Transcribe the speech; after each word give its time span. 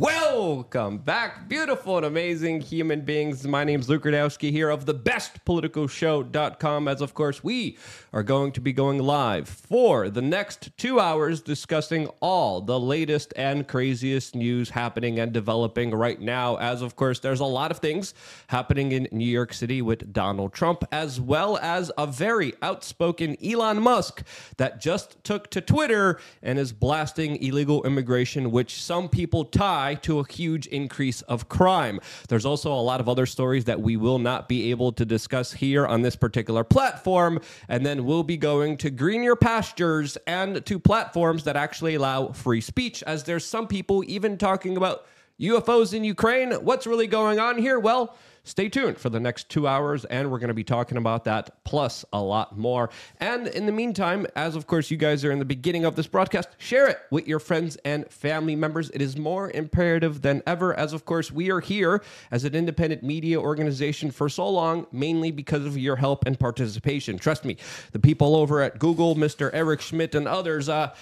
Well, 0.00 0.19
Welcome 0.40 0.96
back, 0.96 1.50
beautiful 1.50 1.98
and 1.98 2.06
amazing 2.06 2.62
human 2.62 3.02
beings. 3.02 3.46
My 3.46 3.62
name's 3.62 3.90
Luke 3.90 4.04
Rudkowski 4.04 4.50
here 4.50 4.70
of 4.70 4.86
the 4.86 4.94
bestpoliticalshow.com. 4.94 6.88
As 6.88 7.02
of 7.02 7.12
course, 7.12 7.44
we 7.44 7.76
are 8.14 8.22
going 8.22 8.52
to 8.52 8.60
be 8.62 8.72
going 8.72 9.00
live 9.00 9.46
for 9.46 10.08
the 10.08 10.22
next 10.22 10.70
two 10.78 10.98
hours 10.98 11.42
discussing 11.42 12.06
all 12.20 12.62
the 12.62 12.80
latest 12.80 13.34
and 13.36 13.68
craziest 13.68 14.34
news 14.34 14.70
happening 14.70 15.20
and 15.20 15.34
developing 15.34 15.90
right 15.90 16.18
now. 16.18 16.56
As 16.56 16.80
of 16.80 16.96
course, 16.96 17.20
there's 17.20 17.40
a 17.40 17.44
lot 17.44 17.70
of 17.70 17.76
things 17.76 18.14
happening 18.46 18.92
in 18.92 19.08
New 19.12 19.28
York 19.28 19.52
City 19.52 19.82
with 19.82 20.10
Donald 20.10 20.54
Trump, 20.54 20.84
as 20.90 21.20
well 21.20 21.58
as 21.58 21.92
a 21.98 22.06
very 22.06 22.54
outspoken 22.62 23.36
Elon 23.44 23.82
Musk 23.82 24.22
that 24.56 24.80
just 24.80 25.22
took 25.22 25.50
to 25.50 25.60
Twitter 25.60 26.18
and 26.42 26.58
is 26.58 26.72
blasting 26.72 27.36
illegal 27.42 27.84
immigration, 27.84 28.50
which 28.50 28.82
some 28.82 29.06
people 29.06 29.44
tie 29.44 29.96
to 29.96 30.18
a 30.18 30.29
huge 30.30 30.66
increase 30.68 31.22
of 31.22 31.48
crime. 31.48 32.00
There's 32.28 32.46
also 32.46 32.72
a 32.72 32.80
lot 32.80 33.00
of 33.00 33.08
other 33.08 33.26
stories 33.26 33.64
that 33.64 33.80
we 33.80 33.96
will 33.96 34.18
not 34.18 34.48
be 34.48 34.70
able 34.70 34.92
to 34.92 35.04
discuss 35.04 35.52
here 35.52 35.86
on 35.86 36.02
this 36.02 36.16
particular 36.16 36.64
platform. 36.64 37.40
And 37.68 37.84
then 37.84 38.04
we'll 38.04 38.22
be 38.22 38.36
going 38.36 38.76
to 38.78 38.90
greener 38.90 39.36
pastures 39.36 40.16
and 40.26 40.64
to 40.66 40.78
platforms 40.78 41.44
that 41.44 41.56
actually 41.56 41.94
allow 41.94 42.28
free 42.28 42.60
speech, 42.60 43.02
as 43.04 43.24
there's 43.24 43.44
some 43.44 43.66
people 43.66 44.02
even 44.06 44.38
talking 44.38 44.76
about 44.76 45.06
UFOs 45.40 45.94
in 45.94 46.04
Ukraine. 46.04 46.52
What's 46.52 46.86
really 46.86 47.06
going 47.06 47.38
on 47.38 47.58
here? 47.58 47.78
Well, 47.78 48.14
Stay 48.44 48.68
tuned 48.68 48.98
for 48.98 49.10
the 49.10 49.20
next 49.20 49.48
two 49.48 49.66
hours, 49.66 50.04
and 50.06 50.30
we're 50.30 50.38
going 50.38 50.48
to 50.48 50.54
be 50.54 50.64
talking 50.64 50.96
about 50.96 51.24
that 51.24 51.62
plus 51.64 52.04
a 52.12 52.20
lot 52.20 52.56
more. 52.56 52.90
And 53.18 53.46
in 53.48 53.66
the 53.66 53.72
meantime, 53.72 54.26
as 54.34 54.56
of 54.56 54.66
course 54.66 54.90
you 54.90 54.96
guys 54.96 55.24
are 55.24 55.30
in 55.30 55.38
the 55.38 55.44
beginning 55.44 55.84
of 55.84 55.94
this 55.96 56.06
broadcast, 56.06 56.48
share 56.58 56.88
it 56.88 56.98
with 57.10 57.28
your 57.28 57.38
friends 57.38 57.76
and 57.84 58.10
family 58.10 58.56
members. 58.56 58.90
It 58.90 59.02
is 59.02 59.16
more 59.16 59.50
imperative 59.50 60.22
than 60.22 60.42
ever, 60.46 60.74
as 60.74 60.92
of 60.92 61.04
course 61.04 61.30
we 61.30 61.50
are 61.50 61.60
here 61.60 62.02
as 62.30 62.44
an 62.44 62.54
independent 62.54 63.02
media 63.02 63.40
organization 63.40 64.10
for 64.10 64.28
so 64.28 64.48
long, 64.48 64.86
mainly 64.90 65.30
because 65.30 65.64
of 65.66 65.76
your 65.76 65.96
help 65.96 66.26
and 66.26 66.38
participation. 66.38 67.18
Trust 67.18 67.44
me, 67.44 67.56
the 67.92 67.98
people 67.98 68.36
over 68.36 68.62
at 68.62 68.78
Google, 68.78 69.14
Mr. 69.14 69.50
Eric 69.52 69.80
Schmidt, 69.80 70.14
and 70.14 70.26
others, 70.26 70.68
uh, 70.68 70.94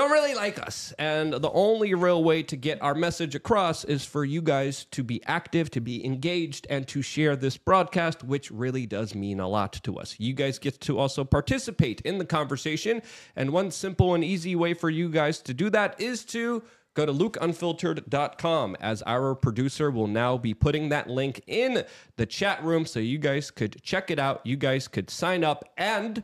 don't 0.00 0.12
really 0.12 0.34
like 0.34 0.58
us. 0.58 0.94
And 0.98 1.34
the 1.34 1.50
only 1.50 1.92
real 1.92 2.24
way 2.24 2.42
to 2.44 2.56
get 2.56 2.80
our 2.80 2.94
message 2.94 3.34
across 3.34 3.84
is 3.84 4.02
for 4.02 4.24
you 4.24 4.40
guys 4.40 4.86
to 4.92 5.04
be 5.04 5.22
active, 5.26 5.70
to 5.72 5.80
be 5.82 6.02
engaged, 6.02 6.66
and 6.70 6.88
to 6.88 7.02
share 7.02 7.36
this 7.36 7.58
broadcast, 7.58 8.24
which 8.24 8.50
really 8.50 8.86
does 8.86 9.14
mean 9.14 9.40
a 9.40 9.46
lot 9.46 9.74
to 9.84 9.98
us. 9.98 10.16
You 10.18 10.32
guys 10.32 10.58
get 10.58 10.80
to 10.80 10.98
also 10.98 11.22
participate 11.22 12.00
in 12.00 12.16
the 12.16 12.24
conversation. 12.24 13.02
And 13.36 13.50
one 13.50 13.70
simple 13.70 14.14
and 14.14 14.24
easy 14.24 14.56
way 14.56 14.72
for 14.72 14.88
you 14.88 15.10
guys 15.10 15.42
to 15.42 15.52
do 15.52 15.68
that 15.68 16.00
is 16.00 16.24
to 16.26 16.62
go 16.94 17.04
to 17.04 17.12
lukeunfiltered.com 17.12 18.76
as 18.80 19.02
our 19.02 19.34
producer 19.34 19.90
will 19.90 20.06
now 20.06 20.38
be 20.38 20.54
putting 20.54 20.88
that 20.88 21.10
link 21.10 21.42
in 21.46 21.84
the 22.16 22.24
chat 22.24 22.64
room 22.64 22.86
so 22.86 23.00
you 23.00 23.18
guys 23.18 23.50
could 23.50 23.82
check 23.82 24.10
it 24.10 24.18
out. 24.18 24.40
You 24.46 24.56
guys 24.56 24.88
could 24.88 25.10
sign 25.10 25.44
up 25.44 25.62
and 25.76 26.22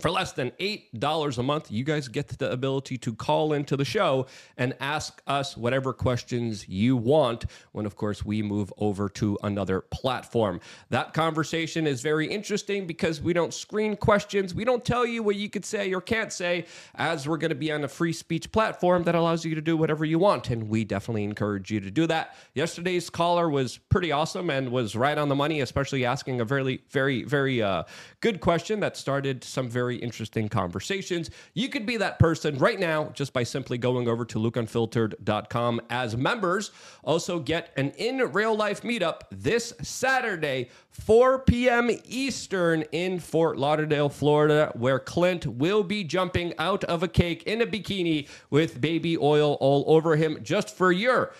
for 0.00 0.10
less 0.10 0.32
than 0.32 0.50
$8 0.52 1.38
a 1.38 1.42
month, 1.42 1.70
you 1.70 1.84
guys 1.84 2.08
get 2.08 2.28
the 2.28 2.50
ability 2.50 2.98
to 2.98 3.14
call 3.14 3.52
into 3.52 3.76
the 3.76 3.84
show 3.84 4.26
and 4.56 4.74
ask 4.80 5.22
us 5.26 5.56
whatever 5.56 5.92
questions 5.92 6.68
you 6.68 6.96
want 6.96 7.46
when, 7.72 7.86
of 7.86 7.96
course, 7.96 8.24
we 8.24 8.42
move 8.42 8.72
over 8.78 9.08
to 9.10 9.38
another 9.42 9.80
platform. 9.80 10.60
That 10.90 11.14
conversation 11.14 11.86
is 11.86 12.02
very 12.02 12.26
interesting 12.26 12.86
because 12.86 13.20
we 13.20 13.32
don't 13.32 13.54
screen 13.54 13.96
questions. 13.96 14.54
We 14.54 14.64
don't 14.64 14.84
tell 14.84 15.06
you 15.06 15.22
what 15.22 15.36
you 15.36 15.48
could 15.48 15.64
say 15.64 15.92
or 15.92 16.00
can't 16.00 16.32
say, 16.32 16.66
as 16.94 17.28
we're 17.28 17.38
going 17.38 17.50
to 17.50 17.54
be 17.54 17.72
on 17.72 17.84
a 17.84 17.88
free 17.88 18.12
speech 18.12 18.50
platform 18.52 19.04
that 19.04 19.14
allows 19.14 19.44
you 19.44 19.54
to 19.54 19.60
do 19.60 19.76
whatever 19.76 20.04
you 20.04 20.18
want. 20.18 20.50
And 20.50 20.68
we 20.68 20.84
definitely 20.84 21.24
encourage 21.24 21.70
you 21.70 21.80
to 21.80 21.90
do 21.90 22.06
that. 22.06 22.36
Yesterday's 22.54 23.10
caller 23.10 23.48
was 23.48 23.78
pretty 23.78 24.12
awesome 24.12 24.50
and 24.50 24.70
was 24.70 24.96
right 24.96 25.16
on 25.16 25.28
the 25.28 25.34
money, 25.34 25.60
especially 25.60 26.04
asking 26.04 26.40
a 26.40 26.44
very, 26.44 26.82
very, 26.90 27.22
very 27.22 27.62
uh, 27.62 27.84
good 28.20 28.40
question 28.40 28.80
that 28.80 28.96
started 28.96 29.44
some 29.44 29.68
very 29.68 29.85
very 29.86 29.98
interesting 29.98 30.48
conversations. 30.48 31.30
You 31.54 31.68
could 31.68 31.86
be 31.86 31.96
that 31.98 32.18
person 32.18 32.58
right 32.58 32.80
now 32.80 33.10
just 33.14 33.32
by 33.32 33.44
simply 33.44 33.78
going 33.78 34.08
over 34.08 34.24
to 34.24 34.38
lukeunfiltered.com 34.40 35.80
as 35.90 36.16
members. 36.16 36.72
Also, 37.04 37.38
get 37.38 37.70
an 37.76 37.90
in 37.90 38.18
real 38.32 38.56
life 38.56 38.82
meetup 38.82 39.20
this 39.30 39.72
Saturday, 39.82 40.70
4 40.90 41.38
p.m. 41.44 41.88
Eastern 42.04 42.82
in 42.90 43.20
Fort 43.20 43.58
Lauderdale, 43.58 44.08
Florida, 44.08 44.72
where 44.74 44.98
Clint 44.98 45.46
will 45.46 45.84
be 45.84 46.02
jumping 46.02 46.52
out 46.58 46.82
of 46.82 47.04
a 47.04 47.08
cake 47.08 47.44
in 47.44 47.62
a 47.62 47.66
bikini 47.66 48.26
with 48.50 48.80
baby 48.80 49.16
oil 49.16 49.56
all 49.60 49.84
over 49.86 50.16
him 50.16 50.40
just 50.42 50.76
for 50.76 50.90
your 50.90 51.32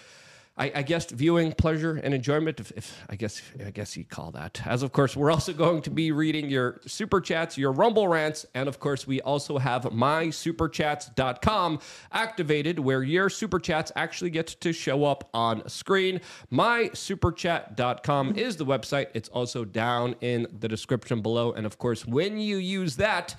I, 0.59 0.73
I, 0.77 0.83
guess 0.83 1.11
viewing 1.11 1.53
pleasure 1.53 2.01
and 2.03 2.15
enjoyment. 2.15 2.61
If, 2.61 2.71
if, 2.73 3.05
I 3.11 3.17
guess 3.17 3.43
I 3.65 3.71
guess 3.71 3.97
you'd 3.97 4.09
call 4.09 4.31
that. 4.33 4.63
As 4.65 4.83
of 4.83 4.91
course, 4.93 5.15
we're 5.15 5.31
also 5.31 5.53
going 5.53 5.83
to 5.83 5.91
be 5.91 6.13
reading 6.13 6.49
your 6.49 6.81
super 6.87 7.21
chats, 7.21 7.59
your 7.59 7.73
Rumble 7.73 8.09
rants, 8.09 8.47
and 8.55 8.69
of 8.69 8.81
course, 8.81 9.07
we 9.07 9.21
also 9.21 9.59
have 9.59 9.83
mysuperchats.com 9.83 11.81
activated, 12.13 12.79
where 12.79 13.03
your 13.03 13.29
super 13.29 13.59
chats 13.59 13.93
actually 13.97 14.31
get 14.31 14.47
to 14.47 14.73
show 14.73 15.05
up 15.05 15.29
on 15.35 15.69
screen. 15.69 16.21
Mysuperchat.com 16.51 18.37
is 18.37 18.57
the 18.57 18.65
website. 18.65 19.09
It's 19.13 19.29
also 19.29 19.65
down 19.65 20.17
in 20.23 20.47
the 20.59 20.69
description 20.69 21.21
below, 21.21 21.53
and 21.53 21.67
of 21.67 21.79
course, 21.79 22.07
when 22.07 22.39
you 22.39 22.57
use 22.57 22.97
that 22.97 23.37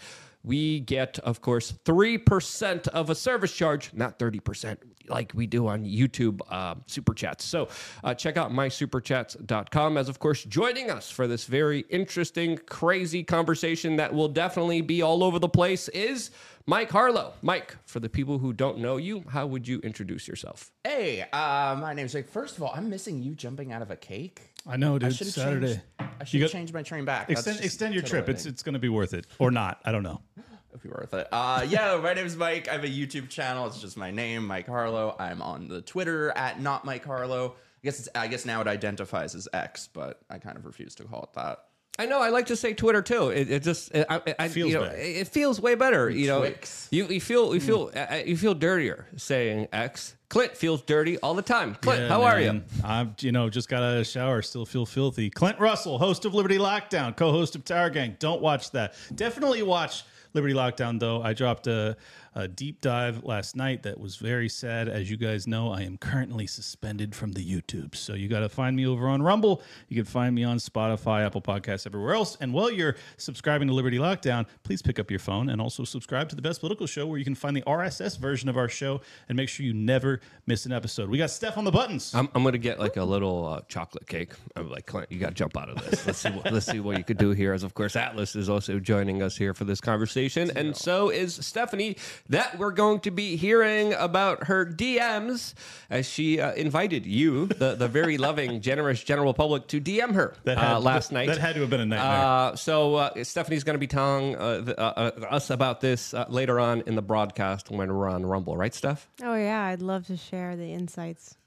we 0.47 0.79
get, 0.79 1.19
of 1.19 1.41
course, 1.41 1.73
3% 1.85 2.87
of 2.87 3.09
a 3.09 3.15
service 3.15 3.53
charge, 3.53 3.91
not 3.93 4.17
30% 4.17 4.77
like 5.09 5.33
we 5.35 5.45
do 5.45 5.67
on 5.67 5.83
YouTube 5.83 6.39
uh, 6.49 6.75
Super 6.85 7.13
Chats. 7.13 7.43
So 7.43 7.67
uh, 8.03 8.13
check 8.13 8.37
out 8.37 8.51
mysuperchats.com 8.51 9.97
as, 9.97 10.09
of 10.09 10.19
course, 10.19 10.43
joining 10.45 10.89
us 10.89 11.09
for 11.09 11.27
this 11.27 11.45
very 11.45 11.81
interesting, 11.89 12.57
crazy 12.57 13.23
conversation 13.23 13.97
that 13.97 14.13
will 14.13 14.29
definitely 14.29 14.81
be 14.81 15.01
all 15.01 15.23
over 15.23 15.37
the 15.37 15.49
place 15.49 15.89
is 15.89 16.31
Mike 16.69 16.91
Harlow. 16.91 17.33
Mike, 17.41 17.77
for 17.85 18.01
the 18.01 18.09
people 18.09 18.39
who 18.39 18.51
don't 18.51 18.79
know 18.79 18.97
you, 18.97 19.23
how 19.29 19.47
would 19.47 19.65
you 19.65 19.79
introduce 19.79 20.27
yourself? 20.27 20.69
Hey, 20.83 21.21
uh, 21.31 21.77
my 21.79 21.93
name's 21.93 22.11
Jake. 22.11 22.27
First 22.27 22.57
of 22.57 22.63
all, 22.63 22.73
I'm 22.75 22.89
missing 22.89 23.23
you 23.23 23.35
jumping 23.35 23.71
out 23.71 23.81
of 23.81 23.89
a 23.89 23.95
cake. 23.95 24.41
I 24.67 24.75
know, 24.75 24.99
dude. 24.99 25.07
I 25.07 25.11
should 25.13 25.27
Saturday. 25.27 25.67
Changed, 25.67 25.81
I 26.19 26.23
should 26.25 26.41
have 26.41 26.51
changed 26.51 26.73
my 26.73 26.83
train 26.83 27.05
back. 27.05 27.29
Extend, 27.29 27.61
extend 27.61 27.93
your 27.93 28.03
trip. 28.03 28.27
It's 28.27 28.45
it's 28.45 28.63
going 28.63 28.73
to 28.73 28.79
be 28.79 28.89
worth 28.89 29.13
it 29.13 29.27
or 29.39 29.49
not. 29.49 29.79
I 29.85 29.93
don't 29.93 30.03
know. 30.03 30.19
It'll 30.73 30.83
be 30.83 30.89
worth 30.89 31.13
it. 31.13 31.29
Uh, 31.31 31.65
yeah, 31.69 31.97
my 32.03 32.13
name 32.13 32.25
is 32.25 32.35
Mike. 32.35 32.67
I 32.67 32.73
have 32.73 32.83
a 32.83 32.89
YouTube 32.89 33.29
channel. 33.29 33.65
It's 33.67 33.79
just 33.79 33.95
my 33.95 34.11
name, 34.11 34.45
Mike 34.45 34.67
Harlow. 34.67 35.15
I'm 35.17 35.41
on 35.41 35.69
the 35.69 35.81
Twitter 35.81 36.31
at 36.31 36.61
not 36.61 36.83
Mike 36.83 37.05
Harlow. 37.05 37.55
I 37.55 37.79
guess 37.81 37.99
it's, 37.99 38.09
I 38.13 38.27
guess 38.27 38.45
now 38.45 38.59
it 38.59 38.67
identifies 38.67 39.35
as 39.35 39.47
X, 39.53 39.87
but 39.93 40.19
I 40.29 40.39
kind 40.39 40.57
of 40.57 40.65
refuse 40.65 40.95
to 40.95 41.05
call 41.05 41.23
it 41.23 41.33
that. 41.35 41.63
I 41.99 42.05
know. 42.05 42.21
I 42.21 42.29
like 42.29 42.45
to 42.47 42.55
say 42.55 42.73
Twitter 42.73 43.01
too. 43.01 43.29
It, 43.29 43.49
it 43.49 43.63
just 43.63 43.93
it, 43.93 44.05
I, 44.09 44.21
I, 44.37 44.47
feels 44.49 44.69
you 44.69 44.75
know, 44.75 44.81
better. 44.83 44.95
it 44.97 45.27
feels 45.27 45.59
way 45.59 45.75
better. 45.75 46.09
You 46.09 46.27
know, 46.27 46.39
Twix. 46.39 46.87
you, 46.91 47.05
you 47.07 47.19
feel 47.19 47.53
you 47.53 47.59
feel 47.59 47.91
uh, 47.95 48.17
you 48.25 48.37
feel 48.37 48.53
dirtier 48.53 49.07
saying 49.15 49.67
X. 49.73 50.15
Clint 50.29 50.57
feels 50.57 50.81
dirty 50.81 51.17
all 51.19 51.33
the 51.33 51.41
time. 51.41 51.75
Clint, 51.75 52.01
Yeah, 52.01 52.09
how 52.09 52.21
are 52.23 52.39
you? 52.41 52.61
I'm, 52.83 53.15
you 53.21 53.31
know, 53.31 53.49
just 53.49 53.69
got 53.69 53.81
out 53.81 53.93
of 53.93 53.97
the 53.99 54.03
shower, 54.03 54.41
still 54.41 54.65
feel 54.65 54.85
filthy. 54.85 55.29
Clint 55.29 55.57
Russell, 55.57 55.97
host 55.97 56.25
of 56.25 56.33
Liberty 56.33 56.57
Lockdown, 56.57 57.15
co-host 57.15 57.55
of 57.55 57.63
Tower 57.63 57.89
Gang. 57.89 58.17
Don't 58.19 58.41
watch 58.41 58.71
that. 58.71 58.93
Definitely 59.15 59.63
watch 59.63 60.03
Liberty 60.37 60.53
Lockdown, 60.53 60.99
though. 60.99 61.23
I 61.23 61.33
dropped 61.33 61.65
a, 61.65 61.97
a 62.35 62.47
deep 62.47 62.79
dive 62.79 63.23
last 63.23 63.55
night 63.55 63.81
that 63.81 63.99
was 63.99 64.17
very 64.17 64.47
sad. 64.47 64.87
As 64.87 65.09
you 65.09 65.17
guys 65.17 65.47
know, 65.47 65.71
I 65.71 65.81
am 65.81 65.97
currently 65.97 66.45
suspended 66.45 67.15
from 67.15 67.31
the 67.31 67.43
YouTube. 67.43 67.95
So 67.95 68.13
you 68.13 68.27
got 68.27 68.41
to 68.41 68.49
find 68.49 68.75
me 68.75 68.85
over 68.85 69.07
on 69.07 69.23
Rumble. 69.23 69.63
You 69.87 69.95
can 69.95 70.05
find 70.05 70.35
me 70.35 70.43
on 70.43 70.57
Spotify, 70.59 71.25
Apple 71.25 71.41
Podcasts, 71.41 71.87
everywhere 71.87 72.13
else. 72.13 72.37
And 72.39 72.53
while 72.53 72.69
you're 72.69 72.97
subscribing 73.17 73.67
to 73.69 73.73
Liberty 73.73 73.97
Lockdown, 73.97 74.45
please 74.61 74.83
pick 74.83 74.99
up 74.99 75.09
your 75.09 75.19
phone 75.19 75.49
and 75.49 75.59
also 75.59 75.83
subscribe 75.83 76.29
to 76.29 76.35
the 76.35 76.43
Best 76.43 76.59
Political 76.59 76.85
Show, 76.85 77.07
where 77.07 77.17
you 77.17 77.25
can 77.25 77.33
find 77.33 77.57
the 77.57 77.63
RSS 77.63 78.19
version 78.19 78.47
of 78.47 78.57
our 78.57 78.69
show 78.69 79.01
and 79.27 79.35
make 79.35 79.49
sure 79.49 79.65
you 79.65 79.73
never 79.73 80.21
miss 80.45 80.67
an 80.67 80.71
episode. 80.71 81.09
We 81.09 81.17
got 81.17 81.31
Steph 81.31 81.57
on 81.57 81.63
the 81.63 81.71
buttons. 81.71 82.13
I'm, 82.13 82.29
I'm 82.35 82.43
gonna 82.43 82.59
get 82.59 82.79
like 82.79 82.97
a 82.97 83.03
little 83.03 83.47
uh, 83.47 83.61
chocolate 83.67 84.07
cake. 84.07 84.33
I'm 84.55 84.69
like, 84.69 84.85
Clint, 84.85 85.11
you 85.11 85.17
got 85.17 85.29
to 85.29 85.33
jump 85.33 85.57
out 85.57 85.69
of 85.69 85.83
this. 85.83 86.05
Let's 86.05 86.19
see. 86.19 86.29
What, 86.29 86.53
let's 86.53 86.67
see 86.67 86.79
what 86.79 86.99
you 86.99 87.03
could 87.03 87.17
do 87.17 87.31
here. 87.31 87.53
As 87.53 87.63
of 87.63 87.73
course, 87.73 87.95
Atlas 87.95 88.35
is 88.35 88.49
also 88.49 88.79
joining 88.79 89.23
us 89.23 89.35
here 89.35 89.55
for 89.55 89.65
this 89.65 89.81
conversation, 89.81 90.26
and 90.35 90.75
so 90.75 91.09
is 91.09 91.35
Stephanie. 91.35 91.95
That 92.27 92.57
we're 92.57 92.71
going 92.71 92.99
to 93.01 93.11
be 93.11 93.35
hearing 93.37 93.93
about 93.93 94.47
her 94.47 94.65
DMs 94.65 95.53
as 95.89 96.05
she 96.09 96.41
uh, 96.41 96.53
invited 96.53 97.05
you, 97.05 97.45
the 97.45 97.75
the 97.75 97.87
very 97.87 98.17
loving, 98.27 98.59
generous 98.59 99.03
general 99.03 99.33
public, 99.33 99.67
to 99.67 99.79
DM 99.79 100.13
her 100.15 100.33
That 100.43 100.57
uh, 100.57 100.61
had- 100.61 100.83
last 100.83 101.09
that- 101.09 101.13
night. 101.15 101.27
that 101.27 101.37
had 101.37 101.55
to 101.55 101.61
have 101.61 101.69
been 101.69 101.79
a 101.81 101.85
nightmare. 101.85 102.25
Uh, 102.51 102.55
so 102.55 102.95
uh, 102.95 103.23
Stephanie's 103.23 103.63
going 103.63 103.75
to 103.75 103.79
be 103.79 103.87
telling 103.87 104.35
uh, 104.35 104.61
the, 104.61 104.79
uh, 104.79 105.11
uh, 105.21 105.25
us 105.29 105.49
about 105.49 105.79
this 105.79 106.13
uh, 106.13 106.25
later 106.27 106.59
on 106.59 106.81
in 106.87 106.95
the 106.95 107.01
broadcast 107.01 107.69
when 107.71 107.93
we're 107.93 108.09
on 108.09 108.25
Rumble, 108.25 108.57
right, 108.57 108.73
Steph? 108.73 109.07
Oh 109.23 109.35
yeah, 109.35 109.63
I'd 109.65 109.81
love 109.81 110.07
to 110.07 110.17
share 110.17 110.55
the 110.55 110.73
insights. 110.73 111.37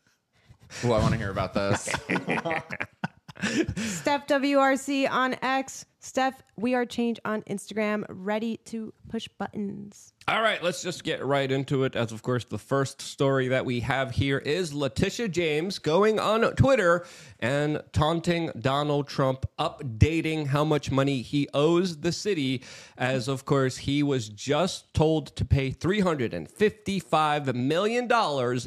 Oh, 0.85 0.93
I 0.93 1.00
want 1.00 1.12
to 1.12 1.19
hear 1.19 1.31
about 1.31 1.53
this. 1.53 1.83
Steph 3.76 4.26
WRC 4.26 5.11
on 5.11 5.35
X, 5.43 5.87
Steph, 6.02 6.43
we 6.56 6.75
are 6.75 6.87
change 6.87 7.20
on 7.26 7.43
Instagram, 7.43 8.06
ready 8.08 8.56
to 8.64 8.94
push 9.11 9.29
buttons. 9.29 10.14
All 10.29 10.41
right, 10.41 10.62
let's 10.62 10.82
just 10.82 11.05
get 11.05 11.25
right 11.25 11.50
into 11.50 11.85
it. 11.85 11.97
As 11.97 12.12
of 12.12 12.23
course, 12.23 12.44
the 12.44 12.58
first 12.58 13.02
story 13.02 13.49
that 13.49 13.67
we 13.67 13.81
have 13.81 14.12
here 14.12 14.38
is 14.38 14.73
Letitia 14.73 15.29
James 15.29 15.79
going 15.79 16.19
on 16.19 16.43
Twitter 16.55 17.05
and 17.38 17.82
taunting 17.93 18.50
Donald 18.58 19.08
Trump, 19.08 19.44
updating 19.58 20.47
how 20.47 20.64
much 20.64 20.91
money 20.91 21.20
he 21.20 21.49
owes 21.52 21.99
the 21.99 22.12
city. 22.12 22.62
As 22.97 23.29
of 23.29 23.44
course, 23.44 23.79
he 23.79 24.02
was 24.02 24.29
just 24.29 24.94
told 24.94 25.35
to 25.37 25.44
pay 25.44 25.70
$355 25.70 27.55
million 27.55 28.08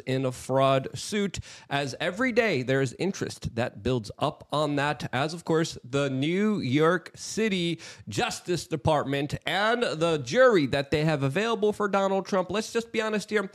in 0.05 0.25
a 0.25 0.31
fraud 0.31 0.89
suit. 0.93 1.39
As 1.69 1.95
every 1.99 2.31
day 2.31 2.61
there's 2.61 2.93
interest 2.93 3.55
that 3.55 3.81
builds 3.81 4.11
up 4.19 4.47
on 4.51 4.75
that. 4.75 5.09
As 5.13 5.33
of 5.33 5.45
course, 5.45 5.77
the 5.83 6.09
New 6.09 6.59
York 6.59 7.11
City 7.23 7.79
Justice 8.09 8.67
Department 8.67 9.35
and 9.45 9.83
the 9.83 10.19
jury 10.23 10.65
that 10.67 10.91
they 10.91 11.05
have 11.05 11.23
available 11.23 11.73
for 11.73 11.87
Donald 11.87 12.25
Trump, 12.25 12.51
let's 12.51 12.71
just 12.73 12.91
be 12.91 13.01
honest 13.01 13.29
here, 13.29 13.49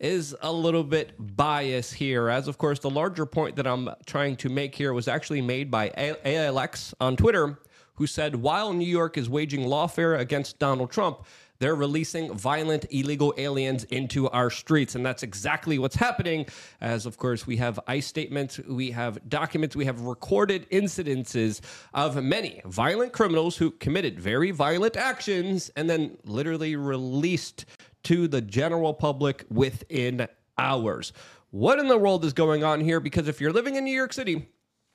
is 0.00 0.34
a 0.42 0.52
little 0.52 0.82
bit 0.82 1.12
biased 1.18 1.94
here. 1.94 2.28
As 2.28 2.48
of 2.48 2.58
course, 2.58 2.80
the 2.80 2.90
larger 2.90 3.24
point 3.24 3.56
that 3.56 3.66
I'm 3.66 3.88
trying 4.04 4.36
to 4.36 4.48
make 4.48 4.74
here 4.74 4.92
was 4.92 5.06
actually 5.06 5.40
made 5.40 5.70
by 5.70 5.90
ALX 5.90 6.92
on 7.00 7.16
Twitter, 7.16 7.58
who 7.94 8.06
said 8.06 8.34
while 8.34 8.72
New 8.72 8.86
York 8.86 9.16
is 9.16 9.28
waging 9.28 9.64
lawfare 9.64 10.18
against 10.18 10.58
Donald 10.58 10.90
Trump, 10.90 11.24
they're 11.62 11.76
releasing 11.76 12.34
violent 12.34 12.86
illegal 12.90 13.32
aliens 13.36 13.84
into 13.84 14.28
our 14.30 14.50
streets. 14.50 14.96
And 14.96 15.06
that's 15.06 15.22
exactly 15.22 15.78
what's 15.78 15.94
happening. 15.94 16.46
As, 16.80 17.06
of 17.06 17.18
course, 17.18 17.46
we 17.46 17.56
have 17.58 17.78
ICE 17.86 18.04
statements, 18.04 18.58
we 18.58 18.90
have 18.90 19.28
documents, 19.28 19.76
we 19.76 19.84
have 19.84 20.00
recorded 20.00 20.68
incidences 20.70 21.60
of 21.94 22.22
many 22.22 22.60
violent 22.64 23.12
criminals 23.12 23.56
who 23.56 23.70
committed 23.70 24.18
very 24.18 24.50
violent 24.50 24.96
actions 24.96 25.70
and 25.76 25.88
then 25.88 26.16
literally 26.24 26.74
released 26.74 27.64
to 28.02 28.26
the 28.26 28.40
general 28.40 28.92
public 28.92 29.44
within 29.48 30.26
hours. 30.58 31.12
What 31.50 31.78
in 31.78 31.86
the 31.86 31.98
world 31.98 32.24
is 32.24 32.32
going 32.32 32.64
on 32.64 32.80
here? 32.80 32.98
Because 32.98 33.28
if 33.28 33.40
you're 33.40 33.52
living 33.52 33.76
in 33.76 33.84
New 33.84 33.94
York 33.94 34.12
City, 34.12 34.48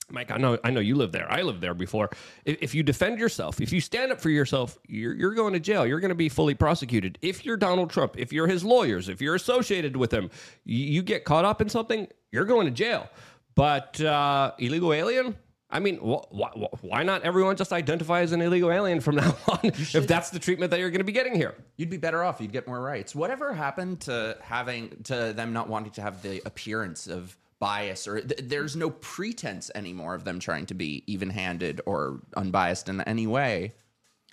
Mike, 0.10 0.32
I 0.32 0.38
know, 0.38 0.58
I 0.64 0.72
know 0.72 0.80
you 0.80 0.96
live 0.96 1.12
there. 1.12 1.30
I 1.30 1.42
lived 1.42 1.60
there 1.60 1.74
before. 1.74 2.10
If, 2.46 2.58
if 2.62 2.76
you 2.76 2.82
defend 2.82 3.20
yourself, 3.20 3.60
if 3.60 3.74
you 3.74 3.82
stand 3.82 4.12
up 4.12 4.22
for 4.22 4.30
yourself, 4.30 4.78
you're, 4.88 5.14
you're 5.14 5.34
going 5.34 5.54
to 5.54 5.60
jail. 5.60 5.86
You're 5.86 6.00
going 6.00 6.10
to 6.10 6.16
be 6.16 6.30
fully 6.30 6.54
prosecuted. 6.56 7.18
If 7.22 7.46
you're 7.46 7.58
Donald 7.58 7.90
Trump, 7.90 8.18
if 8.18 8.32
you're 8.32 8.48
his 8.48 8.64
lawyers, 8.64 9.10
if 9.10 9.22
you're 9.22 9.36
associated 9.36 9.98
with 9.98 10.14
him, 10.14 10.30
you, 10.64 10.86
you 10.86 11.02
get 11.02 11.26
caught 11.26 11.44
up 11.44 11.62
in 11.62 11.68
something, 11.68 12.08
you're 12.32 12.46
going 12.46 12.68
to 12.68 12.72
jail. 12.72 13.10
But 13.56 14.00
uh, 14.00 14.54
illegal 14.60 14.94
alien, 14.94 15.36
I 15.70 15.80
mean, 15.80 15.98
wh- 15.98 16.24
wh- 16.32 16.84
why 16.84 17.04
not 17.04 17.24
everyone 17.24 17.58
just 17.58 17.74
identify 17.74 18.22
as 18.22 18.32
an 18.32 18.42
illegal 18.42 18.72
alien 18.72 19.02
from 19.02 19.16
now 19.18 19.36
on 19.50 19.60
if 19.64 20.08
that's 20.08 20.30
the 20.30 20.40
treatment 20.40 20.72
that 20.72 20.80
you're 20.80 20.92
going 20.92 21.00
to 21.00 21.06
be 21.06 21.12
getting 21.12 21.36
here? 21.36 21.56
You'd 21.76 21.90
be 21.90 21.98
better 21.98 22.24
off. 22.24 22.40
You'd 22.40 22.54
get 22.54 22.66
more 22.66 22.82
rights. 22.82 23.14
Whatever 23.14 23.54
happened 23.54 24.02
to 24.02 24.38
having 24.42 24.96
to 25.06 25.34
them 25.36 25.52
not 25.52 25.68
wanting 25.68 25.92
to 25.94 26.02
have 26.02 26.22
the 26.22 26.42
appearance 26.46 27.08
of 27.08 27.36
bias 27.60 28.08
or 28.08 28.22
th- 28.22 28.42
there's 28.44 28.76
no 28.76 28.90
pretense 28.90 29.72
anymore 29.76 30.14
of 30.14 30.24
them 30.24 30.40
trying 30.40 30.66
to 30.68 30.74
be 30.74 31.04
even-handed 31.08 31.82
or 31.86 32.22
unbiased 32.36 32.90
in 32.90 33.02
any 33.02 33.28
way. 33.28 33.74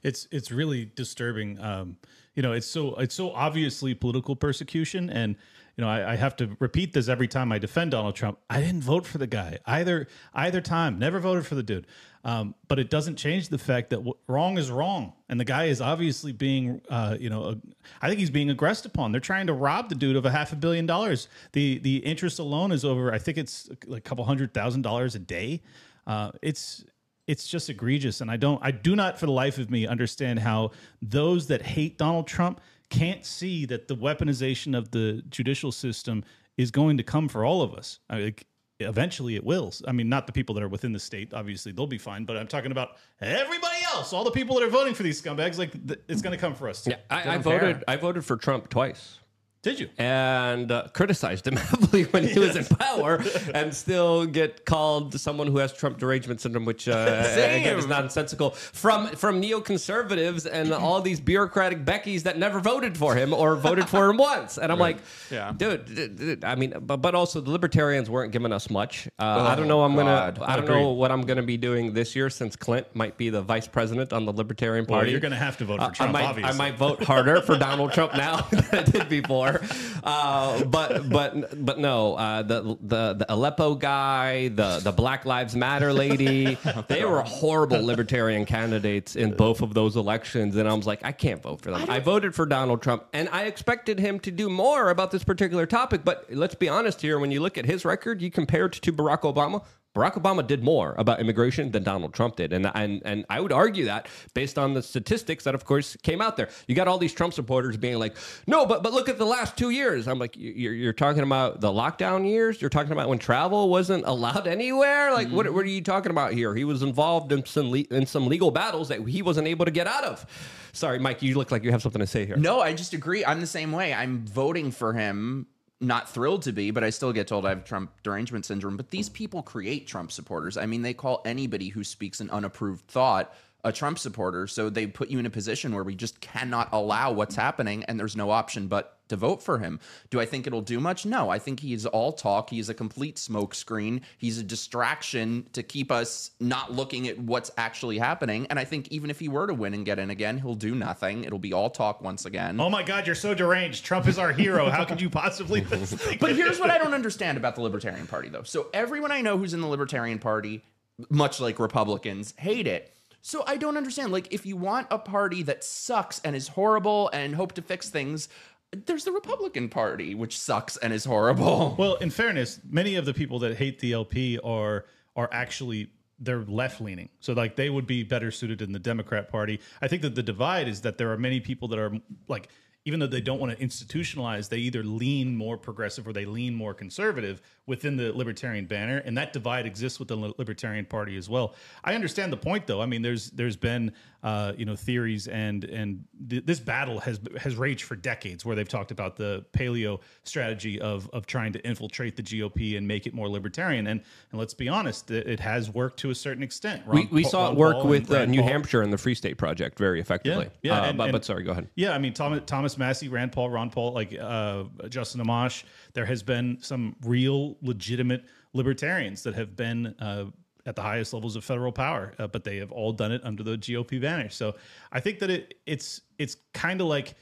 It's 0.02 0.28
it's 0.30 0.50
really 0.50 0.84
disturbing. 0.84 1.58
Um, 1.58 1.96
you 2.34 2.42
know, 2.42 2.52
it's 2.52 2.66
so 2.66 2.94
it's 2.96 3.14
so 3.14 3.30
obviously 3.30 3.94
political 3.94 4.36
persecution, 4.36 5.08
and 5.08 5.36
you 5.76 5.82
know, 5.82 5.88
I, 5.88 6.12
I 6.12 6.16
have 6.16 6.36
to 6.36 6.56
repeat 6.60 6.92
this 6.92 7.08
every 7.08 7.26
time 7.26 7.50
I 7.50 7.58
defend 7.58 7.92
Donald 7.92 8.14
Trump. 8.14 8.38
I 8.50 8.60
didn't 8.60 8.82
vote 8.82 9.06
for 9.06 9.16
the 9.18 9.26
guy 9.26 9.58
either 9.66 10.06
either 10.34 10.60
time. 10.60 10.98
Never 10.98 11.20
voted 11.20 11.46
for 11.46 11.54
the 11.54 11.62
dude. 11.62 11.86
Um, 12.24 12.54
but 12.68 12.78
it 12.78 12.88
doesn't 12.88 13.16
change 13.16 13.50
the 13.50 13.58
fact 13.58 13.90
that 13.90 14.00
wrong 14.26 14.56
is 14.56 14.70
wrong, 14.70 15.12
and 15.28 15.38
the 15.38 15.44
guy 15.44 15.64
is 15.64 15.82
obviously 15.82 16.32
being, 16.32 16.80
uh, 16.88 17.18
you 17.20 17.28
know, 17.28 17.42
uh, 17.42 17.54
I 18.00 18.08
think 18.08 18.18
he's 18.18 18.30
being 18.30 18.48
aggressed 18.48 18.86
upon. 18.86 19.12
They're 19.12 19.20
trying 19.20 19.46
to 19.48 19.52
rob 19.52 19.90
the 19.90 19.94
dude 19.94 20.16
of 20.16 20.24
a 20.24 20.30
half 20.30 20.50
a 20.52 20.56
billion 20.56 20.86
dollars. 20.86 21.28
The 21.52 21.78
the 21.78 21.98
interest 21.98 22.38
alone 22.38 22.72
is 22.72 22.82
over. 22.84 23.12
I 23.12 23.18
think 23.18 23.36
it's 23.36 23.68
like 23.86 23.98
a 23.98 24.08
couple 24.08 24.24
hundred 24.24 24.54
thousand 24.54 24.82
dollars 24.82 25.14
a 25.14 25.18
day. 25.18 25.60
Uh, 26.06 26.30
it's 26.40 26.84
it's 27.26 27.46
just 27.48 27.70
egregious 27.70 28.20
and 28.20 28.30
i 28.30 28.36
don't 28.36 28.60
i 28.62 28.70
do 28.70 28.94
not 28.94 29.18
for 29.18 29.26
the 29.26 29.32
life 29.32 29.56
of 29.56 29.70
me 29.70 29.86
understand 29.86 30.38
how 30.38 30.70
those 31.00 31.46
that 31.46 31.62
hate 31.62 31.96
donald 31.96 32.26
trump 32.26 32.60
can't 32.90 33.24
see 33.24 33.64
that 33.64 33.88
the 33.88 33.96
weaponization 33.96 34.76
of 34.76 34.90
the 34.90 35.22
judicial 35.30 35.72
system 35.72 36.22
is 36.56 36.70
going 36.70 36.98
to 36.98 37.02
come 37.02 37.28
for 37.28 37.44
all 37.44 37.62
of 37.62 37.72
us 37.74 37.98
I 38.10 38.16
mean, 38.18 38.34
eventually 38.80 39.36
it 39.36 39.44
will 39.44 39.72
i 39.86 39.92
mean 39.92 40.08
not 40.08 40.26
the 40.26 40.32
people 40.32 40.54
that 40.54 40.62
are 40.62 40.68
within 40.68 40.92
the 40.92 40.98
state 40.98 41.32
obviously 41.32 41.70
they'll 41.70 41.86
be 41.86 41.96
fine 41.98 42.24
but 42.24 42.36
i'm 42.36 42.46
talking 42.46 42.72
about 42.72 42.96
everybody 43.20 43.76
else 43.94 44.12
all 44.12 44.24
the 44.24 44.30
people 44.30 44.56
that 44.56 44.64
are 44.64 44.70
voting 44.70 44.92
for 44.94 45.04
these 45.04 45.20
scumbags 45.20 45.58
like 45.58 45.72
th- 45.86 46.00
it's 46.08 46.20
going 46.22 46.32
to 46.32 46.40
come 46.40 46.54
for 46.54 46.68
us 46.68 46.82
too. 46.82 46.90
Yeah, 46.90 46.96
I, 47.08 47.34
I 47.34 47.38
voted. 47.38 47.76
care. 47.76 47.84
I 47.86 47.96
voted 47.96 48.24
for 48.24 48.36
Trump 48.36 48.68
twice. 48.68 49.20
Did 49.64 49.80
you 49.80 49.88
and 49.98 50.70
uh, 50.70 50.86
criticized 50.94 51.46
him 51.48 51.56
heavily 51.68 52.04
when 52.04 52.22
he 52.28 52.38
was 52.38 52.54
in 52.54 52.64
power, 52.66 53.20
and 53.52 53.74
still 53.74 54.24
get 54.26 54.64
called 54.64 55.18
someone 55.18 55.48
who 55.48 55.58
has 55.58 55.72
Trump 55.72 55.98
derangement 55.98 56.40
syndrome, 56.40 56.64
which 56.64 56.86
uh, 56.86 56.92
again 57.34 57.78
is 57.78 57.86
nonsensical 57.86 58.50
from 58.50 59.08
from 59.16 59.40
neoconservatives 59.42 60.46
and 60.50 60.72
all 60.72 61.00
these 61.00 61.18
bureaucratic 61.20 61.84
Beckys 61.84 62.22
that 62.22 62.38
never 62.38 62.60
voted 62.60 62.96
for 62.96 63.14
him 63.14 63.32
or 63.34 63.56
voted 63.56 63.88
for 63.88 64.08
him 64.10 64.16
once. 64.32 64.58
And 64.58 64.70
I'm 64.70 64.78
like, 64.78 64.98
Yeah. 65.30 65.52
dude, 65.56 65.86
dude, 65.86 66.16
dude, 66.16 66.44
I 66.44 66.54
mean, 66.54 66.74
but, 66.80 66.98
but 66.98 67.14
also 67.14 67.40
the 67.40 67.50
libertarians 67.50 68.08
weren't 68.10 68.32
giving 68.32 68.52
us 68.52 68.70
much. 68.70 69.08
Uh, 69.18 69.24
I 69.48 69.54
don't 69.54 69.68
know. 69.68 69.82
I'm 69.82 69.96
God. 69.96 70.36
gonna. 70.38 70.46
I 70.52 70.56
don't 70.56 70.68
know 70.68 70.90
what 70.90 71.10
I'm 71.10 71.22
gonna 71.22 71.42
be 71.42 71.56
doing 71.56 71.92
this 71.94 72.14
year 72.14 72.30
since 72.30 72.54
Clint 72.56 72.86
might 72.94 73.16
be 73.16 73.30
the 73.30 73.42
vice 73.42 73.66
president 73.66 74.12
on 74.12 74.24
the 74.26 74.32
Libertarian 74.32 74.84
well 74.88 74.98
Party. 75.00 75.10
you're 75.10 75.20
going 75.20 75.32
to 75.32 75.36
have 75.38 75.56
to 75.58 75.64
vote 75.64 75.78
for 75.80 75.84
Uh, 75.86 75.90
trump 75.90 76.10
I 76.10 76.12
might, 76.12 76.24
obviously 76.28 76.52
I 76.54 76.56
might 76.56 76.76
vote 76.78 77.02
harder 77.02 77.40
for 77.40 77.56
Donald 77.58 77.92
Trump 77.92 78.14
now 78.14 78.42
than 78.50 78.64
I 78.72 78.82
did 78.82 79.08
before. 79.08 79.53
Uh, 80.04 80.62
but 80.64 81.08
but 81.08 81.64
but 81.64 81.78
no, 81.78 82.14
uh, 82.16 82.42
the 82.42 82.76
the 82.82 83.14
the 83.14 83.26
Aleppo 83.30 83.74
guy, 83.74 84.48
the 84.48 84.78
the 84.84 84.92
Black 84.92 85.24
Lives 85.24 85.56
Matter 85.56 85.94
lady, 85.94 86.58
they 86.88 87.06
were 87.06 87.22
horrible 87.22 87.82
libertarian 87.82 88.44
candidates 88.44 89.16
in 89.16 89.32
both 89.32 89.62
of 89.62 89.72
those 89.72 89.96
elections, 89.96 90.56
and 90.56 90.68
I 90.68 90.74
was 90.74 90.86
like, 90.86 91.02
I 91.04 91.12
can't 91.12 91.42
vote 91.42 91.62
for 91.62 91.70
them. 91.70 91.86
I 91.88 92.00
voted 92.00 92.34
for 92.34 92.44
Donald 92.44 92.82
Trump, 92.82 93.04
and 93.14 93.30
I 93.30 93.44
expected 93.44 93.98
him 93.98 94.20
to 94.20 94.30
do 94.30 94.50
more 94.50 94.90
about 94.90 95.10
this 95.10 95.24
particular 95.24 95.64
topic. 95.64 96.02
But 96.04 96.26
let's 96.28 96.54
be 96.54 96.68
honest 96.68 97.00
here: 97.00 97.18
when 97.18 97.30
you 97.30 97.40
look 97.40 97.56
at 97.56 97.64
his 97.64 97.86
record, 97.86 98.20
you 98.20 98.30
compare 98.30 98.66
it 98.66 98.72
to 98.72 98.92
Barack 98.92 99.22
Obama. 99.22 99.64
Barack 99.94 100.14
Obama 100.14 100.44
did 100.44 100.64
more 100.64 100.94
about 100.98 101.20
immigration 101.20 101.70
than 101.70 101.84
Donald 101.84 102.12
Trump 102.14 102.34
did, 102.34 102.52
and 102.52 102.68
and 102.74 103.00
and 103.04 103.24
I 103.30 103.40
would 103.40 103.52
argue 103.52 103.84
that 103.84 104.08
based 104.34 104.58
on 104.58 104.74
the 104.74 104.82
statistics 104.82 105.44
that, 105.44 105.54
of 105.54 105.64
course, 105.64 105.96
came 106.02 106.20
out 106.20 106.36
there. 106.36 106.48
You 106.66 106.74
got 106.74 106.88
all 106.88 106.98
these 106.98 107.12
Trump 107.12 107.32
supporters 107.32 107.76
being 107.76 108.00
like, 108.00 108.16
"No, 108.48 108.66
but 108.66 108.82
but 108.82 108.92
look 108.92 109.08
at 109.08 109.18
the 109.18 109.24
last 109.24 109.56
two 109.56 109.70
years." 109.70 110.08
I'm 110.08 110.18
like, 110.18 110.34
"You're, 110.36 110.72
you're 110.74 110.92
talking 110.92 111.22
about 111.22 111.60
the 111.60 111.68
lockdown 111.70 112.28
years? 112.28 112.60
You're 112.60 112.70
talking 112.70 112.90
about 112.90 113.08
when 113.08 113.18
travel 113.18 113.68
wasn't 113.68 114.04
allowed 114.04 114.48
anywhere? 114.48 115.12
Like, 115.12 115.28
what 115.28 115.48
what 115.54 115.64
are 115.64 115.68
you 115.68 115.80
talking 115.82 116.10
about 116.10 116.32
here? 116.32 116.56
He 116.56 116.64
was 116.64 116.82
involved 116.82 117.30
in 117.30 117.44
some 117.46 117.70
le- 117.70 117.86
in 117.90 118.06
some 118.06 118.26
legal 118.26 118.50
battles 118.50 118.88
that 118.88 119.06
he 119.06 119.22
wasn't 119.22 119.46
able 119.46 119.64
to 119.64 119.70
get 119.70 119.86
out 119.86 120.02
of." 120.02 120.26
Sorry, 120.72 120.98
Mike, 120.98 121.22
you 121.22 121.36
look 121.36 121.52
like 121.52 121.62
you 121.62 121.70
have 121.70 121.82
something 121.82 122.00
to 122.00 122.06
say 122.06 122.26
here. 122.26 122.36
No, 122.36 122.60
I 122.60 122.72
just 122.72 122.94
agree. 122.94 123.24
I'm 123.24 123.40
the 123.40 123.46
same 123.46 123.70
way. 123.70 123.94
I'm 123.94 124.26
voting 124.26 124.72
for 124.72 124.92
him. 124.92 125.46
Not 125.84 126.08
thrilled 126.08 126.42
to 126.42 126.52
be, 126.52 126.70
but 126.70 126.82
I 126.82 126.90
still 126.90 127.12
get 127.12 127.28
told 127.28 127.44
I 127.44 127.50
have 127.50 127.64
Trump 127.64 127.90
derangement 128.02 128.46
syndrome. 128.46 128.76
But 128.76 128.90
these 128.90 129.08
people 129.10 129.42
create 129.42 129.86
Trump 129.86 130.10
supporters. 130.10 130.56
I 130.56 130.64
mean, 130.66 130.82
they 130.82 130.94
call 130.94 131.20
anybody 131.26 131.68
who 131.68 131.84
speaks 131.84 132.20
an 132.20 132.30
unapproved 132.30 132.86
thought 132.88 133.34
a 133.64 133.72
Trump 133.72 133.98
supporter. 133.98 134.46
So 134.46 134.70
they 134.70 134.86
put 134.86 135.10
you 135.10 135.18
in 135.18 135.26
a 135.26 135.30
position 135.30 135.74
where 135.74 135.84
we 135.84 135.94
just 135.94 136.20
cannot 136.20 136.68
allow 136.72 137.12
what's 137.12 137.34
happening, 137.34 137.84
and 137.84 137.98
there's 137.98 138.16
no 138.16 138.30
option 138.30 138.68
but 138.68 138.93
to 139.08 139.16
vote 139.16 139.42
for 139.42 139.58
him. 139.58 139.80
Do 140.10 140.20
I 140.20 140.26
think 140.26 140.46
it'll 140.46 140.60
do 140.62 140.80
much? 140.80 141.04
No. 141.06 141.30
I 141.30 141.38
think 141.38 141.60
he's 141.60 141.86
all 141.86 142.12
talk. 142.12 142.50
He's 142.50 142.68
a 142.68 142.74
complete 142.74 143.16
smokescreen. 143.16 144.00
He's 144.18 144.38
a 144.38 144.42
distraction 144.42 145.46
to 145.52 145.62
keep 145.62 145.92
us 145.92 146.30
not 146.40 146.72
looking 146.72 147.06
at 147.08 147.18
what's 147.18 147.50
actually 147.56 147.98
happening. 147.98 148.46
And 148.50 148.58
I 148.58 148.64
think 148.64 148.88
even 148.88 149.10
if 149.10 149.20
he 149.20 149.28
were 149.28 149.46
to 149.46 149.54
win 149.54 149.74
and 149.74 149.84
get 149.84 149.98
in 149.98 150.10
again, 150.10 150.38
he'll 150.38 150.54
do 150.54 150.74
nothing. 150.74 151.24
It'll 151.24 151.38
be 151.38 151.52
all 151.52 151.70
talk 151.70 152.02
once 152.02 152.24
again. 152.24 152.60
oh 152.60 152.70
my 152.70 152.82
god 152.82 153.06
you're 153.06 153.14
so 153.14 153.34
deranged 153.34 153.84
trump 153.84 154.06
is 154.08 154.18
our 154.18 154.32
hero 154.32 154.68
how 154.70 154.84
could 154.84 155.00
you 155.00 155.10
possibly 155.10 155.60
But 156.20 156.36
here's 156.36 156.58
what 156.58 156.70
I 156.70 156.78
don't 156.78 156.94
understand 156.94 157.36
about 157.38 157.54
the 157.54 157.60
Libertarian 157.62 158.06
Party, 158.06 158.28
though. 158.28 158.42
So 158.42 158.68
everyone 158.72 159.12
I 159.12 159.20
know 159.20 159.38
who's 159.38 159.54
in 159.54 159.60
the 159.60 159.66
Libertarian 159.66 160.18
Party, 160.18 160.62
much 161.10 161.40
like 161.40 161.58
Republicans, 161.58 162.34
hate 162.38 162.66
it. 162.66 162.92
So 163.22 163.42
I 163.46 163.56
don't 163.56 163.76
understand. 163.78 164.12
Like, 164.12 164.32
if 164.32 164.44
you 164.44 164.56
want 164.56 164.86
a 164.90 164.98
party 164.98 165.42
that 165.44 165.64
sucks 165.64 166.20
and 166.20 166.36
is 166.36 166.48
horrible 166.48 167.08
and 167.14 167.34
hope 167.34 167.52
to 167.52 167.62
fix 167.62 167.88
things, 167.88 168.28
there's 168.74 169.04
the 169.04 169.12
Republican 169.12 169.68
Party, 169.68 170.14
which 170.14 170.38
sucks 170.38 170.76
and 170.78 170.92
is 170.92 171.04
horrible. 171.04 171.74
Well, 171.84 171.96
in 171.96 172.10
fairness, 172.10 172.60
many 172.68 172.96
of 172.96 173.04
the 173.04 173.14
people 173.14 173.38
that 173.40 173.56
hate 173.56 173.78
the 173.78 173.92
LP 173.92 174.38
are 174.38 174.86
are 175.16 175.28
actually 175.32 175.90
they're 176.18 176.44
left 176.44 176.80
leaning. 176.80 177.08
So 177.20 177.32
like 177.32 177.56
they 177.56 177.70
would 177.70 177.86
be 177.86 178.02
better 178.02 178.30
suited 178.30 178.62
in 178.62 178.72
the 178.72 178.78
Democrat 178.78 179.28
Party. 179.28 179.60
I 179.82 179.88
think 179.88 180.02
that 180.02 180.14
the 180.14 180.22
divide 180.22 180.68
is 180.68 180.82
that 180.82 180.98
there 180.98 181.12
are 181.12 181.18
many 181.18 181.40
people 181.40 181.68
that 181.68 181.78
are 181.78 181.92
like 182.28 182.48
even 182.84 183.00
though 183.00 183.06
they 183.06 183.20
don't 183.20 183.40
want 183.40 183.56
to 183.56 183.64
institutionalize, 183.64 184.50
they 184.50 184.58
either 184.58 184.82
lean 184.82 185.34
more 185.34 185.56
progressive 185.56 186.06
or 186.06 186.12
they 186.12 186.26
lean 186.26 186.54
more 186.54 186.74
conservative 186.74 187.40
within 187.66 187.96
the 187.96 188.12
libertarian 188.12 188.66
banner, 188.66 188.98
and 188.98 189.16
that 189.16 189.32
divide 189.32 189.64
exists 189.66 189.98
within 189.98 190.20
the 190.20 190.34
Libertarian 190.36 190.84
Party 190.84 191.16
as 191.16 191.28
well. 191.30 191.54
I 191.82 191.94
understand 191.94 192.32
the 192.32 192.36
point, 192.36 192.66
though. 192.66 192.80
I 192.82 192.86
mean, 192.86 193.02
there's 193.02 193.30
there's 193.30 193.56
been 193.56 193.92
uh, 194.22 194.52
you 194.56 194.64
know 194.64 194.76
theories 194.76 195.28
and 195.28 195.64
and 195.64 196.04
th- 196.28 196.44
this 196.44 196.60
battle 196.60 196.98
has 197.00 197.20
has 197.38 197.56
raged 197.56 197.84
for 197.84 197.96
decades, 197.96 198.44
where 198.44 198.54
they've 198.54 198.68
talked 198.68 198.90
about 198.90 199.16
the 199.16 199.44
paleo 199.52 200.00
strategy 200.24 200.80
of 200.80 201.08
of 201.12 201.26
trying 201.26 201.52
to 201.54 201.66
infiltrate 201.66 202.16
the 202.16 202.22
GOP 202.22 202.76
and 202.76 202.86
make 202.86 203.06
it 203.06 203.14
more 203.14 203.28
libertarian. 203.28 203.86
And 203.86 204.00
and 204.30 204.38
let's 204.38 204.54
be 204.54 204.68
honest, 204.68 205.10
it, 205.10 205.26
it 205.26 205.40
has 205.40 205.70
worked 205.70 205.98
to 206.00 206.10
a 206.10 206.14
certain 206.14 206.42
extent. 206.42 206.86
We, 206.86 207.00
Ron 207.02 207.08
we 207.10 207.22
Paul- 207.22 207.30
saw 207.30 207.50
it 207.50 207.56
work 207.56 207.76
Paul 207.76 207.86
with 207.88 208.10
uh, 208.10 208.26
New 208.26 208.40
Paul. 208.40 208.48
Hampshire 208.50 208.82
and 208.82 208.92
the 208.92 208.98
Free 208.98 209.14
State 209.14 209.38
Project 209.38 209.78
very 209.78 210.00
effectively. 210.00 210.50
Yeah, 210.62 210.80
Uh, 210.80 210.84
and- 210.86 210.98
but, 210.98 211.04
and- 211.04 211.12
but 211.12 211.24
sorry, 211.24 211.44
go 211.44 211.52
ahead. 211.52 211.68
Yeah, 211.76 211.92
I 211.94 211.98
mean 211.98 212.12
Thomas, 212.12 212.42
Thomas 212.46 212.76
Massie, 212.78 213.08
Rand 213.08 213.32
Paul, 213.32 213.48
Ron 213.50 213.70
Paul, 213.70 213.92
like 213.92 214.14
uh, 214.18 214.64
Justin 214.90 215.22
Amash. 215.22 215.64
There 215.94 216.06
has 216.06 216.22
been 216.22 216.58
some 216.60 216.96
real 217.04 217.56
legitimate 217.62 218.24
libertarians 218.52 219.22
that 219.22 219.34
have 219.34 219.56
been 219.56 219.94
uh, 219.98 220.26
at 220.66 220.76
the 220.76 220.82
highest 220.82 221.12
levels 221.12 221.36
of 221.36 221.44
federal 221.44 221.72
power, 221.72 222.14
uh, 222.18 222.26
but 222.26 222.44
they 222.44 222.56
have 222.58 222.72
all 222.72 222.92
done 222.92 223.12
it 223.12 223.20
under 223.24 223.42
the 223.42 223.56
GOP 223.56 224.00
banner. 224.00 224.28
So 224.28 224.54
I 224.92 225.00
think 225.00 225.18
that 225.20 225.30
it 225.30 225.54
it's 225.66 226.00
it's 226.18 226.36
kind 226.52 226.80
of 226.80 226.86
like 226.86 227.14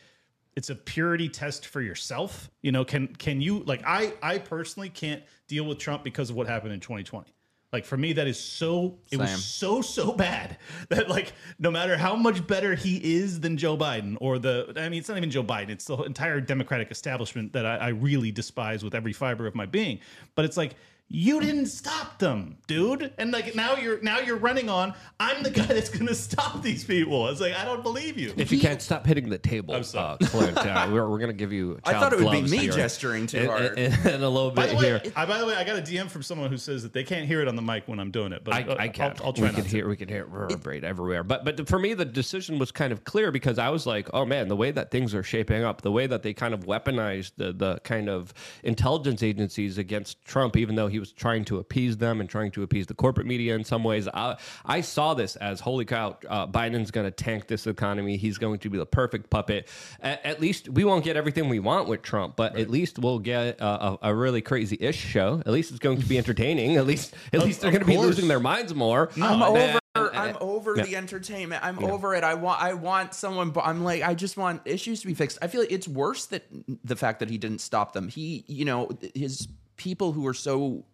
it's 0.57 0.71
a 0.71 0.75
purity 0.75 1.29
test 1.29 1.67
for 1.67 1.81
yourself. 1.81 2.51
You 2.63 2.73
know, 2.73 2.85
can 2.85 3.09
can 3.09 3.41
you 3.41 3.61
like 3.61 3.83
I 3.87 4.15
I 4.23 4.39
personally 4.39 4.89
can't 4.89 5.23
deal 5.49 5.65
with 5.65 5.79
Trump 5.79 6.05
because 6.05 6.31
of 6.31 6.37
what 6.37 6.47
happened 6.47 6.73
in 6.73 6.81
2020. 6.81 7.33
Like 7.73 7.87
for 7.87 7.97
me, 7.97 8.13
that 8.13 8.27
is 8.27 8.39
so 8.39 8.99
it 9.11 9.13
Same. 9.13 9.21
was 9.21 9.45
so 9.45 9.81
so 9.81 10.13
bad 10.13 10.59
that 10.91 11.09
like 11.09 11.33
no 11.59 11.71
matter 11.71 11.97
how 11.97 12.15
much 12.15 12.47
better 12.47 12.75
he 12.75 13.17
is 13.17 13.41
than 13.41 13.57
Joe 13.57 13.77
Biden 13.79 14.17
or 14.21 14.39
the 14.39 14.73
I 14.77 14.91
mean 14.91 14.99
it's 14.99 15.09
not 15.09 15.17
even 15.17 15.31
Joe 15.31 15.43
Biden 15.43 15.71
it's 15.71 15.87
the 15.87 15.97
entire 16.03 16.41
Democratic 16.41 16.91
establishment 16.91 17.55
that 17.55 17.65
I, 17.65 17.77
I 17.77 17.89
really 17.89 18.31
despise 18.31 18.85
with 18.85 18.95
every 18.95 19.15
fiber 19.15 19.47
of 19.47 19.55
my 19.55 19.65
being. 19.65 20.01
But 20.35 20.45
it's 20.45 20.57
like 20.59 20.75
you 21.15 21.41
didn't 21.41 21.67
stop 21.67 22.19
them, 22.19 22.57
dude, 22.67 23.13
and 23.19 23.33
like 23.33 23.55
now 23.55 23.77
you're 23.77 24.01
now 24.03 24.19
you're 24.19 24.37
running 24.37 24.69
on. 24.69 24.95
I'm 25.21 25.43
the 25.43 25.51
guy 25.51 25.67
that's 25.67 25.91
gonna 25.91 26.15
stop 26.15 26.63
these 26.63 26.85
people. 26.85 27.29
It's 27.29 27.41
like 27.41 27.55
I 27.55 27.65
don't 27.65 27.83
believe 27.83 28.19
you. 28.19 28.33
If 28.37 28.51
you 28.51 28.59
can't 28.59 28.81
stop 28.81 29.07
hitting 29.07 29.29
the 29.29 29.39
table, 29.39 29.75
uh, 29.75 29.83
sorry. 29.83 30.19
Clint, 30.21 30.57
uh, 30.59 30.89
we're, 30.91 31.09
we're 31.09 31.19
going 31.19 31.31
to 31.31 31.37
give 31.37 31.53
you. 31.53 31.73
A 31.73 31.75
slap. 31.75 31.87
I 31.87 31.93
child 31.93 32.03
thought 32.03 32.13
it 32.21 32.25
would 32.25 32.45
be 32.45 32.51
me 32.51 32.59
here 32.59 32.73
gesturing 32.73 33.27
too 33.27 33.39
in, 33.39 33.47
hard. 33.47 33.79
in, 33.79 33.93
in 33.93 34.23
a 34.23 34.29
little 34.29 34.51
bit 34.51 34.71
the 34.71 34.77
way, 34.77 34.85
here. 34.85 35.03
I, 35.17 35.27
by 35.27 35.39
the 35.39 35.47
way, 35.47 35.55
I 35.55 35.65
got 35.65 35.79
a 35.79 35.83
DM 35.83 36.09
from 36.09 36.23
someone 36.23 36.51
who 36.51 36.57
says 36.57 36.83
that 36.83 36.93
they 36.93 37.05
can't 37.05 37.27
hear 37.27 37.41
it 37.41 37.49
on 37.49 37.57
the 37.57 37.63
mic 37.63 37.87
when 37.87 38.01
I'm 38.01 38.11
doing 38.11 38.33
it, 38.33 38.45
but 38.45 38.55
I, 38.55 38.63
uh, 38.63 38.77
I 38.79 38.89
can. 38.89 39.15
I'll, 39.19 39.27
I'll 39.27 39.33
try 39.33 39.43
we 39.43 39.49
not 39.49 39.55
can 39.57 39.65
to. 39.65 39.71
hear. 39.71 39.89
We 39.89 39.97
can 39.97 40.09
hear 40.09 40.23
it 40.23 40.29
reverberate 40.29 40.85
everywhere. 40.85 41.23
But 41.23 41.45
but 41.45 41.69
for 41.69 41.79
me, 41.79 41.95
the 41.95 42.05
decision 42.05 42.59
was 42.59 42.73
kind 42.73 42.93
of 42.93 43.05
clear 43.05 43.31
because 43.31 43.59
I 43.59 43.69
was 43.69 43.87
like, 43.87 44.09
oh 44.13 44.25
man, 44.25 44.49
the 44.49 44.57
way 44.57 44.71
that 44.71 44.91
things 44.91 45.15
are 45.15 45.23
shaping 45.23 45.63
up, 45.65 45.83
the 45.83 45.93
way 45.93 46.07
that 46.07 46.23
they 46.23 46.33
kind 46.33 46.55
of 46.55 46.61
weaponized 46.67 47.33
the 47.37 47.53
the 47.53 47.79
kind 47.81 48.09
of 48.09 48.33
intelligence 48.65 49.23
agencies 49.23 49.79
against 49.79 50.25
Trump, 50.25 50.57
even 50.57 50.75
though 50.75 50.89
he 50.89 50.99
was 51.03 51.11
trying 51.11 51.45
to 51.47 51.59
appease 51.59 51.97
them 51.97 52.21
and 52.21 52.31
trying 52.31 52.53
to 52.53 52.63
appease 52.63 52.87
the 52.87 52.95
corporate 52.95 53.27
media 53.27 53.57
in 53.57 53.65
some 53.65 53.83
ways. 53.83 54.07
I, 54.07 54.37
I 54.65 54.83
saw 54.83 55.15
this 55.15 55.35
as 55.35 55.59
holy 55.59 55.85
cow, 55.85 56.17
uh, 56.29 56.47
Biden's 56.47 56.93
going 56.93 57.07
to 57.07 57.11
tank 57.11 57.49
this 57.49 57.67
economy. 57.67 58.17
He's 58.17 58.39
going 58.39 58.61
to 58.61 58.71
be 58.71 58.79
the 58.79 58.87
perfect 58.87 59.31
puppet. 59.31 59.67
At, 60.01 60.25
at 60.25 60.41
least 60.41 60.69
we 60.69 60.85
won't 60.85 61.05
get 61.05 61.17
everything 61.17 61.49
we 61.49 61.59
want 61.59 61.89
with 61.89 62.03
Trump, 62.03 62.37
but 62.37 62.57
at 62.57 62.71
least 62.71 63.01
we'll 63.01 63.19
get 63.19 63.61
a, 63.61 63.65
a, 63.65 63.99
a 64.03 64.15
really 64.15 64.43
crazy 64.43 64.77
ish 64.79 64.97
show. 64.97 65.43
At 65.45 65.53
least 65.53 65.71
it's 65.71 65.81
going 65.81 66.01
to 66.01 66.07
be 66.07 66.19
entertaining. 66.19 66.77
At 66.77 66.87
least 66.87 67.15
at 67.33 67.41
least 67.41 67.61
they're 67.61 67.73
going 67.73 67.81
to 67.81 67.87
be 67.87 67.99
losing 67.99 68.29
their 68.29 68.39
minds 68.41 68.73
more. 68.77 69.11
I'm 69.21 69.43
over. 69.43 69.79
I'm 69.95 70.37
over 70.41 70.77
yeah. 70.77 70.85
the 70.85 70.97
entertainment. 70.97 71.63
I'm 71.63 71.85
over 71.85 72.15
it. 72.15 72.25
I 72.25 72.35
want. 72.35 72.63
I 72.63 72.73
want 72.73 73.13
someone. 73.15 73.51
But 73.51 73.67
I'm 73.67 73.85
like. 73.85 74.03
I 74.03 74.15
just 74.15 74.37
want 74.37 74.63
issues 74.65 75.01
to 75.03 75.07
be 75.07 75.15
fixed. 75.15 75.39
I 75.43 75.49
feel 75.49 75.61
like 75.61 75.73
it's 75.73 75.89
worse 75.89 76.27
that 76.27 76.45
the 76.85 76.97
fact 76.97 77.21
that 77.21 77.29
he 77.29 77.37
didn't 77.37 77.61
stop 77.61 77.93
them. 77.93 78.09
He, 78.09 78.45
you 78.47 78.65
know, 78.65 78.89
his 79.15 79.49
people 79.77 80.13
who 80.13 80.27
are 80.27 80.35
so 80.35 80.85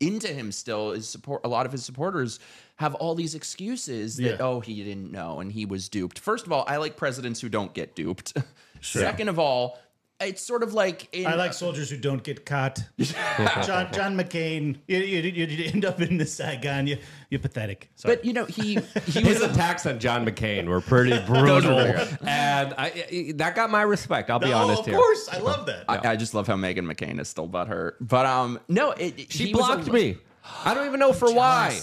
into 0.00 0.28
him 0.28 0.52
still. 0.52 0.92
is 0.92 1.08
support. 1.08 1.42
A 1.44 1.48
lot 1.48 1.66
of 1.66 1.72
his 1.72 1.84
supporters 1.84 2.38
have 2.76 2.94
all 2.94 3.14
these 3.14 3.34
excuses 3.34 4.16
that 4.18 4.22
Yeah. 4.22 4.36
oh 4.40 4.60
he 4.60 4.82
didn't 4.84 5.10
know 5.10 5.40
and 5.40 5.50
he 5.50 5.64
was 5.64 5.88
duped. 5.88 6.18
First 6.18 6.46
of 6.46 6.52
all, 6.52 6.64
I 6.68 6.76
like 6.76 6.96
presidents 6.96 7.40
who 7.40 7.48
don't 7.48 7.72
get 7.74 7.94
duped. 7.96 8.34
Second 8.82 9.28
of 9.28 9.38
all, 9.38 9.78
it's 10.20 10.42
sort 10.42 10.62
of 10.62 10.72
like 10.74 11.08
in, 11.14 11.26
I 11.26 11.34
like 11.34 11.52
soldiers 11.52 11.90
who 11.90 11.96
don't 11.96 12.22
get 12.22 12.46
caught. 12.46 12.78
John 12.98 13.92
John 13.92 14.16
McCain, 14.16 14.76
you, 14.86 14.98
you, 14.98 15.20
you 15.46 15.70
end 15.72 15.84
up 15.84 16.00
in 16.00 16.16
the 16.16 16.24
Saigon. 16.26 16.86
You, 16.86 16.98
you're 17.30 17.40
pathetic. 17.40 17.90
Sorry. 17.96 18.16
But 18.16 18.24
you 18.24 18.32
know 18.32 18.44
he 18.46 18.74
he 19.06 19.20
His 19.20 19.40
was 19.40 19.42
attacks 19.42 19.84
on 19.86 19.98
John 19.98 20.24
McCain 20.26 20.66
were 20.66 20.80
pretty 20.82 21.18
brutal, 21.26 21.78
and 21.78 22.74
I, 22.78 23.06
I- 23.10 23.32
that 23.36 23.54
got 23.54 23.70
my 23.70 23.82
respect. 23.82 24.30
I'll 24.30 24.38
be 24.38 24.48
no, 24.50 24.56
honest 24.58 24.80
of 24.80 24.86
here. 24.86 24.94
Of 24.94 25.00
course, 25.00 25.28
I 25.30 25.38
love 25.38 25.66
that. 25.66 25.84
I, 25.88 26.12
I 26.12 26.16
just 26.16 26.34
love 26.34 26.46
how 26.46 26.56
Meghan 26.56 26.90
McCain 26.90 27.20
is 27.20 27.28
still 27.28 27.48
butthurt. 27.48 27.92
But 28.00 28.26
um, 28.26 28.58
no, 28.68 28.92
it, 28.92 29.30
She 29.30 29.52
blocked 29.52 29.88
a- 29.88 29.92
me. 29.92 30.16
I 30.64 30.74
don't 30.74 30.86
even 30.86 31.00
know 31.00 31.12
for 31.12 31.32
why. 31.32 31.78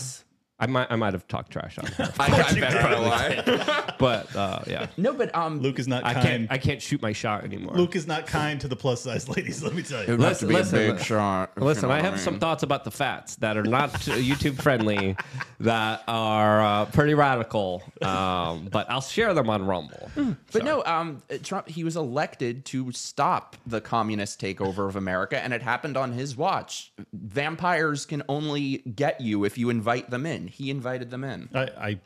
Jealous. 0.65 0.69
I 0.69 0.71
might 0.71 0.91
I 0.91 0.95
might 0.95 1.13
have 1.13 1.27
talked 1.27 1.51
trash 1.51 1.77
on 1.77 1.85
her, 1.85 2.13
I, 2.19 2.25
I 2.25 2.53
bet 2.59 2.85
I 2.85 2.91
know 2.91 3.01
why. 3.01 3.93
but 3.99 4.35
uh, 4.35 4.59
yeah, 4.67 4.87
No, 4.97 5.13
but 5.13 5.33
um, 5.35 5.59
Luke 5.59 5.79
is 5.79 5.87
not 5.87 6.03
I 6.05 6.13
kind. 6.13 6.25
can't 6.27 6.51
I 6.51 6.57
can't 6.57 6.81
shoot 6.81 7.01
my 7.01 7.11
shot 7.13 7.43
anymore. 7.43 7.75
Luke 7.75 7.95
is 7.95 8.07
not 8.07 8.25
kind 8.27 8.59
to 8.61 8.67
the 8.67 8.75
plus 8.75 9.01
size 9.01 9.27
ladies. 9.29 9.61
Let 9.63 9.73
me 9.73 9.83
tell 9.83 10.05
you. 10.05 10.17
Listen, 10.17 10.49
listen, 10.49 10.97
shot. 10.99 11.51
if 11.55 11.61
you 11.61 11.65
Listen, 11.65 11.89
know 11.89 11.93
I 11.95 11.97
what 12.01 12.05
have 12.11 12.19
some 12.19 12.33
mean. 12.35 12.39
thoughts 12.41 12.63
about 12.63 12.83
the 12.83 12.91
fats 12.91 13.35
that 13.37 13.57
are 13.57 13.63
not 13.63 13.91
YouTube 13.93 14.61
friendly, 14.61 15.15
that 15.59 16.03
are 16.07 16.61
uh, 16.61 16.85
pretty 16.85 17.13
radical, 17.13 17.83
um, 18.01 18.67
but 18.71 18.89
I'll 18.89 19.01
share 19.01 19.33
them 19.33 19.49
on 19.49 19.65
Rumble. 19.65 20.09
But 20.51 20.63
no, 20.63 20.83
um, 20.85 21.21
Trump 21.43 21.67
he 21.69 21.83
was 21.83 21.95
elected 21.95 22.65
to 22.65 22.91
stop 22.91 23.55
the 23.65 23.81
communist 23.81 24.39
takeover 24.41 24.87
of 24.87 24.95
America, 24.95 25.39
and 25.41 25.53
it 25.53 25.61
happened 25.61 25.97
on 25.97 26.13
his 26.13 26.35
watch. 26.37 26.91
Vampires 27.13 28.05
can 28.05 28.21
only 28.29 28.77
get 28.79 29.19
you 29.21 29.43
if 29.43 29.57
you 29.57 29.69
invite 29.69 30.09
them 30.09 30.25
in. 30.25 30.47
He 30.53 30.69
invited 30.69 31.09
them 31.09 31.23
in. 31.23 31.49
I, 31.53 31.61
I 31.61 31.99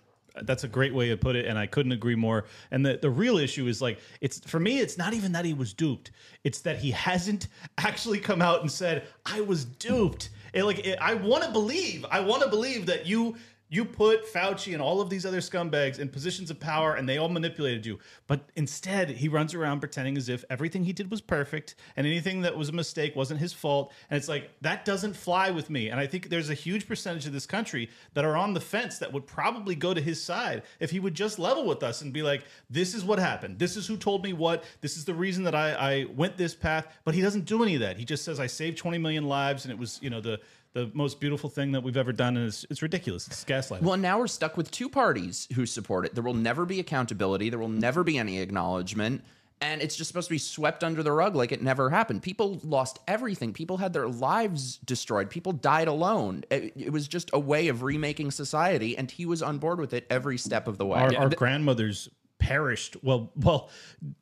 that's 0.43 0.63
a 0.63 0.67
great 0.67 0.93
way 0.93 1.09
to 1.09 1.17
put 1.17 1.35
it, 1.35 1.45
and 1.45 1.57
I 1.57 1.65
couldn't 1.65 1.91
agree 1.91 2.15
more. 2.15 2.45
And 2.71 2.85
the, 2.85 2.97
the 3.01 3.09
real 3.09 3.37
issue 3.37 3.67
is 3.67 3.81
like 3.81 3.99
it's 4.21 4.39
for 4.39 4.59
me, 4.59 4.79
it's 4.79 4.97
not 4.97 5.13
even 5.13 5.31
that 5.33 5.45
he 5.45 5.53
was 5.53 5.73
duped; 5.73 6.11
it's 6.43 6.59
that 6.61 6.79
he 6.79 6.91
hasn't 6.91 7.47
actually 7.77 8.19
come 8.19 8.41
out 8.41 8.61
and 8.61 8.71
said, 8.71 9.07
"I 9.25 9.41
was 9.41 9.65
duped." 9.65 10.29
It, 10.53 10.63
like 10.63 10.79
it, 10.85 10.97
I 11.01 11.13
want 11.13 11.43
to 11.43 11.51
believe, 11.51 12.05
I 12.09 12.21
want 12.21 12.41
to 12.43 12.49
believe 12.49 12.85
that 12.85 13.05
you 13.05 13.35
you 13.69 13.83
put 13.83 14.31
Fauci 14.31 14.73
and 14.73 14.81
all 14.81 15.01
of 15.01 15.09
these 15.09 15.25
other 15.25 15.41
scumbags 15.41 15.99
in 15.99 16.07
positions 16.07 16.49
of 16.49 16.59
power, 16.59 16.95
and 16.95 17.07
they 17.07 17.17
all 17.17 17.27
manipulated 17.27 17.85
you. 17.85 17.99
But 18.25 18.49
instead, 18.55 19.09
he 19.09 19.27
runs 19.27 19.53
around 19.53 19.81
pretending 19.81 20.17
as 20.17 20.29
if 20.29 20.45
everything 20.49 20.85
he 20.85 20.93
did 20.93 21.11
was 21.11 21.19
perfect, 21.19 21.75
and 21.97 22.07
anything 22.07 22.41
that 22.41 22.55
was 22.55 22.69
a 22.69 22.73
mistake 22.73 23.15
wasn't 23.15 23.41
his 23.41 23.51
fault. 23.51 23.91
And 24.09 24.17
it's 24.17 24.29
like 24.29 24.51
that 24.61 24.85
doesn't 24.85 25.15
fly 25.15 25.51
with 25.51 25.69
me. 25.69 25.89
And 25.89 25.99
I 25.99 26.07
think 26.07 26.29
there's 26.29 26.49
a 26.49 26.53
huge 26.53 26.87
percentage 26.87 27.25
of 27.25 27.33
this 27.33 27.45
country 27.45 27.89
that 28.13 28.23
are 28.23 28.37
on 28.37 28.53
the 28.53 28.61
fence 28.61 28.99
that 28.99 29.11
would 29.11 29.27
probably 29.27 29.75
go 29.75 29.93
to 29.93 30.01
his 30.01 30.23
side 30.23 30.63
if 30.79 30.91
he 30.91 30.99
would 30.99 31.13
just 31.13 31.37
level 31.37 31.65
with 31.65 31.83
us 31.83 32.01
and 32.01 32.13
be 32.13 32.23
like, 32.23 32.45
"This 32.69 32.93
is 32.93 33.03
what 33.03 33.19
happened. 33.19 33.59
This 33.59 33.75
is 33.75 33.87
who 33.87 33.97
told 33.97 34.23
me 34.23 34.31
what. 34.31 34.63
This 34.79 34.95
is 34.95 35.03
the 35.03 35.13
reason 35.13 35.43
that 35.43 35.55
I, 35.55 35.73
I 35.73 36.05
went 36.05 36.37
this 36.37 36.55
path." 36.55 36.87
But 37.03 37.15
he 37.15 37.21
doesn't 37.21 37.45
do 37.45 37.63
any 37.63 37.75
of 37.75 37.81
that. 37.81 37.97
He 37.97 38.05
just 38.05 38.23
says, 38.23 38.39
"I 38.39 38.47
saved 38.47 38.77
20 38.77 38.97
million 38.97 39.27
lives, 39.27 39.65
and 39.65 39.71
it 39.71 39.77
was 39.77 39.99
you 40.01 40.09
know 40.09 40.21
the." 40.21 40.39
The 40.73 40.91
most 40.93 41.19
beautiful 41.19 41.49
thing 41.49 41.71
that 41.71 41.81
we've 41.81 41.97
ever 41.97 42.13
done, 42.13 42.37
and 42.37 42.47
it's, 42.47 42.65
it's 42.69 42.81
ridiculous. 42.81 43.27
It's 43.27 43.43
gaslighting. 43.43 43.81
Well, 43.81 43.97
now 43.97 44.19
we're 44.19 44.27
stuck 44.27 44.57
with 44.57 44.69
two 44.69 44.89
parties 44.89 45.47
who 45.55 45.65
support 45.65 46.05
it. 46.05 46.13
There 46.13 46.23
will 46.23 46.33
never 46.33 46.65
be 46.65 46.79
accountability. 46.79 47.49
There 47.49 47.59
will 47.59 47.67
never 47.67 48.03
be 48.03 48.17
any 48.17 48.39
acknowledgement. 48.39 49.23
And 49.59 49.81
it's 49.81 49.95
just 49.95 50.07
supposed 50.07 50.27
to 50.27 50.33
be 50.35 50.37
swept 50.37 50.83
under 50.83 51.01
the 51.01 51.11
rug 51.11 51.35
like 51.35 51.51
it 51.51 51.63
never 51.63 51.89
happened. 51.89 52.21
People 52.21 52.59
lost 52.63 52.99
everything. 53.07 53.53
People 53.53 53.77
had 53.77 53.91
their 53.91 54.07
lives 54.07 54.77
destroyed. 54.85 55.31
People 55.31 55.51
died 55.51 55.87
alone. 55.87 56.43
It, 56.51 56.73
it 56.75 56.91
was 56.91 57.07
just 57.07 57.31
a 57.33 57.39
way 57.39 57.67
of 57.67 57.81
remaking 57.81 58.29
society. 58.29 58.95
And 58.95 59.09
he 59.09 59.25
was 59.25 59.41
on 59.41 59.57
board 59.57 59.79
with 59.79 59.93
it 59.93 60.05
every 60.11 60.37
step 60.37 60.67
of 60.67 60.77
the 60.77 60.85
way. 60.85 60.99
our, 60.99 61.15
our 61.15 61.29
grandmothers 61.29 62.07
perished 62.39 62.95
well 63.03 63.31
well 63.35 63.69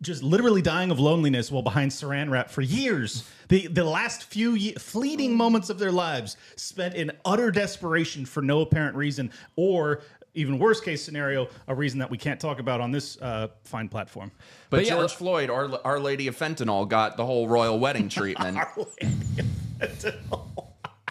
just 0.02 0.24
literally 0.24 0.62
dying 0.62 0.90
of 0.90 1.00
loneliness 1.00 1.52
while 1.52 1.62
behind 1.62 1.92
saran 1.92 2.30
wrap 2.30 2.50
for 2.50 2.62
years. 2.62 3.30
The 3.50 3.68
the 3.68 3.84
last 3.84 4.24
few 4.24 4.54
ye- 4.54 4.74
fleeting 4.74 5.36
moments 5.36 5.70
of 5.70 5.80
their 5.80 5.92
lives 5.92 6.38
spent 6.56 6.96
in 6.96 7.12
utter 7.26 7.52
desperation 7.52 8.26
for 8.26 8.42
no 8.42 8.62
apparent 8.62 8.96
reason 8.96 9.32
or 9.56 10.02
even 10.34 10.60
worst 10.60 10.84
case 10.84 11.02
scenario 11.04 11.48
a 11.68 11.74
reason 11.76 12.00
that 12.00 12.10
we 12.12 12.18
can't 12.18 12.40
talk 12.40 12.60
about 12.60 12.82
on 12.82 12.92
this 12.92 13.18
uh, 13.22 13.48
fine 13.64 13.88
platform. 13.88 14.32
But, 14.70 14.78
But 14.78 14.86
yeah, 14.86 14.96
George 14.96 15.14
Floyd, 15.14 15.50
our, 15.50 15.80
our 15.86 15.98
Lady 15.98 16.28
of 16.28 16.38
Fentanyl, 16.38 16.90
got 16.90 17.16
the 17.16 17.26
whole 17.26 17.48
royal 17.48 17.80
wedding 17.80 18.10
treatment. 18.10 18.58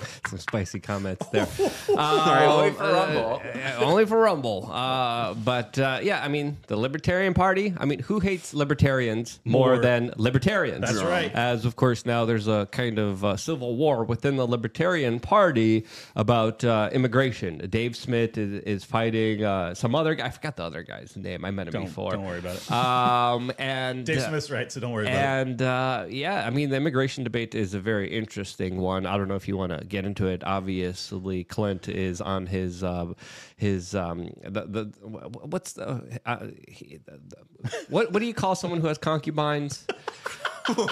It's 0.05 0.21
some 0.31 0.39
spicy 0.39 0.81
comments 0.81 1.27
there. 1.29 1.47
Sorry, 1.87 2.47
only 2.47 2.71
for 2.73 2.83
Uh, 2.85 2.93
Rumble. 2.93 3.43
uh, 3.45 3.85
only 3.85 4.07
for 4.07 4.19
Rumble. 4.19 4.71
Uh, 4.73 5.35
but 5.35 5.79
uh, 5.79 6.01
yeah, 6.03 6.23
I 6.23 6.29
mean, 6.29 6.57
the 6.67 6.77
Libertarian 6.77 7.35
Party. 7.35 7.75
I 7.77 7.85
mean, 7.85 8.01
who 8.01 8.21
hates 8.21 8.55
libertarians 8.55 9.41
more, 9.45 9.75
More. 9.75 9.79
than 9.83 10.13
libertarians? 10.17 10.81
That's 10.81 11.03
right. 11.03 11.33
As 11.35 11.65
of 11.65 11.77
course 11.77 12.07
now 12.07 12.25
there's 12.25 12.49
a 12.49 12.69
kind 12.71 12.99
of 12.99 13.25
uh, 13.25 13.37
civil 13.37 13.77
war 13.77 14.05
within 14.05 14.37
the 14.37 14.47
Libertarian 14.47 15.21
Party 15.21 15.87
about 16.17 16.65
uh, 16.65 16.91
immigration. 16.93 17.59
Dave 17.71 17.97
Smith 17.97 18.37
is, 18.39 18.63
is 18.65 18.85
fighting 18.85 19.45
uh, 19.45 19.75
some 19.75 19.95
other 19.95 20.15
guy. 20.15 20.27
I 20.27 20.31
forgot 20.31 20.57
the 20.57 20.65
other 20.65 20.83
guy's 20.83 21.17
name. 21.17 21.45
I 21.45 21.51
met 21.51 21.67
him 21.69 21.73
Don't, 21.73 21.85
before. 21.87 22.13
don't 22.13 22.25
worry 22.25 22.39
about 22.39 22.57
it. 22.57 22.71
Um, 22.71 23.53
and 23.59 24.05
Dave 24.05 24.19
uh, 24.19 24.29
Smith's 24.29 24.51
right, 24.51 24.71
so 24.71 24.81
don't 24.81 24.93
worry 24.93 25.07
about 25.07 25.15
it. 25.17 25.49
and 25.49 25.63
uh, 25.63 26.07
yeah, 26.09 26.47
I 26.47 26.51
mean, 26.51 26.71
the 26.71 26.77
immigration 26.77 27.25
debate 27.25 27.55
is 27.55 27.75
a 27.75 27.81
very 27.81 28.15
interesting 28.17 28.77
one. 28.79 29.07
I 29.07 29.17
don't 29.17 29.29
know 29.29 29.35
if 29.37 29.49
you 29.49 29.57
want 29.57 29.73
to 29.79 29.85
get 29.95 30.05
into 30.05 30.27
it. 30.27 30.43
Obviously, 30.45 31.45
Clint 31.45 31.89
is 31.89 32.21
on 32.21 32.47
his 32.47 32.83
uh, 32.83 33.13
his 33.57 33.95
um, 33.95 34.31
the, 34.43 34.63
the 34.67 34.85
what's 35.53 35.73
the, 35.75 36.21
uh, 36.27 36.47
he, 36.69 36.99
the, 37.05 37.21
the 37.29 37.71
what 37.89 38.13
what 38.13 38.21
do 38.21 38.27
you 38.27 38.35
call 38.35 38.55
someone 38.55 38.81
who 38.81 38.89
has 38.89 38.99
concubines? 38.99 39.87
Who, 40.67 40.87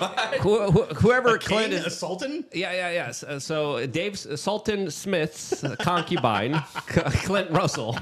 who, 0.70 0.82
whoever 0.96 1.38
Clint 1.38 1.70
King, 1.70 1.78
is. 1.78 1.86
a 1.86 1.90
sultan? 1.90 2.44
Yeah, 2.52 2.72
yeah, 2.72 2.90
yeah. 2.90 3.10
So, 3.10 3.38
so 3.38 3.86
Dave 3.86 4.18
Sultan 4.18 4.90
Smith's 4.90 5.64
concubine, 5.78 6.54
Clint 6.86 7.50
Russell, 7.50 7.98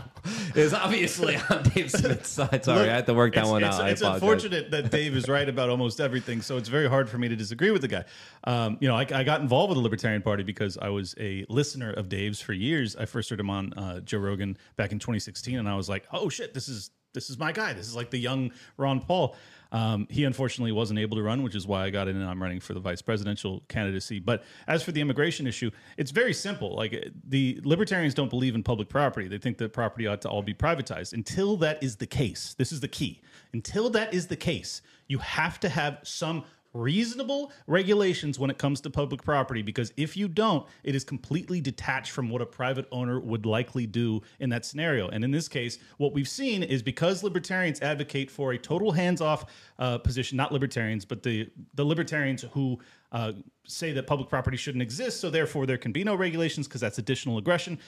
is 0.56 0.74
obviously 0.74 1.36
on 1.48 1.62
Dave 1.62 1.92
Smith's 1.92 2.28
side. 2.28 2.64
Sorry, 2.64 2.80
Look, 2.80 2.88
I 2.88 2.94
had 2.94 3.06
to 3.06 3.14
work 3.14 3.34
that 3.34 3.42
it's, 3.42 3.50
one 3.50 3.62
it's, 3.62 3.78
out. 3.78 3.88
It's 3.88 4.02
unfortunate 4.02 4.72
that 4.72 4.90
Dave 4.90 5.14
is 5.14 5.28
right 5.28 5.48
about 5.48 5.70
almost 5.70 6.00
everything, 6.00 6.42
so 6.42 6.56
it's 6.56 6.68
very 6.68 6.88
hard 6.88 7.08
for 7.08 7.18
me 7.18 7.28
to 7.28 7.36
disagree 7.36 7.70
with 7.70 7.82
the 7.82 7.88
guy. 7.88 8.04
Um, 8.44 8.76
you 8.80 8.88
know, 8.88 8.96
I, 8.96 9.06
I 9.12 9.22
got 9.22 9.40
involved 9.40 9.68
with 9.70 9.76
the 9.76 9.82
Libertarian 9.82 10.22
Party 10.22 10.42
because 10.42 10.76
I 10.76 10.88
was 10.88 11.14
a 11.20 11.46
listener 11.48 11.92
of 11.92 12.08
Dave's 12.08 12.40
for 12.40 12.52
years. 12.52 12.96
I 12.96 13.04
first 13.04 13.30
heard 13.30 13.38
him 13.38 13.50
on 13.50 13.72
uh, 13.74 14.00
Joe 14.00 14.18
Rogan 14.18 14.56
back 14.76 14.90
in 14.90 14.98
2016, 14.98 15.56
and 15.56 15.68
I 15.68 15.76
was 15.76 15.88
like, 15.88 16.04
"Oh 16.12 16.28
shit, 16.28 16.52
this 16.52 16.68
is 16.68 16.90
this 17.12 17.30
is 17.30 17.38
my 17.38 17.52
guy. 17.52 17.72
This 17.72 17.86
is 17.86 17.96
like 17.96 18.10
the 18.10 18.18
young 18.18 18.52
Ron 18.76 19.00
Paul." 19.00 19.36
Um, 19.72 20.08
he 20.10 20.24
unfortunately 20.24 20.72
wasn't 20.72 20.98
able 20.98 21.16
to 21.16 21.22
run, 21.22 21.42
which 21.42 21.54
is 21.54 21.66
why 21.66 21.84
I 21.84 21.90
got 21.90 22.08
in 22.08 22.16
and 22.16 22.28
I'm 22.28 22.42
running 22.42 22.60
for 22.60 22.74
the 22.74 22.80
vice 22.80 23.02
presidential 23.02 23.62
candidacy. 23.68 24.18
But 24.18 24.42
as 24.66 24.82
for 24.82 24.92
the 24.92 25.00
immigration 25.00 25.46
issue, 25.46 25.70
it's 25.96 26.10
very 26.10 26.32
simple. 26.32 26.74
Like 26.74 27.12
the 27.24 27.60
libertarians 27.62 28.14
don't 28.14 28.30
believe 28.30 28.54
in 28.54 28.62
public 28.62 28.88
property. 28.88 29.28
They 29.28 29.38
think 29.38 29.58
that 29.58 29.72
property 29.72 30.06
ought 30.06 30.22
to 30.22 30.28
all 30.28 30.42
be 30.42 30.54
privatized. 30.54 31.12
Until 31.12 31.56
that 31.58 31.82
is 31.82 31.96
the 31.96 32.06
case, 32.06 32.54
this 32.58 32.72
is 32.72 32.80
the 32.80 32.88
key. 32.88 33.22
Until 33.52 33.90
that 33.90 34.12
is 34.12 34.26
the 34.26 34.36
case, 34.36 34.82
you 35.06 35.18
have 35.18 35.60
to 35.60 35.68
have 35.68 36.00
some 36.02 36.44
reasonable 36.72 37.52
regulations 37.66 38.38
when 38.38 38.50
it 38.50 38.58
comes 38.58 38.80
to 38.80 38.90
public 38.90 39.22
property 39.22 39.60
because 39.60 39.92
if 39.96 40.16
you 40.16 40.28
don't 40.28 40.66
it 40.84 40.94
is 40.94 41.02
completely 41.02 41.60
detached 41.60 42.12
from 42.12 42.30
what 42.30 42.40
a 42.40 42.46
private 42.46 42.86
owner 42.92 43.18
would 43.18 43.44
likely 43.44 43.86
do 43.86 44.20
in 44.38 44.48
that 44.48 44.64
scenario 44.64 45.08
and 45.08 45.24
in 45.24 45.32
this 45.32 45.48
case 45.48 45.78
what 45.96 46.12
we've 46.12 46.28
seen 46.28 46.62
is 46.62 46.80
because 46.80 47.24
libertarians 47.24 47.80
advocate 47.82 48.30
for 48.30 48.52
a 48.52 48.58
total 48.58 48.92
hands-off 48.92 49.46
uh, 49.80 49.98
position 49.98 50.36
not 50.36 50.52
libertarians 50.52 51.04
but 51.04 51.24
the 51.24 51.50
the 51.74 51.84
libertarians 51.84 52.44
who 52.52 52.78
uh, 53.12 53.32
say 53.66 53.90
that 53.90 54.06
public 54.06 54.28
property 54.28 54.56
shouldn't 54.56 54.82
exist 54.82 55.20
so 55.20 55.28
therefore 55.28 55.66
there 55.66 55.78
can 55.78 55.90
be 55.90 56.04
no 56.04 56.14
regulations 56.14 56.68
because 56.68 56.80
that's 56.80 56.98
additional 56.98 57.36
aggression 57.36 57.78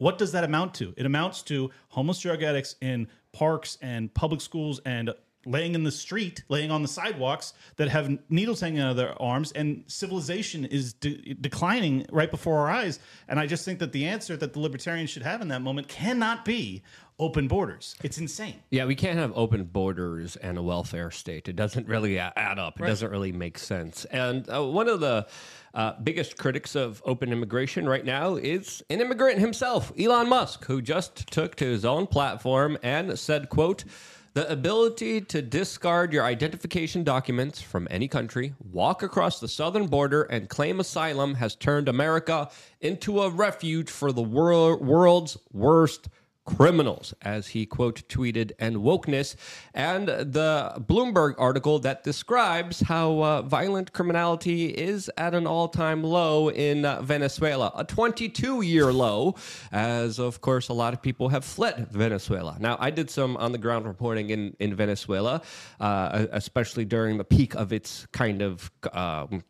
what 0.00 0.16
does 0.16 0.32
that 0.32 0.44
amount 0.44 0.72
to? 0.76 0.94
It 0.96 1.04
amounts 1.04 1.42
to 1.42 1.70
homeless 1.90 2.20
drug 2.20 2.42
addicts 2.42 2.74
in 2.80 3.06
parks 3.32 3.76
and 3.82 4.12
public 4.14 4.40
schools 4.40 4.80
and 4.86 5.12
laying 5.46 5.74
in 5.74 5.84
the 5.84 5.90
street, 5.90 6.44
laying 6.48 6.70
on 6.70 6.82
the 6.82 6.88
sidewalks 6.88 7.54
that 7.76 7.88
have 7.88 8.18
needles 8.28 8.60
hanging 8.60 8.80
out 8.80 8.90
of 8.90 8.96
their 8.96 9.20
arms, 9.20 9.52
and 9.52 9.84
civilization 9.86 10.64
is 10.64 10.92
de- 10.92 11.34
declining 11.40 12.06
right 12.12 12.30
before 12.30 12.58
our 12.58 12.70
eyes. 12.70 12.98
And 13.28 13.40
I 13.40 13.46
just 13.46 13.64
think 13.64 13.78
that 13.78 13.92
the 13.92 14.06
answer 14.06 14.36
that 14.36 14.52
the 14.52 14.60
libertarians 14.60 15.10
should 15.10 15.22
have 15.22 15.40
in 15.40 15.48
that 15.48 15.62
moment 15.62 15.88
cannot 15.88 16.44
be 16.44 16.82
open 17.18 17.48
borders. 17.48 17.94
It's 18.02 18.18
insane. 18.18 18.56
Yeah, 18.70 18.86
we 18.86 18.94
can't 18.94 19.18
have 19.18 19.32
open 19.34 19.64
borders 19.64 20.36
and 20.36 20.56
a 20.56 20.62
welfare 20.62 21.10
state. 21.10 21.48
It 21.48 21.56
doesn't 21.56 21.86
really 21.86 22.18
add 22.18 22.58
up. 22.58 22.80
It 22.80 22.86
doesn't 22.86 23.10
really 23.10 23.32
make 23.32 23.58
sense. 23.58 24.06
And 24.06 24.48
uh, 24.50 24.64
one 24.64 24.88
of 24.88 25.00
the 25.00 25.26
uh, 25.74 25.92
biggest 26.02 26.38
critics 26.38 26.74
of 26.74 27.02
open 27.04 27.30
immigration 27.30 27.88
right 27.88 28.04
now 28.04 28.36
is 28.36 28.82
an 28.88 29.00
immigrant 29.00 29.38
himself, 29.38 29.92
Elon 29.98 30.28
Musk, 30.28 30.64
who 30.64 30.80
just 30.80 31.30
took 31.30 31.56
to 31.56 31.66
his 31.66 31.84
own 31.84 32.06
platform 32.06 32.78
and 32.82 33.18
said, 33.18 33.48
"quote." 33.50 33.84
The 34.32 34.48
ability 34.48 35.22
to 35.22 35.42
discard 35.42 36.12
your 36.12 36.22
identification 36.22 37.02
documents 37.02 37.60
from 37.60 37.88
any 37.90 38.06
country, 38.06 38.54
walk 38.60 39.02
across 39.02 39.40
the 39.40 39.48
southern 39.48 39.88
border, 39.88 40.22
and 40.22 40.48
claim 40.48 40.78
asylum 40.78 41.34
has 41.34 41.56
turned 41.56 41.88
America 41.88 42.48
into 42.80 43.22
a 43.22 43.28
refuge 43.28 43.90
for 43.90 44.12
the 44.12 44.22
wor- 44.22 44.76
world's 44.76 45.36
worst 45.52 46.08
criminals, 46.56 47.14
as 47.22 47.48
he 47.48 47.66
quote 47.66 48.06
tweeted, 48.08 48.52
and 48.58 48.76
wokeness, 48.76 49.36
and 49.74 50.08
the 50.08 50.72
Bloomberg 50.78 51.34
article 51.38 51.78
that 51.80 52.04
describes 52.04 52.80
how 52.80 53.22
uh, 53.22 53.42
violent 53.42 53.92
criminality 53.92 54.66
is 54.66 55.10
at 55.16 55.34
an 55.34 55.46
all 55.46 55.68
time 55.68 56.02
low 56.02 56.48
in 56.48 56.84
uh, 56.84 57.02
Venezuela, 57.02 57.72
a 57.76 57.84
22 57.84 58.62
year 58.62 58.92
low, 58.92 59.34
as 59.72 60.18
of 60.18 60.40
course 60.40 60.68
a 60.68 60.72
lot 60.74 60.92
of 60.92 61.00
people 61.02 61.28
have 61.28 61.44
fled 61.44 61.88
Venezuela. 61.90 62.56
Now, 62.60 62.76
I 62.80 62.90
did 62.90 63.10
some 63.10 63.36
on 63.36 63.52
the 63.52 63.58
ground 63.58 63.86
reporting 63.86 64.30
in, 64.30 64.56
in 64.58 64.74
Venezuela, 64.74 65.42
uh, 65.80 66.26
especially 66.32 66.84
during 66.84 67.18
the 67.18 67.24
peak 67.24 67.54
of 67.54 67.72
its 67.72 68.06
kind 68.12 68.42
of. 68.42 68.70
Um, 68.92 69.44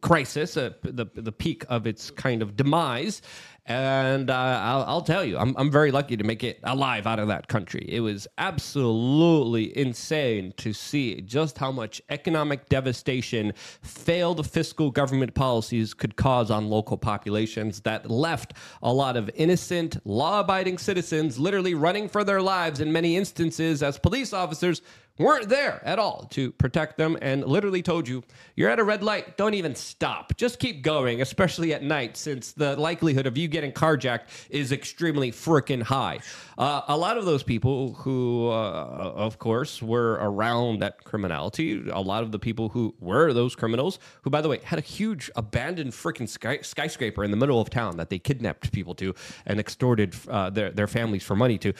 crisis, 0.00 0.56
uh, 0.56 0.70
the 0.82 1.06
the 1.14 1.32
peak 1.32 1.64
of 1.68 1.86
its 1.86 2.10
kind 2.10 2.42
of 2.42 2.56
demise, 2.56 3.22
and 3.66 4.28
uh, 4.30 4.60
I'll, 4.62 4.84
I'll 4.84 5.02
tell 5.02 5.24
you, 5.24 5.38
I'm 5.38 5.54
I'm 5.56 5.70
very 5.70 5.90
lucky 5.90 6.16
to 6.16 6.24
make 6.24 6.44
it 6.44 6.60
alive 6.64 7.06
out 7.06 7.18
of 7.18 7.28
that 7.28 7.48
country. 7.48 7.86
It 7.88 8.00
was 8.00 8.26
absolutely 8.36 9.76
insane 9.76 10.52
to 10.58 10.72
see 10.72 11.20
just 11.22 11.56
how 11.56 11.72
much 11.72 12.02
economic 12.10 12.68
devastation 12.68 13.52
failed 13.82 14.46
fiscal 14.46 14.90
government 14.90 15.34
policies 15.34 15.94
could 15.94 16.16
cause 16.16 16.50
on 16.50 16.68
local 16.68 16.98
populations 16.98 17.80
that 17.80 18.10
left 18.10 18.52
a 18.82 18.92
lot 18.92 19.16
of 19.16 19.30
innocent, 19.34 19.96
law-abiding 20.06 20.76
citizens 20.78 21.38
literally 21.38 21.74
running 21.74 22.08
for 22.08 22.22
their 22.22 22.42
lives 22.42 22.80
in 22.80 22.92
many 22.92 23.16
instances 23.16 23.82
as 23.82 23.98
police 23.98 24.32
officers 24.32 24.82
weren't 25.18 25.48
there 25.48 25.80
at 25.84 25.98
all 25.98 26.26
to 26.30 26.50
protect 26.52 26.96
them 26.96 27.16
and 27.22 27.44
literally 27.44 27.82
told 27.82 28.08
you, 28.08 28.22
you're 28.56 28.70
at 28.70 28.78
a 28.78 28.84
red 28.84 29.02
light, 29.02 29.36
don't 29.36 29.54
even 29.54 29.74
stop. 29.74 30.36
Just 30.36 30.58
keep 30.58 30.82
going, 30.82 31.22
especially 31.22 31.72
at 31.72 31.82
night, 31.82 32.16
since 32.16 32.52
the 32.52 32.76
likelihood 32.76 33.26
of 33.26 33.38
you 33.38 33.46
getting 33.46 33.72
carjacked 33.72 34.22
is 34.50 34.72
extremely 34.72 35.30
freaking 35.30 35.82
high. 35.82 36.18
Uh, 36.58 36.82
a 36.88 36.96
lot 36.96 37.16
of 37.16 37.24
those 37.24 37.42
people 37.42 37.94
who, 37.94 38.48
uh, 38.48 39.12
of 39.14 39.38
course, 39.38 39.80
were 39.80 40.18
around 40.20 40.80
that 40.80 41.04
criminality, 41.04 41.88
a 41.90 42.00
lot 42.00 42.22
of 42.22 42.32
the 42.32 42.38
people 42.38 42.68
who 42.68 42.94
were 42.98 43.32
those 43.32 43.54
criminals, 43.54 43.98
who, 44.22 44.30
by 44.30 44.40
the 44.40 44.48
way, 44.48 44.58
had 44.64 44.78
a 44.78 44.82
huge 44.82 45.30
abandoned 45.36 45.92
freaking 45.92 46.28
sky- 46.28 46.60
skyscraper 46.62 47.22
in 47.22 47.30
the 47.30 47.36
middle 47.36 47.60
of 47.60 47.70
town 47.70 47.96
that 47.96 48.10
they 48.10 48.18
kidnapped 48.18 48.72
people 48.72 48.94
to 48.94 49.14
and 49.46 49.60
extorted 49.60 50.14
uh, 50.28 50.50
their, 50.50 50.70
their 50.70 50.86
families 50.86 51.22
for 51.22 51.36
money 51.36 51.58
to 51.58 51.72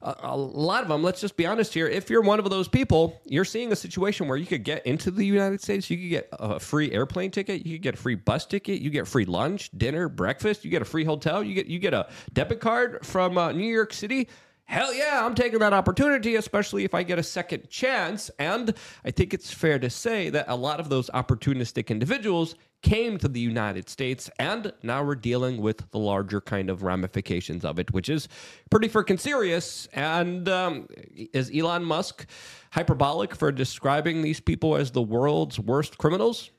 a, 0.00 0.14
a 0.22 0.36
lot 0.36 0.82
of 0.82 0.88
them, 0.88 1.02
let's 1.02 1.20
just 1.20 1.36
be 1.36 1.46
honest 1.46 1.74
here, 1.74 1.88
if 1.88 2.08
you're 2.10 2.22
one 2.22 2.38
of 2.38 2.48
those 2.50 2.68
people, 2.68 3.20
you're 3.24 3.44
seeing 3.44 3.72
a 3.72 3.76
situation 3.76 4.28
where 4.28 4.36
you 4.36 4.46
could 4.46 4.64
get 4.64 4.86
into 4.86 5.10
the 5.10 5.24
United 5.24 5.60
States, 5.60 5.90
you 5.90 5.96
could 5.96 6.10
get 6.10 6.28
a 6.32 6.60
free 6.60 6.92
airplane 6.92 7.30
ticket, 7.30 7.66
you 7.66 7.76
could 7.76 7.82
get 7.82 7.94
a 7.94 7.98
free 7.98 8.14
bus 8.14 8.46
ticket, 8.46 8.80
you 8.80 8.90
get 8.90 9.06
free 9.08 9.24
lunch, 9.24 9.70
dinner, 9.76 10.08
breakfast, 10.08 10.64
you 10.64 10.70
get 10.70 10.82
a 10.82 10.84
free 10.86 11.04
hotel, 11.04 11.42
you 11.42 11.54
get 11.54 11.66
you 11.66 11.78
get 11.78 11.94
a 11.94 12.08
debit 12.32 12.60
card 12.60 13.04
from 13.04 13.36
uh, 13.36 13.52
New 13.52 13.72
York 13.72 13.92
City. 13.92 14.28
Hell 14.64 14.92
yeah, 14.92 15.24
I'm 15.24 15.34
taking 15.34 15.60
that 15.60 15.72
opportunity, 15.72 16.36
especially 16.36 16.84
if 16.84 16.92
I 16.94 17.02
get 17.02 17.18
a 17.18 17.22
second 17.22 17.70
chance. 17.70 18.30
And 18.38 18.74
I 19.02 19.10
think 19.10 19.32
it's 19.32 19.50
fair 19.50 19.78
to 19.78 19.88
say 19.88 20.28
that 20.28 20.44
a 20.46 20.56
lot 20.56 20.78
of 20.78 20.90
those 20.90 21.08
opportunistic 21.08 21.88
individuals 21.88 22.54
came 22.82 23.18
to 23.18 23.28
the 23.28 23.40
United 23.40 23.88
States, 23.88 24.30
and 24.38 24.72
now 24.82 25.02
we're 25.02 25.14
dealing 25.14 25.60
with 25.60 25.90
the 25.90 25.98
larger 25.98 26.40
kind 26.40 26.70
of 26.70 26.82
ramifications 26.82 27.64
of 27.64 27.78
it, 27.78 27.92
which 27.92 28.08
is 28.08 28.28
pretty 28.70 28.88
freaking 28.88 29.18
serious. 29.18 29.88
And 29.92 30.48
um, 30.48 30.86
is 31.32 31.50
Elon 31.54 31.84
Musk 31.84 32.26
hyperbolic 32.70 33.34
for 33.34 33.50
describing 33.50 34.22
these 34.22 34.40
people 34.40 34.76
as 34.76 34.92
the 34.92 35.02
world's 35.02 35.58
worst 35.58 35.98
criminals? 35.98 36.50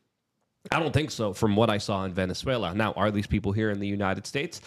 I 0.71 0.79
don't 0.79 0.93
think 0.93 1.09
so, 1.09 1.33
from 1.33 1.55
what 1.55 1.69
I 1.69 1.77
saw 1.77 2.03
in 2.03 2.13
Venezuela. 2.13 2.73
Now, 2.73 2.91
are 2.93 3.11
these 3.11 3.27
people 3.27 3.53
here 3.53 3.69
in 3.69 3.79
the 3.79 3.87
United 3.87 4.27
States? 4.27 4.61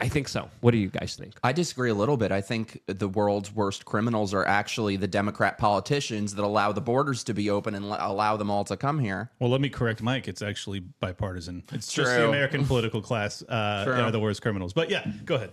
I 0.00 0.08
think 0.08 0.28
so. 0.28 0.48
What 0.60 0.70
do 0.70 0.78
you 0.78 0.88
guys 0.88 1.14
think? 1.14 1.34
I 1.44 1.52
disagree 1.52 1.90
a 1.90 1.94
little 1.94 2.16
bit. 2.16 2.32
I 2.32 2.40
think 2.40 2.80
the 2.86 3.08
world's 3.08 3.54
worst 3.54 3.84
criminals 3.84 4.32
are 4.32 4.46
actually 4.46 4.96
the 4.96 5.06
Democrat 5.06 5.58
politicians 5.58 6.34
that 6.36 6.44
allow 6.44 6.72
the 6.72 6.80
borders 6.80 7.22
to 7.24 7.34
be 7.34 7.50
open 7.50 7.74
and 7.74 7.84
l- 7.84 7.98
allow 8.00 8.36
them 8.36 8.50
all 8.50 8.64
to 8.64 8.76
come 8.76 8.98
here. 8.98 9.30
Well, 9.38 9.50
let 9.50 9.60
me 9.60 9.68
correct 9.68 10.02
Mike. 10.02 10.26
It's 10.26 10.42
actually 10.42 10.80
bipartisan. 10.80 11.64
It's 11.72 11.92
just 11.92 12.10
the 12.10 12.28
American 12.28 12.64
political 12.64 13.02
class 13.02 13.42
uh, 13.42 13.84
are 13.86 14.10
the 14.10 14.20
worst 14.20 14.40
criminals. 14.40 14.72
But 14.72 14.90
yeah, 14.90 15.06
go 15.24 15.34
ahead. 15.34 15.50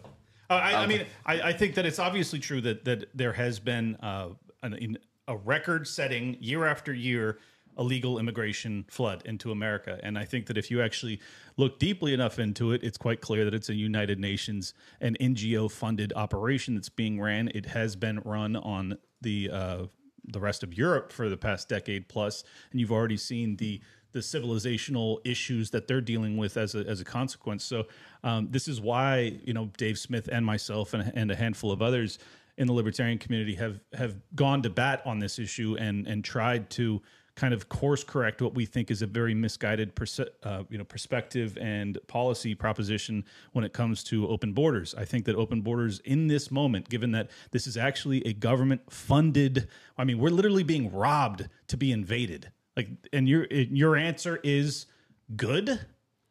Uh, 0.50 0.54
I, 0.54 0.84
I 0.84 0.88
mean, 0.88 1.06
I, 1.26 1.42
I 1.42 1.54
think 1.54 1.76
that 1.76 1.86
it's 1.86 2.00
obviously 2.00 2.40
true 2.40 2.62
that 2.62 2.86
that 2.86 3.10
there 3.14 3.34
has 3.34 3.60
been 3.60 3.98
uh, 3.98 4.30
an, 4.64 4.98
a 5.28 5.36
record-setting 5.36 6.38
year 6.40 6.66
after 6.66 6.94
year 6.94 7.40
illegal 7.78 8.20
immigration 8.20 8.86
flood 8.90 9.22
into 9.26 9.52
America. 9.52 10.00
And 10.04 10.18
I 10.18 10.26
think 10.26 10.48
that 10.48 10.58
if 10.58 10.72
you 10.72 10.82
actually 10.82 11.20
look 11.58 11.80
deeply 11.80 12.14
enough 12.14 12.40
into 12.40 12.72
it, 12.72 12.84
it's 12.84 12.98
quite 12.98 13.22
clear 13.22 13.46
that 13.46 13.54
it's 13.54 13.70
a 13.70 13.76
United 13.76 14.20
Nations 14.20 14.74
and 15.00 15.18
NGO 15.20 15.72
funded 15.72 16.14
operation 16.16 16.76
that's 16.76 16.90
being 16.90 17.20
ran. 17.20 17.50
It 17.54 17.68
has 17.68 17.96
been 17.96 18.20
run 18.20 18.56
on 18.56 18.98
the 19.22 19.50
uh, 19.52 19.86
the 20.30 20.40
rest 20.40 20.62
of 20.62 20.78
Europe 20.78 21.12
for 21.12 21.30
the 21.30 21.38
past 21.38 21.70
decade 21.70 22.10
plus, 22.10 22.44
and 22.72 22.80
you've 22.80 22.92
already 22.92 23.18
seen 23.18 23.56
the 23.58 23.82
the 24.14 24.20
civilizational 24.20 25.20
issues 25.26 25.70
that 25.72 25.88
they're 25.88 26.02
dealing 26.02 26.38
with 26.38 26.58
as 26.58 26.76
a, 26.76 26.80
as 26.80 27.02
a 27.02 27.06
consequence. 27.06 27.64
So 27.64 27.86
um, 28.24 28.48
this 28.50 28.68
is 28.68 28.82
why 28.82 29.40
you 29.44 29.54
know 29.54 29.70
Dave 29.78 29.98
Smith 30.00 30.30
and 30.32 30.46
myself 30.46 30.94
and, 30.94 31.12
and 31.16 31.32
a 31.32 31.36
handful 31.36 31.72
of 31.72 31.82
others 31.82 32.20
in 32.58 32.68
the 32.68 32.74
libertarian 32.74 33.18
community 33.18 33.56
have 33.56 33.80
have 33.94 34.16
gone 34.36 34.62
to 34.64 34.70
bat 34.70 35.02
on 35.06 35.20
this 35.20 35.40
issue 35.40 35.76
and 35.80 36.08
and 36.08 36.24
tried 36.24 36.70
to 36.72 37.02
kind 37.38 37.54
of 37.54 37.70
course 37.70 38.04
correct 38.04 38.42
what 38.42 38.56
we 38.56 38.66
think 38.66 38.90
is 38.90 39.04
a 39.04 39.08
very 39.08 39.36
misguided 39.36 39.94
uh, 40.44 40.64
you 40.70 40.78
know 40.78 40.84
perspective 40.84 41.58
and 41.62 41.98
policy 42.08 42.56
proposition 42.56 43.24
when 43.54 43.64
it 43.64 43.72
comes 43.72 44.04
to 44.04 44.28
open 44.28 44.52
borders. 44.52 44.96
I 44.98 45.06
think 45.06 45.24
that 45.26 45.36
open 45.36 45.62
borders 45.62 46.00
in 46.00 46.28
this 46.28 46.52
moment, 46.52 46.90
given 46.90 47.12
that 47.12 47.30
this 47.52 47.68
is 47.68 47.78
actually 47.78 48.26
a 48.26 48.34
government 48.34 48.92
funded, 48.92 49.70
I 49.98 50.04
mean, 50.04 50.18
we're 50.18 50.32
literally 50.32 50.64
being 50.64 50.92
robbed 50.92 51.48
to 51.68 51.78
be 51.78 51.92
invaded. 51.92 52.52
Like, 52.76 52.90
and 53.14 53.30
your 53.30 53.46
your 53.52 53.96
answer 53.96 54.40
is 54.44 54.88
good. 55.36 55.80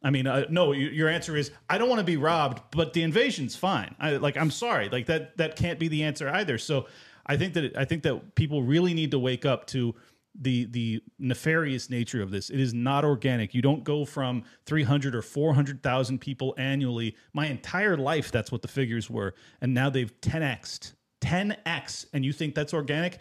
I 0.03 0.11
mean, 0.11 0.27
uh, 0.27 0.47
no. 0.51 0.73
Your 0.73 1.09
answer 1.09 1.37
is 1.37 1.53
I 1.71 1.79
don't 1.79 1.89
want 1.89 2.01
to 2.01 2.05
be 2.05 2.17
robbed, 2.17 2.63
but 2.73 2.93
the 2.93 3.03
invasion's 3.03 3.55
fine. 3.55 3.95
I, 4.01 4.17
like, 4.17 4.37
I'm 4.37 4.51
sorry. 4.51 4.89
Like 4.89 5.07
that 5.07 5.37
that 5.37 5.55
can't 5.57 5.79
be 5.79 5.87
the 5.89 6.03
answer 6.03 6.29
either. 6.29 6.59
So, 6.59 6.87
I 7.27 7.37
think 7.37 7.55
that 7.55 7.77
I 7.77 7.85
think 7.85 8.03
that 8.03 8.35
people 8.35 8.63
really 8.63 8.93
need 8.93 9.13
to 9.13 9.19
wake 9.21 9.45
up 9.45 9.67
to 9.69 9.95
the 10.41 10.67
the 10.67 11.03
nefarious 11.19 11.91
nature 11.91 12.23
of 12.23 12.31
this. 12.31 12.51
It 12.51 12.61
is 12.61 12.75
not 12.75 13.05
organic. 13.05 13.55
You 13.55 13.63
don't 13.63 13.85
go 13.85 14.05
from 14.05 14.45
300 14.67 15.15
or 15.15 15.23
400,000 15.23 16.19
people 16.21 16.55
annually. 16.59 17.17
My 17.33 17.47
entire 17.47 17.97
life, 17.97 18.31
that's 18.31 18.53
what 18.53 18.63
the 18.63 18.69
figures 18.69 19.11
were, 19.11 19.35
and 19.61 19.75
now 19.75 19.91
they've 19.91 20.13
10xed, 20.21 20.93
10x, 21.21 22.07
and 22.13 22.25
you 22.25 22.33
think 22.33 22.55
that's 22.55 22.75
organic? 22.75 23.19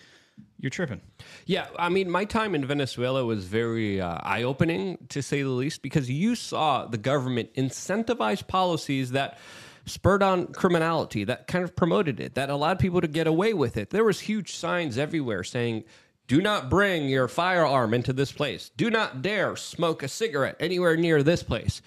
You're 0.59 0.69
tripping. 0.69 1.01
Yeah, 1.45 1.67
I 1.77 1.89
mean, 1.89 2.09
my 2.09 2.25
time 2.25 2.55
in 2.55 2.65
Venezuela 2.65 3.25
was 3.25 3.45
very 3.45 4.01
uh, 4.01 4.17
eye 4.21 4.43
opening, 4.43 4.97
to 5.09 5.21
say 5.21 5.41
the 5.41 5.49
least, 5.49 5.81
because 5.81 6.09
you 6.09 6.35
saw 6.35 6.85
the 6.87 6.97
government 6.97 7.53
incentivize 7.53 8.45
policies 8.45 9.11
that 9.11 9.37
spurred 9.85 10.23
on 10.23 10.47
criminality, 10.47 11.23
that 11.25 11.47
kind 11.47 11.63
of 11.63 11.75
promoted 11.75 12.19
it, 12.19 12.35
that 12.35 12.49
allowed 12.49 12.79
people 12.79 13.01
to 13.01 13.07
get 13.07 13.27
away 13.27 13.53
with 13.53 13.77
it. 13.77 13.91
There 13.91 14.03
was 14.03 14.19
huge 14.19 14.55
signs 14.55 14.97
everywhere 14.97 15.43
saying, 15.43 15.83
do 16.27 16.41
not 16.41 16.69
bring 16.69 17.07
your 17.07 17.27
firearm 17.27 17.93
into 17.93 18.11
this 18.13 18.31
place. 18.31 18.71
Do 18.77 18.89
not 18.89 19.21
dare 19.21 19.55
smoke 19.55 20.01
a 20.01 20.07
cigarette 20.07 20.55
anywhere 20.59 20.97
near 20.97 21.21
this 21.21 21.43
place. 21.43 21.81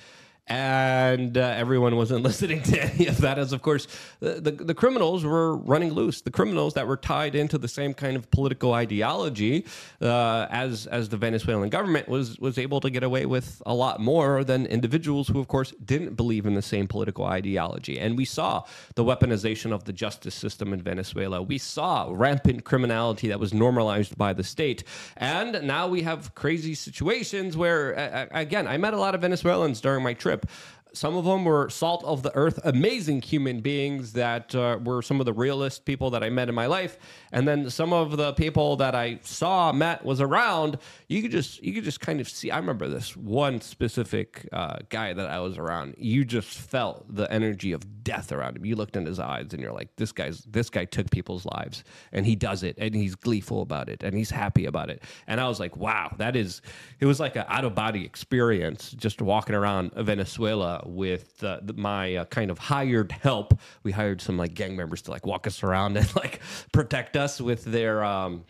And 0.48 1.36
uh, 1.36 1.40
everyone 1.40 1.96
wasn't 1.96 2.22
listening 2.28 2.62
to 2.64 2.82
any 2.82 3.06
of 3.06 3.18
that, 3.18 3.38
as 3.38 3.52
of 3.52 3.62
course 3.62 3.86
the, 4.20 4.40
the, 4.40 4.50
the 4.50 4.74
criminals 4.74 5.24
were 5.24 5.56
running 5.56 5.92
loose. 5.92 6.20
The 6.20 6.30
criminals 6.30 6.74
that 6.74 6.86
were 6.86 6.96
tied 6.96 7.34
into 7.34 7.58
the 7.58 7.68
same 7.68 7.94
kind 7.94 8.16
of 8.16 8.30
political 8.30 8.72
ideology 8.72 9.64
uh, 10.00 10.46
as 10.50 10.86
as 10.86 11.08
the 11.08 11.16
Venezuelan 11.16 11.68
government 11.68 12.08
was 12.08 12.38
was 12.38 12.58
able 12.58 12.80
to 12.80 12.90
get 12.90 13.02
away 13.02 13.26
with 13.26 13.62
a 13.66 13.74
lot 13.74 14.00
more 14.00 14.44
than 14.44 14.66
individuals 14.66 15.28
who, 15.28 15.40
of 15.40 15.48
course, 15.48 15.72
didn't 15.84 16.14
believe 16.14 16.46
in 16.46 16.54
the 16.54 16.62
same 16.62 16.86
political 16.86 17.24
ideology. 17.24 17.98
And 17.98 18.16
we 18.16 18.24
saw 18.24 18.64
the 18.94 19.04
weaponization 19.04 19.72
of 19.72 19.84
the 19.84 19.92
justice 19.92 20.34
system 20.34 20.72
in 20.72 20.80
Venezuela. 20.82 21.42
We 21.42 21.58
saw 21.58 22.08
rampant 22.10 22.64
criminality 22.64 23.28
that 23.28 23.40
was 23.40 23.52
normalized 23.52 24.16
by 24.16 24.32
the 24.32 24.44
state. 24.44 24.84
And 25.16 25.62
now 25.62 25.88
we 25.88 26.02
have 26.02 26.34
crazy 26.34 26.74
situations 26.74 27.56
where, 27.56 27.98
uh, 27.98 28.26
again, 28.30 28.66
I 28.66 28.76
met 28.76 28.94
a 28.94 28.98
lot 28.98 29.14
of 29.14 29.20
Venezuelans 29.20 29.80
during 29.80 30.02
my 30.02 30.14
trip. 30.14 30.37
Europe 30.38 30.50
some 30.92 31.16
of 31.16 31.24
them 31.24 31.44
were 31.44 31.68
salt 31.70 32.04
of 32.04 32.22
the 32.22 32.34
earth, 32.34 32.58
amazing 32.64 33.22
human 33.22 33.60
beings 33.60 34.12
that 34.14 34.54
uh, 34.54 34.78
were 34.82 35.02
some 35.02 35.20
of 35.20 35.26
the 35.26 35.32
realest 35.32 35.84
people 35.84 36.10
that 36.10 36.22
I 36.22 36.30
met 36.30 36.48
in 36.48 36.54
my 36.54 36.66
life. 36.66 36.98
And 37.32 37.46
then 37.46 37.70
some 37.70 37.92
of 37.92 38.16
the 38.16 38.32
people 38.32 38.76
that 38.76 38.94
I 38.94 39.20
saw, 39.22 39.72
met, 39.72 40.04
was 40.04 40.20
around. 40.20 40.78
You 41.08 41.22
could 41.22 41.30
just, 41.30 41.62
you 41.62 41.72
could 41.72 41.84
just 41.84 42.00
kind 42.00 42.20
of 42.20 42.28
see. 42.28 42.50
I 42.50 42.58
remember 42.58 42.88
this 42.88 43.16
one 43.16 43.60
specific 43.60 44.48
uh, 44.52 44.78
guy 44.88 45.12
that 45.12 45.28
I 45.28 45.40
was 45.40 45.58
around. 45.58 45.94
You 45.98 46.24
just 46.24 46.48
felt 46.48 47.14
the 47.14 47.30
energy 47.32 47.72
of 47.72 48.04
death 48.04 48.32
around 48.32 48.56
him. 48.56 48.64
You 48.64 48.76
looked 48.76 48.96
in 48.96 49.04
his 49.04 49.18
eyes, 49.18 49.52
and 49.52 49.62
you're 49.62 49.72
like, 49.72 49.94
"This 49.96 50.12
guy's, 50.12 50.42
this 50.44 50.70
guy 50.70 50.84
took 50.84 51.10
people's 51.10 51.44
lives, 51.44 51.84
and 52.12 52.24
he 52.24 52.36
does 52.36 52.62
it, 52.62 52.76
and 52.78 52.94
he's 52.94 53.14
gleeful 53.14 53.62
about 53.62 53.88
it, 53.88 54.02
and 54.02 54.16
he's 54.16 54.30
happy 54.30 54.64
about 54.64 54.90
it." 54.90 55.02
And 55.26 55.40
I 55.40 55.48
was 55.48 55.60
like, 55.60 55.76
"Wow, 55.76 56.14
that 56.18 56.36
is." 56.36 56.62
It 57.00 57.06
was 57.06 57.20
like 57.20 57.36
an 57.36 57.44
out 57.48 57.64
of 57.64 57.74
body 57.74 58.04
experience, 58.04 58.92
just 58.92 59.20
walking 59.20 59.54
around 59.54 59.92
Venezuela 59.94 60.77
with 60.86 61.42
uh, 61.42 61.60
my 61.74 62.16
uh, 62.16 62.24
kind 62.26 62.50
of 62.50 62.58
hired 62.58 63.12
help. 63.12 63.58
We 63.82 63.92
hired 63.92 64.20
some 64.20 64.36
like 64.36 64.54
gang 64.54 64.76
members 64.76 65.02
to 65.02 65.10
like 65.10 65.26
walk 65.26 65.46
us 65.46 65.62
around 65.62 65.96
and 65.96 66.14
like 66.16 66.40
protect 66.72 67.16
us 67.16 67.40
with 67.40 67.64
their. 67.64 68.04
Um, 68.04 68.44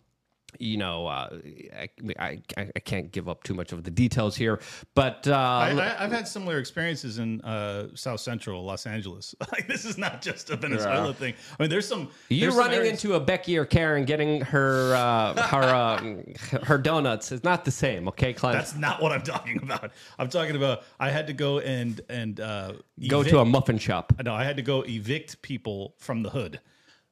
you 0.59 0.77
know, 0.77 1.07
uh, 1.07 1.39
I, 1.77 1.89
I 2.19 2.41
I 2.57 2.79
can't 2.81 3.13
give 3.13 3.29
up 3.29 3.43
too 3.45 3.55
much 3.55 3.73
of 3.73 3.85
the 3.85 3.91
details 3.91 4.35
here, 4.37 4.61
but 4.95 5.27
uh, 5.29 5.35
I, 5.35 5.71
I, 5.71 6.05
I've 6.05 6.13
had 6.13 6.27
similar 6.27 6.59
experiences 6.59 7.19
in 7.19 7.41
uh, 7.43 7.89
South 7.95 8.21
Central 8.21 8.65
Los 8.65 8.87
Angeles. 8.87 9.35
Like 9.53 9.67
this 9.67 9.85
is 9.85 9.97
not 9.99 10.21
just 10.23 10.51
a 10.51 10.57
Venezuela 10.57 11.13
thing. 11.15 11.35
I 11.59 11.63
mean, 11.63 11.71
there's 11.71 11.89
some. 11.89 12.11
You 12.29 12.51
running 12.57 12.79
areas- 12.81 13.03
into 13.03 13.17
a 13.17 13.21
Becky 13.21 13.57
or 13.57 13.65
Karen 13.65 14.05
getting 14.05 14.43
her 14.43 14.95
uh, 14.95 15.43
her 15.49 15.63
uh, 15.63 16.59
her 16.65 16.79
donuts 16.79 17.33
is 17.33 17.43
not 17.45 17.65
the 17.65 17.71
same, 17.71 18.09
okay, 18.09 18.33
Clint? 18.33 18.57
That's 18.57 18.77
not 18.77 19.03
what 19.03 19.13
I'm 19.13 19.23
talking 19.23 19.61
about. 19.63 19.91
I'm 20.19 20.29
talking 20.29 20.55
about 20.57 20.83
I 21.01 21.11
had 21.11 21.27
to 21.27 21.33
go 21.33 21.59
and 21.61 22.01
and 22.09 22.41
uh, 22.41 22.73
Go 23.09 23.21
evict- 23.21 23.35
to 23.35 23.41
a 23.41 23.45
muffin 23.45 23.79
shop. 23.79 24.13
No, 24.25 24.35
I 24.35 24.45
had 24.45 24.57
to 24.57 24.63
go 24.63 24.83
evict 24.83 25.41
people 25.43 25.95
from 25.99 26.23
the 26.23 26.31
hood. 26.31 26.61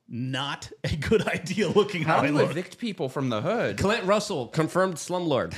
Not 0.08 0.70
a 0.84 0.94
good 0.94 1.26
idea. 1.28 1.68
Looking 1.68 2.02
how, 2.02 2.16
How 2.16 2.22
I 2.22 2.26
do 2.28 2.32
you 2.32 2.38
look. 2.38 2.50
evict 2.50 2.78
people 2.78 3.08
from 3.08 3.28
the 3.28 3.40
hood? 3.40 3.78
Clint 3.78 4.04
Russell, 4.04 4.46
confirmed 4.46 4.94
slumlord. 4.94 5.52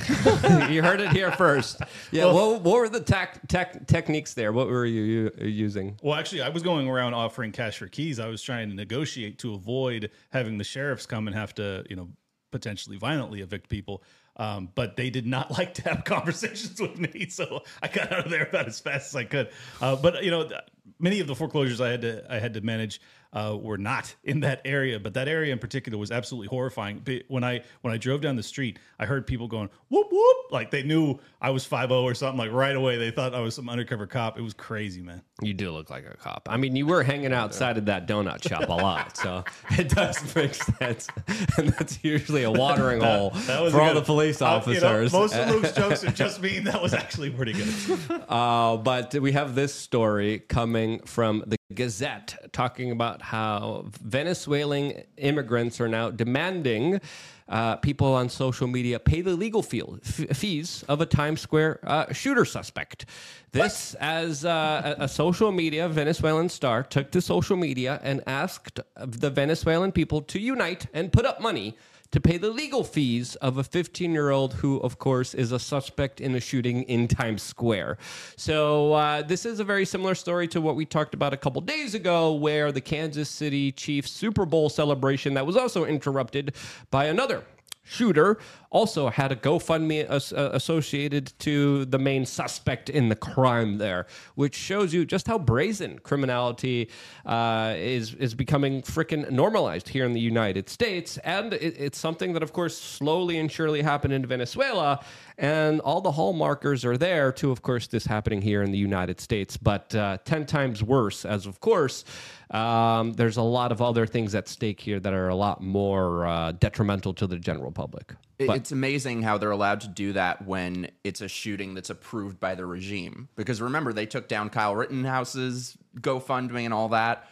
you 0.71 0.81
heard 0.81 1.01
it 1.01 1.11
here 1.11 1.31
first. 1.31 1.79
Yeah, 2.11 2.31
what, 2.31 2.61
what 2.61 2.79
were 2.79 2.89
the 2.89 2.99
tech 3.01 3.47
tech 3.47 3.85
techniques 3.87 4.33
there? 4.33 4.51
What 4.51 4.67
were 4.67 4.85
you, 4.85 5.31
you 5.37 5.47
using? 5.47 5.97
Well, 6.01 6.15
actually, 6.15 6.41
I 6.41 6.49
was 6.49 6.63
going 6.63 6.87
around 6.87 7.13
offering 7.13 7.51
cash 7.51 7.77
for 7.77 7.87
keys. 7.87 8.19
I 8.19 8.27
was 8.27 8.41
trying 8.41 8.69
to 8.69 8.75
negotiate 8.75 9.37
to 9.39 9.53
avoid 9.53 10.09
having 10.31 10.57
the 10.57 10.63
sheriffs 10.63 11.05
come 11.05 11.27
and 11.27 11.35
have 11.35 11.53
to, 11.55 11.83
you 11.89 11.95
know, 11.95 12.09
potentially 12.51 12.97
violently 12.97 13.41
evict 13.41 13.69
people. 13.69 14.01
Um, 14.37 14.69
but 14.73 14.95
they 14.95 15.09
did 15.09 15.27
not 15.27 15.51
like 15.51 15.73
to 15.75 15.83
have 15.83 16.05
conversations 16.05 16.79
with 16.79 16.97
me, 16.97 17.27
so 17.29 17.61
I 17.83 17.87
got 17.89 18.11
out 18.11 18.25
of 18.25 18.31
there 18.31 18.43
about 18.43 18.67
as 18.67 18.79
fast 18.79 19.09
as 19.09 19.15
I 19.15 19.25
could. 19.25 19.49
Uh, 19.81 19.95
but 19.97 20.23
you 20.23 20.31
know, 20.31 20.47
th- 20.47 20.61
many 20.99 21.19
of 21.19 21.27
the 21.27 21.35
foreclosures 21.35 21.79
I 21.81 21.89
had 21.89 22.01
to 22.01 22.33
I 22.33 22.39
had 22.39 22.53
to 22.55 22.61
manage 22.61 22.99
uh, 23.31 23.55
were 23.61 23.77
not 23.77 24.15
in 24.23 24.39
that 24.39 24.59
area, 24.65 24.99
but 24.99 25.13
that 25.13 25.27
area 25.27 25.53
in 25.53 25.59
particular 25.59 25.99
was 25.99 26.09
absolutely 26.11 26.47
horrifying. 26.47 26.99
But 27.05 27.23
When 27.27 27.43
I 27.43 27.61
when 27.81 27.93
I 27.93 27.97
drove 27.97 28.21
down 28.21 28.35
the 28.37 28.41
street, 28.43 28.79
I 28.97 29.05
heard 29.05 29.27
people 29.27 29.47
going 29.47 29.69
whoop 29.89 30.07
whoop, 30.11 30.37
like 30.51 30.71
they 30.71 30.81
knew 30.81 31.19
I 31.39 31.51
was 31.51 31.63
five 31.63 31.89
zero 31.89 32.01
or 32.03 32.15
something. 32.15 32.39
Like 32.39 32.51
right 32.51 32.75
away, 32.75 32.97
they 32.97 33.11
thought 33.11 33.35
I 33.35 33.39
was 33.41 33.53
some 33.53 33.69
undercover 33.69 34.07
cop. 34.07 34.39
It 34.39 34.41
was 34.41 34.55
crazy, 34.55 35.01
man. 35.03 35.21
You 35.43 35.53
do 35.53 35.69
look 35.71 35.89
like 35.91 36.05
a 36.11 36.17
cop. 36.17 36.47
I 36.49 36.57
mean, 36.57 36.75
you 36.75 36.87
were 36.87 37.03
hanging 37.03 37.31
outside 37.31 37.77
of 37.77 37.85
that 37.85 38.07
donut 38.07 38.41
shop 38.47 38.67
a 38.67 38.73
lot, 38.73 39.15
so 39.15 39.43
it 39.77 39.89
does 39.89 40.35
make 40.35 40.55
sense. 40.55 41.07
And 41.57 41.69
that's 41.69 42.03
usually 42.03 42.43
a 42.43 42.51
watering 42.51 43.01
hole 43.09 43.31
That 43.47 43.61
was 43.61 43.73
for 43.73 43.81
all 43.81 43.93
good- 43.93 44.01
the 44.01 44.05
police 44.05 44.41
Uh, 44.41 44.45
you 44.65 44.79
know, 44.79 44.87
officers. 44.87 45.13
most 45.13 45.35
of 45.35 45.49
Luke's 45.49 45.71
jokes 45.73 46.03
are 46.03 46.11
just 46.11 46.41
mean. 46.41 46.63
That 46.63 46.81
was 46.81 46.93
actually 46.93 47.29
pretty 47.29 47.53
good. 47.53 48.23
Uh, 48.27 48.77
but 48.77 49.13
we 49.15 49.33
have 49.33 49.53
this 49.55 49.73
story 49.73 50.39
coming 50.39 50.78
from 51.05 51.43
the 51.45 51.57
Gazette 51.73 52.49
talking 52.51 52.91
about 52.91 53.21
how 53.21 53.85
Venezuelan 54.01 55.03
immigrants 55.17 55.79
are 55.79 55.87
now 55.87 56.09
demanding 56.09 56.99
uh, 57.47 57.75
people 57.77 58.13
on 58.13 58.29
social 58.29 58.67
media 58.67 58.99
pay 58.99 59.21
the 59.21 59.35
legal 59.35 59.63
f- 59.63 60.37
fees 60.37 60.83
of 60.87 61.01
a 61.01 61.05
Times 61.05 61.41
Square 61.41 61.79
uh, 61.83 62.11
shooter 62.13 62.45
suspect. 62.45 63.05
This, 63.51 63.95
as 63.95 64.45
uh, 64.45 64.95
a, 64.99 65.03
a 65.03 65.07
social 65.07 65.51
media 65.51 65.89
Venezuelan 65.89 66.49
star 66.49 66.83
took 66.83 67.11
to 67.11 67.21
social 67.21 67.57
media 67.57 67.99
and 68.03 68.21
asked 68.27 68.79
the 68.97 69.29
Venezuelan 69.29 69.91
people 69.91 70.21
to 70.21 70.39
unite 70.39 70.87
and 70.93 71.11
put 71.11 71.25
up 71.25 71.41
money 71.41 71.75
to 72.11 72.19
pay 72.19 72.37
the 72.37 72.49
legal 72.49 72.83
fees 72.83 73.35
of 73.35 73.57
a 73.57 73.63
15 73.63 74.11
year 74.11 74.29
old 74.29 74.53
who, 74.55 74.79
of 74.79 74.97
course, 74.97 75.33
is 75.33 75.51
a 75.51 75.59
suspect 75.59 76.19
in 76.19 76.35
a 76.35 76.39
shooting 76.39 76.83
in 76.83 77.07
Times 77.07 77.43
Square. 77.43 77.97
So, 78.35 78.93
uh, 78.93 79.21
this 79.21 79.45
is 79.45 79.59
a 79.59 79.63
very 79.63 79.85
similar 79.85 80.15
story 80.15 80.47
to 80.49 80.61
what 80.61 80.75
we 80.75 80.85
talked 80.85 81.13
about 81.13 81.33
a 81.33 81.37
couple 81.37 81.61
days 81.61 81.93
ago, 81.93 82.33
where 82.33 82.71
the 82.71 82.81
Kansas 82.81 83.29
City 83.29 83.71
Chiefs 83.71 84.11
Super 84.11 84.45
Bowl 84.45 84.69
celebration 84.69 85.33
that 85.35 85.45
was 85.45 85.55
also 85.55 85.85
interrupted 85.85 86.55
by 86.89 87.05
another 87.05 87.43
shooter 87.83 88.37
also 88.71 89.09
had 89.09 89.31
a 89.31 89.35
GoFundMe 89.35 90.05
as, 90.05 90.31
uh, 90.31 90.51
associated 90.53 91.33
to 91.39 91.85
the 91.85 91.97
main 91.97 92.25
suspect 92.25 92.89
in 92.89 93.09
the 93.09 93.15
crime 93.15 93.77
there, 93.77 94.05
which 94.35 94.55
shows 94.55 94.93
you 94.93 95.05
just 95.05 95.27
how 95.27 95.39
brazen 95.39 95.99
criminality 95.99 96.89
uh, 97.25 97.73
is 97.77 98.13
is 98.15 98.35
becoming 98.35 98.81
freaking 98.81 99.29
normalized 99.31 99.89
here 99.89 100.05
in 100.05 100.13
the 100.13 100.19
United 100.19 100.69
States, 100.69 101.17
and 101.19 101.53
it, 101.53 101.75
it's 101.79 101.97
something 101.97 102.33
that, 102.33 102.43
of 102.43 102.53
course, 102.53 102.77
slowly 102.77 103.39
and 103.39 103.51
surely 103.51 103.81
happened 103.81 104.13
in 104.13 104.25
Venezuela, 104.25 105.03
and 105.37 105.81
all 105.81 106.01
the 106.01 106.11
hallmarkers 106.11 106.85
are 106.85 106.97
there 106.97 107.31
to, 107.31 107.51
of 107.51 107.61
course, 107.61 107.87
this 107.87 108.05
happening 108.05 108.41
here 108.41 108.61
in 108.61 108.71
the 108.71 108.77
United 108.77 109.19
States, 109.19 109.57
but 109.57 109.93
uh, 109.95 110.17
ten 110.25 110.45
times 110.45 110.83
worse, 110.83 111.25
as 111.25 111.45
of 111.45 111.59
course. 111.59 112.05
Um, 112.51 113.13
there's 113.13 113.37
a 113.37 113.43
lot 113.43 113.71
of 113.71 113.79
other 113.79 114.07
things 114.07 114.33
at 114.33 114.47
stake 114.47 114.79
here 114.79 114.99
that 114.99 115.13
are 115.13 115.29
a 115.29 115.35
lot 115.35 115.61
more 115.61 116.25
uh, 116.25 116.51
detrimental 116.53 117.13
to 117.13 117.27
the 117.27 117.37
general 117.37 117.71
public. 117.71 118.15
But- 118.47 118.57
it's 118.57 118.71
amazing 118.71 119.21
how 119.23 119.37
they're 119.37 119.51
allowed 119.51 119.81
to 119.81 119.87
do 119.87 120.13
that 120.13 120.45
when 120.45 120.89
it's 121.03 121.21
a 121.21 121.27
shooting 121.27 121.73
that's 121.73 121.89
approved 121.89 122.39
by 122.39 122.55
the 122.55 122.65
regime. 122.65 123.27
Because 123.35 123.61
remember, 123.61 123.91
they 123.93 124.05
took 124.05 124.27
down 124.27 124.49
Kyle 124.49 124.75
Rittenhouse's 124.75 125.77
GoFundMe 125.99 126.63
and 126.65 126.73
all 126.73 126.89
that. 126.89 127.27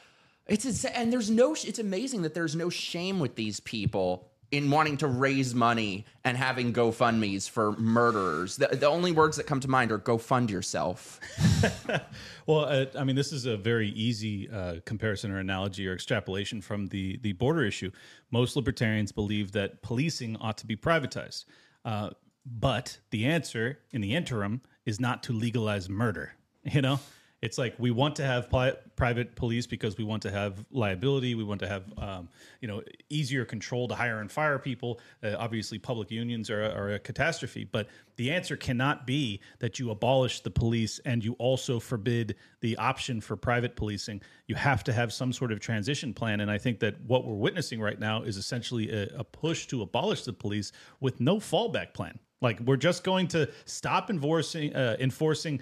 It's 0.48 0.66
ins- 0.66 0.86
and 0.86 1.12
there's 1.12 1.30
no. 1.30 1.54
sh- 1.56 1.66
It's 1.66 1.80
amazing 1.80 2.22
that 2.24 2.34
there's 2.34 2.56
no 2.56 2.70
shame 2.70 3.20
with 3.20 3.36
these 3.36 3.60
people 3.60 4.30
in 4.50 4.72
wanting 4.72 4.96
to 4.96 5.08
raise 5.08 5.54
money 5.54 6.06
and 6.24 6.38
having 6.38 6.72
GoFundmes 6.74 7.50
for 7.50 7.74
murderers. 7.74 8.56
The, 8.56 8.68
the 8.68 8.88
only 8.88 9.12
words 9.12 9.36
that 9.38 9.46
come 9.46 9.60
to 9.60 9.68
mind 9.70 9.92
are 9.92 9.98
"go 9.98 10.18
fund 10.18 10.50
yourself." 10.50 11.20
Well, 12.48 12.64
uh, 12.64 12.86
I 12.98 13.04
mean, 13.04 13.18
this 13.18 13.34
is 13.34 13.46
a 13.46 13.58
very 13.58 13.90
easy 13.90 14.50
uh, 14.50 14.76
comparison 14.86 15.32
or 15.32 15.40
analogy 15.40 15.86
or 15.88 15.94
extrapolation 15.94 16.62
from 16.62 16.88
the 16.88 17.18
the 17.18 17.34
border 17.34 17.66
issue. 17.66 17.92
Most 18.32 18.56
libertarians 18.56 19.12
believe 19.12 19.52
that 19.52 19.82
policing 19.82 20.38
ought 20.38 20.58
to 20.60 20.66
be 20.66 20.78
privatized, 20.78 21.44
uh, 21.84 22.12
but 22.46 23.00
the 23.12 23.26
answer 23.26 23.80
in 23.92 24.00
the 24.00 24.16
interim 24.16 24.62
is 24.86 24.98
not 24.98 25.24
to 25.24 25.34
legalize 25.34 25.88
murder. 25.90 26.34
You 26.70 26.82
know, 26.82 27.00
it's 27.42 27.58
like 27.58 27.76
we 27.78 27.92
want 27.92 28.16
to 28.16 28.24
have 28.24 28.50
pli- 28.50 28.74
private 28.96 29.36
police 29.36 29.68
because 29.68 29.96
we 29.96 30.04
want 30.04 30.24
to 30.24 30.32
have 30.32 30.66
liability. 30.72 31.36
We 31.36 31.44
want 31.44 31.60
to 31.60 31.68
have, 31.68 31.84
um, 31.98 32.30
you 32.62 32.68
know, 32.68 32.82
easier 33.10 33.46
control 33.46 33.88
to 33.90 33.96
hire 33.96 34.22
and 34.22 34.32
fire 34.32 34.58
people. 34.58 35.00
Uh, 35.24 35.36
obviously, 35.38 35.78
public 35.78 36.10
unions 36.10 36.50
are, 36.50 36.64
are 36.64 36.94
a 36.94 37.00
catastrophe, 37.00 37.64
but 37.64 37.88
the 38.16 38.32
answer 38.32 38.58
cannot 38.58 39.06
be 39.06 39.40
that 39.60 39.78
you 39.78 39.92
abolish 39.92 40.40
the 40.40 40.50
police 40.50 41.00
and 41.06 41.24
you 41.24 41.34
also 41.34 41.80
forbid 41.80 42.36
the 42.62 42.76
option 42.78 43.22
for 43.22 43.36
private 43.36 43.76
policing. 43.76 44.20
You 44.48 44.56
have 44.56 44.84
to 44.86 44.94
have 44.94 45.14
some 45.14 45.32
sort 45.32 45.52
of 45.52 45.60
transition 45.60 46.16
plan. 46.16 46.40
And 46.40 46.50
I 46.50 46.58
think 46.58 46.80
that 46.80 47.00
what 47.02 47.24
we're 47.24 47.36
witnessing 47.36 47.80
right 47.80 48.00
now 48.00 48.24
is 48.24 48.38
essentially 48.38 48.90
a, 48.92 49.10
a 49.16 49.24
push 49.24 49.68
to 49.68 49.84
abolish 49.84 50.24
the 50.24 50.34
police 50.34 50.72
with 51.02 51.20
no 51.20 51.38
fallback 51.38 51.94
plan. 51.94 52.18
Like 52.42 52.60
we're 52.62 52.78
just 52.78 53.04
going 53.04 53.28
to 53.30 53.50
stop 53.66 54.10
enforcing 54.10 54.76
uh, 54.76 54.96
enforcing 55.00 55.62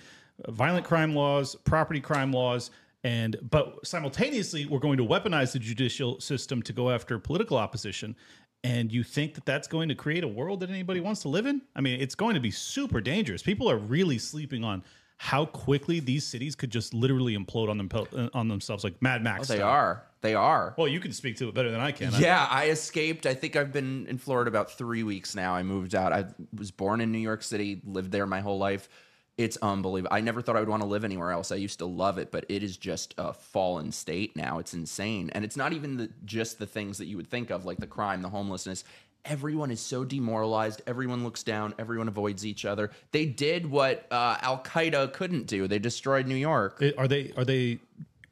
violent 0.49 0.85
crime 0.85 1.15
laws, 1.15 1.55
property 1.63 1.99
crime 2.01 2.31
laws, 2.31 2.71
and 3.03 3.37
but 3.49 3.85
simultaneously 3.85 4.65
we're 4.65 4.79
going 4.79 4.97
to 4.97 5.05
weaponize 5.05 5.53
the 5.53 5.59
judicial 5.59 6.19
system 6.19 6.61
to 6.63 6.73
go 6.73 6.89
after 6.89 7.19
political 7.19 7.57
opposition. 7.57 8.15
And 8.63 8.91
you 8.91 9.03
think 9.03 9.35
that 9.35 9.45
that's 9.45 9.67
going 9.67 9.89
to 9.89 9.95
create 9.95 10.23
a 10.23 10.27
world 10.27 10.61
that 10.61 10.71
anybody 10.71 10.99
wants 10.99 11.21
to 11.21 11.29
live 11.29 11.45
in? 11.45 11.61
I 11.75 11.81
mean, 11.81 12.01
it's 12.01 12.15
going 12.15 12.33
to 12.33 12.39
be 12.41 12.49
super 12.49 12.99
dangerous. 12.99 13.43
People 13.43 13.69
are 13.69 13.77
really 13.77 14.17
sleeping 14.17 14.63
on 14.63 14.83
how 15.17 15.45
quickly 15.45 15.99
these 15.99 16.25
cities 16.25 16.55
could 16.55 16.71
just 16.71 16.93
literally 16.93 17.37
implode 17.37 17.69
on 17.69 17.77
them 17.77 18.29
on 18.33 18.47
themselves, 18.47 18.83
like 18.83 18.99
Mad 19.03 19.23
Max. 19.23 19.47
They 19.47 19.57
style. 19.57 19.69
are. 19.69 20.03
They 20.21 20.33
are. 20.33 20.73
Well, 20.77 20.87
you 20.87 20.99
can 20.99 21.11
speak 21.13 21.37
to 21.37 21.47
it 21.47 21.53
better 21.53 21.69
than 21.69 21.79
I 21.79 21.91
can. 21.91 22.13
I- 22.15 22.19
Yeah, 22.19 22.47
I 22.49 22.69
escaped. 22.69 23.27
I 23.27 23.35
think 23.35 23.55
I've 23.55 23.71
been 23.71 24.07
in 24.07 24.17
Florida 24.17 24.49
about 24.49 24.71
three 24.71 25.03
weeks 25.03 25.35
now. 25.35 25.53
I 25.55 25.61
moved 25.61 25.93
out. 25.93 26.11
I 26.11 26.25
was 26.57 26.71
born 26.71 27.01
in 27.01 27.11
New 27.11 27.19
York 27.19 27.43
City, 27.43 27.81
lived 27.85 28.11
there 28.11 28.25
my 28.25 28.39
whole 28.41 28.57
life. 28.57 28.89
It's 29.37 29.57
unbelievable. 29.61 30.15
I 30.15 30.21
never 30.21 30.41
thought 30.41 30.55
I 30.55 30.59
would 30.61 30.69
want 30.69 30.81
to 30.81 30.87
live 30.87 31.03
anywhere 31.03 31.31
else. 31.31 31.51
I 31.51 31.55
used 31.55 31.79
to 31.79 31.85
love 31.85 32.17
it, 32.17 32.31
but 32.31 32.45
it 32.47 32.63
is 32.63 32.77
just 32.77 33.13
a 33.17 33.33
fallen 33.33 33.91
state 33.91 34.35
now. 34.35 34.59
It's 34.59 34.73
insane, 34.73 35.29
and 35.33 35.43
it's 35.43 35.57
not 35.57 35.73
even 35.73 35.97
the, 35.97 36.09
just 36.23 36.57
the 36.57 36.65
things 36.65 36.97
that 36.99 37.05
you 37.07 37.17
would 37.17 37.29
think 37.29 37.49
of, 37.49 37.65
like 37.65 37.77
the 37.77 37.87
crime, 37.87 38.21
the 38.21 38.29
homelessness. 38.29 38.85
Everyone 39.25 39.71
is 39.71 39.81
so 39.81 40.05
demoralized. 40.05 40.83
Everyone 40.87 41.23
looks 41.23 41.43
down. 41.43 41.73
Everyone 41.79 42.07
avoids 42.07 42.45
each 42.45 42.63
other. 42.63 42.91
They 43.11 43.25
did 43.25 43.69
what 43.69 44.05
uh, 44.11 44.37
Al 44.41 44.59
Qaeda 44.63 45.11
couldn't 45.13 45.47
do. 45.47 45.67
They 45.67 45.79
destroyed 45.79 46.27
New 46.27 46.35
York. 46.35 46.77
It- 46.81 46.97
Are 46.97 47.07
they 47.07 47.33
are 47.35 47.43
they 47.43 47.79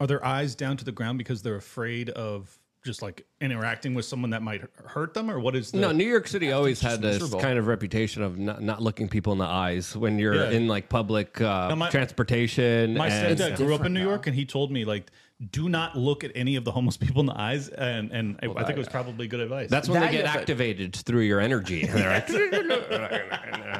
are 0.00 0.06
their 0.06 0.24
eyes 0.24 0.54
down 0.54 0.76
to 0.78 0.84
the 0.84 0.92
ground 0.92 1.18
because 1.18 1.42
they're 1.42 1.56
afraid 1.56 2.10
of 2.10 2.58
just 2.84 3.00
like 3.02 3.26
interacting 3.40 3.94
with 3.94 4.04
someone 4.04 4.30
that 4.30 4.42
might 4.42 4.62
hurt 4.84 5.14
them, 5.14 5.30
or 5.30 5.40
what 5.40 5.56
is 5.56 5.70
the 5.72 5.78
No, 5.78 5.90
New 5.90 6.04
York 6.04 6.28
City 6.28 6.52
always 6.52 6.80
had 6.80 7.00
this 7.00 7.14
miserable. 7.20 7.40
kind 7.40 7.58
of 7.58 7.66
reputation 7.66 8.22
of 8.22 8.38
not, 8.38 8.62
not 8.62 8.82
looking 8.82 9.08
people 9.08 9.32
in 9.32 9.38
the 9.38 9.44
eyes 9.46 9.96
when 9.96 10.18
you're 10.18 10.34
Yeah. 10.34 10.50
in 10.50 10.68
like 10.68 10.88
public 10.90 11.40
uh, 11.40 11.74
my- 11.74 11.88
transportation. 11.90 12.94
My 12.94 13.08
and, 13.08 13.38
stepdad 13.38 13.56
grew 13.56 13.74
up 13.74 13.84
in 13.86 13.94
New 13.94 14.00
now. 14.00 14.10
York, 14.10 14.26
and 14.26 14.36
he 14.36 14.44
told 14.44 14.70
me 14.70 14.84
like, 14.84 15.10
do 15.50 15.68
not 15.68 15.96
look 15.96 16.22
at 16.24 16.30
any 16.34 16.56
of 16.56 16.64
the 16.64 16.70
homeless 16.70 16.96
people 17.04 17.20
in 17.20 17.26
the 17.26 17.38
eyes, 17.40 17.68
and 17.70 18.12
and 18.12 18.38
I, 18.42 18.46
I 18.48 18.64
think 18.64 18.76
it 18.76 18.78
was 18.78 18.88
probably 18.88 19.26
good 19.26 19.40
advice. 19.40 19.70
That's 19.70 19.88
when 19.88 20.00
That 20.00 20.10
they 20.12 20.18
get 20.18 20.26
is 20.26 20.34
a- 20.34 20.38
activated 20.38 20.94
through 20.94 21.22
your 21.22 21.40
energy. 21.40 21.82
And 21.84 21.94
they're 21.98 22.22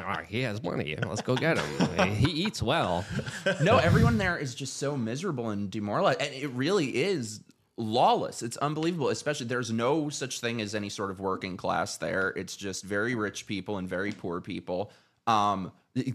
like, 0.09 0.27
he 0.27 0.41
has 0.41 0.61
money. 0.63 0.97
Let's 1.07 1.21
go 1.21 1.35
get 1.35 1.57
him. 1.59 2.15
He 2.15 2.31
eats 2.31 2.61
well. 2.61 3.05
no, 3.61 3.77
everyone 3.77 4.17
there 4.17 4.37
is 4.37 4.55
just 4.55 4.77
so 4.77 4.97
miserable 4.97 5.49
and 5.51 5.69
demoralized, 5.69 6.21
and 6.21 6.33
it 6.33 6.49
really 6.49 6.87
is 6.87 7.39
lawless. 7.77 8.41
It's 8.41 8.57
unbelievable. 8.57 9.09
Especially, 9.09 9.47
there's 9.47 9.71
no 9.71 10.09
such 10.09 10.39
thing 10.39 10.61
as 10.61 10.75
any 10.75 10.89
sort 10.89 11.11
of 11.11 11.19
working 11.19 11.57
class 11.57 11.97
there. 11.97 12.29
It's 12.35 12.55
just 12.55 12.83
very 12.83 13.15
rich 13.15 13.47
people 13.47 13.77
and 13.77 13.87
very 13.87 14.11
poor 14.11 14.41
people. 14.41 14.91
Um, 15.27 15.71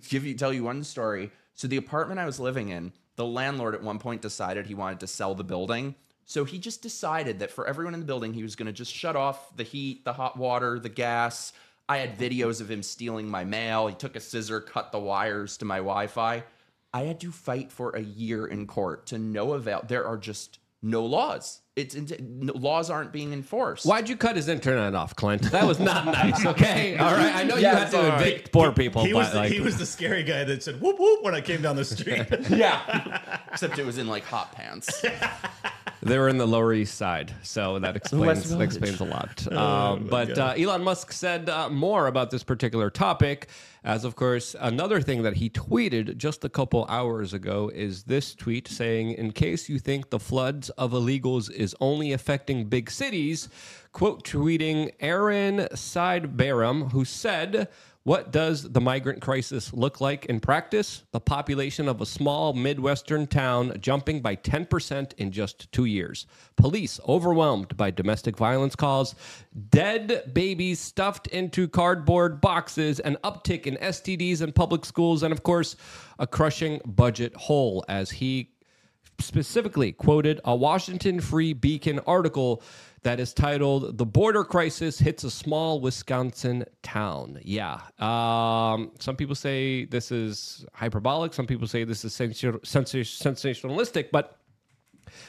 give 0.08 0.24
you 0.24 0.34
tell 0.34 0.52
you 0.52 0.64
one 0.64 0.84
story. 0.84 1.30
So 1.54 1.68
the 1.68 1.76
apartment 1.76 2.20
I 2.20 2.26
was 2.26 2.40
living 2.40 2.70
in, 2.70 2.92
the 3.16 3.26
landlord 3.26 3.74
at 3.74 3.82
one 3.82 3.98
point 3.98 4.22
decided 4.22 4.66
he 4.66 4.74
wanted 4.74 5.00
to 5.00 5.06
sell 5.06 5.34
the 5.34 5.44
building. 5.44 5.94
So 6.24 6.44
he 6.44 6.58
just 6.58 6.80
decided 6.80 7.40
that 7.40 7.50
for 7.50 7.66
everyone 7.66 7.92
in 7.92 8.00
the 8.00 8.06
building, 8.06 8.32
he 8.32 8.42
was 8.42 8.54
going 8.54 8.66
to 8.66 8.72
just 8.72 8.94
shut 8.94 9.16
off 9.16 9.54
the 9.56 9.64
heat, 9.64 10.04
the 10.04 10.12
hot 10.12 10.36
water, 10.36 10.78
the 10.78 10.88
gas. 10.88 11.52
I 11.88 11.98
had 11.98 12.16
videos 12.16 12.60
of 12.60 12.70
him 12.70 12.84
stealing 12.84 13.28
my 13.28 13.44
mail. 13.44 13.88
He 13.88 13.96
took 13.96 14.14
a 14.14 14.20
scissor, 14.20 14.60
cut 14.60 14.92
the 14.92 15.00
wires 15.00 15.56
to 15.56 15.64
my 15.64 15.78
Wi 15.78 16.06
Fi. 16.06 16.44
I 16.94 17.02
had 17.02 17.20
to 17.20 17.32
fight 17.32 17.72
for 17.72 17.90
a 17.90 18.00
year 18.00 18.46
in 18.46 18.66
court 18.66 19.06
to 19.06 19.18
no 19.18 19.54
avail. 19.54 19.84
There 19.86 20.06
are 20.06 20.16
just 20.16 20.60
no 20.82 21.04
laws. 21.04 21.60
It's 21.76 21.94
no, 22.20 22.52
laws 22.54 22.90
aren't 22.90 23.12
being 23.12 23.32
enforced. 23.32 23.86
Why'd 23.86 24.08
you 24.08 24.16
cut 24.16 24.36
his 24.36 24.48
internet 24.48 24.94
off, 24.94 25.16
Clint? 25.16 25.42
That 25.50 25.66
was 25.66 25.78
not 25.78 26.04
nice. 26.06 26.44
Okay, 26.44 26.96
all 26.98 27.12
right. 27.12 27.34
I 27.34 27.44
know 27.44 27.56
you 27.56 27.62
Yeah, 27.62 27.78
had 27.78 27.84
to 27.86 27.90
sorry. 27.92 28.08
evict 28.32 28.52
poor 28.52 28.72
people, 28.72 29.04
he 29.04 29.12
but 29.12 29.18
was 29.20 29.30
the, 29.32 29.36
like, 29.38 29.52
he 29.52 29.60
was 29.60 29.78
the 29.78 29.86
scary 29.86 30.22
guy 30.22 30.44
that 30.44 30.62
said 30.62 30.80
whoop 30.80 30.98
whoop 30.98 31.22
when 31.22 31.34
I 31.34 31.40
came 31.40 31.62
down 31.62 31.76
the 31.76 31.84
street. 31.96 32.26
Yeah, 32.50 33.38
except 33.52 33.78
it 33.78 33.86
was 33.86 33.98
in 33.98 34.06
like 34.08 34.24
hot 34.24 34.52
pants. 34.52 35.04
They 36.02 36.18
were 36.18 36.28
in 36.28 36.38
the 36.38 36.46
Lower 36.46 36.72
East 36.72 36.94
Side, 36.94 37.34
so 37.42 37.78
that 37.78 37.94
explains 37.94 38.48
that 38.48 38.60
explains 38.60 39.00
a 39.00 39.04
lot. 39.04 39.52
Um, 39.52 40.06
but 40.08 40.38
uh, 40.38 40.54
Elon 40.56 40.82
Musk 40.82 41.12
said 41.12 41.48
uh, 41.50 41.68
more 41.68 42.06
about 42.06 42.30
this 42.30 42.42
particular 42.42 42.88
topic, 42.88 43.48
as 43.84 44.04
of 44.04 44.16
course 44.16 44.56
another 44.58 45.02
thing 45.02 45.22
that 45.22 45.34
he 45.34 45.50
tweeted 45.50 46.16
just 46.16 46.44
a 46.44 46.48
couple 46.48 46.86
hours 46.88 47.34
ago 47.34 47.70
is 47.74 48.04
this 48.04 48.34
tweet 48.34 48.66
saying, 48.66 49.12
"In 49.12 49.32
case 49.32 49.68
you 49.68 49.78
think 49.78 50.08
the 50.08 50.18
floods 50.18 50.70
of 50.70 50.92
illegals 50.92 51.50
is 51.50 51.76
only 51.80 52.12
affecting 52.12 52.64
big 52.64 52.90
cities," 52.90 53.48
quote 53.92 54.24
tweeting 54.24 54.92
Aaron 55.00 55.68
Sibarium, 55.74 56.92
who 56.92 57.04
said. 57.04 57.68
What 58.02 58.32
does 58.32 58.62
the 58.62 58.80
migrant 58.80 59.20
crisis 59.20 59.74
look 59.74 60.00
like 60.00 60.24
in 60.24 60.40
practice? 60.40 61.02
The 61.12 61.20
population 61.20 61.86
of 61.86 62.00
a 62.00 62.06
small 62.06 62.54
Midwestern 62.54 63.26
town 63.26 63.76
jumping 63.78 64.22
by 64.22 64.36
10% 64.36 65.12
in 65.18 65.30
just 65.30 65.70
two 65.70 65.84
years. 65.84 66.26
Police 66.56 66.98
overwhelmed 67.06 67.76
by 67.76 67.90
domestic 67.90 68.38
violence 68.38 68.74
calls, 68.74 69.14
dead 69.68 70.32
babies 70.32 70.80
stuffed 70.80 71.26
into 71.26 71.68
cardboard 71.68 72.40
boxes, 72.40 73.00
an 73.00 73.18
uptick 73.22 73.66
in 73.66 73.76
STDs 73.76 74.40
in 74.40 74.52
public 74.52 74.86
schools, 74.86 75.22
and 75.22 75.30
of 75.30 75.42
course, 75.42 75.76
a 76.18 76.26
crushing 76.26 76.80
budget 76.86 77.36
hole 77.36 77.84
as 77.86 78.10
he 78.10 78.48
specifically 79.18 79.92
quoted 79.92 80.40
a 80.46 80.56
Washington 80.56 81.20
Free 81.20 81.52
Beacon 81.52 82.00
article 82.06 82.62
that 83.02 83.18
is 83.20 83.32
titled 83.32 83.96
"The 83.98 84.06
Border 84.06 84.44
Crisis 84.44 84.98
Hits 84.98 85.24
a 85.24 85.30
Small 85.30 85.80
Wisconsin 85.80 86.64
Town." 86.82 87.38
Yeah, 87.42 87.80
um, 87.98 88.92
some 88.98 89.16
people 89.16 89.34
say 89.34 89.84
this 89.86 90.10
is 90.12 90.64
hyperbolic. 90.74 91.32
Some 91.34 91.46
people 91.46 91.66
say 91.66 91.84
this 91.84 92.04
is 92.04 92.14
sensation- 92.14 92.60
sensation- 92.64 93.32
sensationalistic. 93.34 94.10
But 94.12 94.36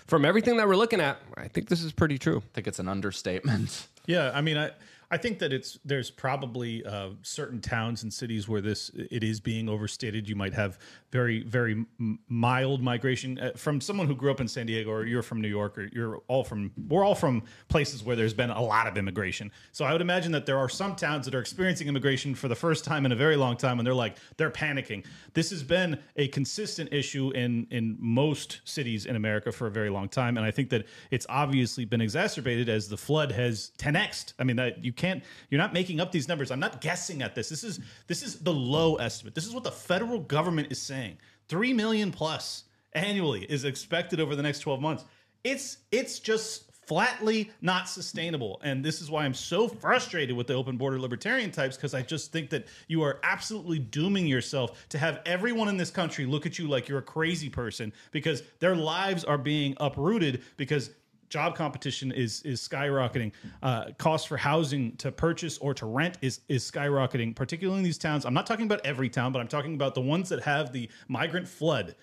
from 0.08 0.26
everything 0.26 0.58
that 0.58 0.68
we're 0.68 0.76
looking 0.76 1.00
at, 1.02 1.18
I 1.38 1.48
think 1.48 1.70
this 1.70 1.82
is 1.84 1.92
pretty 1.92 2.18
true. 2.18 2.38
I 2.38 2.50
think 2.54 2.68
it's 2.68 2.80
an 2.80 2.88
understatement. 2.88 3.88
Yeah, 4.08 4.32
I 4.34 4.42
mean, 4.42 4.58
I 4.58 4.72
I 5.12 5.18
think 5.18 5.40
that 5.40 5.52
it's 5.52 5.78
there's 5.84 6.10
probably 6.10 6.86
uh, 6.86 7.10
certain 7.22 7.60
towns 7.60 8.04
and 8.04 8.14
cities 8.14 8.48
where 8.48 8.62
this 8.62 8.90
it 8.96 9.26
is 9.26 9.42
being 9.42 9.68
overstated. 9.68 10.30
You 10.30 10.38
might 10.38 10.54
have 10.54 10.80
very 11.12 11.44
very 11.44 11.86
mild 12.30 12.82
migration 12.82 13.38
uh, 13.38 13.52
from 13.58 13.82
someone 13.82 14.08
who 14.08 14.16
grew 14.16 14.32
up 14.32 14.40
in 14.40 14.48
San 14.48 14.68
Diego, 14.68 14.90
or 14.90 15.06
you're 15.06 15.22
from 15.22 15.42
New 15.42 15.50
York, 15.50 15.78
or 15.78 15.90
you're 15.92 16.22
all 16.30 16.46
from 16.46 16.72
we're 16.88 17.04
all 17.04 17.14
from 17.14 17.44
places 17.68 18.04
where 18.04 18.16
there's 18.16 18.34
been 18.34 18.52
a 18.52 18.62
lot 18.62 18.88
of 18.88 18.98
immigration. 18.98 19.52
So 19.74 19.84
I 19.84 19.92
would 19.92 20.02
imagine 20.02 20.32
that 20.32 20.46
there 20.46 20.58
are 20.58 20.70
some 20.70 20.96
towns 20.96 21.26
that 21.26 21.36
are 21.36 21.42
experiencing 21.42 21.90
immigration 21.90 22.34
for 22.34 22.48
the 22.48 22.56
first 22.56 22.86
time 22.86 23.06
in 23.06 23.12
a 23.12 23.16
very 23.16 23.36
long 23.36 23.58
time, 23.58 23.80
and 23.80 23.86
they're 23.86 23.94
like 23.94 24.16
they're 24.38 24.50
panicking. 24.50 25.04
This 25.34 25.50
has 25.50 25.62
been 25.62 26.00
a 26.16 26.30
consistent 26.30 26.94
issue 26.94 27.32
in 27.32 27.68
in 27.70 27.98
most 28.00 28.62
cities 28.64 29.06
in 29.06 29.18
America 29.18 29.52
for 29.52 29.68
a 29.68 29.72
very 29.72 29.90
long 29.90 30.08
time, 30.08 30.38
and 30.38 30.46
I 30.46 30.52
think 30.52 30.70
that 30.70 30.86
it's 31.12 31.26
obviously 31.28 31.84
been 31.84 32.00
exacerbated 32.00 32.70
as 32.70 32.88
the 32.88 32.98
flood 32.98 33.34
has 33.34 33.74
10xed. 33.78 34.34
I 34.40 34.46
mean, 34.46 34.56
that 34.56 34.86
you 34.86 34.94
can't 35.02 35.24
you're 35.50 35.60
not 35.60 35.74
making 35.74 36.00
up 36.00 36.12
these 36.12 36.28
numbers. 36.28 36.52
I'm 36.52 36.60
not 36.60 36.80
guessing 36.80 37.22
at 37.22 37.36
this. 37.36 37.50
This 37.50 37.64
is 37.64 37.80
this 38.08 38.22
is 38.22 38.40
the 38.40 38.54
low 38.54 38.96
estimate. 38.96 39.36
This 39.36 39.46
is 39.46 39.54
what 39.54 39.64
the 39.64 39.72
federal 39.72 40.20
government 40.20 40.72
is 40.72 40.82
saying. 40.82 41.18
3 41.50 41.74
million 41.74 42.12
plus 42.12 42.66
annually 42.94 43.44
is 43.46 43.66
expected 43.66 44.20
over 44.20 44.36
the 44.36 44.44
next 44.44 44.60
12 44.60 44.80
months. 44.80 45.06
It's 45.44 45.78
it's 45.92 46.20
just 46.20 46.72
flatly 46.86 47.50
not 47.62 47.88
sustainable. 47.88 48.60
And 48.64 48.84
this 48.84 49.02
is 49.02 49.10
why 49.10 49.24
I'm 49.24 49.34
so 49.34 49.68
frustrated 49.68 50.36
with 50.36 50.48
the 50.48 50.56
open 50.56 50.78
border 50.78 51.00
libertarian 51.00 51.50
types 51.50 51.78
because 51.78 51.94
I 51.94 52.02
just 52.02 52.32
think 52.32 52.50
that 52.50 52.68
you 52.88 53.02
are 53.04 53.20
absolutely 53.24 53.80
dooming 53.80 54.28
yourself 54.28 54.88
to 54.90 54.98
have 54.98 55.22
everyone 55.26 55.70
in 55.70 55.78
this 55.78 55.90
country 55.90 56.26
look 56.26 56.46
at 56.46 56.60
you 56.60 56.68
like 56.68 56.90
you're 56.90 57.00
a 57.00 57.04
crazy 57.04 57.50
person 57.50 57.94
because 58.12 58.44
their 58.60 58.76
lives 58.76 59.24
are 59.24 59.38
being 59.38 59.76
uprooted 59.80 60.44
because 60.58 60.90
job 61.32 61.56
competition 61.56 62.12
is 62.12 62.42
is 62.44 62.62
skyrocketing. 62.62 63.32
Uh, 63.64 63.86
cost 63.98 64.28
for 64.28 64.38
housing 64.38 64.96
to 64.98 65.12
purchase 65.12 65.58
or 65.58 65.74
to 65.74 65.86
rent 65.88 66.18
is 66.22 66.42
is 66.48 66.70
skyrocketing, 66.70 67.36
particularly 67.36 67.80
in 67.80 67.84
these 67.84 67.98
towns. 67.98 68.26
I'm 68.26 68.34
not 68.34 68.46
talking 68.46 68.66
about 68.66 68.86
every 68.86 69.10
town, 69.10 69.32
but 69.32 69.40
I'm 69.40 69.48
talking 69.48 69.74
about 69.74 69.96
the 69.96 70.02
ones 70.02 70.30
that 70.30 70.44
have 70.44 70.72
the 70.72 70.90
migrant 71.08 71.48
flood. 71.48 71.96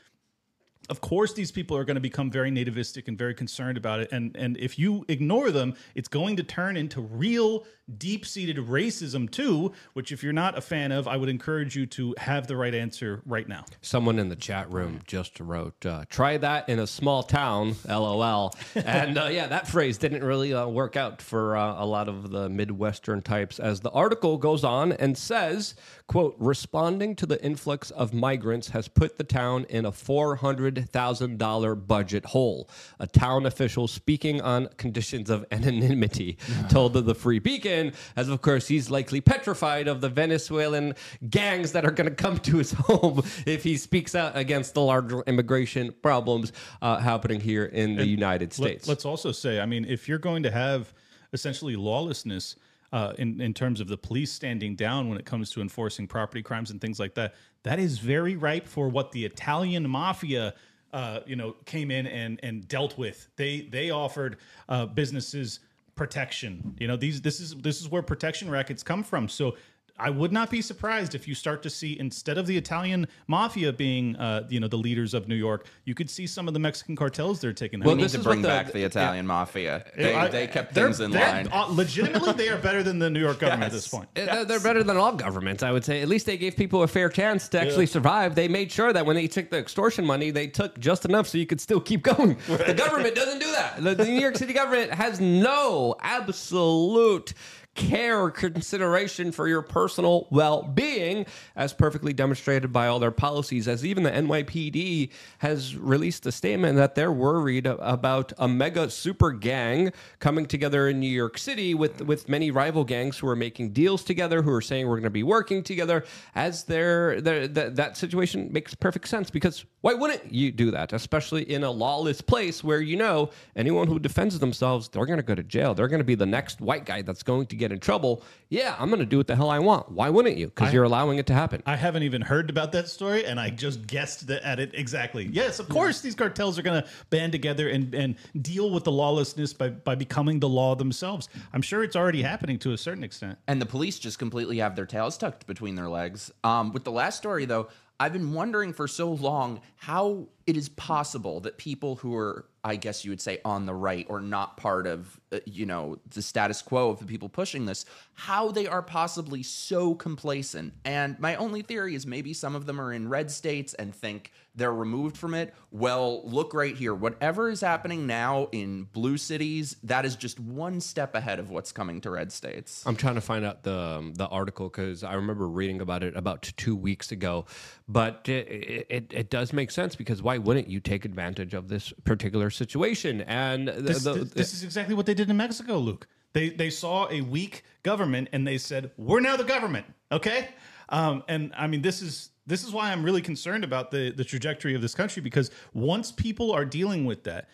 Of 0.89 1.01
course, 1.01 1.33
these 1.33 1.51
people 1.51 1.77
are 1.77 1.85
going 1.85 1.97
to 1.97 2.01
become 2.01 2.31
very 2.31 2.51
nativistic 2.51 3.09
and 3.09 3.19
very 3.19 3.35
concerned 3.35 3.77
about 3.77 4.01
it. 4.01 4.11
And 4.13 4.37
and 4.37 4.57
if 4.57 4.79
you 4.79 5.05
ignore 5.09 5.51
them, 5.51 5.75
it's 5.95 6.09
going 6.09 6.37
to 6.37 6.43
turn 6.43 6.77
into 6.77 7.01
real 7.01 7.65
deep 7.97 8.27
seated 8.27 8.57
racism 8.57 9.31
too. 9.31 9.73
Which, 9.93 10.13
if 10.13 10.23
you're 10.23 10.33
not 10.33 10.57
a 10.57 10.61
fan 10.61 10.93
of, 10.93 11.09
I 11.09 11.17
would 11.17 11.29
encourage 11.29 11.77
you 11.77 11.87
to 11.87 12.15
have 12.19 12.47
the 12.47 12.57
right 12.57 12.75
answer 12.75 13.23
right 13.27 13.49
now. 13.49 13.65
Someone 13.81 14.19
in 14.19 14.29
the 14.29 14.37
chat 14.37 14.71
room 14.71 15.01
just 15.07 15.41
wrote, 15.41 15.85
uh, 15.85 16.05
"Try 16.09 16.37
that 16.39 16.69
in 16.69 16.79
a 16.79 16.87
small 16.87 17.23
town." 17.23 17.77
LOL. 17.89 18.55
and 18.75 19.19
uh, 19.19 19.29
yeah, 19.31 19.47
that 19.47 19.69
phrase 19.69 19.99
didn't 19.99 20.25
really 20.25 20.55
uh, 20.55 20.67
work 20.67 20.97
out 20.97 21.21
for 21.23 21.57
uh, 21.57 21.83
a 21.83 21.87
lot 21.87 22.09
of 22.09 22.31
the 22.31 22.49
Midwestern 22.49 23.23
types. 23.23 23.59
As 23.59 23.81
the 23.81 23.91
article 23.91 24.39
goes 24.39 24.65
on 24.65 24.93
and 24.93 25.17
says, 25.17 25.75
"quote 26.09 26.35
Responding 26.39 27.15
to 27.15 27.27
the 27.27 27.43
influx 27.45 27.93
of 27.93 28.13
migrants 28.13 28.71
has 28.71 28.89
put 28.89 29.17
the 29.17 29.25
town 29.25 29.65
in 29.69 29.87
a 29.87 29.93
four 29.93 30.37
hundred 30.37 30.91
thousand 30.91 31.39
dollar 31.39 31.77
budget 31.77 32.25
hole." 32.25 32.69
A 32.99 33.07
town 33.07 33.47
official 33.47 33.87
speaking 33.87 34.41
on 34.41 34.69
conditions 34.77 35.31
of 35.31 35.45
anonymity 35.53 36.37
told 36.69 36.95
the 36.95 37.15
Free 37.15 37.39
Beacon, 37.39 37.93
as 38.17 38.29
of 38.29 38.43
course 38.43 38.67
he's 38.67 38.91
likely 38.91 39.21
petrified 39.21 39.87
of 39.87 40.01
the 40.01 40.09
Venezuelan 40.09 40.95
gangs 41.31 41.73
that 41.73 41.85
are 41.85 41.93
going 41.93 42.09
to 42.09 42.15
come 42.15 42.39
to 42.39 42.57
his 42.57 42.73
home 42.73 43.23
if 43.47 43.63
he 43.63 43.77
speaks 43.77 44.15
out 44.15 44.37
against 44.37 44.75
the 44.75 44.81
larger 44.81 45.23
immigration 45.27 45.95
problems 46.03 46.53
uh, 46.83 46.97
happening 46.99 47.41
here 47.41 47.67
in 47.67 47.95
the 47.97 48.07
United 48.07 48.53
States. 48.53 48.89
Let, 48.89 48.99
us 48.99 49.05
also 49.05 49.33
say, 49.33 49.61
I 49.61 49.67
mean, 49.67 49.85
if 49.85 50.09
you're 50.09 50.19
going 50.19 50.43
to 50.43 50.51
have 50.51 50.93
essentially 51.33 51.77
lawlessness 51.77 52.57
uh, 52.93 53.13
in 53.19 53.41
in 53.41 53.55
terms 53.55 53.81
of 53.81 53.89
the 53.89 53.97
police 53.97 54.33
standing 54.33 54.75
down 54.75 55.09
when 55.09 55.19
it 55.19 55.25
comes 55.25 55.51
to 55.53 55.61
enforcing 55.61 56.07
property 56.07 56.43
crimes 56.43 56.71
and 56.71 56.81
things 56.81 56.99
like 56.99 57.15
that, 57.15 57.35
that 57.63 57.79
is 57.79 57.99
very 57.99 58.37
ripe 58.37 58.67
for 58.67 58.89
what 58.89 59.13
the 59.13 59.25
Italian 59.25 59.89
mafia. 59.89 60.55
Uh, 60.91 61.21
you 61.27 61.37
know, 61.37 61.55
came 61.67 61.91
in 61.91 62.07
and 62.07 62.41
and 62.43 62.67
dealt 62.67 62.97
with. 62.97 63.29
They 63.37 63.61
they 63.61 63.91
offered 63.91 64.39
uh, 64.71 64.87
businesses 64.87 65.61
protection. 65.97 66.75
You 66.79 66.89
know, 66.89 66.97
these 66.97 67.21
this 67.21 67.41
is 67.41 67.55
this 67.57 67.83
is 67.83 67.91
where 67.91 68.01
protection 68.01 68.49
rackets 68.49 68.83
come 68.83 69.03
from. 69.03 69.29
So 69.29 69.57
I 70.01 70.11
would 70.11 70.33
not 70.33 70.51
be 70.51 70.63
surprised 70.63 71.15
if 71.15 71.27
you 71.27 71.35
start 71.35 71.63
to 71.65 71.71
see 71.71 71.99
instead 71.99 72.39
of 72.39 72.47
the 72.47 72.57
Italian 72.57 73.09
mafia 73.27 73.73
being, 73.73 74.15
uh, 74.17 74.47
you 74.49 74.61
know, 74.61 74.69
the 74.69 74.77
leaders 74.77 75.13
of 75.15 75.27
New 75.29 75.35
York, 75.35 75.67
you 75.85 75.95
could 75.95 76.09
see 76.09 76.27
some 76.27 76.47
of 76.49 76.55
the 76.55 76.61
Mexican 76.61 76.95
cartels 76.95 77.41
they're 77.41 77.53
taking. 77.53 77.81
Well, 77.81 77.91
out. 77.91 77.93
We 77.93 77.97
need 77.99 78.05
this 78.05 78.13
to 78.13 78.19
is 78.19 78.25
bring 78.25 78.39
what 78.39 78.43
the- 78.43 78.49
back 78.49 78.73
the 78.73 78.85
Italian 78.85 79.27
mafia. 79.27 79.85
They, 79.97 80.15
I- 80.15 80.29
they 80.29 80.47
kept 80.47 80.75
things 80.75 81.01
in 81.01 81.11
line. 81.13 81.49
uh, 81.53 81.67
legitimately, 81.69 82.33
they 82.35 82.49
are 82.49 82.59
better 82.59 82.83
than 82.83 82.99
the 82.99 83.11
New 83.11 83.21
York 83.21 83.41
government 83.41 83.65
at 83.65 83.73
this 83.73 83.89
point. 83.89 84.09
Uh, 84.17 84.25
They're, 84.25 84.45
they're 84.45 84.61
better 84.61 84.83
than 84.85 84.97
all 84.97 85.13
governments, 85.13 85.63
I 85.63 85.73
would 85.73 85.85
say. 85.85 86.01
At 86.03 86.09
least 86.09 86.27
they 86.27 86.37
gave 86.37 86.57
people 86.57 86.83
a 86.85 86.89
fair 86.89 87.09
chance 87.09 87.49
to 87.49 87.61
actually 87.61 87.87
survive. 87.87 88.35
They 88.35 88.49
made 88.49 88.71
sure 88.71 88.93
that 88.93 89.05
when 89.05 89.17
they 89.17 89.27
took 89.27 89.51
the 89.51 89.59
extortion 89.59 90.05
money, 90.07 90.31
they 90.31 90.47
took 90.47 90.79
just 90.79 91.05
enough 91.05 91.27
so 91.27 91.39
you 91.39 91.47
could 91.47 91.61
still 91.61 91.81
keep 91.81 92.03
going. 92.15 92.37
The 92.47 92.75
government 92.75 93.15
doesn't 93.15 93.41
do 93.41 93.51
that. 93.53 93.83
The, 93.83 93.95
the 93.95 94.05
New 94.05 94.21
York 94.21 94.37
City 94.37 94.53
government 94.53 94.93
has 94.93 95.21
no 95.21 95.97
absolute 96.01 97.35
care 97.79 98.21
or 98.21 98.31
consideration 98.31 99.33
for 99.33 99.49
your 99.49 99.63
personal 99.63 100.27
well-being 100.31 101.25
as 101.57 101.73
perfectly 101.73 102.13
demonstrated 102.13 102.73
by 102.73 102.89
all 102.89 102.99
their 102.99 103.11
policies 103.11 103.67
as 103.67 103.87
even 103.87 104.03
the 104.03 104.11
NYPD 104.11 105.11
has 105.39 105.77
released 105.77 106.27
a 106.27 106.33
statement 106.33 106.77
that 106.77 106.95
they're 106.95 107.13
worried 107.13 107.67
about 107.67 108.33
a 108.39 108.47
mega 108.47 108.91
super 108.91 109.31
gang 109.31 109.93
coming 110.19 110.45
together 110.45 110.89
in 110.89 111.01
New 111.01 111.07
York 111.07 111.39
City 111.39 111.75
with 111.75 112.03
with 112.03 112.29
many 112.29 112.51
rival 112.51 112.85
gangs 112.85 113.17
who 113.17 113.29
are 113.29 113.37
making 113.37 113.71
deals 113.71 114.05
together 114.05 114.43
who 114.43 114.53
are 114.53 114.61
saying 114.61 114.87
we're 114.87 114.97
going 114.97 115.05
to 115.05 115.11
be 115.11 115.23
working 115.23 115.63
together 115.63 116.05
as 116.35 116.65
their 116.65 117.21
that 117.21 117.97
situation 117.97 118.53
makes 118.53 118.75
perfect 118.75 119.09
sense 119.09 119.31
because 119.31 119.65
why 119.81 119.95
wouldn't 119.95 120.33
you 120.33 120.51
do 120.51 120.71
that 120.71 120.93
especially 120.93 121.43
in 121.51 121.63
a 121.65 121.71
lawless 121.71 122.21
place 122.21 122.63
where 122.63 122.81
you 122.81 122.97
know 122.97 123.31
anyone 123.57 123.87
who 123.87 123.99
defends 123.99 124.39
themselves 124.39 124.89
they're 124.89 125.07
going 125.07 125.19
to 125.19 125.23
go 125.23 125.35
to 125.35 125.43
jail. 125.43 125.75
They're 125.75 125.89
going 125.89 126.01
to 126.01 126.05
be 126.05 126.15
the 126.15 126.27
next 126.27 126.61
white 126.61 126.85
guy 126.85 127.03
that's 127.03 127.23
going 127.23 127.47
to 127.47 127.57
get 127.57 127.68
in 127.73 127.79
trouble 127.81 128.23
yeah 128.49 128.75
i'm 128.79 128.89
going 128.89 129.01
to 129.01 129.07
do 129.07 129.17
what 129.17 129.27
the 129.27 129.37
hell 129.37 129.51
i 129.51 129.59
want 129.59 129.91
why 129.91 130.09
wouldn't 130.09 130.37
you 130.37 130.47
because 130.47 130.73
you're 130.73 130.85
allowing 130.85 131.19
it 131.19 131.27
to 131.27 131.35
happen 131.35 131.63
I 131.67 131.77
haven't 131.77 132.03
even 132.03 132.23
heard 132.23 132.49
about 132.51 132.73
that 132.73 132.89
story, 132.89 133.27
and 133.27 133.39
I 133.39 133.51
just 133.51 133.87
guessed 133.87 134.27
that 134.29 134.43
at 134.43 134.59
it 134.59 134.71
exactly. 134.75 135.29
Yes, 135.31 135.59
of 135.59 135.69
course, 135.69 136.01
these 136.01 136.15
cartels 136.15 136.59
are 136.59 136.63
going 136.63 136.83
to 136.83 136.89
band 137.11 137.33
together 137.33 137.69
and, 137.69 137.95
and 137.95 138.15
deal 138.41 138.71
with 138.71 138.85
the 138.85 138.93
lawlessness 138.93 139.53
by, 139.53 139.69
by 139.69 139.95
becoming 139.95 140.41
the 140.41 140.49
law 140.49 140.75
themselves. 140.75 141.29
I'm 141.53 141.63
sure 141.63 141.85
it's 141.85 141.97
already 141.97 142.23
happening 142.23 142.59
to 142.61 142.73
a 142.73 142.79
certain 142.79 143.05
extent. 143.05 143.39
and 143.47 143.61
the 143.61 143.67
police 143.67 143.99
just 143.99 144.19
completely 144.19 144.59
have 144.59 144.77
their 144.77 144.87
tails 144.87 145.19
tucked 145.19 145.47
between 145.47 145.75
their 145.75 145.89
legs. 145.89 146.31
Um, 146.43 146.73
with 146.73 146.85
the 146.85 146.93
last 146.93 147.19
story, 147.19 147.45
though, 147.45 147.69
I've 148.01 148.13
been 148.13 148.33
wondering 148.33 148.73
for 148.73 148.89
so 148.89 149.11
long 149.11 149.61
how 149.77 150.29
it 150.47 150.57
is 150.57 150.69
possible 150.71 151.41
that 151.41 151.59
people 151.59 151.97
who 151.97 152.15
are, 152.17 152.47
I 152.69 152.77
guess 152.77 153.05
you 153.05 153.11
would 153.11 153.21
say, 153.21 153.41
on 153.45 153.65
the 153.65 153.75
right 153.75 154.07
or 154.11 154.21
not 154.21 154.59
part 154.59 154.87
of, 154.87 155.19
uh, 155.33 155.39
you 155.47 155.65
know, 155.65 155.99
the 156.11 156.21
status 156.21 156.61
quo 156.61 156.91
of 156.91 156.99
the 156.99 157.07
people 157.07 157.29
pushing 157.29 157.65
this, 157.65 157.87
how 158.13 158.51
they 158.51 158.67
are 158.67 158.83
possibly 158.83 159.43
so 159.43 159.95
complacent. 159.95 160.75
And 160.85 161.19
my 161.19 161.37
only 161.37 161.63
theory 161.63 161.95
is 161.95 162.07
maybe 162.07 162.35
some 162.35 162.55
of 162.55 162.67
them 162.67 162.79
are 162.79 162.93
in 162.93 163.09
red 163.09 163.31
states 163.31 163.73
and 163.75 163.95
think 163.95 164.33
they're 164.59 164.73
removed 164.75 165.17
from 165.17 165.35
it. 165.35 165.55
Well, 165.71 166.23
look 166.29 166.53
right 166.53 166.77
here. 166.77 166.95
Whatever 166.95 167.49
is 167.49 167.61
happening 167.61 168.07
now 168.07 168.49
in 168.53 168.85
blue 168.93 169.17
cities, 169.17 169.77
that 169.85 170.05
is 170.05 170.17
just 170.17 170.39
one 170.41 170.81
step 170.81 171.15
ahead 171.15 171.39
of 171.39 171.51
what's 171.51 171.73
coming 171.73 172.01
to 172.03 172.11
red 172.11 172.33
states. 172.33 172.83
I'm 172.87 172.97
trying 172.97 173.15
to 173.15 173.21
find 173.21 173.45
out 173.45 173.63
the 173.63 173.79
um, 173.79 174.15
the 174.15 174.27
article 174.27 174.69
because 174.69 175.05
I 175.05 175.15
remember 175.15 175.49
reading 175.49 175.81
about 175.81 176.03
it 176.03 176.17
about 176.17 176.43
two 176.43 176.77
weeks 176.77 177.13
ago, 177.13 177.47
but 177.89 178.29
it, 178.29 178.87
it, 178.91 179.13
it 179.15 179.31
does 179.31 179.53
make 179.53 179.71
sense 179.71 179.97
because 179.97 180.23
why 180.23 180.39
wouldn't 180.39 180.69
you 180.69 180.81
take 180.81 181.05
advantage 181.05 181.55
of 181.55 181.69
this 181.69 181.93
particular 182.05 182.51
situation? 182.51 183.23
And 183.23 183.69
the, 183.69 183.73
This, 183.73 184.05
the- 184.05 184.13
this, 184.15 184.31
this 184.33 184.55
is 184.55 184.65
exactly 184.65 184.95
what 184.95 185.07
they 185.07 185.15
did 185.15 185.31
in 185.31 185.37
Mexico, 185.37 185.79
Luke. 185.79 186.07
They 186.35 186.51
they 186.51 186.69
saw 186.71 187.09
a 187.11 187.23
weak 187.23 187.65
government 187.83 188.29
and 188.33 188.47
they 188.47 188.59
said, 188.59 188.91
"We're 188.99 189.21
now 189.21 189.37
the 189.37 189.45
government." 189.45 189.87
Okay, 190.13 190.49
um, 190.89 191.23
and 191.29 191.53
I 191.57 191.67
mean 191.67 191.83
this 191.83 192.03
is 192.03 192.31
this 192.47 192.65
is 192.65 192.73
why 192.73 192.91
I'm 192.91 193.05
really 193.05 193.23
concerned 193.23 193.65
about 193.65 193.91
the 193.91 194.11
the 194.11 194.25
trajectory 194.25 194.75
of 194.75 194.83
this 194.83 194.95
country 194.95 195.23
because 195.23 195.51
once 195.75 196.11
people 196.11 196.53
are 196.53 196.65
dealing 196.65 197.05
with 197.05 197.25
that, 197.25 197.49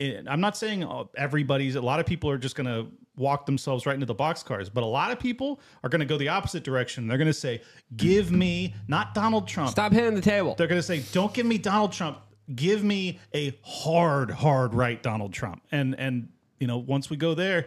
and 0.00 0.28
I'm 0.28 0.40
not 0.40 0.56
saying 0.56 0.82
uh, 0.82 1.04
everybody's. 1.16 1.76
A 1.76 1.80
lot 1.80 2.00
of 2.00 2.06
people 2.06 2.30
are 2.30 2.38
just 2.38 2.56
going 2.56 2.66
to 2.66 2.90
walk 3.16 3.44
themselves 3.44 3.84
right 3.84 3.94
into 3.94 4.06
the 4.06 4.14
boxcars, 4.14 4.70
but 4.72 4.82
a 4.82 4.86
lot 4.86 5.12
of 5.12 5.20
people 5.20 5.60
are 5.84 5.90
going 5.90 6.00
to 6.00 6.06
go 6.06 6.16
the 6.16 6.28
opposite 6.28 6.64
direction. 6.64 7.06
They're 7.06 7.18
going 7.18 7.26
to 7.26 7.32
say, 7.34 7.60
"Give 7.96 8.32
me 8.32 8.74
not 8.88 9.14
Donald 9.14 9.46
Trump, 9.46 9.70
stop 9.70 9.92
hitting 9.92 10.14
the 10.14 10.22
table. 10.22 10.54
they're 10.56 10.66
going 10.66 10.78
to 10.80 10.86
say, 10.86 11.02
"Don't 11.12 11.34
give 11.34 11.46
me 11.46 11.58
Donald 11.58 11.92
Trump. 11.92 12.18
Give 12.54 12.82
me 12.82 13.20
a 13.34 13.56
hard, 13.62 14.30
hard 14.30 14.74
right 14.74 15.00
Donald 15.02 15.34
Trump." 15.34 15.62
And 15.70 15.94
and 15.98 16.30
you 16.58 16.66
know, 16.66 16.78
once 16.78 17.10
we 17.10 17.16
go 17.16 17.34
there, 17.34 17.66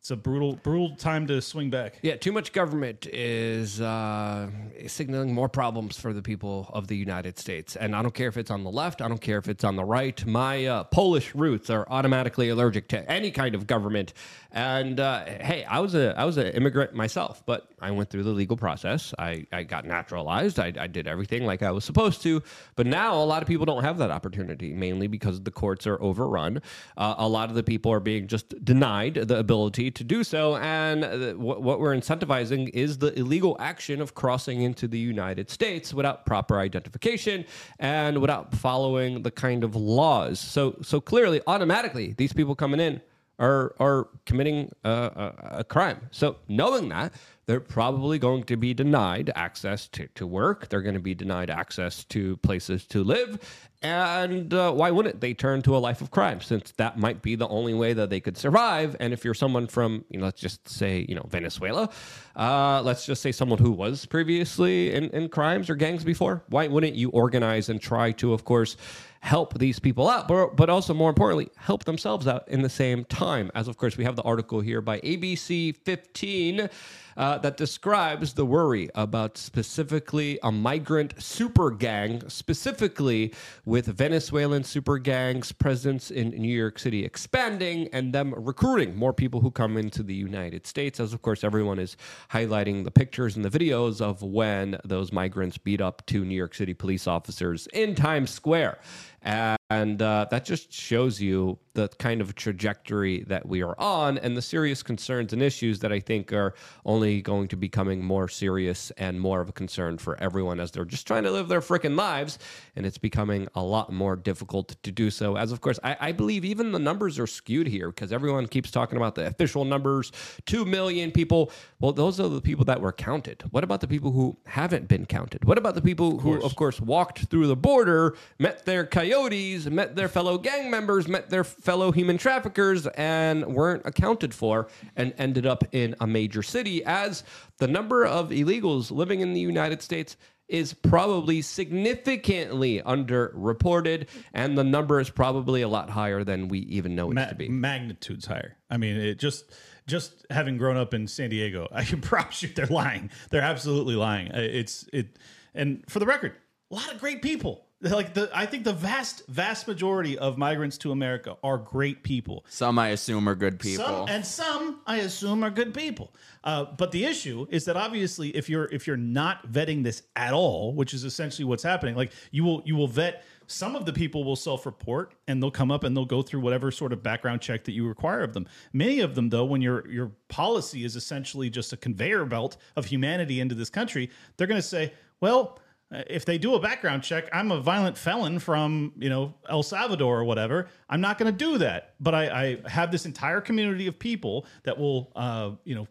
it's 0.00 0.10
a 0.10 0.16
brutal 0.16 0.54
brutal 0.54 0.96
time 0.96 1.26
to 1.26 1.42
swing 1.42 1.68
back. 1.68 1.98
Yeah, 2.00 2.16
too 2.16 2.32
much 2.32 2.54
government 2.54 3.06
is 3.12 3.82
uh, 3.82 4.48
signaling 4.86 5.34
more 5.34 5.50
problems 5.50 6.00
for 6.00 6.14
the 6.14 6.22
people 6.22 6.70
of 6.72 6.86
the 6.86 6.96
United 6.96 7.38
States. 7.38 7.76
And 7.76 7.94
I 7.94 8.00
don't 8.00 8.14
care 8.14 8.28
if 8.28 8.38
it's 8.38 8.50
on 8.50 8.64
the 8.64 8.70
left, 8.70 9.02
I 9.02 9.08
don't 9.08 9.20
care 9.20 9.36
if 9.36 9.46
it's 9.46 9.62
on 9.62 9.76
the 9.76 9.84
right. 9.84 10.24
My 10.24 10.64
uh, 10.64 10.84
Polish 10.84 11.34
roots 11.34 11.68
are 11.68 11.86
automatically 11.90 12.48
allergic 12.48 12.88
to 12.88 13.10
any 13.10 13.30
kind 13.30 13.54
of 13.54 13.66
government. 13.66 14.14
And 14.52 14.98
uh, 14.98 15.26
hey, 15.26 15.64
I 15.68 15.80
was 15.80 15.94
a 15.94 16.18
I 16.18 16.24
was 16.24 16.38
an 16.38 16.46
immigrant 16.46 16.94
myself, 16.94 17.42
but 17.44 17.68
I 17.78 17.90
went 17.90 18.08
through 18.08 18.24
the 18.24 18.30
legal 18.30 18.56
process. 18.56 19.12
I, 19.18 19.46
I 19.52 19.64
got 19.64 19.84
naturalized. 19.84 20.58
I, 20.58 20.72
I 20.78 20.86
did 20.86 21.06
everything 21.08 21.44
like 21.44 21.62
I 21.62 21.70
was 21.72 21.84
supposed 21.84 22.22
to. 22.22 22.42
But 22.74 22.86
now 22.86 23.16
a 23.16 23.24
lot 23.24 23.42
of 23.42 23.48
people 23.48 23.66
don't 23.66 23.84
have 23.84 23.98
that 23.98 24.10
opportunity, 24.10 24.72
mainly 24.72 25.08
because 25.08 25.42
the 25.42 25.50
courts 25.50 25.86
are 25.86 26.00
overrun. 26.02 26.62
Uh, 26.96 27.14
a 27.18 27.28
lot 27.28 27.50
of 27.50 27.54
the 27.54 27.62
people 27.62 27.92
are 27.92 28.00
being 28.00 28.26
just 28.26 28.64
denied 28.64 29.14
the 29.14 29.38
ability 29.38 29.89
to 29.90 30.04
do 30.04 30.24
so. 30.24 30.56
And 30.56 31.38
what 31.38 31.80
we're 31.80 31.94
incentivizing 31.94 32.70
is 32.70 32.98
the 32.98 33.18
illegal 33.18 33.56
action 33.60 34.00
of 34.00 34.14
crossing 34.14 34.62
into 34.62 34.88
the 34.88 34.98
United 34.98 35.50
States 35.50 35.92
without 35.94 36.26
proper 36.26 36.58
identification 36.58 37.44
and 37.78 38.20
without 38.20 38.54
following 38.54 39.22
the 39.22 39.30
kind 39.30 39.64
of 39.64 39.76
laws. 39.76 40.38
So, 40.38 40.76
so 40.82 41.00
clearly, 41.00 41.40
automatically, 41.46 42.14
these 42.16 42.32
people 42.32 42.54
coming 42.54 42.80
in 42.80 43.00
are 43.40 43.74
are 43.80 44.08
committing 44.26 44.70
a, 44.84 45.64
crime. 45.68 46.08
So 46.10 46.36
knowing 46.48 46.90
that, 46.90 47.12
they're 47.46 47.58
probably 47.58 48.18
going 48.18 48.44
to 48.44 48.56
be 48.56 48.74
denied 48.74 49.32
access 49.34 49.88
to, 49.88 50.06
to 50.14 50.26
work. 50.26 50.68
They're 50.68 50.82
going 50.82 50.94
to 50.94 51.00
be 51.00 51.14
denied 51.14 51.50
access 51.50 52.04
to 52.04 52.36
places 52.38 52.86
to 52.88 53.02
live. 53.02 53.66
And 53.82 54.52
uh, 54.52 54.72
why 54.72 54.90
wouldn't 54.90 55.20
they 55.20 55.32
turn 55.32 55.62
to 55.62 55.74
a 55.74 55.78
life 55.78 56.02
of 56.02 56.10
crime 56.10 56.42
since 56.42 56.72
that 56.72 56.98
might 56.98 57.22
be 57.22 57.34
the 57.34 57.48
only 57.48 57.72
way 57.72 57.94
that 57.94 58.10
they 58.10 58.20
could 58.20 58.36
survive? 58.36 58.94
And 59.00 59.12
if 59.12 59.24
you're 59.24 59.34
someone 59.34 59.66
from, 59.66 60.04
you 60.10 60.18
know, 60.18 60.26
let's 60.26 60.40
just 60.40 60.68
say, 60.68 61.06
you 61.08 61.14
know, 61.14 61.26
Venezuela, 61.28 61.88
uh, 62.36 62.82
let's 62.82 63.06
just 63.06 63.22
say 63.22 63.32
someone 63.32 63.58
who 63.58 63.72
was 63.72 64.04
previously 64.04 64.94
in, 64.94 65.04
in 65.10 65.28
crimes 65.28 65.70
or 65.70 65.74
gangs 65.74 66.04
before, 66.04 66.44
why 66.48 66.68
wouldn't 66.68 66.94
you 66.94 67.08
organize 67.08 67.70
and 67.70 67.80
try 67.80 68.12
to, 68.12 68.34
of 68.34 68.44
course, 68.44 68.76
help 69.20 69.58
these 69.58 69.78
people 69.78 70.08
out, 70.08 70.26
but, 70.26 70.56
but 70.56 70.70
also 70.70 70.94
more 70.94 71.10
importantly, 71.10 71.50
help 71.56 71.84
themselves 71.84 72.26
out 72.26 72.48
in 72.48 72.62
the 72.62 72.70
same 72.70 73.04
time. 73.04 73.50
As 73.54 73.68
of 73.68 73.76
course, 73.76 73.96
we 73.96 74.04
have 74.04 74.16
the 74.16 74.22
article 74.22 74.60
here 74.60 74.80
by 74.80 74.98
ABC 75.00 75.76
15 75.76 76.68
uh, 77.16 77.38
that 77.38 77.56
describes 77.56 78.34
the 78.34 78.44
worry 78.44 78.88
about 78.94 79.36
specifically 79.36 80.38
a 80.42 80.52
migrant 80.52 81.14
super 81.22 81.70
gang, 81.70 82.22
specifically 82.28 83.32
with 83.64 83.86
Venezuelan 83.86 84.64
super 84.64 84.98
gangs' 84.98 85.52
presence 85.52 86.10
in 86.10 86.30
New 86.30 86.56
York 86.56 86.78
City 86.78 87.04
expanding 87.04 87.88
and 87.92 88.12
them 88.12 88.34
recruiting 88.36 88.96
more 88.96 89.12
people 89.12 89.40
who 89.40 89.50
come 89.50 89.76
into 89.76 90.02
the 90.02 90.14
United 90.14 90.66
States. 90.66 91.00
As 91.00 91.12
of 91.12 91.22
course, 91.22 91.44
everyone 91.44 91.78
is 91.78 91.96
highlighting 92.30 92.84
the 92.84 92.90
pictures 92.90 93.36
and 93.36 93.44
the 93.44 93.50
videos 93.50 94.00
of 94.00 94.22
when 94.22 94.78
those 94.84 95.12
migrants 95.12 95.58
beat 95.58 95.80
up 95.80 96.04
two 96.06 96.24
New 96.24 96.34
York 96.34 96.54
City 96.54 96.74
police 96.74 97.06
officers 97.06 97.66
in 97.68 97.94
Times 97.94 98.30
Square. 98.30 98.78
And 99.22 100.02
uh, 100.02 100.26
that 100.30 100.44
just 100.44 100.72
shows 100.72 101.20
you 101.20 101.58
the 101.74 101.88
kind 101.98 102.20
of 102.20 102.34
trajectory 102.34 103.22
that 103.28 103.46
we 103.46 103.62
are 103.62 103.78
on 103.78 104.18
and 104.18 104.36
the 104.36 104.42
serious 104.42 104.82
concerns 104.82 105.32
and 105.32 105.40
issues 105.40 105.78
that 105.80 105.92
I 105.92 106.00
think 106.00 106.32
are 106.32 106.54
only 106.84 107.22
going 107.22 107.46
to 107.48 107.56
becoming 107.56 108.04
more 108.04 108.28
serious 108.28 108.90
and 108.98 109.20
more 109.20 109.40
of 109.40 109.48
a 109.48 109.52
concern 109.52 109.98
for 109.98 110.20
everyone 110.20 110.58
as 110.58 110.72
they're 110.72 110.84
just 110.84 111.06
trying 111.06 111.22
to 111.22 111.30
live 111.30 111.46
their 111.46 111.60
freaking 111.60 111.96
lives. 111.96 112.40
And 112.74 112.84
it's 112.84 112.98
becoming 112.98 113.46
a 113.54 113.62
lot 113.62 113.92
more 113.92 114.16
difficult 114.16 114.74
to 114.82 114.90
do 114.90 115.10
so. 115.10 115.36
As 115.36 115.52
of 115.52 115.60
course, 115.60 115.78
I, 115.84 115.96
I 116.00 116.12
believe 116.12 116.44
even 116.44 116.72
the 116.72 116.80
numbers 116.80 117.18
are 117.20 117.28
skewed 117.28 117.68
here 117.68 117.90
because 117.90 118.12
everyone 118.12 118.48
keeps 118.48 118.72
talking 118.72 118.96
about 118.96 119.14
the 119.14 119.26
official 119.26 119.64
numbers 119.64 120.10
2 120.46 120.64
million 120.64 121.12
people. 121.12 121.52
Well, 121.78 121.92
those 121.92 122.18
are 122.18 122.28
the 122.28 122.40
people 122.40 122.64
that 122.64 122.80
were 122.80 122.92
counted. 122.92 123.44
What 123.52 123.62
about 123.62 123.80
the 123.80 123.88
people 123.88 124.10
who 124.10 124.36
haven't 124.46 124.88
been 124.88 125.06
counted? 125.06 125.44
What 125.44 125.58
about 125.58 125.76
the 125.76 125.82
people 125.82 126.18
who, 126.18 126.42
of 126.42 126.56
course, 126.56 126.80
walked 126.80 127.26
through 127.26 127.46
the 127.46 127.56
border, 127.56 128.16
met 128.38 128.64
their 128.64 128.84
coyotes, 129.10 129.66
met 129.66 129.96
their 129.96 130.08
fellow 130.08 130.38
gang 130.38 130.70
members, 130.70 131.08
met 131.08 131.30
their 131.30 131.44
fellow 131.44 131.92
human 131.92 132.16
traffickers, 132.18 132.86
and 132.88 133.44
weren't 133.46 133.82
accounted 133.84 134.32
for 134.34 134.68
and 134.96 135.12
ended 135.18 135.46
up 135.46 135.64
in 135.72 135.94
a 136.00 136.06
major 136.06 136.42
city 136.42 136.84
as 136.84 137.24
the 137.58 137.66
number 137.68 138.04
of 138.04 138.30
illegals 138.30 138.90
living 138.90 139.20
in 139.20 139.32
the 139.32 139.40
United 139.40 139.82
States 139.82 140.16
is 140.48 140.74
probably 140.74 141.40
significantly 141.42 142.82
underreported, 142.84 144.08
and 144.34 144.58
the 144.58 144.64
number 144.64 144.98
is 144.98 145.08
probably 145.08 145.62
a 145.62 145.68
lot 145.68 145.88
higher 145.90 146.24
than 146.24 146.48
we 146.48 146.58
even 146.60 146.94
know 146.96 147.10
it 147.10 147.14
Ma- 147.14 147.26
to 147.26 147.34
be. 147.36 147.48
magnitudes 147.48 148.26
higher. 148.26 148.56
I 148.68 148.76
mean, 148.76 148.96
it 148.96 149.18
just 149.18 149.44
just 149.86 150.24
having 150.30 150.56
grown 150.56 150.76
up 150.76 150.92
in 150.94 151.06
San 151.06 151.30
Diego, 151.30 151.68
I 151.72 151.84
can 151.84 152.00
promise 152.00 152.42
you 152.42 152.48
they're 152.48 152.66
lying. 152.66 153.10
They're 153.30 153.42
absolutely 153.42 153.94
lying. 153.94 154.32
Uh, 154.32 154.38
It's 154.40 154.88
it, 154.92 155.18
and 155.54 155.84
for 155.88 156.00
the 156.00 156.06
record, 156.06 156.32
a 156.70 156.74
lot 156.74 156.92
of 156.92 157.00
great 157.00 157.22
people. 157.22 157.66
Like 157.82 158.12
the, 158.12 158.30
I 158.34 158.44
think 158.44 158.64
the 158.64 158.74
vast 158.74 159.26
vast 159.26 159.66
majority 159.66 160.18
of 160.18 160.36
migrants 160.36 160.76
to 160.78 160.92
America 160.92 161.38
are 161.42 161.56
great 161.56 162.02
people. 162.02 162.44
Some 162.48 162.78
I 162.78 162.88
assume 162.88 163.26
are 163.26 163.34
good 163.34 163.58
people. 163.58 163.84
Some, 163.84 164.08
and 164.08 164.26
some, 164.26 164.80
I 164.86 164.98
assume, 164.98 165.42
are 165.42 165.50
good 165.50 165.72
people. 165.72 166.12
Uh, 166.44 166.66
but 166.76 166.92
the 166.92 167.06
issue 167.06 167.46
is 167.48 167.64
that 167.64 167.76
obviously, 167.76 168.36
if 168.36 168.50
you're 168.50 168.66
if 168.66 168.86
you're 168.86 168.98
not 168.98 169.50
vetting 169.50 169.82
this 169.82 170.02
at 170.14 170.34
all, 170.34 170.74
which 170.74 170.92
is 170.92 171.04
essentially 171.04 171.46
what's 171.46 171.62
happening, 171.62 171.96
like 171.96 172.12
you 172.30 172.44
will 172.44 172.62
you 172.66 172.76
will 172.76 172.88
vet. 172.88 173.24
Some 173.46 173.74
of 173.74 173.84
the 173.84 173.92
people 173.92 174.22
will 174.22 174.36
self-report 174.36 175.12
and 175.26 175.42
they'll 175.42 175.50
come 175.50 175.72
up 175.72 175.82
and 175.82 175.96
they'll 175.96 176.04
go 176.04 176.22
through 176.22 176.38
whatever 176.38 176.70
sort 176.70 176.92
of 176.92 177.02
background 177.02 177.40
check 177.40 177.64
that 177.64 177.72
you 177.72 177.84
require 177.88 178.20
of 178.20 178.32
them. 178.32 178.46
Many 178.72 179.00
of 179.00 179.16
them, 179.16 179.28
though, 179.28 179.44
when 179.44 179.60
your 179.60 179.88
your 179.88 180.12
policy 180.28 180.84
is 180.84 180.94
essentially 180.96 181.50
just 181.50 181.72
a 181.72 181.76
conveyor 181.76 182.26
belt 182.26 182.58
of 182.76 182.84
humanity 182.84 183.40
into 183.40 183.56
this 183.56 183.70
country, 183.70 184.10
they're 184.36 184.46
going 184.46 184.60
to 184.60 184.66
say, 184.66 184.92
well 185.20 185.58
if 185.90 186.24
they 186.24 186.38
do 186.38 186.54
a 186.54 186.60
background 186.60 187.02
check, 187.02 187.28
I'm 187.32 187.50
a 187.50 187.60
violent 187.60 187.98
felon 187.98 188.38
from 188.38 188.92
you 188.96 189.08
know 189.08 189.34
El 189.48 189.62
Salvador 189.62 190.20
or 190.20 190.24
whatever. 190.24 190.68
I'm 190.88 191.00
not 191.00 191.18
going 191.18 191.32
to 191.32 191.36
do 191.36 191.58
that, 191.58 191.94
but 192.00 192.14
I, 192.14 192.58
I 192.64 192.68
have 192.68 192.92
this 192.92 193.06
entire 193.06 193.40
community 193.40 193.86
of 193.86 193.98
people 193.98 194.46
that 194.62 194.78
will 194.78 195.10
uh, 195.16 195.52
you 195.64 195.74
know 195.74 195.88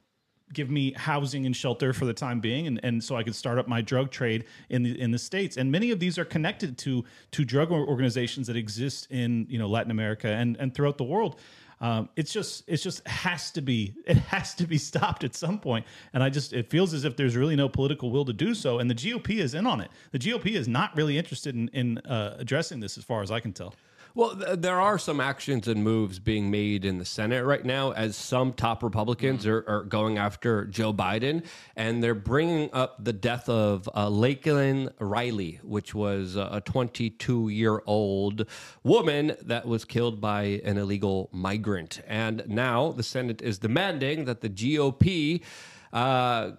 give 0.53 0.69
me 0.69 0.93
housing 0.93 1.45
and 1.45 1.55
shelter 1.55 1.93
for 1.93 2.05
the 2.05 2.13
time 2.13 2.39
being, 2.39 2.67
and, 2.67 2.79
and 2.81 3.03
so 3.03 3.15
I 3.15 3.23
can 3.23 3.33
start 3.33 3.59
up 3.59 3.67
my 3.67 3.81
drug 3.81 4.09
trade 4.09 4.45
in 4.69 4.83
the 4.83 4.99
in 4.99 5.11
the 5.11 5.19
states. 5.19 5.57
And 5.57 5.71
many 5.71 5.91
of 5.91 5.99
these 5.99 6.17
are 6.17 6.25
connected 6.25 6.77
to 6.79 7.03
to 7.31 7.45
drug 7.45 7.71
organizations 7.71 8.47
that 8.47 8.55
exist 8.55 9.07
in 9.11 9.47
you 9.49 9.59
know 9.59 9.67
Latin 9.67 9.91
America 9.91 10.29
and 10.29 10.55
and 10.57 10.73
throughout 10.73 10.97
the 10.97 11.03
world. 11.03 11.39
Um, 11.81 12.09
it's 12.15 12.33
just 12.33 12.63
it's 12.67 12.83
just 12.83 13.07
has 13.07 13.51
to 13.51 13.61
be 13.61 13.95
it 14.05 14.17
has 14.17 14.53
to 14.55 14.67
be 14.67 14.77
stopped 14.77 15.23
at 15.23 15.35
some 15.35 15.59
point. 15.59 15.85
And 16.13 16.21
i 16.21 16.29
just 16.29 16.51
it 16.53 16.69
feels 16.69 16.93
as 16.93 17.05
if 17.05 17.15
there's 17.15 17.35
really 17.35 17.55
no 17.55 17.69
political 17.69 18.11
will 18.11 18.25
to 18.25 18.33
do 18.33 18.53
so. 18.53 18.79
And 18.79 18.89
the 18.89 18.95
gop 18.95 19.29
is 19.29 19.53
in 19.53 19.65
on 19.65 19.79
it. 19.79 19.89
The 20.11 20.19
gop 20.19 20.45
is 20.45 20.67
not 20.67 20.95
really 20.95 21.17
interested 21.17 21.55
in, 21.55 21.69
in 21.69 21.97
uh, 21.99 22.35
addressing 22.39 22.79
this 22.79 22.97
as 22.97 23.03
far 23.03 23.21
as 23.21 23.31
i 23.31 23.39
can 23.39 23.53
tell 23.53 23.73
Well, 24.15 24.35
th- 24.35 24.59
there 24.59 24.81
are 24.81 24.97
some 24.97 25.19
actions 25.19 25.67
and 25.67 25.83
moves 25.83 26.17
being 26.17 26.49
made 26.49 26.83
in 26.83 26.97
the 26.97 27.05
Senate 27.05 27.45
right 27.45 27.63
now 27.63 27.91
as 27.91 28.15
some 28.15 28.53
top 28.53 28.81
Republicans 28.81 29.45
are, 29.45 29.63
are 29.67 29.83
going 29.83 30.17
after 30.17 30.65
Joe 30.65 30.91
Biden, 30.91 31.45
and 31.75 32.03
they're 32.03 32.15
bringing 32.15 32.69
up 32.73 33.03
the 33.03 33.13
death 33.13 33.47
of 33.47 33.87
uh, 33.93 34.07
Laken 34.07 34.91
Riley, 34.99 35.59
which 35.63 35.93
was 35.93 36.35
a 36.35 36.61
22 36.65 37.49
year 37.49 37.81
old 37.85 38.45
woman 38.83 39.35
that 39.43 39.67
was 39.67 39.85
killed 39.85 40.19
by 40.19 40.61
an 40.63 40.77
illegal 40.77 41.29
migrant. 41.31 42.01
And 42.07 42.43
now 42.47 42.91
the 42.91 43.03
Senate 43.03 43.41
is 43.43 43.59
demanding 43.59 44.25
that 44.25 44.41
the 44.41 44.49
GOP 44.49 45.41
uh, 45.93 46.51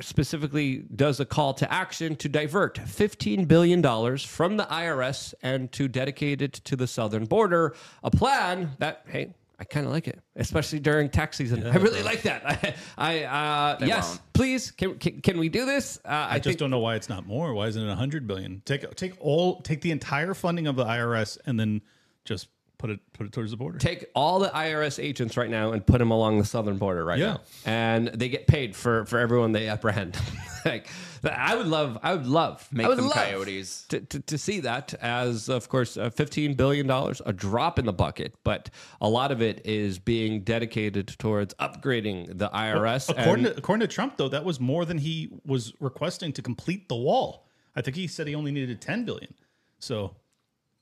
specifically 0.00 0.84
does 0.94 1.20
a 1.20 1.24
call 1.24 1.54
to 1.54 1.72
action 1.72 2.16
to 2.16 2.28
divert 2.28 2.76
$15 2.76 3.46
billion 3.46 3.82
from 4.18 4.56
the 4.56 4.64
IRS 4.64 5.34
and 5.42 5.70
to 5.72 5.88
dedicate 5.88 6.42
it 6.42 6.54
to 6.54 6.76
the 6.76 6.86
southern 6.86 7.24
border. 7.26 7.74
A 8.02 8.10
plan 8.10 8.70
that, 8.78 9.04
hey, 9.08 9.34
I 9.60 9.64
kind 9.64 9.86
of 9.86 9.92
like 9.92 10.06
it, 10.06 10.20
especially 10.36 10.78
during 10.78 11.08
tax 11.08 11.36
season. 11.36 11.66
I 11.66 11.76
really 11.76 12.02
like 12.02 12.22
that. 12.22 12.46
I, 12.46 12.74
I 12.98 13.24
uh, 13.24 13.78
yes, 13.84 14.08
won't. 14.08 14.32
please, 14.32 14.70
can, 14.70 14.98
can 14.98 15.20
can 15.20 15.38
we 15.38 15.48
do 15.48 15.66
this? 15.66 15.98
Uh, 16.04 16.10
I, 16.10 16.34
i 16.34 16.34
just 16.34 16.44
think 16.44 16.58
don't 16.58 16.70
know 16.70 16.78
why 16.78 16.94
it's 16.94 17.08
not 17.08 17.26
more 17.26 17.52
why 17.54 17.66
isn't 17.66 17.82
it 17.82 17.88
100 17.88 18.28
billion 18.28 18.62
take 18.64 18.88
take 18.94 19.14
all 19.18 19.60
take 19.62 19.80
the 19.80 19.90
entire 19.90 20.32
funding 20.32 20.68
of 20.68 20.76
the 20.76 20.84
irs 20.84 21.38
and 21.44 21.58
then 21.58 21.80
just 22.24 22.48
put 22.78 22.90
it 22.90 23.00
put 23.12 23.26
it 23.26 23.32
towards 23.32 23.50
the 23.50 23.56
border 23.56 23.78
take 23.78 24.06
all 24.14 24.38
the 24.38 24.48
IRS 24.48 25.02
agents 25.02 25.36
right 25.36 25.50
now 25.50 25.72
and 25.72 25.84
put 25.84 25.98
them 25.98 26.10
along 26.12 26.38
the 26.38 26.44
southern 26.44 26.78
border 26.78 27.04
right 27.04 27.18
Yeah. 27.18 27.26
now, 27.34 27.40
and 27.66 28.08
they 28.08 28.28
get 28.28 28.46
paid 28.46 28.76
for 28.76 29.04
for 29.06 29.18
everyone 29.18 29.52
they 29.52 29.68
apprehend. 29.68 30.16
like 30.64 30.88
I 31.24 31.56
would 31.56 31.66
love, 31.66 31.98
I 32.02 32.14
would 32.14 32.26
love, 32.26 32.68
Make 32.70 32.86
would 32.86 32.96
them 32.98 33.06
love 33.06 33.14
coyotes. 33.14 33.82
to, 33.88 33.98
to, 34.00 34.20
to 34.20 34.38
see 34.38 34.60
that 34.60 34.94
as, 35.02 35.48
of 35.48 35.68
course, 35.68 35.96
uh, 35.96 36.10
fifteen 36.10 36.54
billion 36.54 36.86
dollars, 36.86 37.20
a 37.26 37.32
drop 37.32 37.78
in 37.80 37.86
the 37.86 37.92
bucket, 37.92 38.34
but 38.44 38.70
a 39.00 39.08
lot 39.08 39.32
of 39.32 39.42
it 39.42 39.60
is 39.66 39.98
being 39.98 40.42
dedicated 40.42 41.08
towards 41.18 41.54
upgrading 41.54 42.38
the 42.38 42.48
IRS. 42.50 43.10
according 43.10 43.46
and- 43.46 43.54
to, 43.54 43.58
according 43.58 43.80
to 43.86 43.92
trump 43.92 44.16
though 44.16 44.28
that 44.28 44.44
was 44.44 44.60
more 44.60 44.84
than 44.84 44.98
he 44.98 45.28
was 45.44 45.72
requesting 45.80 46.32
to 46.32 46.42
complete 46.42 46.88
the 46.88 46.94
wall 46.96 47.46
i 47.74 47.80
think 47.82 47.96
he 47.96 48.06
said 48.06 48.26
he 48.26 48.34
only 48.34 48.50
needed 48.52 48.80
10 48.80 49.04
billion 49.04 49.32
so 49.78 50.14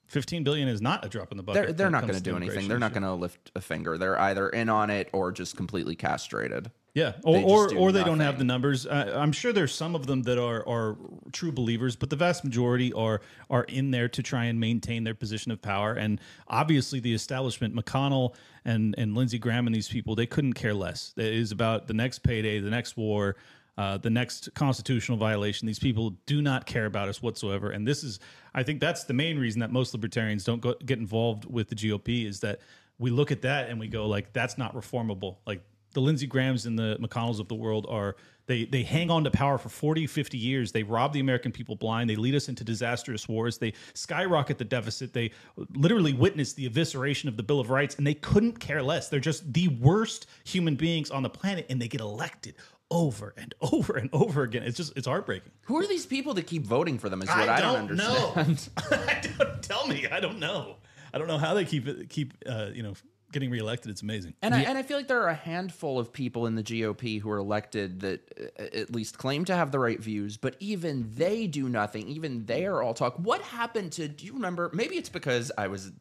15 0.09 0.45
billion 0.45 0.69
is 0.69 0.81
not 0.81 1.05
a 1.05 1.09
drop 1.09 1.31
in 1.31 1.37
the 1.37 1.43
bucket. 1.43 1.67
They're, 1.67 1.73
they're 1.73 1.91
not 1.91 2.03
going 2.03 2.15
to 2.15 2.21
do 2.21 2.37
anything. 2.37 2.69
They're 2.69 2.79
not 2.79 2.93
going 2.93 3.03
to 3.03 3.15
lift 3.15 3.51
a 3.55 3.61
finger. 3.61 3.99
They're 3.99 4.19
either 4.19 4.49
in 4.49 4.69
on 4.69 4.91
it 4.91 5.09
or 5.13 5.33
just 5.33 5.57
completely 5.57 5.97
castrated. 5.97 6.71
Yeah, 6.97 7.13
or 7.25 7.35
They 7.35 7.45
or, 7.45 7.69
do 7.69 7.77
or 7.77 7.93
they 7.93 8.05
don't 8.05 8.21
have 8.21 8.39
the 8.39 8.45
numbers. 8.45 8.87
Uh, 8.87 9.13
I'm 9.15 9.31
sure 9.31 9.53
there's 9.53 9.75
some 9.75 9.95
of 9.95 10.07
them 10.07 10.23
that 10.23 10.39
are 10.39 10.67
are 10.67 10.97
true 11.31 11.53
believers, 11.53 11.95
but 11.95 12.09
the 12.09 12.17
vast 12.17 12.43
majority 12.43 12.91
are 12.95 13.21
are 13.51 13.65
in 13.65 13.91
there 13.91 14.09
to 14.09 14.23
try 14.23 14.45
and 14.45 14.59
maintain 14.59 15.05
their 15.05 15.15
position 15.15 15.53
of 15.53 15.61
power. 15.61 15.93
And 15.93 16.19
obviously, 16.49 16.99
the 16.99 17.13
establishment, 17.13 17.77
McConnell 17.77 18.35
and 18.65 18.95
and 18.97 19.15
Lindsey 19.15 19.39
Graham 19.39 19.67
and 19.67 19.77
these 19.77 19.89
people, 19.89 20.15
they 20.15 20.25
couldn't 20.25 20.55
care 20.55 20.73
less. 20.73 21.13
It 21.19 21.27
is 21.27 21.53
about 21.53 21.87
the 21.87 21.93
next 21.93 22.21
payday, 22.21 22.61
the 22.61 22.71
next 22.71 22.97
war. 22.97 23.37
Uh, 23.79 23.99
the 23.99 24.09
next 24.09 24.49
constitutional 24.55 25.19
violation. 25.19 25.67
These 25.67 25.79
people 25.79 26.17
do 26.25 26.41
not 26.41 26.65
care 26.65 26.87
about 26.87 27.11
us 27.11 27.21
whatsoever, 27.21 27.71
and 27.71 27.87
this 27.87 28.03
is, 28.03 28.21
I 28.55 28.63
think, 28.63 28.81
that's 28.81 29.05
the 29.05 29.13
main 29.13 29.39
reason 29.39 29.61
that 29.61 29.71
most 29.71 29.93
libertarians 29.93 30.45
don't 30.45 30.63
go, 30.63 30.75
get 30.87 30.99
involved 30.99 31.45
with 31.45 31.69
the 31.69 31.75
GOP 31.75 32.27
is 32.27 32.41
that 32.41 32.61
we 32.99 33.11
look 33.11 33.31
at 33.31 33.43
that 33.43 33.69
and 33.69 33.79
we 33.79 33.89
go 33.89 34.07
like, 34.07 34.33
that's 34.33 34.57
not 34.57 34.75
reformable. 34.75 35.37
Like 35.47 35.63
the 35.93 36.01
Lindsey 36.01 36.27
Grahams 36.27 36.67
and 36.67 36.79
the 36.79 36.97
McConnells 37.01 37.41
of 37.41 37.49
the 37.49 37.55
world 37.55 37.87
are 37.89 38.17
they 38.47 38.65
they 38.65 38.83
hang 38.83 39.11
on 39.11 39.25
to 39.25 39.31
power 39.31 39.59
for 39.59 39.69
40 39.69 40.07
50 40.07 40.39
years. 40.39 40.71
They 40.71 40.83
rob 40.83 41.13
the 41.13 41.21
american 41.21 41.51
people 41.51 41.75
blind. 41.75 42.09
They 42.09 42.17
lead 42.17 42.35
us 42.35 42.49
into 42.49 42.65
disastrous 42.65 43.29
wars. 43.29 43.59
They 43.59 43.73
skyrocket 43.95 44.59
the 44.59 44.65
deficit. 44.65 45.13
They 45.13 45.33
literally 45.75 46.13
witness 46.13 46.53
the 46.53 46.69
evisceration 46.69 47.29
of 47.29 47.37
the 47.37 47.43
bill 47.43 47.61
of 47.61 47.71
rights 47.71 47.97
and 47.97 48.07
they 48.07 48.15
couldn't 48.15 48.61
care 48.61 48.83
less. 48.83 49.09
They're 49.09 49.21
just 49.21 49.53
the 49.53 49.69
worst 49.69 50.27
human 50.45 50.77
beings 50.77 51.11
on 51.11 51.23
the 51.23 51.31
planet 51.31 51.67
and 51.71 51.81
they 51.81 51.89
get 51.89 52.01
elected 52.01 52.55
over 52.91 53.35
and 53.37 53.55
over 53.73 53.97
and 53.97 54.11
over 54.13 54.43
again 54.43 54.63
it's 54.63 54.77
just 54.77 54.93
it's 54.97 55.07
heartbreaking 55.07 55.53
Who 55.63 55.77
are 55.79 55.87
these 55.87 56.07
people 56.07 56.35
that 56.35 56.47
keep 56.47 56.65
voting 56.65 56.99
for 56.99 57.09
them? 57.09 57.23
Is 57.23 57.29
what 57.29 57.49
I, 57.49 57.61
don't, 57.61 57.91
understand. 57.91 58.69
know 58.79 58.97
I 58.99 59.21
don't, 59.39 59.63
tell 59.63 59.87
me 59.87 60.07
i 60.11 60.21
don't 60.21 60.39
know 60.39 60.77
i 61.13 61.19
don't 61.19 61.27
know 61.27 61.39
how 61.39 61.55
they 61.55 61.65
keep 61.65 61.87
it 61.89 62.09
keep 62.09 62.35
uh, 62.47 62.71
you 62.73 62.83
know 62.83 62.95
getting 63.33 63.51
reelected 63.51 63.91
it's 63.91 64.03
amazing 64.03 64.35
And 64.41 64.55
I, 64.55 64.63
and 64.63 64.79
I 64.79 64.83
feel 64.83 64.97
like 64.97 65.09
there 65.09 65.21
are 65.23 65.29
a 65.29 65.35
handful 65.35 65.99
of 65.99 66.13
people 66.13 66.47
in 66.47 66.55
the 66.55 66.63
GOP 66.63 67.21
who 67.21 67.29
are 67.29 67.39
elected 67.39 68.01
that 68.01 68.21
uh, 68.59 68.63
at 68.63 68.95
least 68.95 69.19
claim 69.19 69.45
to 69.47 69.55
have 69.55 69.73
the 69.73 69.81
right 69.81 70.01
views, 70.01 70.37
but 70.37 70.55
even 70.61 71.11
they 71.15 71.49
do 71.49 71.69
nothing. 71.69 72.09
Even 72.09 72.47
they 72.47 72.67
are 72.67 72.83
all 72.83 72.95
talk. 72.95 73.17
What 73.17 73.43
happened 73.43 73.93
to? 73.93 74.07
Do 74.07 74.25
you 74.25 74.35
remember? 74.35 74.71
Maybe 74.73 74.95
it's 74.97 75.09
because 75.09 75.51
I 75.59 75.67
was 75.67 75.93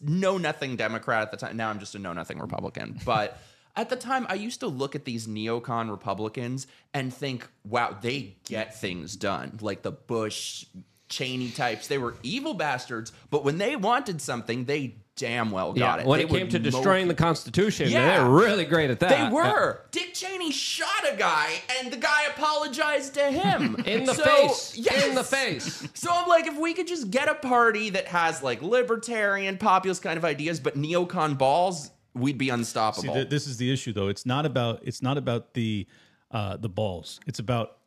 know 0.00 0.38
nothing 0.38 0.76
Democrat 0.76 1.22
at 1.22 1.30
the 1.30 1.36
time. 1.36 1.56
Now 1.56 1.68
I'm 1.68 1.78
just 1.78 1.94
a 1.94 1.98
know 1.98 2.14
nothing 2.14 2.38
Republican. 2.38 2.98
But 3.04 3.38
at 3.76 3.88
the 3.88 3.96
time, 3.96 4.26
I 4.28 4.34
used 4.34 4.60
to 4.60 4.66
look 4.66 4.94
at 4.94 5.04
these 5.04 5.26
neocon 5.26 5.90
Republicans 5.90 6.66
and 6.92 7.12
think, 7.12 7.48
wow, 7.64 7.96
they 8.00 8.36
get 8.44 8.78
things 8.78 9.16
done. 9.16 9.58
Like 9.62 9.82
the 9.82 9.92
Bush, 9.92 10.66
Cheney 11.08 11.50
types. 11.50 11.88
They 11.88 11.98
were 11.98 12.14
evil 12.22 12.54
bastards, 12.54 13.12
but 13.30 13.44
when 13.44 13.58
they 13.58 13.76
wanted 13.76 14.20
something, 14.20 14.64
they 14.64 14.96
damn 15.14 15.50
well 15.50 15.74
got 15.74 16.00
it. 16.00 16.06
when 16.06 16.18
They 16.20 16.24
it 16.24 16.30
came 16.30 16.48
to 16.48 16.58
destroying 16.58 17.06
the 17.06 17.14
Constitution, 17.14 17.90
Yeah. 17.90 18.06
they're 18.22 18.30
really 18.30 18.64
great 18.64 18.90
at 18.90 18.98
that. 19.00 19.10
they 19.30 19.34
were. 19.34 19.82
Dick 19.90 20.14
Cheney 20.14 20.50
shot 20.50 20.88
a 21.12 21.14
guy, 21.16 21.50
and 21.78 21.92
the 21.92 21.98
guy 21.98 22.24
apologized 22.34 23.12
to 23.14 23.24
him 23.30 23.76
In 23.86 24.04
the 24.04 24.14
So, 24.14 24.24
face. 24.24 24.74
Yes. 24.76 25.06
In 25.06 25.14
the 25.14 25.22
face. 25.24 25.86
So 25.94 26.10
I'm 26.12 26.28
like, 26.28 26.46
if 26.46 26.58
we 26.58 26.72
could 26.72 26.86
just 26.88 27.10
get 27.10 27.28
a 27.28 27.34
party 27.34 27.90
that 27.90 28.06
has 28.08 28.42
like 28.42 28.62
libertarian, 28.62 29.58
populist 29.58 30.02
kind 30.02 30.16
of 30.16 30.24
ideas, 30.24 30.60
but 30.60 30.76
neocon 30.76 31.36
balls, 31.36 31.90
we'd 32.14 32.38
be 32.38 32.46
See, 32.46 32.50
unstoppable. 32.50 33.14
th- 33.14 33.28
this 33.28 33.46
is 33.46 33.56
the 33.56 33.72
issue, 33.72 33.92
though. 33.92 34.08
It's 34.08 34.26
not 34.26 34.46
about 34.46 34.80
it's 34.82 35.02
not 35.02 35.18
about 35.18 35.54
the 35.54 35.86
uh, 36.30 36.56
the 36.56 36.68
balls. 36.68 37.20
It's 37.26 37.38
about 37.38 37.78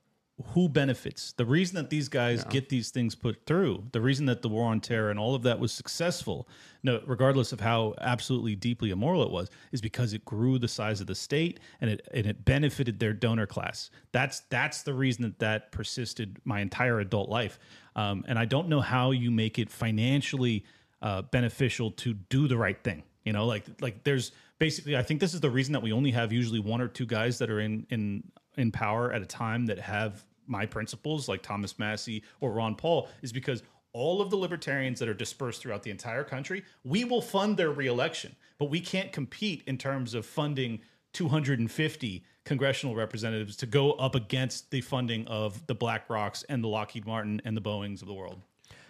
who 0.47 0.67
benefits. 0.67 1.31
The 1.31 1.45
reason 1.45 1.75
that 1.75 1.89
these 1.89 2.09
guys 2.09 2.43
get 2.43 2.67
these 2.67 2.89
things 2.89 3.15
put 3.15 3.45
through, 3.45 3.85
the 3.93 4.01
reason 4.01 4.25
that 4.25 4.41
the 4.41 4.49
war 4.49 4.69
on 4.69 4.81
terror 4.81 5.09
and 5.09 5.17
all 5.17 5.33
of 5.33 5.43
that 5.43 5.59
was 5.59 5.71
successful, 5.71 6.49
no, 6.83 7.01
regardless 7.05 7.53
of 7.53 7.61
how 7.61 7.93
absolutely 8.01 8.53
deeply 8.53 8.89
immoral 8.89 9.23
it 9.23 9.31
was, 9.31 9.49
is 9.71 9.79
because 9.79 10.11
it 10.11 10.25
grew 10.25 10.59
the 10.59 10.67
size 10.67 10.99
of 10.99 11.07
the 11.07 11.15
state 11.15 11.61
and 11.79 11.89
it 11.89 12.07
and 12.13 12.25
it 12.25 12.43
benefited 12.43 12.99
their 12.99 13.13
donor 13.13 13.47
class. 13.47 13.89
That's 14.11 14.41
that's 14.49 14.83
the 14.83 14.93
reason 14.93 15.23
that 15.23 15.39
that 15.39 15.71
persisted 15.71 16.37
my 16.43 16.59
entire 16.59 16.99
adult 16.99 17.29
life. 17.29 17.57
Um, 17.95 18.25
and 18.27 18.37
I 18.37 18.43
don't 18.43 18.67
know 18.67 18.81
how 18.81 19.11
you 19.11 19.31
make 19.31 19.57
it 19.57 19.69
financially 19.69 20.65
uh, 21.01 21.21
beneficial 21.21 21.91
to 21.91 22.13
do 22.13 22.49
the 22.49 22.57
right 22.57 22.83
thing. 22.83 23.03
You 23.25 23.33
know, 23.33 23.45
like 23.45 23.65
like 23.81 24.03
there's 24.03 24.31
basically 24.59 24.95
I 24.95 25.01
think 25.01 25.19
this 25.19 25.33
is 25.33 25.41
the 25.41 25.49
reason 25.49 25.73
that 25.73 25.81
we 25.81 25.91
only 25.91 26.11
have 26.11 26.31
usually 26.31 26.59
one 26.59 26.79
or 26.79 26.87
two 26.87 27.05
guys 27.05 27.37
that 27.39 27.49
are 27.49 27.59
in 27.59 27.85
in 27.89 28.23
in 28.55 28.71
power 28.71 29.11
at 29.11 29.21
a 29.21 29.25
time 29.25 29.65
that 29.65 29.79
have 29.79 30.23
my 30.47 30.65
principles 30.65 31.27
like 31.27 31.41
Thomas 31.41 31.77
Massie 31.79 32.23
or 32.39 32.51
Ron 32.51 32.75
Paul 32.75 33.09
is 33.21 33.33
because 33.33 33.63
all 33.93 34.21
of 34.21 34.29
the 34.29 34.35
libertarians 34.35 34.99
that 34.99 35.09
are 35.09 35.13
dispersed 35.13 35.61
throughout 35.61 35.81
the 35.81 35.89
entire 35.89 36.23
country, 36.23 36.63
we 36.83 37.05
will 37.05 37.21
fund 37.21 37.57
their 37.57 37.71
reelection, 37.71 38.35
but 38.57 38.69
we 38.69 38.79
can't 38.79 39.11
compete 39.11 39.63
in 39.67 39.77
terms 39.77 40.13
of 40.13 40.25
funding 40.25 40.81
250 41.13 42.25
congressional 42.43 42.93
representatives 42.93 43.55
to 43.55 43.65
go 43.65 43.93
up 43.93 44.13
against 44.13 44.69
the 44.69 44.81
funding 44.81 45.25
of 45.27 45.65
the 45.67 45.75
BlackRocks 45.75 46.43
and 46.49 46.61
the 46.61 46.67
Lockheed 46.67 47.05
Martin 47.05 47.41
and 47.45 47.55
the 47.55 47.61
Boeings 47.61 48.01
of 48.01 48.07
the 48.07 48.13
world. 48.13 48.41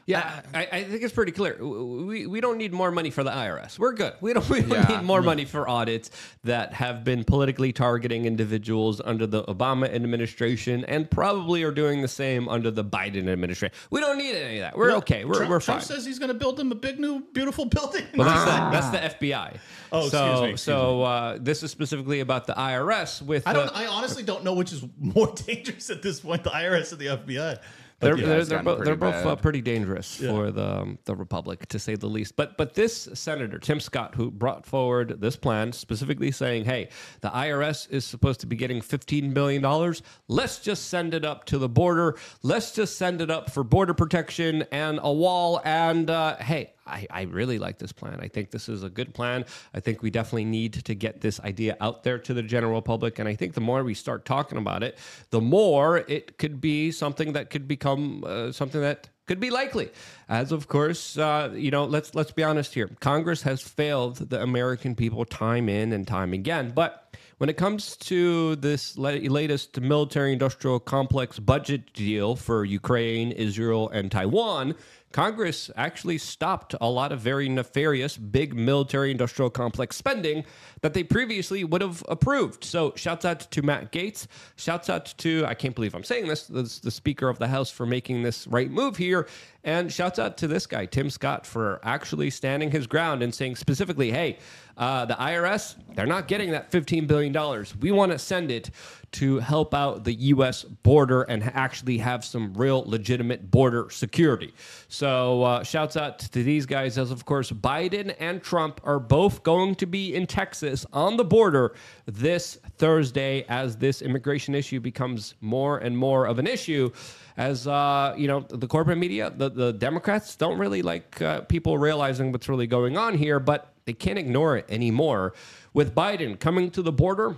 Yeah, 0.08 0.42
I, 0.54 0.68
I 0.72 0.84
think 0.84 1.02
it's 1.02 1.14
pretty 1.16 1.32
clear. 1.32 1.58
We, 1.60 2.28
we 2.28 2.40
don't 2.40 2.60
need 2.60 2.72
more 2.72 2.92
money 2.92 3.10
for 3.10 3.24
the 3.24 3.32
IRS. 3.32 3.80
We're 3.80 3.94
good. 3.94 4.14
We 4.22 4.34
don't, 4.34 4.48
we 4.52 4.62
don't 4.62 4.70
Yeah, 4.70 4.98
need 4.98 5.04
more 5.04 5.24
money 5.24 5.46
for 5.46 5.68
audits 5.68 6.12
that 6.44 6.74
have 6.74 7.04
been 7.04 7.24
politically 7.24 7.74
targeting 7.74 8.26
individuals 8.26 9.02
under 9.04 9.26
the 9.26 9.44
Obama 9.46 9.92
administration 9.92 10.86
and 10.86 11.10
probably 11.10 11.64
are 11.64 11.72
doing 11.72 12.04
the 12.04 12.08
same 12.08 12.48
under 12.48 12.70
the 12.70 12.84
Biden 12.86 13.28
administration. 13.28 13.76
We 13.90 14.00
don't 14.00 14.20
need 14.20 14.36
any 14.36 14.58
of 14.58 14.62
that. 14.62 14.78
We're 14.78 14.92
okay. 14.98 15.26
We're, 15.26 15.34
Trump, 15.38 15.50
we're 15.50 15.60
Trump 15.60 15.82
fine. 15.82 15.88
says 15.88 16.06
he's 16.06 16.20
going 16.20 16.28
to 16.32 16.36
build 16.38 16.58
them 16.58 16.72
a 16.72 16.76
big 16.76 17.00
new 17.00 17.22
beautiful 17.34 17.66
building. 17.66 18.06
Well, 18.16 18.28
that's 18.28 18.92
the, 18.92 19.00
that's 19.02 19.20
the 19.20 19.26
FBI. 19.28 19.58
Oh, 19.92 20.02
excuse 20.06 20.12
so, 20.12 20.26
me, 20.44 20.50
excuse 20.52 20.62
so 20.62 21.02
uh, 21.02 21.38
this 21.42 21.64
is 21.64 21.72
specifically 21.72 22.20
about 22.20 22.46
the 22.46 22.54
IRS 22.54 23.24
with 23.24 23.48
I 23.48 23.54
don't. 23.54 23.70
uh, 23.70 23.72
I 23.74 23.88
honestly 23.88 24.22
don't 24.22 24.44
know 24.44 24.54
which 24.54 24.72
is 24.72 24.84
more 25.00 25.34
dangerous 25.48 25.90
at 25.90 26.04
this 26.04 26.20
point: 26.20 26.44
the 26.44 26.52
IRS 26.52 26.94
or 26.94 26.98
the 26.98 27.08
FBI. 27.08 27.60
They're, 28.06 28.18
yeah, 28.18 28.26
they're, 28.26 28.46
they're, 28.46 28.58
gotten 28.58 28.66
both, 28.66 28.78
pretty 28.78 28.90
they're 28.90 29.12
both 29.12 29.26
uh, 29.26 29.36
pretty 29.36 29.62
dangerous 29.62 30.18
for 30.18 30.52
the 30.52 30.82
um, 30.82 31.00
the 31.06 31.16
republic, 31.16 31.68
to 31.70 31.80
say 31.80 31.96
the 31.96 32.08
least. 32.08 32.36
But 32.36 32.58
but 32.58 32.74
this 32.76 33.10
senator 33.14 33.58
Tim 33.58 33.80
Scott, 33.80 34.16
who 34.16 34.30
brought 34.30 34.66
forward 34.66 35.22
this 35.22 35.36
plan, 35.36 35.72
specifically 35.72 36.32
saying, 36.32 36.66
"Hey, 36.66 36.90
the 37.22 37.30
IRS 37.30 37.90
is 37.90 38.06
supposed 38.06 38.40
to 38.42 38.48
be 38.48 38.56
getting 38.56 38.82
fifteen 38.82 39.34
billion 39.34 39.62
dollars. 39.62 40.02
Let's 40.28 40.60
just 40.60 40.88
send 40.88 41.14
it 41.14 41.26
up 41.26 41.46
to 41.46 41.58
the 41.58 41.70
border. 41.70 42.18
Let's 42.44 42.72
just 42.72 42.98
send 42.98 43.22
it 43.22 43.32
up 43.32 43.50
for 43.50 43.64
border 43.64 43.94
protection 43.94 44.66
and 44.72 45.00
a 45.02 45.12
wall. 45.12 45.62
And 45.64 46.10
uh, 46.10 46.38
hey." 46.38 46.75
I, 46.86 47.08
I 47.10 47.22
really 47.24 47.60
like 47.60 47.80
this 47.80 47.92
plan. 47.92 48.20
I 48.22 48.28
think 48.28 48.52
this 48.52 48.70
is 48.70 48.84
a 48.84 48.90
good 48.90 49.14
plan. 49.14 49.46
I 49.74 49.80
think 49.80 50.02
we 50.02 50.10
definitely 50.10 50.46
need 50.46 50.74
to 50.74 50.96
get 50.96 51.22
this 51.22 51.40
idea 51.40 51.78
out 51.82 52.04
there 52.04 52.20
to 52.20 52.34
the 52.34 52.44
general 52.44 52.82
public. 52.82 53.20
And 53.20 53.28
I 53.28 53.36
think 53.36 53.54
the 53.54 53.62
more 53.62 53.84
we 53.84 53.94
start 53.94 54.26
talking 54.26 54.58
about 54.58 54.84
it, 54.84 54.98
the 55.32 55.42
more 55.42 55.98
it 56.08 56.38
could 56.38 56.62
be 56.62 56.92
something 56.92 57.34
that 57.34 57.50
could 57.50 57.68
become 57.68 58.24
uh, 58.26 58.52
something 58.52 58.82
that 58.82 59.10
could 59.26 59.40
be 59.40 59.50
likely. 59.50 59.90
As 60.30 60.52
of 60.52 60.68
course, 60.68 61.18
uh, 61.18 61.52
you 61.56 61.72
know, 61.72 61.86
let's 61.86 62.14
let's 62.14 62.32
be 62.32 62.44
honest 62.44 62.74
here. 62.74 62.90
Congress 63.00 63.42
has 63.42 63.62
failed 63.62 64.18
the 64.18 64.42
American 64.42 64.96
people 64.96 65.26
time 65.26 65.68
in 65.70 65.94
and 65.94 66.08
time 66.08 66.34
again. 66.34 66.72
But 66.76 67.18
when 67.38 67.50
it 67.50 67.58
comes 67.58 67.98
to 67.98 68.56
this 68.58 68.98
latest 68.98 69.82
military 69.82 70.32
industrial 70.32 70.80
complex 70.80 71.40
budget 71.40 71.92
deal 71.94 72.36
for 72.36 72.64
Ukraine, 72.64 73.32
Israel, 73.32 73.90
and 73.90 74.12
Taiwan, 74.12 74.76
Congress 75.16 75.72
actually 75.78 76.18
stopped 76.18 76.76
a 76.82 76.90
lot 76.90 77.14
of 77.14 77.22
very 77.22 77.48
nefarious 77.48 78.18
big 78.18 78.54
military 78.54 79.12
industrial 79.12 79.50
complex 79.50 79.96
spending 79.96 80.44
that 80.82 80.94
they 80.94 81.06
previously 81.06 81.64
would 81.64 81.82
have 81.82 82.04
approved. 82.10 82.66
So, 82.66 82.92
shouts 82.98 83.24
out 83.24 83.40
to 83.40 83.62
Matt 83.62 83.94
Gaetz. 83.94 84.28
Shouts 84.58 84.90
out 84.90 85.14
to, 85.20 85.46
I 85.46 85.54
can't 85.54 85.74
believe 85.74 85.96
I'm 85.96 86.04
saying 86.04 86.28
this, 86.28 86.48
the 86.48 86.92
Speaker 86.92 87.30
of 87.30 87.40
the 87.40 87.48
House 87.48 87.70
for 87.72 87.86
making 87.86 88.24
this 88.24 88.46
right 88.48 88.70
move 88.70 88.98
here. 88.98 89.30
And 89.64 89.90
shouts 89.92 90.20
out 90.20 90.36
to 90.40 90.50
this 90.50 90.68
guy, 90.68 90.86
Tim 90.86 91.10
Scott, 91.10 91.48
for 91.48 91.80
actually 91.82 92.30
standing 92.30 92.70
his 92.70 92.86
ground 92.86 93.24
and 93.24 93.34
saying 93.34 93.56
specifically, 93.56 94.12
hey, 94.12 94.38
uh, 94.78 95.06
the 95.06 95.16
IRS, 95.16 95.76
they're 95.96 96.06
not 96.06 96.28
getting 96.28 96.52
that 96.52 96.72
$15 96.72 97.08
billion. 97.08 97.66
We 97.80 97.92
want 97.92 98.12
to 98.12 98.20
send 98.20 98.52
it 98.52 98.70
to 99.16 99.40
help 99.40 99.74
out 99.74 100.04
the 100.04 100.14
U.S. 100.14 100.64
border 100.64 101.24
and 101.24 101.44
actually 101.54 101.98
have 101.98 102.26
some 102.26 102.54
real 102.54 102.84
legitimate 102.86 103.50
border 103.50 103.90
security. 103.90 104.54
So, 104.88 105.44
uh, 105.44 105.64
shouts 105.64 105.96
out 105.96 106.20
to 106.20 106.44
these 106.44 106.66
guys, 106.66 106.98
as 106.98 107.12
of 107.12 107.26
course, 107.26 107.52
Biden 107.52 108.16
and 108.20 108.44
Trump 108.44 108.82
are 108.84 109.00
both 109.00 109.44
going 109.44 109.76
to 109.76 109.86
be 109.86 110.16
in 110.16 110.28
Texas 110.28 110.86
on 110.92 111.18
the 111.18 111.24
border 111.24 111.76
this 112.06 112.60
Thursday 112.78 113.46
as 113.48 113.78
this 113.78 114.02
immigration 114.02 114.54
issue 114.54 114.80
becomes 114.80 115.36
more 115.40 115.78
and 115.78 115.98
more 115.98 116.26
of 116.26 116.40
an 116.40 116.48
issue. 116.48 116.92
As 117.38 117.68
uh, 117.68 118.16
you 118.18 118.28
know, 118.28 118.42
the 118.42 118.68
corporate 118.68 118.98
media, 118.98 119.32
the, 119.36 119.50
the 119.50 119.74
Democrats 119.74 120.36
don't 120.36 120.58
really 120.58 120.82
like 120.82 121.22
uh, 121.22 121.42
people 121.42 121.78
realizing 121.78 122.32
what's 122.32 122.50
really 122.50 122.68
going 122.68 122.98
on 122.98 123.18
here, 123.18 123.40
but 123.40 123.74
they 123.86 123.94
can't 123.94 124.20
ignore 124.20 124.58
it 124.58 124.66
anymore. 124.70 125.34
With 125.74 125.94
Biden 125.94 126.40
coming 126.40 126.72
to 126.72 126.82
the 126.82 126.92
border, 126.92 127.38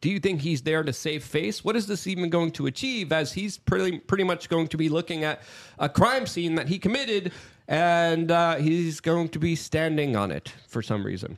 Do 0.00 0.08
you 0.08 0.18
think 0.18 0.40
he's 0.40 0.62
there 0.62 0.82
to 0.82 0.92
save 0.92 1.22
face? 1.24 1.62
What 1.62 1.76
is 1.76 1.86
this 1.86 2.06
even 2.06 2.30
going 2.30 2.52
to 2.52 2.66
achieve? 2.66 3.12
As 3.12 3.32
he's 3.32 3.58
pretty 3.58 3.98
pretty 3.98 4.24
much 4.24 4.48
going 4.48 4.68
to 4.68 4.76
be 4.76 4.88
looking 4.88 5.24
at 5.24 5.42
a 5.78 5.88
crime 5.88 6.26
scene 6.26 6.54
that 6.54 6.68
he 6.68 6.78
committed, 6.78 7.32
and 7.68 8.30
uh, 8.30 8.56
he's 8.56 9.00
going 9.00 9.28
to 9.30 9.38
be 9.38 9.54
standing 9.54 10.16
on 10.16 10.30
it 10.30 10.54
for 10.68 10.80
some 10.80 11.04
reason. 11.04 11.36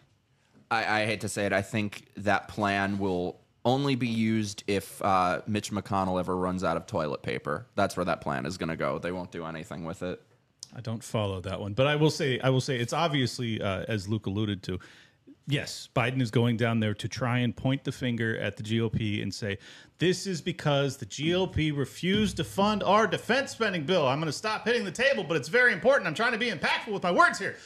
I, 0.70 1.02
I 1.02 1.06
hate 1.06 1.20
to 1.22 1.28
say 1.28 1.44
it. 1.44 1.52
I 1.52 1.62
think 1.62 2.06
that 2.16 2.48
plan 2.48 2.98
will 2.98 3.40
only 3.64 3.94
be 3.94 4.08
used 4.08 4.64
if 4.66 5.02
uh, 5.02 5.42
Mitch 5.46 5.70
McConnell 5.70 6.18
ever 6.18 6.36
runs 6.36 6.64
out 6.64 6.76
of 6.76 6.86
toilet 6.86 7.22
paper. 7.22 7.66
That's 7.74 7.96
where 7.96 8.04
that 8.04 8.20
plan 8.20 8.46
is 8.46 8.58
going 8.58 8.70
to 8.70 8.76
go. 8.76 8.98
They 8.98 9.12
won't 9.12 9.30
do 9.30 9.44
anything 9.44 9.84
with 9.84 10.02
it. 10.02 10.20
I 10.74 10.80
don't 10.80 11.04
follow 11.04 11.40
that 11.42 11.60
one, 11.60 11.74
but 11.74 11.86
I 11.86 11.96
will 11.96 12.10
say 12.10 12.40
I 12.40 12.48
will 12.48 12.60
say 12.60 12.78
it's 12.78 12.94
obviously 12.94 13.60
uh, 13.60 13.84
as 13.88 14.08
Luke 14.08 14.26
alluded 14.26 14.62
to. 14.64 14.78
Yes, 15.48 15.88
Biden 15.94 16.20
is 16.22 16.30
going 16.30 16.56
down 16.56 16.78
there 16.78 16.94
to 16.94 17.08
try 17.08 17.38
and 17.38 17.54
point 17.54 17.82
the 17.82 17.90
finger 17.90 18.38
at 18.38 18.56
the 18.56 18.62
GOP 18.62 19.22
and 19.22 19.34
say 19.34 19.58
this 19.98 20.26
is 20.26 20.40
because 20.40 20.96
the 20.96 21.06
GOP 21.06 21.76
refused 21.76 22.36
to 22.36 22.44
fund 22.44 22.82
our 22.82 23.06
defense 23.06 23.50
spending 23.50 23.84
bill. 23.84 24.06
I'm 24.06 24.18
going 24.18 24.30
to 24.30 24.36
stop 24.36 24.64
hitting 24.64 24.84
the 24.84 24.92
table, 24.92 25.24
but 25.24 25.36
it's 25.36 25.48
very 25.48 25.72
important. 25.72 26.06
I'm 26.06 26.14
trying 26.14 26.32
to 26.32 26.38
be 26.38 26.50
impactful 26.50 26.92
with 26.92 27.02
my 27.02 27.10
words 27.10 27.38
here. 27.38 27.56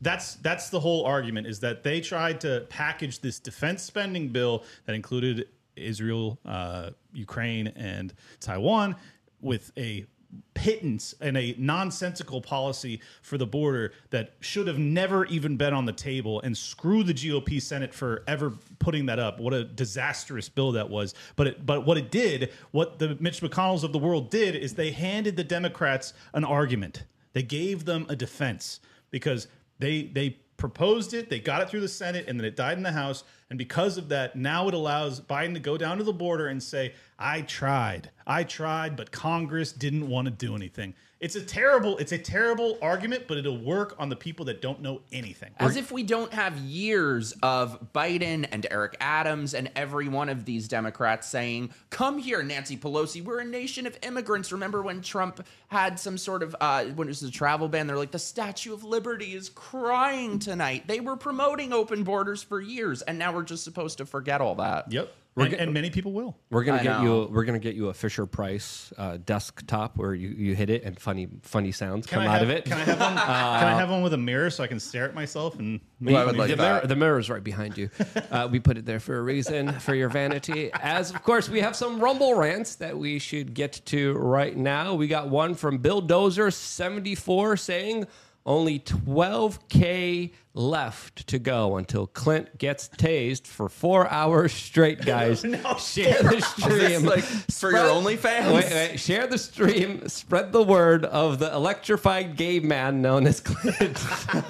That's 0.00 0.36
that's 0.36 0.70
the 0.70 0.80
whole 0.80 1.04
argument 1.04 1.46
is 1.46 1.60
that 1.60 1.82
they 1.82 2.00
tried 2.00 2.40
to 2.40 2.66
package 2.70 3.20
this 3.20 3.38
defense 3.38 3.82
spending 3.82 4.28
bill 4.28 4.64
that 4.86 4.94
included 4.94 5.48
Israel, 5.76 6.38
uh, 6.46 6.90
Ukraine, 7.12 7.68
and 7.68 8.14
Taiwan 8.40 8.96
with 9.40 9.72
a 9.76 10.06
pittance 10.54 11.14
and 11.20 11.36
a 11.36 11.54
nonsensical 11.58 12.40
policy 12.40 13.00
for 13.22 13.38
the 13.38 13.46
border 13.46 13.92
that 14.10 14.34
should 14.40 14.66
have 14.66 14.78
never 14.78 15.24
even 15.26 15.56
been 15.56 15.72
on 15.72 15.86
the 15.86 15.92
table 15.92 16.40
and 16.42 16.56
screw 16.56 17.02
the 17.02 17.14
GOP 17.14 17.60
Senate 17.60 17.94
for 17.94 18.22
ever 18.26 18.52
putting 18.78 19.06
that 19.06 19.18
up. 19.18 19.40
What 19.40 19.54
a 19.54 19.64
disastrous 19.64 20.48
bill 20.48 20.72
that 20.72 20.88
was. 20.88 21.14
But 21.36 21.46
it, 21.46 21.66
but 21.66 21.86
what 21.86 21.96
it 21.96 22.10
did, 22.10 22.52
what 22.72 22.98
the 22.98 23.16
Mitch 23.20 23.40
McConnells 23.40 23.84
of 23.84 23.92
the 23.92 23.98
world 23.98 24.30
did 24.30 24.54
is 24.54 24.74
they 24.74 24.90
handed 24.90 25.36
the 25.36 25.44
Democrats 25.44 26.12
an 26.34 26.44
argument. 26.44 27.04
They 27.32 27.42
gave 27.42 27.84
them 27.84 28.06
a 28.08 28.16
defense 28.16 28.80
because 29.10 29.48
they 29.78 30.02
they 30.02 30.38
proposed 30.56 31.14
it, 31.14 31.30
they 31.30 31.40
got 31.40 31.62
it 31.62 31.70
through 31.70 31.80
the 31.80 31.88
Senate, 31.88 32.26
and 32.28 32.38
then 32.38 32.44
it 32.44 32.54
died 32.54 32.76
in 32.76 32.82
the 32.82 32.92
House. 32.92 33.24
And 33.50 33.58
because 33.58 33.98
of 33.98 34.08
that, 34.10 34.36
now 34.36 34.68
it 34.68 34.74
allows 34.74 35.20
Biden 35.20 35.54
to 35.54 35.60
go 35.60 35.76
down 35.76 35.98
to 35.98 36.04
the 36.04 36.12
border 36.12 36.46
and 36.46 36.62
say, 36.62 36.94
I 37.18 37.42
tried. 37.42 38.10
I 38.26 38.44
tried, 38.44 38.96
but 38.96 39.10
Congress 39.10 39.72
didn't 39.72 40.08
want 40.08 40.26
to 40.26 40.30
do 40.30 40.54
anything. 40.54 40.94
It's 41.20 41.36
a 41.36 41.42
terrible, 41.42 41.98
it's 41.98 42.12
a 42.12 42.18
terrible 42.18 42.78
argument, 42.80 43.24
but 43.28 43.36
it'll 43.36 43.62
work 43.62 43.94
on 43.98 44.08
the 44.08 44.16
people 44.16 44.46
that 44.46 44.62
don't 44.62 44.80
know 44.80 45.02
anything. 45.12 45.50
As 45.58 45.76
if 45.76 45.92
we 45.92 46.02
don't 46.02 46.32
have 46.32 46.56
years 46.56 47.34
of 47.42 47.92
Biden 47.92 48.48
and 48.50 48.66
Eric 48.70 48.96
Adams 49.00 49.52
and 49.52 49.70
every 49.76 50.08
one 50.08 50.30
of 50.30 50.46
these 50.46 50.66
Democrats 50.66 51.28
saying, 51.28 51.74
Come 51.90 52.16
here, 52.16 52.42
Nancy 52.42 52.78
Pelosi. 52.78 53.22
We're 53.22 53.40
a 53.40 53.44
nation 53.44 53.86
of 53.86 53.98
immigrants. 54.02 54.50
Remember 54.50 54.80
when 54.80 55.02
Trump 55.02 55.46
had 55.68 56.00
some 56.00 56.16
sort 56.16 56.42
of, 56.42 56.56
uh, 56.58 56.84
when 56.86 57.06
it 57.06 57.10
was 57.10 57.22
a 57.22 57.30
travel 57.30 57.68
ban, 57.68 57.86
they're 57.86 57.98
like, 57.98 58.12
The 58.12 58.18
Statue 58.18 58.72
of 58.72 58.82
Liberty 58.82 59.34
is 59.34 59.50
crying 59.50 60.38
tonight. 60.38 60.86
They 60.86 61.00
were 61.00 61.16
promoting 61.16 61.74
open 61.74 62.02
borders 62.02 62.42
for 62.42 62.62
years, 62.62 63.02
and 63.02 63.18
now 63.18 63.34
we're 63.34 63.39
just 63.42 63.64
supposed 63.64 63.98
to 63.98 64.06
forget 64.06 64.40
all 64.40 64.54
that. 64.56 64.90
Yep. 64.92 65.12
And, 65.36 65.54
and 65.54 65.72
many 65.72 65.90
people 65.90 66.12
will. 66.12 66.36
We're 66.50 66.64
gonna 66.64 66.80
I 66.80 66.82
get 66.82 67.02
know. 67.02 67.22
you. 67.22 67.28
We're 67.32 67.44
gonna 67.44 67.60
get 67.60 67.74
you 67.74 67.88
a 67.88 67.94
Fisher 67.94 68.26
Price 68.26 68.92
uh, 68.98 69.18
desktop 69.24 69.96
where 69.96 70.12
you, 70.12 70.28
you 70.28 70.54
hit 70.54 70.70
it 70.70 70.82
and 70.82 70.98
funny 70.98 71.28
funny 71.42 71.70
sounds 71.72 72.06
Can 72.06 72.18
come 72.18 72.24
I 72.24 72.26
out 72.26 72.40
have, 72.40 72.42
of 72.42 72.50
it. 72.50 72.64
Can 72.64 72.74
I 72.74 72.84
have 72.84 73.00
one? 73.00 73.12
can 73.16 73.20
I 73.20 73.78
have 73.78 73.90
one 73.90 74.02
with 74.02 74.12
a 74.12 74.18
mirror 74.18 74.50
so 74.50 74.64
I 74.64 74.66
can 74.66 74.80
stare 74.80 75.04
at 75.04 75.14
myself 75.14 75.58
and? 75.58 75.80
Well, 76.00 76.16
I 76.16 76.24
would 76.24 76.36
like 76.36 76.50
the, 76.50 76.56
that. 76.56 76.62
mirror, 76.62 76.86
the 76.86 76.96
mirror's 76.96 77.30
right 77.30 77.44
behind 77.44 77.78
you. 77.78 77.90
Uh, 78.30 78.46
we 78.50 78.60
put 78.60 78.76
it 78.76 78.86
there 78.86 79.00
for 79.00 79.18
a 79.18 79.22
reason, 79.22 79.72
for 79.80 79.94
your 79.94 80.08
vanity. 80.08 80.70
As 80.74 81.10
of 81.10 81.22
course, 81.22 81.48
we 81.48 81.60
have 81.60 81.74
some 81.74 81.98
Rumble 82.00 82.34
rants 82.34 82.76
that 82.76 82.96
we 82.96 83.18
should 83.18 83.54
get 83.54 83.80
to 83.86 84.12
right 84.14 84.56
now. 84.56 84.94
We 84.94 85.08
got 85.08 85.28
one 85.28 85.54
from 85.54 85.78
Bill 85.78 86.00
Dozer, 86.00 86.52
seventy 86.52 87.16
four, 87.16 87.56
saying 87.56 88.06
only 88.46 88.78
twelve 88.78 89.68
k 89.68 90.32
left 90.52 91.28
to 91.28 91.38
go 91.38 91.76
until 91.76 92.08
Clint 92.08 92.58
gets 92.58 92.88
tased 92.88 93.46
for 93.46 93.68
four 93.68 94.10
hours 94.10 94.52
straight. 94.52 95.00
Guys, 95.04 95.44
no, 95.44 95.76
share 95.76 96.20
the 96.24 96.40
stream. 96.40 97.04
like 97.04 97.22
for 97.22 97.70
your 97.70 97.80
OnlyFans? 97.84 98.52
Wait, 98.52 98.64
wait, 98.72 98.98
share 99.00 99.28
the 99.28 99.38
stream. 99.38 100.08
Spread 100.08 100.50
the 100.52 100.62
word 100.62 101.04
of 101.04 101.38
the 101.38 101.52
electrified 101.54 102.36
gay 102.36 102.58
man 102.58 103.00
known 103.00 103.26
as 103.28 103.40
Clint. 103.40 103.96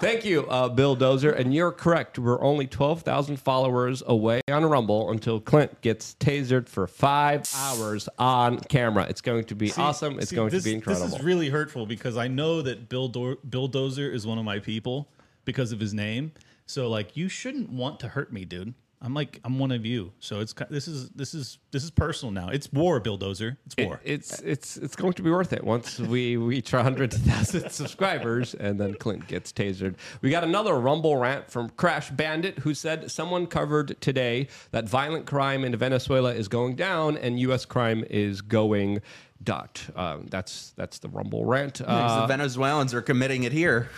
Thank 0.00 0.24
you, 0.24 0.46
uh, 0.48 0.68
Bill 0.70 0.96
Dozer. 0.96 1.36
And 1.38 1.54
you're 1.54 1.70
correct. 1.72 2.18
We're 2.18 2.42
only 2.42 2.66
12,000 2.66 3.36
followers 3.36 4.02
away 4.06 4.40
on 4.50 4.64
Rumble 4.64 5.10
until 5.10 5.40
Clint 5.40 5.80
gets 5.82 6.14
tasered 6.18 6.68
for 6.68 6.86
five 6.86 7.42
hours 7.56 8.08
on 8.18 8.58
camera. 8.58 9.06
It's 9.08 9.20
going 9.20 9.44
to 9.44 9.54
be 9.54 9.68
See- 9.68 9.80
awesome. 9.80 10.18
It's 10.18 10.30
see, 10.30 10.36
going 10.36 10.50
this- 10.50 10.64
to 10.64 10.68
be 10.70 10.74
incredible. 10.74 11.06
This 11.06 11.18
is 11.18 11.24
really 11.24 11.48
hurtful 11.50 11.86
because 11.86 12.16
I 12.16 12.26
know 12.28 12.62
that 12.62 12.88
Bill 12.88 13.08
Dor- 13.08 13.33
Bill 13.48 13.68
Dozer 13.68 14.12
is 14.12 14.26
one 14.26 14.38
of 14.38 14.44
my 14.44 14.58
people 14.58 15.08
because 15.44 15.72
of 15.72 15.80
his 15.80 15.94
name. 15.94 16.32
So 16.66 16.88
like, 16.88 17.16
you 17.16 17.28
shouldn't 17.28 17.70
want 17.70 18.00
to 18.00 18.08
hurt 18.08 18.32
me, 18.32 18.44
dude. 18.44 18.74
I'm 19.04 19.12
like, 19.12 19.38
I'm 19.44 19.58
one 19.58 19.70
of 19.70 19.84
you. 19.84 20.12
So 20.18 20.40
it's 20.40 20.54
this 20.70 20.88
is 20.88 21.10
this 21.10 21.34
is 21.34 21.58
this 21.72 21.84
is 21.84 21.90
personal 21.90 22.32
now. 22.32 22.48
It's 22.48 22.72
war, 22.72 23.00
Bill 23.00 23.18
Dozer. 23.18 23.58
It's 23.66 23.76
war. 23.76 24.00
it's 24.02 24.40
it's 24.40 24.78
it's 24.78 24.96
going 24.96 25.12
to 25.12 25.22
be 25.22 25.30
worth 25.30 25.52
it 25.52 25.62
once 25.62 25.98
we 25.98 26.38
reach 26.38 26.70
hundred 26.70 27.12
thousand 27.12 27.68
subscribers 27.70 28.54
and 28.54 28.80
then 28.80 28.94
Clint 28.94 29.26
gets 29.26 29.52
tasered. 29.52 29.96
We 30.22 30.30
got 30.30 30.42
another 30.42 30.80
Rumble 30.80 31.18
rant 31.18 31.50
from 31.50 31.68
Crash 31.70 32.10
Bandit 32.12 32.60
who 32.60 32.72
said 32.72 33.10
someone 33.10 33.46
covered 33.46 34.00
today 34.00 34.48
that 34.70 34.88
violent 34.88 35.26
crime 35.26 35.64
in 35.64 35.76
Venezuela 35.76 36.32
is 36.32 36.48
going 36.48 36.74
down 36.74 37.18
and 37.18 37.38
U.S. 37.40 37.66
crime 37.66 38.06
is 38.08 38.40
going 38.40 39.02
dot. 39.42 39.82
Um, 39.96 40.26
that's 40.30 40.70
that's 40.76 40.98
the 40.98 41.08
Rumble 41.08 41.44
rant. 41.44 41.78
Because 41.78 42.12
Uh, 42.12 42.20
the 42.22 42.26
Venezuelans 42.26 42.94
are 42.94 43.02
committing 43.02 43.42
it 43.44 43.52
here. 43.52 43.88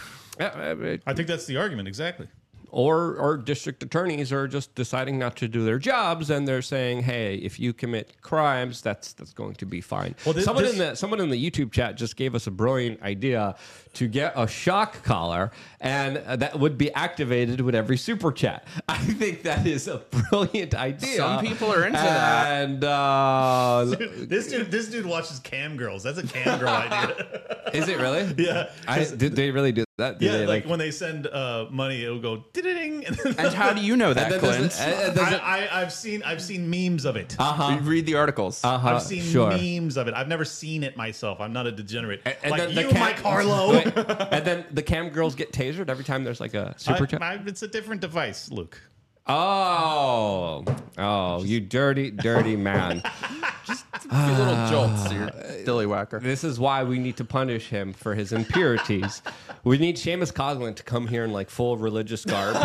yeah, 0.40 0.46
uh, 0.46 0.96
I 1.06 1.14
think 1.14 1.28
that's 1.28 1.46
the 1.46 1.56
argument 1.56 1.88
exactly. 1.88 2.28
or 2.70 3.14
or 3.16 3.36
district 3.36 3.82
attorneys 3.84 4.32
are 4.32 4.48
just 4.48 4.74
deciding 4.74 5.18
not 5.18 5.36
to 5.36 5.46
do 5.48 5.64
their 5.64 5.78
jobs 5.78 6.30
and 6.30 6.48
they're 6.48 6.60
saying 6.60 7.00
hey 7.02 7.36
if 7.36 7.60
you 7.60 7.72
commit 7.72 8.20
crimes 8.22 8.82
that's 8.82 9.12
that's 9.12 9.32
going 9.32 9.54
to 9.54 9.64
be 9.64 9.80
fine 9.80 10.14
Well, 10.26 10.34
thi- 10.34 10.42
someone 10.42 10.64
this- 10.64 10.72
in 10.72 10.78
the 10.80 10.94
someone 10.96 11.20
in 11.20 11.30
the 11.30 11.38
youtube 11.50 11.70
chat 11.70 11.96
just 11.96 12.16
gave 12.16 12.34
us 12.34 12.48
a 12.48 12.50
brilliant 12.50 13.00
idea 13.02 13.54
to 13.96 14.06
get 14.08 14.32
a 14.36 14.46
shock 14.46 15.02
collar 15.02 15.50
and 15.80 16.18
uh, 16.18 16.36
that 16.36 16.58
would 16.58 16.76
be 16.78 16.92
activated 16.94 17.60
with 17.60 17.74
every 17.74 17.96
super 17.96 18.30
chat 18.32 18.66
i 18.88 18.96
think 18.98 19.42
that 19.42 19.66
is 19.66 19.88
a 19.88 19.98
brilliant 20.30 20.74
idea 20.74 21.16
Some 21.16 21.44
people 21.44 21.72
are 21.72 21.84
into 21.84 21.92
that. 21.98 22.62
and 22.62 22.84
uh, 22.84 23.84
This 24.26 24.48
dude, 24.48 24.70
this 24.70 24.88
dude 24.88 25.06
watches 25.06 25.38
cam 25.40 25.76
girls. 25.76 26.02
That's 26.02 26.18
a 26.18 26.26
cam 26.26 26.58
girl 26.58 26.68
idea. 26.86 27.70
is 27.74 27.88
it 27.88 27.98
really 27.98 28.34
Yeah. 28.42 28.70
I, 28.88 29.04
did 29.04 29.34
they 29.36 29.50
really 29.50 29.72
do 29.72 29.84
that 29.98 30.18
Did 30.18 30.26
yeah, 30.26 30.36
they, 30.38 30.46
like, 30.46 30.66
when 30.66 30.78
they 30.78 30.90
send 30.90 31.26
uh, 31.26 31.66
money, 31.70 32.02
it'll 32.04 32.18
go 32.20 32.44
ding, 32.52 33.06
and 33.06 33.18
And 33.38 33.54
how 33.54 33.72
do 33.72 33.80
you 33.80 33.96
know 33.96 34.12
that, 34.12 34.24
and 34.30 34.32
then 34.34 34.40
there's 34.42 34.76
Clint? 34.76 34.80
a- 34.80 35.06
and 35.06 35.16
there's 35.16 35.32
a- 35.32 35.42
I, 35.42 35.56
I, 35.64 35.80
I've 35.82 35.92
seen 35.92 36.22
I've 36.22 36.42
seen 36.42 36.68
memes 36.68 37.04
of 37.06 37.16
it. 37.16 37.34
You 37.40 37.78
read 37.78 38.04
the 38.04 38.14
articles. 38.16 38.62
uh-huh, 38.62 38.96
I've 38.96 39.02
seen 39.02 39.22
sure. 39.22 39.50
memes 39.50 39.96
of 39.96 40.06
it. 40.08 40.12
I've 40.14 40.28
never 40.28 40.44
seen 40.44 40.82
it 40.82 40.96
myself. 40.98 41.40
I'm 41.40 41.52
not 41.54 41.66
a 41.66 41.72
degenerate. 41.72 42.20
And 42.26 42.50
like 42.50 42.60
then 42.60 42.74
the 42.74 42.82
you, 42.82 42.88
cam- 42.90 43.00
Mike 43.00 43.20
Harlow. 43.20 43.80
Wait, 43.94 44.28
and 44.32 44.44
then 44.46 44.64
the 44.72 44.82
cam 44.82 45.08
girls 45.10 45.34
get 45.34 45.52
tasered 45.52 45.88
every 45.88 46.04
time 46.04 46.24
there's 46.24 46.40
like 46.40 46.54
a 46.54 46.74
super 46.76 47.04
I- 47.04 47.06
chat. 47.06 47.22
I- 47.22 47.40
it's 47.46 47.62
a 47.62 47.68
different 47.68 48.00
device, 48.00 48.50
Luke. 48.50 48.80
Oh, 49.28 50.64
oh, 50.98 51.42
you 51.42 51.60
dirty, 51.60 52.12
dirty 52.12 52.54
man. 52.54 53.02
Just 53.66 53.84
a 53.94 53.98
few 53.98 54.36
little 54.44 54.68
jolts, 54.68 55.12
you 55.12 55.18
uh, 55.18 55.64
dilly 55.64 55.86
whacker. 55.86 56.20
This 56.20 56.44
is 56.44 56.60
why 56.60 56.84
we 56.84 57.00
need 57.00 57.16
to 57.16 57.24
punish 57.24 57.66
him 57.66 57.92
for 57.92 58.14
his 58.14 58.32
impurities. 58.32 59.22
we 59.64 59.78
need 59.78 59.96
Seamus 59.96 60.32
Coughlin 60.32 60.76
to 60.76 60.84
come 60.84 61.08
here 61.08 61.24
in 61.24 61.32
like 61.32 61.50
full 61.50 61.76
religious 61.76 62.24
garb. 62.24 62.56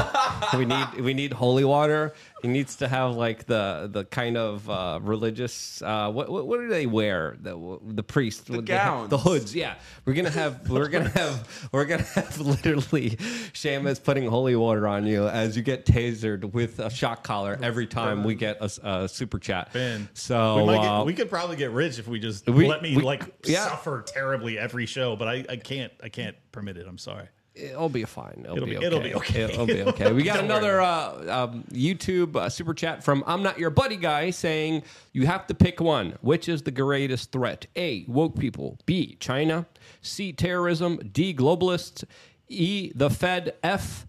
we 0.56 0.66
need 0.66 0.88
we 1.00 1.16
need 1.16 1.34
holy 1.34 1.64
water. 1.64 2.14
He 2.42 2.48
needs 2.48 2.78
to 2.78 2.88
have 2.88 3.16
like 3.16 3.46
the 3.46 3.90
the 3.92 4.06
kind 4.06 4.38
of 4.38 4.70
uh, 4.70 5.00
religious. 5.02 5.82
Uh, 5.82 6.12
what, 6.12 6.30
what 6.30 6.48
what 6.48 6.60
do 6.60 6.68
they 6.68 6.86
wear? 6.86 7.38
The 7.40 7.80
the 7.84 8.04
priest 8.04 8.48
the 8.48 8.62
gowns. 8.62 9.10
the 9.10 9.18
hoods. 9.18 9.56
Yeah, 9.56 9.76
we're 10.06 10.14
gonna 10.14 10.30
have 10.30 10.70
we're 10.70 10.88
gonna 10.88 11.10
have 11.10 11.70
we're 11.72 11.86
gonna 11.86 12.04
have 12.04 12.40
literally 12.40 13.12
Seamus 13.54 14.04
putting 14.04 14.28
holy 14.28 14.56
water 14.56 14.88
on 14.88 15.06
you 15.06 15.28
as 15.28 15.56
you 15.56 15.64
get 15.64 15.86
tasered 15.86 16.52
with 16.54 16.80
a 16.80 16.90
shock 16.90 17.24
collar 17.24 17.60
every 17.62 17.88
time 17.88 18.24
we 18.24 18.36
get 18.36 18.58
a 18.62 19.08
super 19.08 19.40
chat. 19.40 19.72
Ben, 19.74 20.10
so 20.14 20.58
we, 20.58 20.66
might 20.66 20.78
uh, 20.78 20.98
get, 21.00 21.06
we 21.06 21.14
could 21.14 21.30
probably 21.30 21.56
get 21.56 21.72
rich 21.72 22.00
if 22.00 22.08
we 22.08 22.20
just 22.20 22.48
we- 22.50 22.68
let 22.68 22.82
me 22.82 22.96
we- 22.96 23.04
like 23.04 23.24
yeah. 23.46 23.68
suffer 23.68 24.04
terribly 24.06 24.58
every 24.58 24.86
show. 24.86 25.16
But 25.16 25.28
I, 25.28 25.46
I 25.50 25.56
can't 25.58 25.92
I 26.04 26.10
can't 26.10 26.36
permit 26.52 26.78
it. 26.78 26.88
I'm 26.88 26.98
sorry. 26.98 27.28
It'll 27.54 27.90
be 27.90 28.06
fine. 28.06 28.42
It'll, 28.46 28.56
It'll 28.58 28.66
be, 28.66 28.72
be- 28.78 28.78
okay. 28.78 28.86
it'll 28.88 29.02
be 29.02 29.14
okay. 29.14 29.42
It'll 29.42 29.66
be 29.66 29.82
okay. 29.82 30.14
We 30.14 30.24
got 30.24 30.40
another 30.44 30.80
uh, 30.80 31.48
um, 31.50 31.66
YouTube 31.72 32.36
uh, 32.38 32.48
super 32.50 32.74
chat 32.74 33.04
from 33.04 33.24
I'm 33.28 33.44
Not 33.44 33.60
Your 33.60 33.70
Buddy 33.70 33.98
Guy 33.98 34.30
saying 34.30 34.84
you 35.12 35.26
have 35.26 35.48
to 35.48 35.54
pick 35.54 35.82
one. 35.82 36.18
Which 36.22 36.48
is 36.48 36.62
the 36.62 36.72
greatest 36.72 37.32
threat? 37.34 37.68
A. 37.76 38.06
Woke 38.08 38.40
people. 38.40 38.78
B. 38.86 39.18
China. 39.20 39.66
C. 40.02 40.32
Terrorism. 40.32 40.98
D. 41.12 41.34
Globalists. 41.34 42.06
E. 42.48 42.92
The 42.96 43.10
Fed. 43.10 43.56
F. 43.64 44.08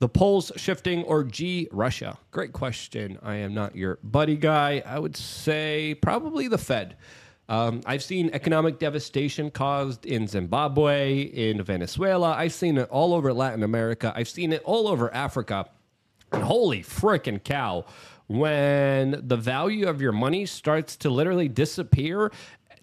The 0.00 0.08
poles 0.08 0.52
shifting 0.56 1.04
or 1.04 1.24
G, 1.24 1.68
Russia? 1.72 2.18
Great 2.32 2.52
question. 2.52 3.18
I 3.22 3.36
am 3.36 3.54
not 3.54 3.74
your 3.74 3.98
buddy 4.02 4.36
guy. 4.36 4.82
I 4.84 4.98
would 4.98 5.16
say 5.16 5.94
probably 6.02 6.48
the 6.48 6.58
Fed. 6.58 6.96
Um, 7.48 7.82
I've 7.84 8.02
seen 8.02 8.30
economic 8.32 8.78
devastation 8.78 9.50
caused 9.50 10.06
in 10.06 10.26
Zimbabwe, 10.26 11.20
in 11.20 11.62
Venezuela. 11.62 12.32
I've 12.32 12.54
seen 12.54 12.78
it 12.78 12.88
all 12.88 13.12
over 13.12 13.32
Latin 13.32 13.62
America. 13.62 14.12
I've 14.16 14.28
seen 14.28 14.52
it 14.52 14.62
all 14.64 14.88
over 14.88 15.12
Africa. 15.14 15.66
And 16.32 16.42
holy 16.42 16.82
frickin' 16.82 17.44
cow, 17.44 17.84
when 18.26 19.20
the 19.28 19.36
value 19.36 19.88
of 19.88 20.00
your 20.00 20.12
money 20.12 20.46
starts 20.46 20.96
to 20.96 21.10
literally 21.10 21.48
disappear, 21.48 22.32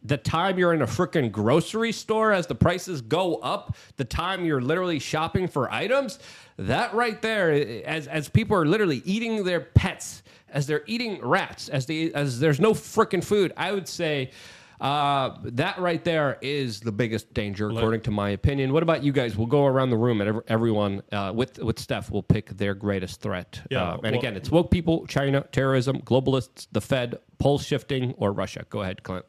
the 0.04 0.18
time 0.18 0.58
you're 0.58 0.74
in 0.74 0.82
a 0.82 0.88
frickin' 0.88 1.32
grocery 1.32 1.92
store 1.92 2.32
as 2.32 2.48
the 2.48 2.56
prices 2.56 3.02
go 3.02 3.36
up, 3.38 3.76
the 3.98 4.06
time 4.06 4.46
you're 4.46 4.62
literally 4.62 5.00
shopping 5.00 5.48
for 5.48 5.72
items, 5.72 6.20
that 6.58 6.94
right 6.94 7.22
there, 7.22 7.52
as, 7.86 8.08
as 8.08 8.30
people 8.30 8.56
are 8.56 8.66
literally 8.66 9.02
eating 9.06 9.44
their 9.44 9.60
pets, 9.60 10.24
as 10.52 10.68
they're 10.68 10.84
eating 10.86 11.20
rats, 11.22 11.70
as 11.70 11.86
they 11.86 12.12
as 12.14 12.40
there's 12.40 12.60
no 12.60 12.74
frickin' 12.74 13.24
food, 13.24 13.54
I 13.58 13.72
would 13.72 13.88
say 13.88 14.32
uh, 14.80 15.38
that 15.44 15.78
right 15.78 16.04
there 16.04 16.38
is 16.42 16.80
the 16.80 16.92
biggest 16.92 17.32
danger, 17.36 17.70
according 17.70 18.02
to 18.02 18.12
my 18.12 18.30
opinion. 18.32 18.74
What 18.74 18.82
about 18.82 19.04
you 19.04 19.12
guys? 19.12 19.38
We'll 19.38 19.46
go 19.48 19.66
around 19.68 19.92
the 19.92 19.98
room 19.98 20.22
and 20.22 20.28
every, 20.28 20.42
everyone 20.48 21.04
uh, 21.12 21.32
with 21.36 21.60
with 21.60 21.78
Steph 21.80 22.10
will 22.10 22.24
pick 22.24 22.50
their 22.58 22.74
greatest 22.74 23.22
threat. 23.22 23.62
Yeah, 23.70 23.84
Uh, 23.84 23.94
and 23.94 24.02
well- 24.04 24.14
again, 24.16 24.36
it's 24.36 24.50
woke 24.50 24.72
people, 24.72 25.06
China, 25.08 25.46
terrorism, 25.52 26.02
globalists, 26.02 26.68
the 26.72 26.82
Fed, 26.82 27.20
pole 27.38 27.60
shifting, 27.60 28.14
or 28.18 28.32
Russia. 28.34 28.66
Go 28.70 28.82
ahead, 28.82 29.04
Clint. 29.04 29.26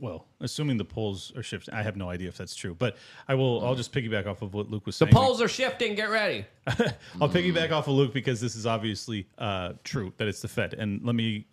Well, 0.00 0.26
assuming 0.40 0.78
the 0.78 0.84
poles 0.84 1.30
are 1.36 1.42
shifting, 1.42 1.74
I 1.74 1.82
have 1.82 1.94
no 1.94 2.08
idea 2.08 2.28
if 2.28 2.36
that's 2.38 2.54
true, 2.54 2.74
but 2.74 2.96
I 3.28 3.34
will. 3.34 3.64
I'll 3.64 3.74
just 3.74 3.92
piggyback 3.92 4.26
off 4.26 4.40
of 4.40 4.54
what 4.54 4.70
Luke 4.70 4.86
was 4.86 4.96
saying. 4.96 5.10
The 5.10 5.16
poles 5.16 5.42
are 5.42 5.48
shifting. 5.48 5.94
Get 5.94 6.08
ready. 6.08 6.46
I'll 7.20 7.28
piggyback 7.28 7.70
off 7.70 7.86
of 7.86 7.94
Luke 7.94 8.14
because 8.14 8.40
this 8.40 8.56
is 8.56 8.64
obviously 8.64 9.26
uh, 9.36 9.74
true 9.84 10.12
that 10.16 10.26
it's 10.26 10.40
the 10.40 10.48
Fed, 10.48 10.72
and 10.74 11.04
let 11.04 11.14
me 11.14 11.46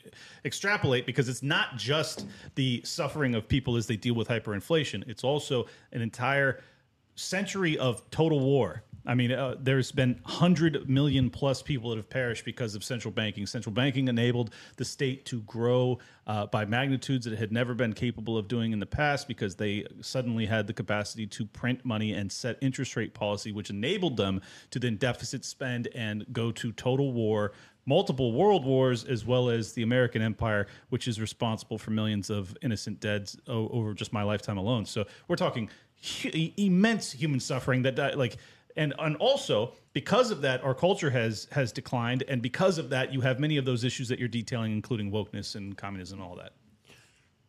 extrapolate 0.46 1.06
because 1.06 1.28
it's 1.28 1.44
not 1.44 1.76
just 1.76 2.26
the 2.56 2.82
suffering 2.86 3.36
of 3.36 3.50
people 3.50 3.76
as 3.76 3.86
they 3.86 3.98
deal 3.98 4.16
with 4.16 4.30
hyperinflation; 4.30 5.06
it's 5.10 5.26
also 5.26 5.66
an 5.92 6.02
entire 6.02 6.62
century 7.16 7.78
of 7.78 8.10
total 8.12 8.40
war. 8.40 8.84
I 9.08 9.16
mean, 9.16 9.32
uh, 9.32 9.56
there's 9.58 9.94
been 9.94 10.20
100 10.24 10.90
million 10.90 11.30
plus 11.30 11.62
people 11.62 11.92
that 11.92 11.96
have 11.96 12.10
perished 12.10 12.44
because 12.44 12.76
of 12.76 12.84
central 12.84 13.12
banking. 13.12 13.46
Central 13.46 13.74
banking 13.74 14.10
enabled 14.10 14.54
the 14.76 14.84
state 14.84 15.26
to 15.28 15.42
grow 15.44 16.00
uh, 16.28 16.48
by 16.48 16.66
magnitudes 16.66 17.24
that 17.24 17.32
it 17.32 17.40
had 17.40 17.54
never 17.54 17.74
been 17.74 17.94
capable 17.94 18.38
of 18.38 18.50
doing 18.50 18.74
in 18.74 18.80
the 18.80 18.86
past 18.86 19.26
because 19.30 19.56
they 19.56 19.86
suddenly 20.02 20.46
had 20.46 20.68
the 20.68 20.74
capacity 20.74 21.26
to 21.26 21.46
print 21.46 21.86
money 21.86 22.12
and 22.12 22.30
set 22.30 22.58
interest 22.62 22.98
rate 22.98 23.14
policy, 23.14 23.54
which 23.54 23.70
enabled 23.70 24.18
them 24.18 24.42
to 24.72 24.78
then 24.78 24.98
deficit 24.98 25.46
spend 25.46 25.88
and 25.96 26.26
go 26.34 26.52
to 26.52 26.74
total 26.74 27.14
war 27.14 27.54
multiple 27.88 28.34
world 28.34 28.66
wars 28.66 29.06
as 29.06 29.26
well 29.26 29.50
as 29.50 29.72
the 29.72 29.82
American 29.82 30.22
empire, 30.22 30.68
which 30.90 31.08
is 31.08 31.22
responsible 31.22 31.78
for 31.78 31.92
millions 31.92 32.30
of 32.30 32.54
innocent 32.62 33.00
deads 33.00 33.38
o- 33.48 33.70
over 33.70 33.94
just 33.94 34.12
my 34.12 34.24
lifetime 34.24 34.58
alone. 34.58 34.86
So 34.86 35.06
we're 35.30 35.38
talking 35.38 35.70
hu- 36.22 36.52
immense 36.58 37.14
human 37.14 37.40
suffering 37.40 37.84
that 37.84 38.18
like 38.18 38.36
and 38.78 38.94
and 39.00 39.16
also 39.18 39.74
because 39.94 40.32
of 40.32 40.42
that 40.42 40.64
our 40.64 40.74
culture 40.74 41.10
has 41.10 41.48
has 41.52 41.72
declined. 41.72 42.24
And 42.28 42.42
because 42.42 42.78
of 42.78 42.90
that 42.90 43.12
you 43.14 43.22
have 43.22 43.40
many 43.40 43.58
of 43.58 43.66
those 43.66 43.84
issues 43.84 44.08
that 44.10 44.20
you're 44.20 44.28
detailing 44.28 44.72
including 44.72 45.12
wokeness 45.12 45.56
and 45.56 45.76
communism 45.78 46.20
and 46.20 46.30
all 46.30 46.36
that. 46.38 46.54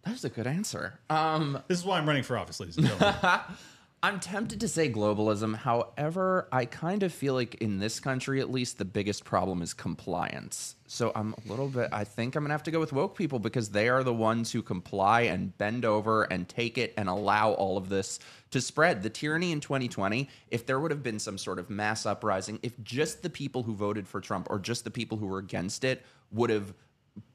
That's 0.05 0.24
a 0.24 0.31
good 0.31 0.47
answer. 0.47 1.01
Um, 1.11 1.62
this 1.68 1.79
is 1.79 1.85
why 1.85 1.99
i'm 1.99 2.07
running 2.07 2.22
for 2.22 2.39
office 2.39 2.59
ladies 2.61 2.76
and 2.76 2.87
gentlemen 2.87 3.14
I'm 4.01 4.20
tempted 4.20 4.61
to 4.61 4.68
say 4.68 4.88
globalism. 4.88 5.57
However, 5.57 6.49
I 6.53 6.66
kind 6.66 7.03
of 7.03 7.12
feel 7.12 7.34
like 7.34 7.57
in 7.57 7.80
this 7.80 7.99
country, 7.99 8.40
at 8.40 8.49
least, 8.49 8.78
the 8.78 8.84
biggest 8.84 9.24
problem 9.24 9.61
is 9.61 9.74
compliance. 9.74 10.76
So 10.86 11.11
I'm 11.16 11.34
a 11.34 11.49
little 11.51 11.66
bit, 11.66 11.88
I 11.90 12.05
think 12.05 12.36
I'm 12.36 12.44
going 12.44 12.51
to 12.51 12.55
have 12.55 12.62
to 12.64 12.70
go 12.70 12.78
with 12.78 12.92
woke 12.92 13.16
people 13.16 13.40
because 13.40 13.70
they 13.70 13.88
are 13.88 14.05
the 14.05 14.14
ones 14.14 14.53
who 14.53 14.62
comply 14.62 15.22
and 15.22 15.57
bend 15.59 15.84
over 15.84 16.22
and 16.24 16.49
take 16.49 16.78
it 16.78 16.94
and 16.96 17.09
allow 17.09 17.51
all 17.53 17.76
of 17.76 17.88
this 17.88 18.20
to 18.53 18.61
spread. 18.61 19.03
The 19.03 19.11
tyranny 19.11 19.51
in 19.51 19.59
2020, 19.59 20.28
if 20.53 20.64
there 20.64 20.78
would 20.78 20.92
have 20.92 21.03
been 21.03 21.18
some 21.18 21.36
sort 21.36 21.59
of 21.59 21.68
mass 21.68 22.07
uprising, 22.07 22.61
if 22.62 22.80
just 22.84 23.24
the 23.24 23.30
people 23.30 23.64
who 23.64 23.74
voted 23.74 24.07
for 24.07 24.20
Trump 24.20 24.46
or 24.49 24.61
just 24.61 24.84
the 24.84 24.92
people 24.92 25.18
who 25.18 25.26
were 25.26 25.38
against 25.38 25.82
it 25.82 26.07
would 26.30 26.51
have 26.51 26.72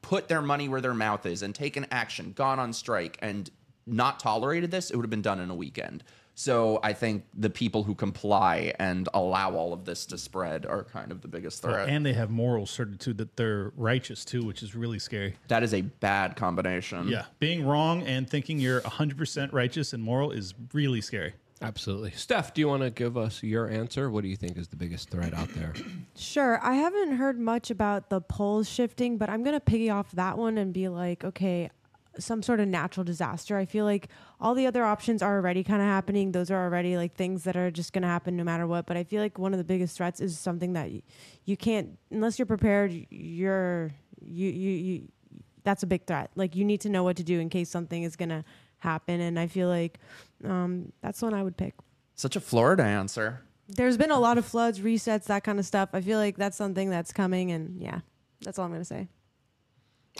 put 0.00 0.28
their 0.28 0.40
money 0.40 0.70
where 0.70 0.80
their 0.80 0.94
mouth 0.94 1.26
is 1.26 1.42
and 1.42 1.54
taken 1.54 1.86
action, 1.90 2.32
gone 2.32 2.58
on 2.58 2.72
strike, 2.72 3.18
and 3.20 3.50
not 3.86 4.18
tolerated 4.18 4.70
this, 4.70 4.90
it 4.90 4.96
would 4.96 5.04
have 5.04 5.10
been 5.10 5.20
done 5.20 5.40
in 5.40 5.50
a 5.50 5.54
weekend. 5.54 6.02
So 6.36 6.80
I 6.82 6.92
think 6.92 7.24
the 7.34 7.50
people 7.50 7.84
who 7.84 7.94
comply 7.94 8.74
and 8.78 9.08
allow 9.14 9.54
all 9.54 9.72
of 9.72 9.84
this 9.84 10.04
to 10.06 10.18
spread 10.18 10.66
are 10.66 10.82
kind 10.82 11.12
of 11.12 11.20
the 11.20 11.28
biggest 11.28 11.62
threat. 11.62 11.88
and 11.88 12.04
they 12.04 12.12
have 12.12 12.30
moral 12.30 12.66
certitude 12.66 13.18
that 13.18 13.36
they're 13.36 13.72
righteous 13.76 14.24
too 14.24 14.44
which 14.44 14.62
is 14.62 14.74
really 14.74 14.98
scary 14.98 15.36
that 15.48 15.62
is 15.62 15.72
a 15.72 15.80
bad 15.82 16.34
combination. 16.36 17.06
yeah 17.08 17.26
being 17.38 17.64
wrong 17.64 18.02
and 18.02 18.28
thinking 18.28 18.58
you're 18.58 18.80
100% 18.80 19.52
righteous 19.52 19.92
and 19.92 20.02
moral 20.02 20.30
is 20.30 20.54
really 20.72 21.00
scary 21.00 21.34
Absolutely. 21.62 22.10
Steph, 22.10 22.52
do 22.52 22.60
you 22.60 22.68
want 22.68 22.82
to 22.82 22.90
give 22.90 23.16
us 23.16 23.42
your 23.42 23.70
answer? 23.70 24.10
What 24.10 24.22
do 24.22 24.28
you 24.28 24.36
think 24.36 24.58
is 24.58 24.68
the 24.68 24.76
biggest 24.76 25.08
threat 25.08 25.32
out 25.32 25.48
there? 25.54 25.72
Sure. 26.16 26.60
I 26.62 26.74
haven't 26.74 27.16
heard 27.16 27.38
much 27.40 27.70
about 27.70 28.08
the 28.10 28.20
poles 28.20 28.68
shifting, 28.68 29.16
but 29.18 29.28
I'm 29.30 29.42
going 29.42 29.54
to 29.54 29.60
piggy 29.60 29.90
off 29.90 30.12
that 30.12 30.36
one 30.38 30.58
and 30.58 30.72
be 30.72 30.88
like, 30.88 31.24
okay, 31.24 31.70
some 32.18 32.42
sort 32.42 32.60
of 32.60 32.68
natural 32.68 33.04
disaster. 33.04 33.56
I 33.56 33.64
feel 33.64 33.84
like 33.84 34.08
all 34.40 34.54
the 34.54 34.66
other 34.66 34.84
options 34.84 35.22
are 35.22 35.36
already 35.36 35.64
kind 35.64 35.80
of 35.82 35.88
happening. 35.88 36.32
Those 36.32 36.50
are 36.50 36.62
already 36.64 36.96
like 36.96 37.14
things 37.14 37.44
that 37.44 37.56
are 37.56 37.70
just 37.70 37.92
going 37.92 38.02
to 38.02 38.08
happen 38.08 38.36
no 38.36 38.44
matter 38.44 38.66
what. 38.66 38.86
But 38.86 38.96
I 38.96 39.04
feel 39.04 39.20
like 39.22 39.38
one 39.38 39.52
of 39.52 39.58
the 39.58 39.64
biggest 39.64 39.96
threats 39.96 40.20
is 40.20 40.38
something 40.38 40.72
that 40.74 40.90
y- 40.90 41.02
you 41.44 41.56
can't, 41.56 41.98
unless 42.10 42.38
you're 42.38 42.46
prepared, 42.46 42.92
you're, 43.10 43.90
you, 44.24 44.50
you, 44.50 44.70
you, 44.70 45.08
that's 45.64 45.82
a 45.82 45.86
big 45.86 46.06
threat. 46.06 46.30
Like 46.34 46.54
you 46.56 46.64
need 46.64 46.80
to 46.82 46.88
know 46.88 47.02
what 47.04 47.16
to 47.16 47.22
do 47.24 47.40
in 47.40 47.48
case 47.48 47.68
something 47.70 48.02
is 48.02 48.16
going 48.16 48.28
to 48.30 48.44
happen. 48.78 49.20
And 49.20 49.38
I 49.38 49.46
feel 49.46 49.68
like 49.68 49.98
um, 50.44 50.92
that's 51.02 51.22
one 51.22 51.34
I 51.34 51.42
would 51.42 51.56
pick. 51.56 51.74
Such 52.14 52.36
a 52.36 52.40
Florida 52.40 52.82
answer. 52.84 53.40
There's 53.66 53.96
been 53.96 54.10
a 54.10 54.20
lot 54.20 54.36
of 54.36 54.44
floods, 54.44 54.80
resets, 54.80 55.24
that 55.24 55.42
kind 55.42 55.58
of 55.58 55.64
stuff. 55.64 55.88
I 55.94 56.00
feel 56.02 56.18
like 56.18 56.36
that's 56.36 56.56
something 56.56 56.90
that's 56.90 57.12
coming, 57.14 57.50
and 57.50 57.80
yeah, 57.80 58.00
that's 58.42 58.58
all 58.58 58.66
I'm 58.66 58.72
gonna 58.72 58.84
say. 58.84 59.08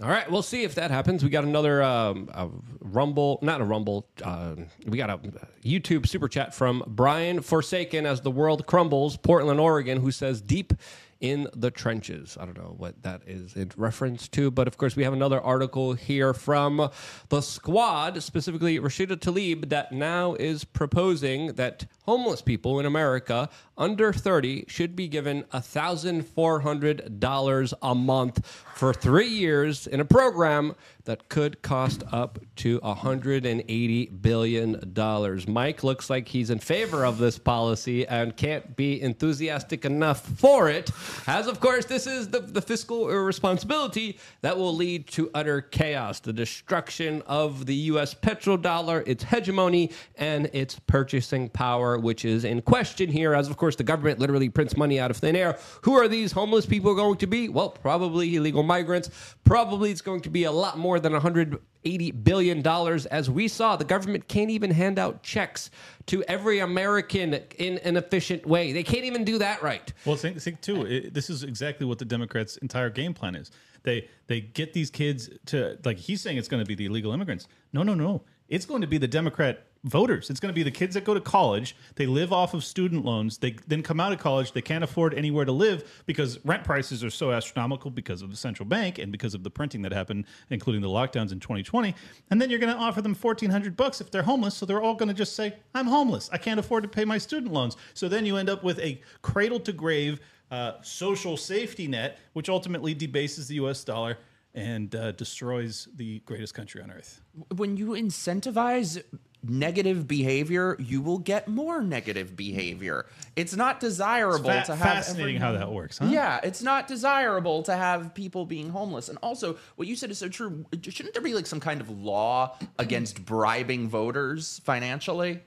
All 0.02 0.08
right, 0.08 0.28
we'll 0.28 0.42
see 0.42 0.64
if 0.64 0.74
that 0.74 0.90
happens. 0.90 1.22
We 1.22 1.30
got 1.30 1.44
another 1.44 1.80
um, 1.80 2.28
a 2.34 2.48
Rumble, 2.80 3.38
not 3.42 3.60
a 3.60 3.64
Rumble. 3.64 4.08
Uh, 4.20 4.56
we 4.86 4.98
got 4.98 5.08
a 5.08 5.18
YouTube 5.64 6.08
super 6.08 6.26
chat 6.26 6.52
from 6.52 6.82
Brian 6.88 7.40
Forsaken 7.40 8.04
as 8.04 8.20
the 8.20 8.30
world 8.32 8.66
crumbles, 8.66 9.16
Portland, 9.16 9.60
Oregon, 9.60 10.00
who 10.00 10.10
says 10.10 10.40
deep 10.40 10.72
in 11.20 11.48
the 11.54 11.70
trenches. 11.70 12.36
I 12.38 12.44
don't 12.44 12.58
know 12.58 12.74
what 12.76 13.02
that 13.04 13.22
is 13.26 13.54
in 13.54 13.70
reference 13.76 14.26
to, 14.28 14.50
but 14.50 14.66
of 14.66 14.76
course 14.78 14.96
we 14.96 15.04
have 15.04 15.12
another 15.12 15.40
article 15.40 15.92
here 15.92 16.34
from 16.34 16.90
the 17.28 17.40
Squad, 17.40 18.20
specifically 18.22 18.80
Rashida 18.80 19.16
Tlaib, 19.16 19.68
that 19.68 19.92
now 19.92 20.34
is 20.34 20.64
proposing 20.64 21.54
that 21.54 21.86
homeless 22.02 22.42
people 22.42 22.80
in 22.80 22.84
America 22.84 23.48
under 23.76 24.12
30 24.12 24.66
should 24.68 24.94
be 24.94 25.08
given 25.08 25.42
$1,400 25.52 27.72
a 27.82 27.94
month 27.94 28.46
for 28.74 28.92
three 28.92 29.28
years 29.28 29.86
in 29.86 30.00
a 30.00 30.04
program 30.04 30.74
that 31.04 31.28
could 31.28 31.62
cost 31.62 32.02
up 32.12 32.38
to 32.56 32.80
$180 32.80 34.22
billion. 34.22 35.44
Mike 35.48 35.84
looks 35.84 36.08
like 36.08 36.28
he's 36.28 36.50
in 36.50 36.58
favor 36.58 37.04
of 37.04 37.18
this 37.18 37.38
policy 37.38 38.06
and 38.06 38.36
can't 38.36 38.76
be 38.76 39.02
enthusiastic 39.02 39.84
enough 39.84 40.26
for 40.26 40.70
it, 40.70 40.90
as 41.26 41.46
of 41.46 41.60
course, 41.60 41.84
this 41.84 42.06
is 42.06 42.28
the, 42.28 42.40
the 42.40 42.62
fiscal 42.62 43.10
irresponsibility 43.10 44.18
that 44.40 44.56
will 44.56 44.74
lead 44.74 45.06
to 45.08 45.30
utter 45.34 45.60
chaos, 45.60 46.20
the 46.20 46.32
destruction 46.32 47.22
of 47.26 47.66
the 47.66 47.74
U.S. 47.74 48.14
petrodollar, 48.14 49.06
its 49.06 49.24
hegemony, 49.24 49.90
and 50.16 50.48
its 50.52 50.78
purchasing 50.78 51.48
power, 51.50 51.98
which 51.98 52.24
is 52.24 52.44
in 52.44 52.62
question 52.62 53.10
here, 53.10 53.34
as 53.34 53.48
of 53.48 53.56
course 53.56 53.63
the 53.72 53.84
government 53.84 54.18
literally 54.18 54.48
prints 54.48 54.76
money 54.76 55.00
out 55.00 55.10
of 55.10 55.16
thin 55.16 55.36
air. 55.36 55.58
Who 55.82 55.94
are 55.94 56.08
these 56.08 56.32
homeless 56.32 56.66
people 56.66 56.94
going 56.94 57.16
to 57.18 57.26
be? 57.26 57.48
Well, 57.48 57.70
probably 57.70 58.36
illegal 58.36 58.62
migrants. 58.62 59.10
Probably 59.44 59.90
it's 59.90 60.00
going 60.00 60.20
to 60.22 60.30
be 60.30 60.44
a 60.44 60.52
lot 60.52 60.78
more 60.78 61.00
than 61.00 61.12
180 61.12 62.10
billion 62.10 62.62
dollars. 62.62 63.06
As 63.06 63.30
we 63.30 63.48
saw, 63.48 63.76
the 63.76 63.84
government 63.84 64.28
can't 64.28 64.50
even 64.50 64.70
hand 64.70 64.98
out 64.98 65.22
checks 65.22 65.70
to 66.06 66.22
every 66.24 66.60
American 66.60 67.34
in 67.58 67.78
an 67.78 67.96
efficient 67.96 68.46
way. 68.46 68.72
They 68.72 68.82
can't 68.82 69.04
even 69.04 69.24
do 69.24 69.38
that 69.38 69.62
right. 69.62 69.92
Well, 70.04 70.16
think, 70.16 70.40
think 70.40 70.60
too. 70.60 70.86
It, 70.86 71.14
this 71.14 71.30
is 71.30 71.42
exactly 71.42 71.86
what 71.86 71.98
the 71.98 72.04
Democrats' 72.04 72.56
entire 72.58 72.90
game 72.90 73.14
plan 73.14 73.34
is. 73.34 73.50
They 73.82 74.08
they 74.26 74.40
get 74.40 74.72
these 74.72 74.90
kids 74.90 75.30
to 75.46 75.78
like 75.84 75.98
he's 75.98 76.20
saying 76.20 76.38
it's 76.38 76.48
going 76.48 76.62
to 76.62 76.66
be 76.66 76.74
the 76.74 76.86
illegal 76.86 77.12
immigrants. 77.12 77.48
No, 77.72 77.82
no, 77.82 77.94
no. 77.94 78.22
It's 78.48 78.66
going 78.66 78.80
to 78.82 78.86
be 78.86 78.98
the 78.98 79.08
Democrat 79.08 79.66
voters. 79.84 80.30
It's 80.30 80.40
going 80.40 80.52
to 80.52 80.54
be 80.54 80.62
the 80.62 80.70
kids 80.70 80.94
that 80.94 81.04
go 81.04 81.14
to 81.14 81.20
college. 81.20 81.76
They 81.96 82.06
live 82.06 82.32
off 82.32 82.54
of 82.54 82.64
student 82.64 83.04
loans. 83.04 83.38
They 83.38 83.56
then 83.68 83.82
come 83.82 84.00
out 84.00 84.12
of 84.12 84.18
college. 84.18 84.52
They 84.52 84.62
can't 84.62 84.82
afford 84.82 85.14
anywhere 85.14 85.44
to 85.44 85.52
live 85.52 86.02
because 86.06 86.44
rent 86.44 86.64
prices 86.64 87.04
are 87.04 87.10
so 87.10 87.30
astronomical 87.30 87.90
because 87.90 88.22
of 88.22 88.30
the 88.30 88.36
central 88.36 88.66
bank 88.66 88.98
and 88.98 89.12
because 89.12 89.34
of 89.34 89.44
the 89.44 89.50
printing 89.50 89.82
that 89.82 89.92
happened, 89.92 90.24
including 90.50 90.80
the 90.80 90.88
lockdowns 90.88 91.32
in 91.32 91.38
2020. 91.38 91.94
And 92.30 92.40
then 92.40 92.50
you're 92.50 92.58
going 92.58 92.74
to 92.74 92.80
offer 92.80 93.02
them 93.02 93.14
1,400 93.14 93.76
bucks 93.76 94.00
if 94.00 94.10
they're 94.10 94.22
homeless. 94.22 94.54
So 94.56 94.66
they're 94.66 94.82
all 94.82 94.94
going 94.94 95.08
to 95.08 95.14
just 95.14 95.36
say, 95.36 95.54
"I'm 95.74 95.86
homeless. 95.86 96.30
I 96.32 96.38
can't 96.38 96.58
afford 96.58 96.82
to 96.84 96.88
pay 96.88 97.04
my 97.04 97.18
student 97.18 97.52
loans." 97.52 97.76
So 97.92 98.08
then 98.08 98.24
you 98.26 98.36
end 98.36 98.48
up 98.48 98.64
with 98.64 98.78
a 98.78 99.00
cradle 99.22 99.60
to 99.60 99.72
grave 99.72 100.20
uh, 100.50 100.72
social 100.82 101.36
safety 101.36 101.88
net, 101.88 102.18
which 102.32 102.48
ultimately 102.48 102.94
debases 102.94 103.48
the 103.48 103.56
U.S. 103.56 103.84
dollar 103.84 104.18
and 104.54 104.94
uh, 104.94 105.12
destroys 105.12 105.88
the 105.96 106.20
greatest 106.20 106.54
country 106.54 106.80
on 106.80 106.90
earth. 106.90 107.20
when 107.56 107.76
you 107.76 107.88
incentivize 107.88 109.02
negative 109.48 110.06
behavior, 110.08 110.76
you 110.78 111.00
will 111.00 111.18
get 111.18 111.48
more 111.48 111.82
negative 111.82 112.36
behavior. 112.36 113.06
It's 113.36 113.54
not 113.54 113.80
desirable 113.80 114.50
Fa- 114.50 114.64
to 114.66 114.76
have 114.76 114.78
fascinating 114.78 115.40
how 115.40 115.52
that 115.52 115.70
works, 115.70 115.98
huh? 115.98 116.06
Yeah, 116.10 116.40
it's 116.42 116.62
not 116.62 116.88
desirable 116.88 117.62
to 117.64 117.74
have 117.74 118.14
people 118.14 118.46
being 118.46 118.68
homeless. 118.68 119.08
And 119.08 119.18
also, 119.22 119.56
what 119.76 119.88
you 119.88 119.96
said 119.96 120.10
is 120.10 120.18
so 120.18 120.28
true. 120.28 120.64
Shouldn't 120.82 121.14
there 121.14 121.22
be 121.22 121.34
like 121.34 121.46
some 121.46 121.60
kind 121.60 121.80
of 121.80 121.90
law 121.90 122.56
against 122.78 123.24
bribing 123.24 123.88
voters 123.88 124.60
financially? 124.64 125.40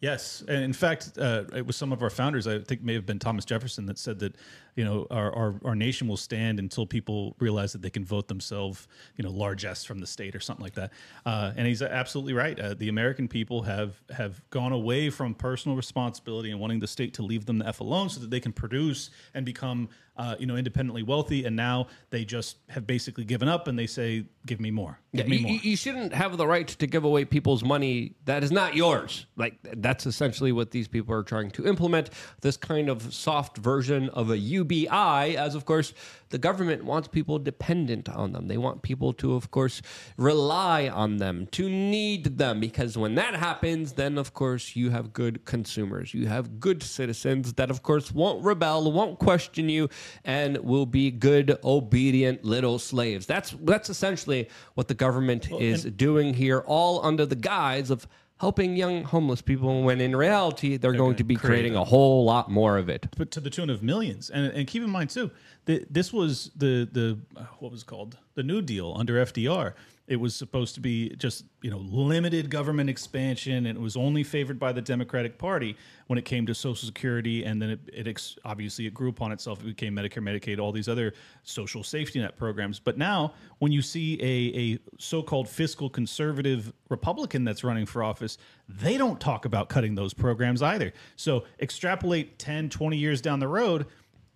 Yes, 0.00 0.44
and 0.46 0.62
in 0.62 0.74
fact, 0.74 1.12
uh, 1.18 1.44
it 1.54 1.66
was 1.66 1.76
some 1.76 1.90
of 1.90 2.02
our 2.02 2.10
founders. 2.10 2.46
I 2.46 2.58
think 2.58 2.82
may 2.82 2.92
have 2.92 3.06
been 3.06 3.18
Thomas 3.18 3.46
Jefferson 3.46 3.86
that 3.86 3.98
said 3.98 4.18
that 4.18 4.36
you 4.76 4.84
know 4.84 5.06
our, 5.10 5.32
our 5.34 5.54
our 5.64 5.74
nation 5.74 6.08
will 6.08 6.16
stand 6.16 6.58
until 6.58 6.86
people 6.86 7.36
realize 7.38 7.72
that 7.72 7.82
they 7.82 7.90
can 7.90 8.04
vote 8.04 8.28
themselves, 8.28 8.88
you 9.16 9.24
know, 9.24 9.30
largesse 9.30 9.84
from 9.84 9.98
the 10.00 10.06
state 10.06 10.34
or 10.34 10.40
something 10.40 10.62
like 10.64 10.74
that. 10.74 10.92
Uh, 11.26 11.52
and 11.56 11.66
he's 11.66 11.82
absolutely 11.82 12.32
right. 12.32 12.58
Uh, 12.58 12.74
the 12.74 12.88
American 12.88 13.28
people 13.28 13.62
have 13.62 14.00
have 14.16 14.42
gone 14.50 14.72
away 14.72 15.10
from 15.10 15.34
personal 15.34 15.76
responsibility 15.76 16.50
and 16.50 16.60
wanting 16.60 16.80
the 16.80 16.86
state 16.86 17.14
to 17.14 17.22
leave 17.22 17.46
them 17.46 17.58
the 17.58 17.66
f 17.68 17.80
alone, 17.80 18.08
so 18.08 18.20
that 18.20 18.30
they 18.30 18.40
can 18.40 18.52
produce 18.52 19.10
and 19.34 19.44
become 19.46 19.88
uh, 20.16 20.36
you 20.38 20.46
know 20.46 20.56
independently 20.56 21.02
wealthy. 21.02 21.44
And 21.44 21.56
now 21.56 21.86
they 22.10 22.24
just 22.24 22.58
have 22.68 22.86
basically 22.86 23.24
given 23.24 23.48
up 23.48 23.68
and 23.68 23.78
they 23.78 23.86
say, 23.86 24.24
"Give 24.46 24.60
me 24.60 24.70
more, 24.70 24.98
give 25.14 25.28
me 25.28 25.36
you, 25.36 25.42
more." 25.42 25.52
you- 25.52 25.60
you 25.70 25.76
shouldn't 25.76 26.12
have 26.12 26.36
the 26.36 26.46
right 26.46 26.68
to 26.68 26.86
give 26.86 27.04
away 27.04 27.24
people's 27.24 27.64
money 27.64 28.14
that 28.24 28.44
is 28.44 28.52
not 28.52 28.74
yours. 28.76 29.26
Like 29.36 29.58
that's 29.62 30.06
essentially 30.06 30.52
what 30.52 30.70
these 30.70 30.86
people 30.88 31.14
are 31.14 31.22
trying 31.22 31.50
to 31.52 31.66
implement. 31.66 32.10
This 32.42 32.56
kind 32.56 32.88
of 32.88 33.12
soft 33.14 33.58
version 33.58 34.08
of 34.10 34.30
a 34.30 34.38
UBI, 34.64 35.36
as 35.36 35.54
of 35.54 35.64
course 35.64 35.92
the 36.30 36.38
government 36.38 36.84
wants 36.84 37.06
people 37.06 37.38
dependent 37.38 38.08
on 38.08 38.32
them. 38.32 38.48
They 38.48 38.56
want 38.56 38.82
people 38.82 39.12
to, 39.14 39.34
of 39.34 39.52
course, 39.52 39.80
rely 40.16 40.88
on 40.88 41.18
them, 41.18 41.46
to 41.52 41.70
need 41.70 42.38
them, 42.38 42.58
because 42.58 42.98
when 42.98 43.14
that 43.14 43.34
happens, 43.34 43.92
then 43.92 44.18
of 44.18 44.34
course 44.34 44.74
you 44.74 44.90
have 44.90 45.12
good 45.12 45.44
consumers. 45.44 46.12
You 46.12 46.26
have 46.26 46.58
good 46.58 46.82
citizens 46.82 47.52
that, 47.52 47.70
of 47.70 47.84
course, 47.84 48.10
won't 48.10 48.44
rebel, 48.44 48.90
won't 48.90 49.20
question 49.20 49.68
you, 49.68 49.88
and 50.24 50.58
will 50.58 50.86
be 50.86 51.12
good, 51.12 51.56
obedient 51.62 52.44
little 52.44 52.80
slaves. 52.80 53.26
That's 53.26 53.54
that's 53.60 53.88
essentially 53.88 54.48
what 54.74 54.88
the 54.88 54.94
government 54.94 55.52
is 55.52 55.84
doing 55.84 56.34
here, 56.34 56.64
all 56.66 57.04
under 57.04 57.26
the 57.26 57.36
guise 57.36 57.90
of 57.90 58.08
helping 58.38 58.76
young 58.76 59.04
homeless 59.04 59.40
people. 59.42 59.82
When 59.82 60.00
in 60.00 60.14
reality, 60.16 60.76
they're, 60.76 60.92
going 60.92 61.12
gonna 61.12 61.24
be 61.24 61.36
creating 61.36 61.76
a- 61.76 61.82
a 61.82 61.84
whole 61.84 62.24
lot 62.24 62.50
more 62.50 62.78
of 62.78 62.88
it. 62.88 63.06
but 63.16 63.30
to 63.32 63.40
the 63.40 63.50
tune 63.50 63.70
of 63.70 63.82
millions. 63.82 64.30
And 64.30 64.52
and 64.52 64.66
keep 64.66 64.82
in 64.82 64.90
mind 64.90 65.10
too, 65.10 65.30
that 65.66 65.92
this 65.92 66.12
was 66.12 66.50
the 66.56 66.88
the 66.90 67.18
uh, 67.36 67.44
what 67.58 67.70
was 67.72 67.82
it 67.82 67.86
called 67.86 68.18
the 68.34 68.42
New 68.42 68.60
Deal 68.62 68.94
under 68.96 69.14
FDR. 69.24 69.74
It 70.06 70.16
was 70.16 70.36
supposed 70.36 70.74
to 70.74 70.80
be 70.80 71.14
just 71.16 71.44
you 71.62 71.70
know 71.70 71.78
limited 71.78 72.50
government 72.50 72.90
expansion, 72.90 73.66
and 73.66 73.78
it 73.78 73.80
was 73.80 73.96
only 73.96 74.22
favored 74.22 74.58
by 74.58 74.72
the 74.72 74.82
Democratic 74.82 75.38
Party 75.38 75.76
when 76.08 76.18
it 76.18 76.26
came 76.26 76.44
to 76.46 76.54
Social 76.54 76.86
Security, 76.86 77.44
and 77.44 77.60
then 77.60 77.70
it, 77.70 77.80
it 77.92 78.06
ex- 78.06 78.36
obviously 78.44 78.86
it 78.86 78.92
grew 78.92 79.08
upon 79.08 79.32
itself. 79.32 79.60
It 79.60 79.66
became 79.66 79.94
Medicare, 79.96 80.22
Medicaid, 80.22 80.58
all 80.58 80.72
these 80.72 80.88
other 80.88 81.14
social 81.42 81.82
safety 81.82 82.20
net 82.20 82.36
programs. 82.36 82.78
But 82.78 82.98
now, 82.98 83.32
when 83.60 83.72
you 83.72 83.80
see 83.80 84.20
a, 84.20 84.58
a 84.58 84.78
so-called 84.98 85.48
fiscal 85.48 85.88
conservative 85.88 86.72
Republican 86.90 87.44
that's 87.44 87.64
running 87.64 87.86
for 87.86 88.02
office, 88.02 88.36
they 88.68 88.98
don't 88.98 89.20
talk 89.20 89.46
about 89.46 89.68
cutting 89.70 89.94
those 89.94 90.12
programs 90.12 90.60
either. 90.62 90.92
So 91.16 91.44
extrapolate 91.60 92.38
10, 92.38 92.68
20 92.68 92.96
years 92.96 93.20
down 93.20 93.40
the 93.40 93.48
road 93.48 93.86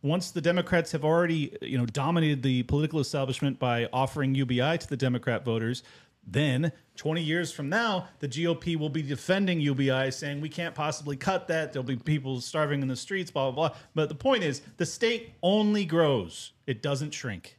once 0.02 0.30
the 0.30 0.40
Democrats 0.40 0.92
have 0.92 1.04
already, 1.04 1.56
you 1.60 1.76
know, 1.76 1.86
dominated 1.86 2.42
the 2.42 2.62
political 2.64 3.00
establishment 3.00 3.58
by 3.58 3.88
offering 3.92 4.34
UBI 4.34 4.78
to 4.78 4.88
the 4.88 4.96
Democrat 4.96 5.44
voters, 5.44 5.82
then 6.30 6.72
20 6.96 7.22
years 7.22 7.50
from 7.50 7.68
now, 7.68 8.08
the 8.18 8.28
GOP 8.28 8.76
will 8.76 8.90
be 8.90 9.02
defending 9.02 9.60
UBI, 9.60 10.10
saying 10.10 10.40
we 10.40 10.48
can't 10.48 10.74
possibly 10.74 11.16
cut 11.16 11.48
that. 11.48 11.72
There'll 11.72 11.86
be 11.86 11.96
people 11.96 12.40
starving 12.40 12.82
in 12.82 12.88
the 12.88 12.96
streets, 12.96 13.30
blah, 13.30 13.50
blah, 13.50 13.68
blah. 13.68 13.78
But 13.94 14.08
the 14.08 14.14
point 14.14 14.42
is, 14.44 14.60
the 14.76 14.86
state 14.86 15.32
only 15.42 15.84
grows, 15.84 16.52
it 16.66 16.82
doesn't 16.82 17.12
shrink. 17.12 17.56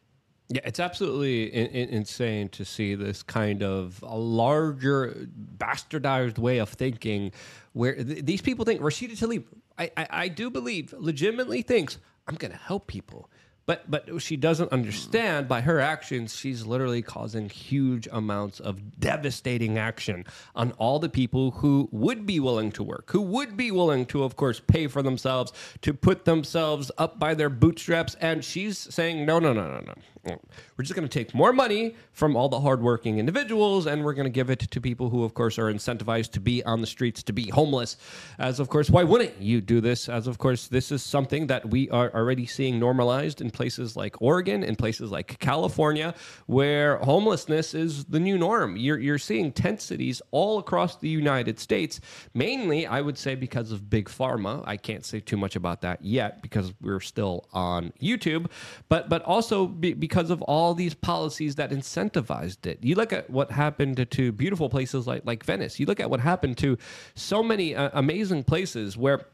Yeah, 0.52 0.62
it's 0.64 0.80
absolutely 0.80 1.44
in, 1.54 1.68
in, 1.68 1.90
insane 1.90 2.50
to 2.50 2.66
see 2.66 2.96
this 2.96 3.22
kind 3.22 3.62
of 3.62 4.04
a 4.06 4.18
larger, 4.18 5.28
bastardized 5.58 6.40
way 6.40 6.58
of 6.58 6.70
thinking, 6.70 7.32
where 7.74 7.96
th- 7.96 8.26
these 8.26 8.42
people 8.42 8.66
think 8.66 8.82
Rashida 8.82 9.12
Tlaib, 9.12 9.44
I, 9.78 9.92
I, 9.96 10.08
I 10.10 10.28
do 10.28 10.50
believe, 10.50 10.92
legitimately 10.98 11.62
thinks 11.62 12.00
I'm 12.30 12.36
going 12.36 12.52
to 12.52 12.58
help 12.58 12.86
people. 12.86 13.28
But 13.66 13.90
but 13.90 14.22
she 14.22 14.36
doesn't 14.36 14.72
understand 14.72 15.48
by 15.48 15.62
her 15.62 15.80
actions, 15.80 16.36
she's 16.36 16.66
literally 16.66 17.04
causing 17.04 17.50
huge 17.50 18.08
amounts 18.12 18.60
of 18.60 19.00
devastating 19.00 19.78
action 19.78 20.26
on 20.56 20.72
all 20.74 20.98
the 20.98 21.10
people 21.10 21.52
who 21.52 21.88
would 21.92 22.26
be 22.26 22.40
willing 22.40 22.72
to 22.74 22.84
work, 22.84 23.12
who 23.12 23.22
would 23.22 23.56
be 23.58 23.70
willing 23.70 24.08
to, 24.08 24.24
of 24.24 24.36
course, 24.36 24.60
pay 24.60 24.88
for 24.88 25.04
themselves, 25.04 25.54
to 25.82 25.94
put 25.94 26.26
themselves 26.26 26.92
up 26.98 27.20
by 27.20 27.36
their 27.36 27.50
bootstraps. 27.50 28.16
And 28.16 28.44
she's 28.44 28.78
saying, 28.78 29.26
no, 29.26 29.38
no, 29.38 29.54
no, 29.54 29.68
no, 29.68 29.82
no. 29.82 29.94
We're 30.26 30.84
just 30.84 30.96
going 30.96 31.08
to 31.08 31.14
take 31.14 31.34
more 31.34 31.54
money 31.54 31.96
from 32.12 32.36
all 32.36 32.50
the 32.50 32.60
hardworking 32.60 33.20
individuals 33.20 33.86
and 33.88 34.04
we're 34.04 34.14
going 34.14 34.26
to 34.26 34.32
give 34.32 34.50
it 34.50 34.60
to 34.60 34.82
people 34.82 35.10
who, 35.10 35.24
of 35.24 35.34
course, 35.34 35.58
are 35.58 35.72
incentivized 35.72 36.32
to 36.32 36.40
be 36.40 36.64
on 36.64 36.82
the 36.82 36.88
streets, 36.88 37.24
to 37.24 37.34
be 37.34 37.50
homeless. 37.50 37.98
As, 38.38 38.60
of 38.60 38.70
course, 38.70 38.90
why 38.90 39.04
wouldn't 39.04 39.40
you 39.42 39.62
do 39.62 39.82
this? 39.82 40.10
As, 40.10 40.28
of 40.28 40.38
course, 40.38 40.68
this 40.68 40.92
is 40.92 41.04
something 41.04 41.48
that 41.48 41.70
we 41.70 41.90
are 41.90 42.14
already 42.14 42.46
seeing 42.46 42.80
normalized 42.80 43.42
in 43.42 43.50
places 43.52 43.96
like 43.96 44.22
Oregon, 44.22 44.64
in 44.64 44.76
places 44.76 45.12
like 45.12 45.40
California, 45.40 46.14
where 46.48 46.98
homelessness 46.98 47.74
is 47.74 48.06
the 48.06 48.20
new 48.20 48.38
norm. 48.38 48.76
You're, 48.76 49.00
you're 49.00 49.18
seeing 49.18 49.52
tent 49.52 49.82
cities 49.82 50.22
all 50.32 50.60
across 50.60 50.98
the 50.98 51.10
United 51.10 51.60
States, 51.60 52.02
mainly, 52.34 52.86
I 52.86 53.02
would 53.02 53.18
say, 53.18 53.36
because 53.36 53.72
of 53.72 53.90
big 53.90 54.10
pharma. 54.10 54.64
I 54.66 54.78
can't 54.78 55.06
say 55.06 55.20
too 55.20 55.38
much 55.38 55.56
about 55.56 55.82
that 55.82 56.04
yet 56.04 56.42
because 56.42 56.74
we're 56.82 57.00
still 57.00 57.48
on 57.54 57.94
YouTube, 58.02 58.48
but, 58.90 59.10
but 59.10 59.24
also 59.24 59.68
be, 59.68 59.94
because 60.10 60.32
of 60.32 60.42
all 60.42 60.74
these 60.74 60.96
policies 60.96 61.56
that 61.56 61.70
incentivized 61.70 62.66
it. 62.66 62.80
You 62.82 62.96
look 62.96 63.14
at 63.14 63.30
what 63.30 63.52
happened 63.52 64.08
to, 64.10 64.32
beautiful 64.32 64.68
places 64.68 65.06
like, 65.06 65.24
like 65.24 65.46
Venice, 65.46 65.80
you 65.80 65.86
look 65.86 66.00
at 66.00 66.10
what 66.10 66.20
happened 66.20 66.58
to 66.58 66.78
so 67.14 67.44
many 67.44 67.76
uh, 67.76 67.92
amazing 67.94 68.44
places 68.44 68.98
where 68.98 69.28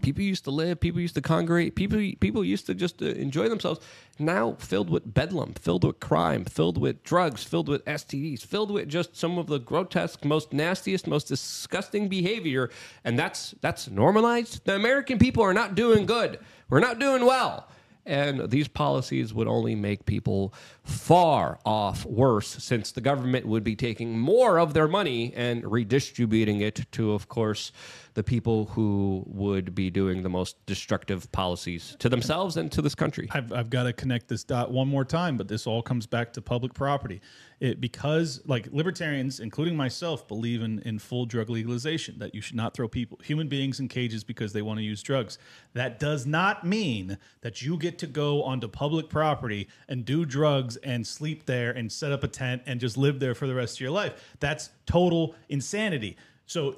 people 0.00 0.22
used 0.22 0.44
to 0.44 0.50
live 0.50 0.80
people 0.80 1.00
used 1.00 1.14
to 1.14 1.20
congregate 1.20 1.74
people 1.74 1.98
people 2.18 2.42
used 2.42 2.64
to 2.64 2.74
just 2.74 3.02
uh, 3.02 3.06
enjoy 3.06 3.48
themselves. 3.48 3.78
Now 4.18 4.56
filled 4.58 4.88
with 4.88 5.12
bedlam 5.12 5.52
filled 5.52 5.84
with 5.84 6.00
crime 6.00 6.44
filled 6.44 6.78
with 6.78 7.02
drugs 7.02 7.44
filled 7.44 7.68
with 7.68 7.84
stds 7.84 8.40
filled 8.40 8.70
with 8.70 8.88
just 8.88 9.14
some 9.14 9.36
of 9.36 9.48
the 9.48 9.58
grotesque 9.58 10.24
most 10.24 10.52
nastiest 10.52 11.06
most 11.06 11.28
disgusting 11.28 12.08
behavior. 12.08 12.70
And 13.04 13.18
that's 13.18 13.54
that's 13.60 13.90
normalized. 13.90 14.64
The 14.64 14.74
american 14.76 15.18
people 15.18 15.42
are 15.42 15.54
not 15.54 15.74
doing 15.74 16.06
good. 16.06 16.38
We're 16.70 16.80
not 16.80 16.98
doing 16.98 17.26
well 17.26 17.68
and 18.04 18.50
these 18.50 18.68
policies 18.68 19.32
would 19.32 19.46
only 19.46 19.74
make 19.74 20.06
people 20.06 20.52
far 20.82 21.58
off 21.64 22.04
worse 22.04 22.48
since 22.48 22.92
the 22.92 23.00
government 23.00 23.46
would 23.46 23.62
be 23.62 23.76
taking 23.76 24.18
more 24.18 24.58
of 24.58 24.74
their 24.74 24.88
money 24.88 25.32
and 25.34 25.70
redistributing 25.70 26.60
it 26.60 26.86
to, 26.92 27.12
of 27.12 27.28
course, 27.28 27.72
the 28.14 28.22
people 28.22 28.66
who 28.66 29.24
would 29.26 29.74
be 29.74 29.90
doing 29.90 30.22
the 30.22 30.28
most 30.28 30.64
destructive 30.66 31.30
policies 31.32 31.96
to 31.98 32.08
themselves 32.08 32.56
and 32.56 32.70
to 32.72 32.82
this 32.82 32.94
country. 32.94 33.28
I've, 33.32 33.52
I've 33.52 33.70
got 33.70 33.84
to 33.84 33.92
connect 33.92 34.28
this 34.28 34.44
dot 34.44 34.70
one 34.70 34.88
more 34.88 35.04
time, 35.04 35.36
but 35.36 35.48
this 35.48 35.66
all 35.66 35.82
comes 35.82 36.06
back 36.06 36.32
to 36.34 36.42
public 36.42 36.74
property. 36.74 37.20
It, 37.60 37.80
because, 37.80 38.42
like 38.44 38.66
libertarians, 38.72 39.38
including 39.38 39.76
myself, 39.76 40.26
believe 40.26 40.62
in, 40.62 40.80
in 40.80 40.98
full 40.98 41.26
drug 41.26 41.48
legalization, 41.48 42.18
that 42.18 42.34
you 42.34 42.40
should 42.40 42.56
not 42.56 42.74
throw 42.74 42.88
people, 42.88 43.20
human 43.22 43.46
beings, 43.46 43.78
in 43.78 43.86
cages 43.86 44.24
because 44.24 44.52
they 44.52 44.62
want 44.62 44.78
to 44.78 44.84
use 44.84 45.00
drugs. 45.00 45.38
That 45.72 46.00
does 46.00 46.26
not 46.26 46.66
mean 46.66 47.18
that 47.42 47.62
you 47.62 47.78
get 47.78 47.98
to 48.00 48.08
go 48.08 48.42
onto 48.42 48.66
public 48.66 49.08
property 49.08 49.68
and 49.88 50.04
do 50.04 50.24
drugs 50.24 50.76
and 50.78 51.06
sleep 51.06 51.46
there 51.46 51.70
and 51.70 51.90
set 51.92 52.10
up 52.10 52.24
a 52.24 52.28
tent 52.28 52.62
and 52.66 52.80
just 52.80 52.96
live 52.96 53.20
there 53.20 53.34
for 53.34 53.46
the 53.46 53.54
rest 53.54 53.76
of 53.76 53.80
your 53.80 53.92
life. 53.92 54.36
That's 54.40 54.70
total 54.84 55.36
insanity. 55.48 56.16
So, 56.52 56.76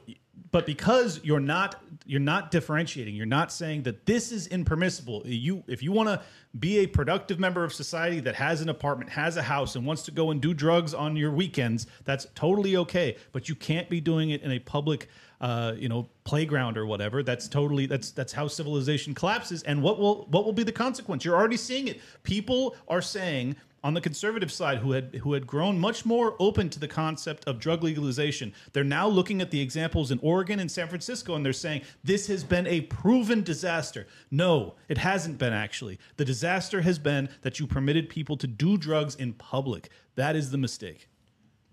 but 0.53 0.67
because 0.67 1.21
you're 1.25 1.41
not 1.41 1.83
you're 2.07 2.21
not 2.21 2.51
differentiating, 2.53 3.17
you're 3.17 3.27
not 3.27 3.51
saying 3.51 3.83
that 3.85 4.07
this 4.07 4.31
is 4.31 4.47
impermissible. 4.47 5.23
You 5.25 5.65
if 5.67 5.83
you 5.83 5.91
want 5.91 6.11
to 6.11 6.23
be 6.61 6.79
a 6.79 6.87
productive 6.87 7.41
member 7.41 7.65
of 7.65 7.73
society 7.73 8.21
that 8.21 8.37
has 8.37 8.61
an 8.61 8.69
apartment, 8.69 9.11
has 9.11 9.37
a 9.37 9.43
house, 9.43 9.75
and 9.75 9.85
wants 9.85 10.03
to 10.05 10.13
go 10.13 10.31
and 10.31 10.41
do 10.41 10.55
drugs 10.55 10.95
on 10.95 11.17
your 11.17 11.33
weekends, 11.33 11.89
that's 12.05 12.29
totally 12.37 12.77
okay. 12.77 13.17
But 13.33 13.49
you 13.49 13.57
can't 13.57 13.91
be 13.91 14.01
doing 14.01 14.31
it 14.31 14.43
in 14.43 14.53
a 14.53 14.61
public, 14.61 15.09
uh, 15.41 15.73
you 15.77 15.89
know, 15.89 16.09
playground 16.23 16.79
or 16.79 16.87
whatever. 16.87 17.25
That's 17.25 17.49
totally 17.49 17.87
that's 17.87 18.13
that's 18.13 18.33
how 18.33 18.47
civilization 18.47 19.13
collapses. 19.13 19.65
And 19.65 19.83
what 19.83 19.99
will 19.99 20.27
what 20.31 20.45
will 20.45 20.53
be 20.53 20.63
the 20.63 20.73
consequence? 20.73 21.25
You're 21.25 21.37
already 21.37 21.57
seeing 21.57 21.89
it. 21.89 22.01
People 22.23 22.77
are 22.87 23.03
saying 23.03 23.57
on 23.85 23.93
the 23.93 24.01
conservative 24.01 24.51
side 24.51 24.79
who 24.79 24.93
had 24.93 25.15
who 25.17 25.35
had 25.35 25.47
grown 25.47 25.79
much 25.79 26.07
more 26.07 26.35
open 26.41 26.71
to 26.71 26.81
the 26.81 26.89
concept 26.89 27.47
of 27.47 27.61
drug 27.61 27.85
legalization. 27.85 28.53
They're 28.73 28.83
now 28.83 29.07
looking 29.07 29.43
at 29.43 29.51
the 29.51 29.61
examples 29.61 30.11
in 30.11 30.19
Oregon 30.21 30.59
and 30.59 30.71
San 30.71 30.89
Francisco 30.89 31.35
and 31.35 31.45
they're 31.45 31.53
saying 31.53 31.83
this 32.03 32.27
has 32.29 32.43
been 32.43 32.67
a 32.67 32.81
proven 32.81 33.43
disaster. 33.43 34.07
No 34.31 34.75
it 34.89 34.99
hasn't 34.99 35.39
been 35.39 35.53
actually. 35.53 35.99
The 36.17 36.25
disaster 36.25 36.81
has 36.81 36.99
been 36.99 37.29
that 37.43 37.61
you 37.61 37.67
permitted 37.67 38.09
people 38.09 38.39
to 38.39 38.47
do 38.47 38.79
drugs 38.79 39.15
in 39.15 39.35
public. 39.35 39.91
That 40.17 40.35
is 40.35 40.51
the 40.51 40.59
mistake. 40.59 41.09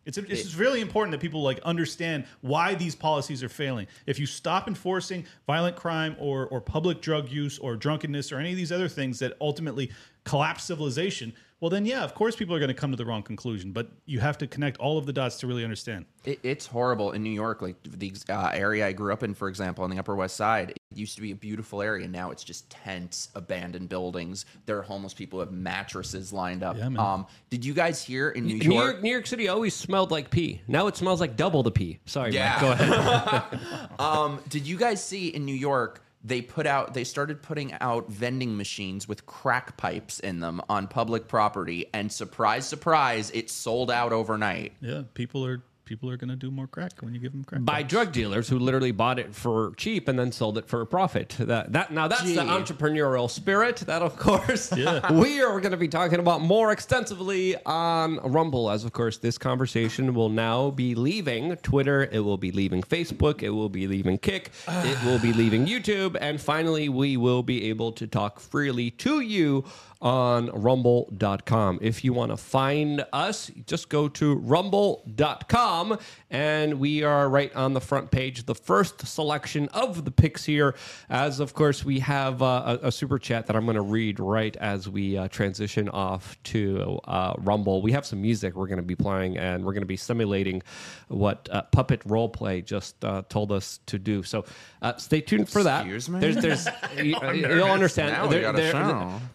It's, 0.03 0.18
it's 0.18 0.55
really 0.55 0.82
important 0.82 1.12
that 1.12 1.22
people 1.22 1.43
like 1.43 1.59
understand 1.59 2.26
why 2.41 2.74
these 2.74 2.95
policies 2.95 3.43
are 3.43 3.49
failing. 3.49 3.86
If 4.07 4.18
you 4.18 4.26
stop 4.26 4.68
enforcing 4.68 5.26
violent 5.47 5.78
crime 5.78 6.18
or 6.20 6.47
or 6.47 6.59
public 6.59 7.01
drug 7.01 7.30
use 7.30 7.57
or 7.57 7.78
drunkenness 7.78 8.34
or 8.34 8.39
any 8.39 8.49
of 8.51 8.57
these 8.57 8.72
other 8.74 8.89
things 8.89 9.20
that 9.20 9.38
ultimately 9.39 9.91
collapse 10.26 10.64
civilization, 10.66 11.34
well 11.62 11.70
then 11.70 11.86
yeah, 11.86 12.03
of 12.03 12.14
course 12.14 12.36
people 12.36 12.53
are 12.53 12.59
going 12.59 12.68
to 12.68 12.74
come 12.74 12.91
to 12.91 12.97
the 12.97 13.05
wrong 13.05 13.24
conclusion. 13.24 13.72
But 13.72 13.88
you 14.05 14.20
have 14.20 14.38
to 14.39 14.47
connect 14.47 14.78
all 14.78 14.97
of 14.97 15.05
the 15.05 15.14
dots 15.14 15.38
to 15.38 15.47
really 15.47 15.64
understand. 15.64 16.05
It, 16.26 16.39
it's 16.43 16.66
horrible 16.66 17.14
in 17.14 17.24
New 17.24 17.30
York. 17.32 17.62
Like 17.62 17.76
the 17.84 18.12
uh, 18.30 18.49
area 18.53 18.86
I 18.86 18.91
grew 18.91 19.14
up 19.14 19.24
in, 19.24 19.34
for 19.34 19.47
example, 19.47 19.84
on 19.84 19.89
the 19.89 19.97
Upper 19.97 20.16
West 20.16 20.36
Side, 20.36 20.72
it 20.72 20.78
used 20.97 21.16
to 21.16 21.22
be 21.22 21.32
a 21.32 21.36
beautiful 21.36 21.82
area. 21.82 22.07
Now 22.07 22.32
it's 22.32 22.43
just 22.43 22.70
tents, 22.70 23.30
abandoned 23.36 23.88
buildings. 23.89 24.45
There 24.66 24.78
are 24.78 24.82
homeless 24.84 25.14
people 25.14 25.39
who 25.39 25.45
have 25.45 25.53
mattresses 25.53 26.34
lined 26.34 26.64
up. 26.64 26.78
Yeah, 26.78 26.89
man. 26.89 26.99
um, 26.99 27.28
did 27.49 27.64
you 27.64 27.74
guys 27.74 28.03
hear 28.03 28.30
in 28.32 28.45
New, 28.45 28.57
New 28.57 28.72
York? 28.72 28.86
York, 28.93 29.03
New 29.03 29.12
York 29.12 29.26
City 29.28 29.47
always 29.47 29.74
smelled 29.76 30.12
like 30.12 30.30
pee. 30.30 30.62
Now 30.68 30.88
it 30.88 30.97
smells 30.97 31.22
like 31.22 31.36
double 31.38 31.64
the 31.64 31.72
pee. 31.72 31.99
Sorry, 32.05 32.34
Yeah. 32.34 32.51
Mike, 32.62 32.62
go 32.62 32.72
ahead. 32.72 33.59
Um, 33.99 34.39
did 34.49 34.68
you 34.68 34.78
guys 34.78 35.03
see 35.03 35.28
in 35.30 35.45
New 35.45 35.55
York? 35.55 36.03
They 36.24 36.42
put 36.42 36.68
out. 36.68 36.94
They 36.94 37.04
started 37.04 37.42
putting 37.42 37.74
out 37.82 38.10
vending 38.10 38.56
machines 38.56 39.08
with 39.08 39.26
crack 39.26 39.78
pipes 39.78 40.20
in 40.20 40.40
them 40.40 40.62
on 40.70 40.88
public 40.88 41.28
property, 41.28 41.88
and 41.94 42.12
surprise, 42.12 42.68
surprise, 42.68 43.32
it 43.32 43.50
sold 43.50 43.90
out 43.90 44.14
overnight. 44.14 44.74
Yeah, 44.82 45.04
people 45.14 45.46
are 45.46 45.64
people 45.92 46.10
are 46.10 46.16
going 46.16 46.30
to 46.30 46.38
do 46.38 46.50
more 46.50 46.68
crack 46.68 46.94
when 47.02 47.14
you 47.14 47.20
give 47.20 47.34
them 47.34 47.44
crack. 47.44 47.66
By 47.66 47.84
drug 47.84 48.14
dealers 48.14 48.48
who 48.48 48.58
literally 48.58 48.92
bought 48.92 49.20
it 49.20 49.36
for 49.36 49.74
cheap 49.76 50.08
and 50.08 50.18
then 50.18 50.32
sold 50.32 50.58
it 50.58 50.66
for 50.66 50.80
a 50.80 50.86
profit. 50.86 51.36
That 51.38 51.74
that 51.74 51.92
now 51.92 52.08
that's 52.08 52.24
Gee. 52.24 52.36
the 52.36 52.44
entrepreneurial 52.44 53.30
spirit. 53.30 53.76
That 53.76 54.02
of 54.02 54.18
course 54.18 54.72
we 55.12 55.42
are 55.42 55.60
going 55.60 55.72
to 55.72 55.78
be 55.78 55.89
talking 55.89 56.20
about 56.20 56.39
more 56.39 56.72
extensively 56.72 57.58
on 57.66 58.20
Rumble. 58.20 58.72
As 58.72 58.86
of 58.86 58.94
course 58.94 59.18
this 59.18 59.38
conversation 59.38 60.14
will 60.14 60.30
now 60.30 60.70
be 60.72 60.96
leaving 60.96 61.58
Twitter. 61.58 62.08
It 62.10 62.22
will 62.22 62.38
be 62.38 62.54
leaving 62.54 62.84
Facebook. 62.84 63.44
It 63.44 63.50
will 63.50 63.68
be 63.68 63.86
leaving 63.86 64.18
Kick. 64.18 64.52
it 64.70 65.04
will 65.04 65.20
be 65.20 65.34
leaving 65.34 65.66
YouTube, 65.74 66.16
and 66.22 66.39
finally 66.39 66.88
we 66.88 67.18
will 67.18 67.44
be 67.44 67.66
able 67.70 67.92
to 67.92 68.08
talk 68.08 68.39
freely 68.39 68.92
to 68.92 69.20
you 69.20 69.66
on 70.02 70.47
rumble.com. 70.47 71.80
If 71.82 72.04
you 72.04 72.14
want 72.14 72.32
to 72.32 72.38
find 72.38 73.06
us, 73.14 73.52
just 73.68 73.89
go 73.89 74.08
to 74.10 74.36
rumble.com 74.36 75.99
and 76.30 76.80
we 76.80 77.04
are 77.04 77.30
right 77.30 77.54
on 77.56 77.74
the 77.74 77.82
front 77.82 78.10
page, 78.10 78.45
the 78.45 78.56
first 78.56 79.06
selection 79.06 79.68
of 79.70 80.04
the 80.04 80.12
picks 80.12 80.43
here. 80.43 80.76
As 81.10 81.39
of 81.39 81.54
course, 81.54 81.86
we 81.86 81.99
have 81.99 82.41
uh, 82.41 82.78
a, 82.82 82.88
a 82.88 82.91
super 82.91 83.20
chat 83.20 83.45
that 83.47 83.56
I'm 83.56 83.66
going 83.66 83.76
to 83.76 83.82
read 83.82 84.20
right 84.20 84.56
as 84.58 84.89
we 84.89 85.18
uh, 85.18 85.28
transition 85.28 85.88
off 85.89 86.41
to 86.45 86.99
uh, 87.06 87.34
Rumble. 87.38 87.82
We 87.82 87.91
have 87.91 88.06
some 88.06 88.22
music 88.22 88.56
we're 88.56 88.68
going 88.68 88.78
to 88.78 88.84
be 88.84 88.95
playing 88.95 89.38
and 89.38 89.64
we're 89.64 89.74
going 89.74 89.84
to 89.84 89.88
be 89.88 89.97
simulating 89.97 90.64
what 91.08 91.47
uh, 91.52 91.64
Puppet 91.64 92.02
Roleplay 92.08 92.66
just 92.66 93.04
uh, 93.06 93.22
told 93.30 93.52
us 93.52 93.80
to 93.86 93.99
do. 93.99 94.24
So 94.24 94.45
uh, 94.82 94.95
stay 94.97 95.22
tuned 95.22 95.49
for 95.49 95.64
that. 95.64 95.82
Excuse 95.82 96.10
me? 96.10 96.20
There's, 96.20 96.38
there's, 96.38 96.68
you, 97.04 97.16
will 97.22 97.72
understand. 97.72 98.30
We 98.30 98.39
got. 98.41 98.56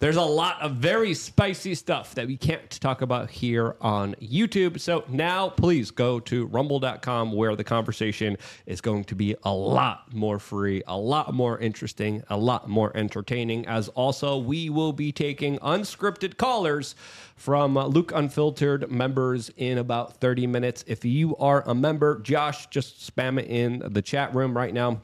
There's 0.00 0.16
a 0.16 0.22
lot 0.22 0.55
of 0.60 0.72
very 0.72 1.14
spicy 1.14 1.74
stuff 1.74 2.14
that 2.14 2.26
we 2.26 2.36
can't 2.36 2.70
talk 2.80 3.02
about 3.02 3.30
here 3.30 3.76
on 3.80 4.14
YouTube. 4.16 4.80
So 4.80 5.04
now 5.08 5.48
please 5.48 5.90
go 5.90 6.20
to 6.20 6.46
rumble.com 6.46 7.32
where 7.32 7.56
the 7.56 7.64
conversation 7.64 8.36
is 8.66 8.80
going 8.80 9.04
to 9.04 9.14
be 9.14 9.34
a 9.44 9.52
lot 9.52 10.12
more 10.14 10.38
free, 10.38 10.82
a 10.86 10.96
lot 10.96 11.34
more 11.34 11.58
interesting, 11.58 12.22
a 12.30 12.36
lot 12.36 12.68
more 12.68 12.96
entertaining. 12.96 13.66
As 13.66 13.88
also, 13.88 14.38
we 14.38 14.70
will 14.70 14.92
be 14.92 15.12
taking 15.12 15.58
unscripted 15.58 16.36
callers 16.36 16.94
from 17.36 17.74
Luke 17.74 18.12
Unfiltered 18.14 18.90
members 18.90 19.50
in 19.56 19.78
about 19.78 20.16
30 20.16 20.46
minutes. 20.46 20.84
If 20.86 21.04
you 21.04 21.36
are 21.36 21.62
a 21.66 21.74
member, 21.74 22.20
Josh, 22.20 22.66
just 22.66 23.14
spam 23.14 23.38
it 23.38 23.46
in 23.48 23.82
the 23.84 24.02
chat 24.02 24.34
room 24.34 24.56
right 24.56 24.72
now 24.72 25.00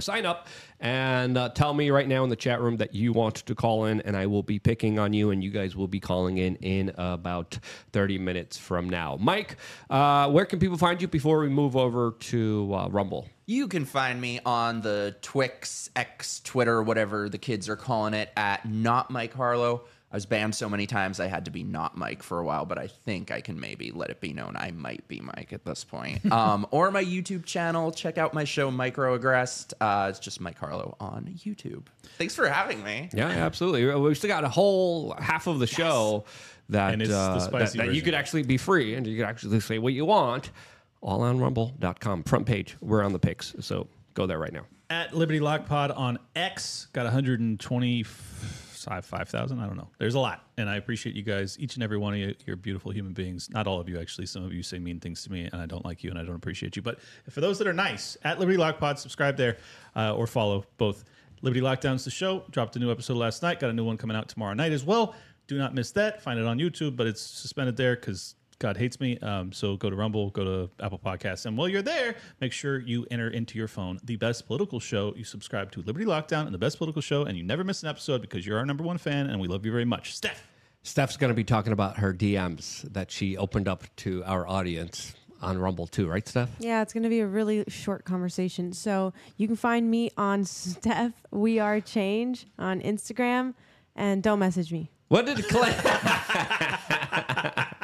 sign 0.00 0.24
up 0.24 0.46
and 0.78 1.36
uh, 1.36 1.48
tell 1.48 1.74
me 1.74 1.90
right 1.90 2.06
now 2.06 2.22
in 2.22 2.30
the 2.30 2.36
chat 2.36 2.60
room 2.60 2.76
that 2.76 2.94
you 2.94 3.12
want 3.12 3.34
to 3.34 3.52
call 3.52 3.86
in 3.86 4.00
and 4.02 4.16
i 4.16 4.26
will 4.26 4.44
be 4.44 4.56
picking 4.60 4.96
on 4.96 5.12
you 5.12 5.32
and 5.32 5.42
you 5.42 5.50
guys 5.50 5.74
will 5.74 5.88
be 5.88 5.98
calling 5.98 6.38
in 6.38 6.54
in 6.56 6.92
about 6.98 7.58
30 7.90 8.16
minutes 8.16 8.56
from 8.56 8.88
now 8.88 9.16
mike 9.18 9.56
uh, 9.90 10.30
where 10.30 10.44
can 10.44 10.60
people 10.60 10.78
find 10.78 11.02
you 11.02 11.08
before 11.08 11.40
we 11.40 11.48
move 11.48 11.76
over 11.76 12.12
to 12.20 12.72
uh, 12.72 12.88
rumble 12.90 13.26
You 13.46 13.66
can 13.66 13.86
find 13.86 14.20
me 14.20 14.40
on 14.44 14.82
the 14.82 15.16
Twix, 15.22 15.88
X, 15.96 16.40
Twitter, 16.44 16.82
whatever 16.82 17.30
the 17.30 17.38
kids 17.38 17.66
are 17.70 17.76
calling 17.76 18.12
it, 18.12 18.30
at 18.36 18.68
not 18.68 19.10
Mike 19.10 19.32
Harlow. 19.32 19.84
I 20.10 20.16
was 20.16 20.24
banned 20.24 20.54
so 20.54 20.68
many 20.70 20.86
times 20.86 21.20
I 21.20 21.26
had 21.26 21.44
to 21.44 21.50
be 21.50 21.62
not 21.62 21.96
Mike 21.96 22.22
for 22.22 22.38
a 22.38 22.44
while, 22.44 22.64
but 22.64 22.78
I 22.78 22.86
think 22.86 23.30
I 23.30 23.42
can 23.42 23.60
maybe 23.60 23.90
let 23.90 24.08
it 24.08 24.20
be 24.20 24.32
known 24.32 24.56
I 24.56 24.70
might 24.70 25.06
be 25.06 25.20
Mike 25.20 25.52
at 25.52 25.64
this 25.66 25.84
point. 25.84 26.30
um, 26.32 26.66
or 26.70 26.90
my 26.90 27.04
YouTube 27.04 27.44
channel. 27.44 27.92
Check 27.92 28.16
out 28.16 28.32
my 28.32 28.44
show 28.44 28.70
Microaggressed. 28.70 29.74
Uh, 29.80 30.06
it's 30.08 30.18
just 30.18 30.40
Mike 30.40 30.58
Harlow 30.58 30.96
on 30.98 31.24
YouTube. 31.44 31.86
Thanks 32.16 32.34
for 32.34 32.48
having 32.48 32.82
me. 32.82 33.10
yeah 33.12 33.28
absolutely 33.28 33.84
We've 33.94 34.16
still 34.16 34.28
got 34.28 34.44
a 34.44 34.48
whole 34.48 35.14
half 35.18 35.46
of 35.46 35.58
the 35.58 35.66
show 35.66 36.24
that, 36.70 36.92
And 36.92 37.02
it's 37.02 37.10
the 37.10 37.16
uh, 37.18 37.34
that, 37.34 37.42
spicy 37.42 37.78
that 37.78 37.84
you 37.86 37.90
version. 37.90 38.04
could 38.06 38.14
actually 38.14 38.42
be 38.42 38.56
free 38.56 38.94
and 38.94 39.06
you 39.06 39.16
could 39.16 39.26
actually 39.26 39.60
say 39.60 39.78
what 39.78 39.92
you 39.92 40.04
want 40.04 40.50
all 41.00 41.22
on 41.22 41.38
rumble.com 41.38 42.24
front 42.24 42.44
page 42.46 42.76
we're 42.80 43.02
on 43.02 43.12
the 43.12 43.18
picks 43.18 43.54
so 43.60 43.86
go 44.14 44.26
there 44.26 44.38
right 44.38 44.52
now 44.52 44.64
at 44.90 45.14
Liberty 45.14 45.38
Lock 45.40 45.66
Pod 45.66 45.90
on 45.90 46.18
X. 46.34 46.88
Got 46.92 47.06
125,000. 48.86 49.58
I 49.58 49.66
don't 49.66 49.76
know. 49.76 49.88
There's 49.98 50.14
a 50.14 50.20
lot. 50.20 50.44
And 50.56 50.68
I 50.68 50.76
appreciate 50.76 51.16
you 51.16 51.22
guys, 51.22 51.56
each 51.58 51.74
and 51.74 51.82
every 51.82 51.98
one 51.98 52.14
of 52.14 52.18
you. 52.18 52.34
You're 52.46 52.56
beautiful 52.56 52.90
human 52.92 53.12
beings. 53.12 53.48
Not 53.50 53.66
all 53.66 53.80
of 53.80 53.88
you, 53.88 53.98
actually. 54.00 54.26
Some 54.26 54.44
of 54.44 54.52
you 54.52 54.62
say 54.62 54.78
mean 54.78 55.00
things 55.00 55.22
to 55.24 55.32
me, 55.32 55.48
and 55.52 55.60
I 55.60 55.66
don't 55.66 55.84
like 55.84 56.04
you, 56.04 56.10
and 56.10 56.18
I 56.18 56.24
don't 56.24 56.36
appreciate 56.36 56.76
you. 56.76 56.82
But 56.82 56.98
for 57.30 57.40
those 57.40 57.58
that 57.58 57.66
are 57.66 57.72
nice, 57.72 58.16
at 58.22 58.38
Liberty 58.38 58.58
Lock 58.58 58.78
Pod, 58.78 58.98
subscribe 58.98 59.36
there 59.36 59.58
uh, 59.96 60.14
or 60.14 60.26
follow 60.26 60.64
both. 60.76 61.04
Liberty 61.42 61.60
Lockdown's 61.60 62.04
the 62.04 62.10
show. 62.10 62.44
Dropped 62.50 62.74
a 62.76 62.78
new 62.78 62.90
episode 62.90 63.16
last 63.16 63.42
night. 63.42 63.60
Got 63.60 63.70
a 63.70 63.72
new 63.72 63.84
one 63.84 63.96
coming 63.96 64.16
out 64.16 64.28
tomorrow 64.28 64.54
night 64.54 64.72
as 64.72 64.84
well. 64.84 65.14
Do 65.46 65.56
not 65.56 65.74
miss 65.74 65.92
that. 65.92 66.20
Find 66.20 66.38
it 66.38 66.46
on 66.46 66.58
YouTube, 66.58 66.96
but 66.96 67.06
it's 67.06 67.20
suspended 67.20 67.76
there 67.76 67.94
because 67.96 68.34
God 68.58 68.76
hates 68.76 68.98
me. 68.98 69.18
Um, 69.18 69.52
so 69.52 69.76
go 69.76 69.88
to 69.88 69.96
Rumble, 69.96 70.30
go 70.30 70.44
to 70.44 70.84
Apple 70.84 70.98
Podcasts, 70.98 71.46
and 71.46 71.56
while 71.56 71.68
you're 71.68 71.82
there, 71.82 72.16
make 72.40 72.52
sure 72.52 72.80
you 72.80 73.06
enter 73.10 73.28
into 73.28 73.56
your 73.56 73.68
phone 73.68 74.00
the 74.02 74.16
best 74.16 74.46
political 74.46 74.80
show. 74.80 75.14
You 75.16 75.24
subscribe 75.24 75.70
to 75.72 75.82
Liberty 75.82 76.04
Lockdown 76.04 76.46
and 76.46 76.54
the 76.54 76.58
best 76.58 76.78
political 76.78 77.02
show, 77.02 77.22
and 77.22 77.36
you 77.36 77.44
never 77.44 77.62
miss 77.62 77.82
an 77.82 77.88
episode 77.88 78.20
because 78.20 78.46
you're 78.46 78.58
our 78.58 78.66
number 78.66 78.82
one 78.82 78.98
fan, 78.98 79.30
and 79.30 79.40
we 79.40 79.46
love 79.46 79.64
you 79.64 79.70
very 79.70 79.84
much. 79.84 80.14
Steph. 80.16 80.46
Steph's 80.82 81.16
going 81.16 81.30
to 81.30 81.34
be 81.34 81.44
talking 81.44 81.72
about 81.72 81.98
her 81.98 82.12
DMs 82.14 82.82
that 82.92 83.10
she 83.10 83.36
opened 83.36 83.68
up 83.68 83.84
to 83.96 84.24
our 84.24 84.46
audience 84.48 85.14
on 85.40 85.58
Rumble 85.58 85.86
too, 85.86 86.08
right, 86.08 86.26
Steph? 86.26 86.50
Yeah, 86.58 86.82
it's 86.82 86.92
going 86.92 87.04
to 87.04 87.08
be 87.08 87.20
a 87.20 87.26
really 87.26 87.64
short 87.68 88.04
conversation. 88.04 88.72
So 88.72 89.12
you 89.36 89.46
can 89.46 89.56
find 89.56 89.88
me 89.90 90.10
on 90.16 90.44
Steph 90.44 91.12
We 91.30 91.58
Are 91.58 91.80
Change 91.80 92.46
on 92.58 92.80
Instagram, 92.80 93.54
and 93.94 94.22
don't 94.22 94.38
message 94.38 94.72
me. 94.72 94.90
What 95.08 95.26
did 95.26 95.46
Clay? 95.48 95.74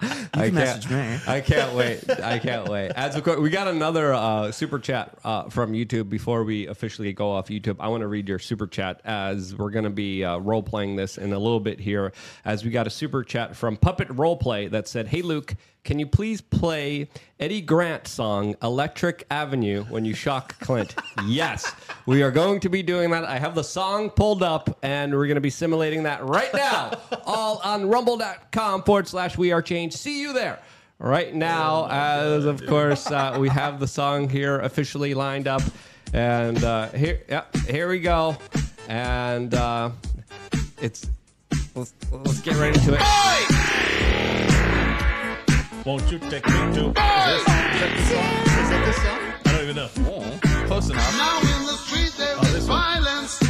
I 0.00 0.50
message 0.50 0.90
me. 0.90 1.18
I 1.26 1.40
can't 1.40 1.74
wait. 1.74 2.08
I 2.10 2.38
can't 2.38 2.68
wait. 2.68 2.90
As 2.90 3.16
of 3.16 3.24
course, 3.24 3.38
we 3.38 3.50
got 3.50 3.68
another 3.68 4.12
uh, 4.12 4.52
super 4.52 4.78
chat 4.78 5.16
uh, 5.24 5.48
from 5.48 5.72
YouTube 5.72 6.08
before 6.08 6.44
we 6.44 6.66
officially 6.66 7.12
go 7.12 7.30
off 7.30 7.48
YouTube. 7.48 7.76
I 7.80 7.88
want 7.88 8.02
to 8.02 8.08
read 8.08 8.28
your 8.28 8.38
super 8.38 8.66
chat 8.66 9.00
as 9.04 9.54
we're 9.54 9.70
going 9.70 9.84
to 9.84 9.90
be 9.90 10.24
uh, 10.24 10.38
role 10.38 10.62
playing 10.62 10.96
this 10.96 11.18
in 11.18 11.32
a 11.32 11.38
little 11.38 11.60
bit 11.60 11.80
here. 11.80 12.12
As 12.44 12.64
we 12.64 12.70
got 12.70 12.86
a 12.86 12.90
super 12.90 13.24
chat 13.24 13.56
from 13.56 13.76
Puppet 13.76 14.08
Roleplay 14.08 14.70
that 14.70 14.88
said, 14.88 15.08
"Hey 15.08 15.22
Luke, 15.22 15.54
can 15.86 16.00
you 16.00 16.06
please 16.06 16.40
play 16.40 17.08
Eddie 17.38 17.60
Grant 17.60 18.08
song 18.08 18.56
Electric 18.60 19.24
Avenue 19.30 19.84
when 19.84 20.04
you 20.04 20.14
shock 20.14 20.58
Clint? 20.58 20.96
yes, 21.26 21.72
we 22.06 22.24
are 22.24 22.32
going 22.32 22.58
to 22.60 22.68
be 22.68 22.82
doing 22.82 23.08
that. 23.12 23.24
I 23.24 23.38
have 23.38 23.54
the 23.54 23.62
song 23.62 24.10
pulled 24.10 24.42
up 24.42 24.78
and 24.82 25.14
we're 25.14 25.28
going 25.28 25.36
to 25.36 25.40
be 25.40 25.48
simulating 25.48 26.02
that 26.02 26.24
right 26.26 26.52
now, 26.52 26.98
all 27.24 27.60
on 27.62 27.88
rumble.com 27.88 28.82
forward 28.82 29.06
slash 29.06 29.38
we 29.38 29.52
are 29.52 29.62
changed. 29.62 29.96
See 29.96 30.20
you 30.20 30.32
there 30.32 30.58
right 30.98 31.32
now, 31.32 31.86
as 31.88 32.46
of 32.46 32.66
course 32.66 33.08
uh, 33.08 33.36
we 33.38 33.48
have 33.48 33.78
the 33.78 33.86
song 33.86 34.28
here 34.28 34.58
officially 34.58 35.14
lined 35.14 35.46
up, 35.46 35.62
and 36.12 36.64
uh, 36.64 36.88
here, 36.88 37.22
yeah, 37.28 37.44
here 37.68 37.88
we 37.88 38.00
go, 38.00 38.36
and 38.88 39.54
uh, 39.54 39.90
it's 40.82 41.08
let's, 41.76 41.94
let's 42.10 42.40
get 42.40 42.56
right 42.56 42.74
into 42.74 42.94
it. 42.94 44.55
Won't 45.86 46.10
you 46.10 46.18
take 46.18 46.44
me 46.44 46.52
to? 46.52 46.58
Is, 46.66 46.74
this, 46.74 47.38
is 47.38 47.44
that 47.46 47.92
the 47.94 48.02
song? 48.02 48.34
Is 48.42 48.68
that 48.70 48.82
the 48.86 48.92
song? 48.92 49.20
I 49.44 49.52
don't 49.52 49.62
even 49.62 49.76
know. 49.76 49.88
Oh, 50.10 50.66
close 50.66 50.90
enough. 50.90 51.16
Now 51.16 51.38
in 51.38 51.62
the 51.62 51.76
street 51.78 52.12
there 52.18 52.34
Oh, 52.36 52.42
is 52.42 52.52
this 52.54 52.66
one. 52.68 53.04
violence, 53.04 53.40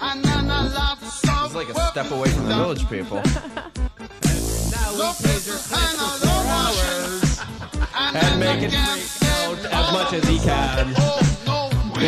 and 0.00 0.24
then 0.24 0.46
a 0.46 0.64
lot 0.74 1.00
of 1.00 1.44
It's 1.46 1.54
like 1.54 1.68
a 1.68 1.74
step 1.92 2.10
away 2.10 2.28
from 2.30 2.48
the 2.48 2.56
village 2.56 2.88
people. 2.90 3.18
Now 3.18 3.22
we 3.22 5.14
taser 5.22 5.62
panel 5.70 6.10
and 7.94 8.40
make 8.40 8.62
it 8.64 8.72
freak 8.72 9.30
out 9.30 9.58
as 9.70 9.92
much 9.92 10.12
as 10.12 10.24
he 10.26 10.40
oh, 10.40 10.42
can. 10.42 10.92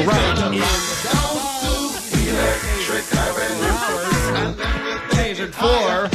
Right 0.08 0.38
in 0.42 0.58
tasered 5.14 5.54
for 5.54 6.08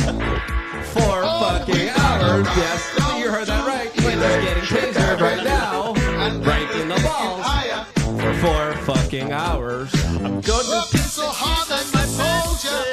four 1.00 1.24
oh, 1.24 1.39
fucking 1.39 1.97
hours. 2.46 2.58
Yes, 2.58 3.20
you 3.20 3.30
heard 3.32 3.48
that 3.48 3.66
right. 3.68 3.90
Clinton's 3.94 4.46
getting 4.46 4.64
tasered 4.64 5.22
right 5.22 5.44
now, 5.44 5.94
right 6.42 6.70
in 6.76 6.88
the 6.90 7.00
balls 7.02 7.46
for 8.22 8.34
four 8.36 8.74
fucking 8.86 9.32
hours. 9.32 9.94
I'm 10.06 10.42
good. 10.42 10.68
Working 10.68 11.00
so 11.00 11.28
hard 11.28 11.68
that 11.70 11.86
my 11.94 12.06
soldier 12.06 12.84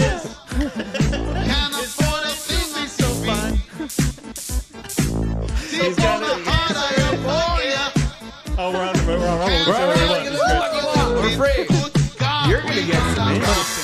can't 1.45 1.75
afford 1.75 2.25
a 2.25 2.29
thing 2.29 2.69
me 2.75 2.87
so 2.87 3.09
fine. 3.25 3.55
Deep 5.71 5.97
got 5.97 6.23
on 6.23 6.29
the 6.29 6.37
it. 6.37 6.47
heart 6.47 6.77
I 6.77 6.89
adore 7.13 7.65
ya. 7.69 7.85
Oh, 8.57 8.73
we're 8.73 8.85
on. 8.85 8.95
We're 9.07 9.15
on. 9.15 9.39
We're 9.41 9.75
on. 9.75 10.25
You 10.25 10.31
know 10.31 10.39
what. 10.39 11.23
We're 11.23 11.37
free. 11.37 11.65
Good 11.67 12.19
God. 12.19 12.51
You're 12.51 12.63
gonna 12.63 12.87
get 12.87 13.17
some 13.17 13.33
in 13.35 13.41
the 13.41 13.75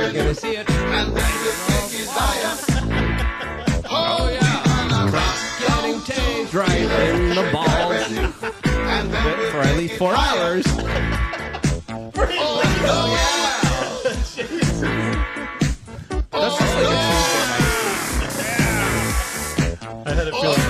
you're 0.00 0.12
gonna 0.12 0.34
see 0.34 0.56
it. 0.56 0.70
And 0.70 1.08
then 1.08 1.14
the 1.14 1.20
thing 1.20 2.00
is 2.00 2.08
higher. 2.10 2.69
For 9.50 9.58
at 9.58 9.76
least 9.76 9.98
four 9.98 10.14
hours. 10.14 10.64
That's 16.32 16.58
just 16.58 16.74
like 16.76 16.86
a 16.86 17.10
Tuesday 17.10 17.46
night. 17.50 17.66
I 20.06 20.08
had 20.14 20.28
a 20.28 20.30
feeling. 20.30 20.60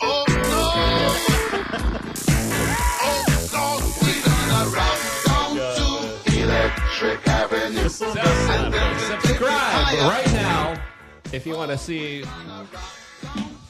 Oh 0.00 0.24
no! 0.28 0.62
Oh 3.00 3.24
no! 3.52 3.64
We 4.02 4.12
gonna 4.24 4.68
rock 4.74 4.98
down 5.24 5.56
to 5.76 5.86
Electric 6.42 7.28
Avenue. 7.28 7.88
Subscribe 7.88 9.98
right 10.00 10.32
now 10.32 10.74
if 11.32 11.46
you 11.46 11.56
want 11.56 11.70
to 11.70 11.78
see 11.78 12.24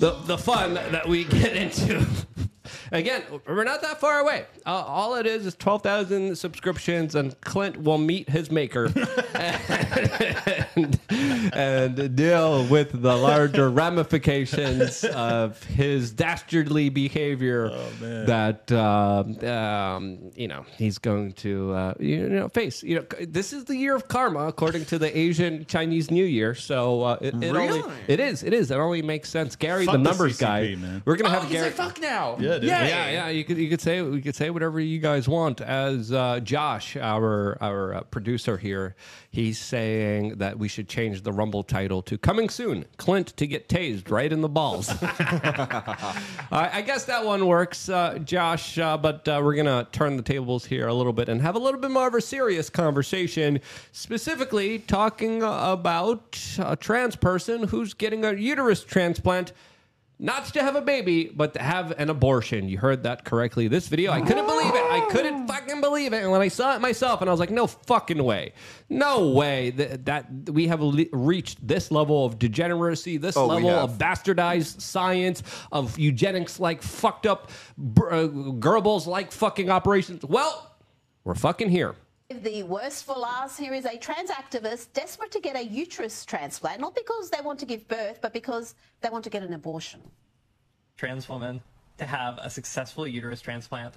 the 0.02 0.10
the 0.24 0.36
fun 0.36 0.74
that 0.74 1.08
we 1.08 1.22
get 1.22 1.54
into. 1.56 2.04
Again, 2.92 3.22
we're 3.46 3.64
not 3.64 3.80
that 3.82 3.98
far 4.00 4.20
away. 4.20 4.44
Uh, 4.66 4.70
all 4.70 5.14
it 5.16 5.26
is 5.26 5.46
is 5.46 5.54
12,000 5.56 6.36
subscriptions, 6.36 7.14
and 7.14 7.38
Clint 7.40 7.82
will 7.82 7.98
meet 7.98 8.28
his 8.28 8.50
maker 8.50 8.92
and, 10.76 11.00
and 11.54 12.16
deal 12.16 12.64
with 12.66 13.00
the 13.02 13.16
larger 13.16 13.70
ramifications 13.82 15.04
of 15.04 15.62
his 15.64 16.10
dastardly 16.12 16.88
behavior 16.88 17.70
man. 18.00 18.26
that, 18.26 18.70
um, 18.72 19.38
um, 19.48 20.30
you 20.34 20.48
know, 20.48 20.64
he's 20.76 20.98
going 20.98 21.32
to, 21.32 21.72
uh, 21.72 21.94
you 21.98 22.28
know, 22.28 22.48
face. 22.48 22.82
You 22.82 22.96
know, 22.96 23.06
this 23.26 23.52
is 23.52 23.64
the 23.64 23.76
year 23.76 23.94
of 23.96 24.08
karma, 24.08 24.46
according 24.48 24.84
to 24.86 24.98
the 24.98 25.16
Asian 25.16 25.64
Chinese 25.66 26.10
New 26.10 26.24
Year. 26.24 26.54
So 26.54 27.02
uh, 27.02 27.18
it, 27.20 27.34
it 27.34 27.44
only, 27.56 27.80
Really? 27.80 27.92
it 28.08 28.20
is, 28.20 28.42
it 28.42 28.52
is. 28.52 28.70
It 28.70 28.76
only 28.76 29.02
makes 29.02 29.28
sense. 29.30 29.56
Gary, 29.56 29.86
Fuck 29.86 29.92
the 29.94 29.98
the 29.98 30.04
numbers 30.04 30.36
CCP, 30.36 30.40
guy, 30.40 30.74
man. 30.76 31.02
we're 31.04 31.16
gonna 31.16 31.34
Oh, 31.36 31.40
have 31.40 31.50
Gary. 31.50 31.70
say 31.70 31.76
fuck 31.76 32.00
now. 32.00 32.36
Yeah, 32.38 32.54
dude. 32.54 32.64
yeah, 32.64 32.81
Yeah, 32.88 33.10
yeah, 33.10 33.28
you 33.28 33.44
could 33.44 33.58
you 33.58 33.68
could 33.68 33.80
say 33.80 34.02
we 34.02 34.20
could 34.20 34.34
say 34.34 34.50
whatever 34.50 34.80
you 34.80 34.98
guys 34.98 35.28
want. 35.28 35.60
As 35.60 36.12
uh, 36.12 36.40
Josh, 36.40 36.96
our 36.96 37.56
our 37.60 37.94
uh, 37.94 38.00
producer 38.02 38.56
here, 38.56 38.94
he's 39.30 39.58
saying 39.58 40.36
that 40.38 40.58
we 40.58 40.68
should 40.68 40.88
change 40.88 41.22
the 41.22 41.32
Rumble 41.32 41.62
title 41.62 42.02
to 42.02 42.18
"Coming 42.18 42.48
Soon." 42.48 42.84
Clint 42.96 43.36
to 43.36 43.46
get 43.46 43.68
tased 43.68 44.10
right 44.10 44.32
in 44.32 44.40
the 44.40 44.48
balls. 44.48 44.88
I 45.02 46.70
I 46.74 46.82
guess 46.82 47.04
that 47.04 47.24
one 47.24 47.46
works, 47.46 47.88
uh, 47.88 48.18
Josh. 48.24 48.78
Uh, 48.78 48.96
but 48.96 49.26
uh, 49.28 49.40
we're 49.42 49.54
gonna 49.54 49.86
turn 49.92 50.16
the 50.16 50.22
tables 50.22 50.64
here 50.64 50.88
a 50.88 50.94
little 50.94 51.12
bit 51.12 51.28
and 51.28 51.40
have 51.40 51.54
a 51.54 51.58
little 51.58 51.80
bit 51.80 51.90
more 51.90 52.08
of 52.08 52.14
a 52.14 52.20
serious 52.20 52.70
conversation, 52.70 53.60
specifically 53.92 54.78
talking 54.78 55.42
about 55.42 56.38
a 56.58 56.76
trans 56.76 57.16
person 57.16 57.64
who's 57.64 57.94
getting 57.94 58.24
a 58.24 58.32
uterus 58.32 58.84
transplant 58.84 59.52
not 60.18 60.44
to 60.46 60.62
have 60.62 60.76
a 60.76 60.80
baby, 60.80 61.24
but 61.34 61.54
to 61.54 61.62
have 61.62 61.92
an 61.98 62.08
abortion. 62.08 62.68
You 62.68 62.78
heard 62.78 63.02
that 63.02 63.24
correctly. 63.24 63.66
This 63.66 63.88
video, 63.88 64.12
I 64.12 64.20
couldn't 64.20 64.46
believe 64.46 64.72
it. 64.72 64.82
I 64.90 65.06
couldn't 65.10 65.48
fucking 65.48 65.80
believe 65.80 66.12
it. 66.12 66.22
And 66.22 66.30
when 66.30 66.40
I 66.40 66.46
saw 66.48 66.76
it 66.76 66.80
myself, 66.80 67.20
and 67.22 67.28
I 67.28 67.32
was 67.32 67.40
like, 67.40 67.50
no 67.50 67.66
fucking 67.66 68.22
way. 68.22 68.52
No 68.88 69.30
way 69.30 69.70
that, 69.70 70.04
that 70.06 70.30
we 70.50 70.68
have 70.68 70.80
le- 70.80 71.06
reached 71.12 71.66
this 71.66 71.90
level 71.90 72.24
of 72.24 72.38
degeneracy, 72.38 73.16
this 73.16 73.36
Oh, 73.36 73.48
we 73.48 73.54
level 73.64 73.70
have. 73.70 73.90
of 73.90 73.98
bastardized 73.98 74.80
science, 74.80 75.42
of 75.72 75.98
eugenics 75.98 76.60
like 76.60 76.82
fucked 76.82 77.26
up 77.26 77.50
br- 77.76 78.10
uh, 78.10 78.28
Goebbels 78.28 79.06
like 79.08 79.32
fucking 79.32 79.70
operations. 79.70 80.24
Well, 80.24 80.70
we're 81.24 81.34
fucking 81.34 81.70
here. 81.70 81.96
The 82.40 82.62
worst 82.62 83.04
for 83.04 83.14
last 83.14 83.58
here 83.58 83.74
is 83.74 83.84
a 83.84 83.98
trans 83.98 84.30
activist 84.30 84.92
desperate 84.94 85.30
to 85.32 85.40
get 85.40 85.54
a 85.54 85.62
uterus 85.62 86.24
transplant, 86.24 86.80
not 86.80 86.94
because 86.94 87.28
they 87.30 87.40
want 87.42 87.58
to 87.60 87.66
give 87.66 87.86
birth, 87.88 88.20
but 88.22 88.32
because 88.32 88.74
they 89.02 89.10
want 89.10 89.24
to 89.24 89.30
get 89.30 89.42
an 89.42 89.52
abortion. 89.52 90.00
trans 90.96 91.28
woman 91.28 91.60
to 91.98 92.04
have 92.06 92.38
a 92.42 92.48
successful 92.48 93.06
uterus 93.06 93.40
transplant, 93.42 93.94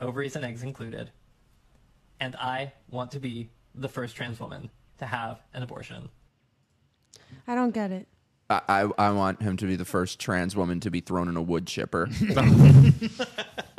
ovaries 0.00 0.36
and 0.36 0.44
eggs 0.44 0.62
included. 0.62 1.10
And 2.20 2.36
I 2.36 2.72
want 2.90 3.10
to 3.12 3.18
be 3.20 3.48
the 3.74 3.88
first 3.88 4.14
trans 4.14 4.38
woman 4.38 4.70
to 4.98 5.06
have 5.06 5.40
an 5.54 5.62
abortion. 5.62 6.10
I 7.48 7.54
don't 7.54 7.72
get 7.72 7.90
it. 7.92 8.08
I, 8.50 8.60
I 8.68 9.08
I 9.08 9.10
want 9.12 9.40
him 9.40 9.56
to 9.56 9.66
be 9.66 9.76
the 9.76 9.84
first 9.86 10.18
trans 10.20 10.54
woman 10.54 10.80
to 10.80 10.90
be 10.90 11.00
thrown 11.00 11.28
in 11.28 11.36
a 11.36 11.42
wood 11.42 11.66
chipper. 11.66 12.08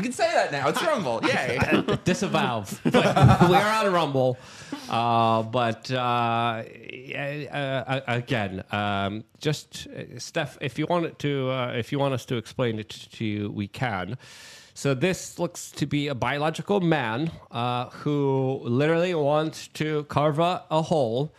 you 0.00 0.04
can 0.04 0.12
say 0.12 0.32
that 0.32 0.50
now. 0.50 0.68
It's 0.68 0.82
Rumble. 0.82 1.20
Yay. 1.24 1.58
disavow. 2.04 2.64
But 2.84 3.50
we're 3.50 3.58
on 3.58 3.92
Rumble. 3.92 4.38
Uh, 4.88 5.42
but 5.42 5.90
uh, 5.90 6.62
yeah, 6.90 7.82
uh, 7.86 8.00
again, 8.06 8.64
um, 8.72 9.24
just 9.38 9.88
uh, 9.88 10.18
Steph, 10.18 10.56
if 10.62 10.78
you 10.78 10.86
want 10.88 11.04
it 11.04 11.18
to, 11.18 11.50
uh, 11.50 11.72
if 11.76 11.92
you 11.92 11.98
want 11.98 12.14
us 12.14 12.24
to 12.26 12.36
explain 12.36 12.78
it 12.78 12.88
to 12.88 13.24
you, 13.26 13.50
we 13.50 13.68
can. 13.68 14.16
So 14.72 14.94
this 14.94 15.38
looks 15.38 15.70
to 15.72 15.84
be 15.84 16.08
a 16.08 16.14
biological 16.14 16.80
man 16.80 17.30
uh, 17.50 17.90
who 17.90 18.60
literally 18.62 19.14
wants 19.14 19.68
to 19.74 20.04
carve 20.04 20.38
a, 20.38 20.64
a 20.70 20.80
hole, 20.80 21.34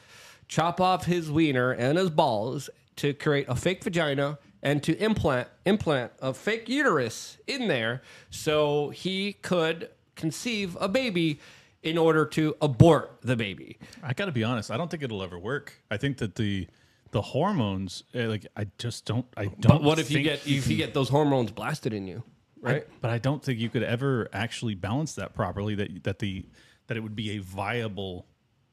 chop 0.48 0.80
off 0.80 1.06
his 1.06 1.32
wiener 1.32 1.72
and 1.72 1.98
his 1.98 2.12
balls 2.12 2.70
to 2.98 3.14
create 3.16 3.48
a 3.50 3.56
fake 3.56 3.84
vagina 3.84 4.38
and 4.64 4.84
to 4.84 4.98
implant 5.04 5.48
implant 5.66 6.12
a 6.20 6.34
fake 6.34 6.70
uterus 6.70 7.38
in 7.48 7.68
there 7.68 8.02
so 8.30 8.90
he 8.90 9.34
could 9.34 9.90
conceive 10.16 10.78
a 10.80 10.88
baby 10.88 11.40
in 11.84 11.98
order 11.98 12.26
to 12.26 12.56
abort 12.62 13.18
the 13.24 13.36
baby. 13.36 13.78
I 14.04 14.14
got 14.14 14.26
to 14.26 14.32
be 14.32 14.44
honest. 14.44 14.70
I 14.70 14.78
don't 14.78 14.90
think 14.90 15.04
it'll 15.04 15.24
ever 15.24 15.40
work. 15.40 15.74
I 15.90 15.98
think 15.98 16.18
that 16.18 16.36
the 16.36 16.68
the 17.12 17.22
hormones, 17.22 18.04
eh, 18.14 18.28
like 18.28 18.48
I 18.56 18.68
just 18.78 19.06
don't. 19.06 19.26
I 19.36 19.46
don't. 19.46 19.68
But 19.68 19.84
what 19.84 20.00
if 20.00 20.12
you 20.12 20.22
get 20.22 20.48
if 20.48 20.68
you 20.68 20.78
get 20.78 20.94
those 20.94 21.10
hormones 21.10 21.52
blasted 21.52 21.94
in 21.94 22.08
you, 22.08 22.24
right? 22.62 22.88
But 23.02 23.12
I 23.12 23.18
don't 23.18 23.44
think 23.44 23.60
you 23.60 23.70
could 23.70 23.84
ever 23.84 24.30
actually 24.32 24.76
balance 24.76 25.16
that 25.16 25.34
properly. 25.34 25.76
That 25.76 26.04
that 26.04 26.20
the 26.20 26.46
that 26.88 26.98
it 26.98 27.02
would 27.02 27.16
be 27.16 27.32
a 27.32 27.38
viable 27.40 28.26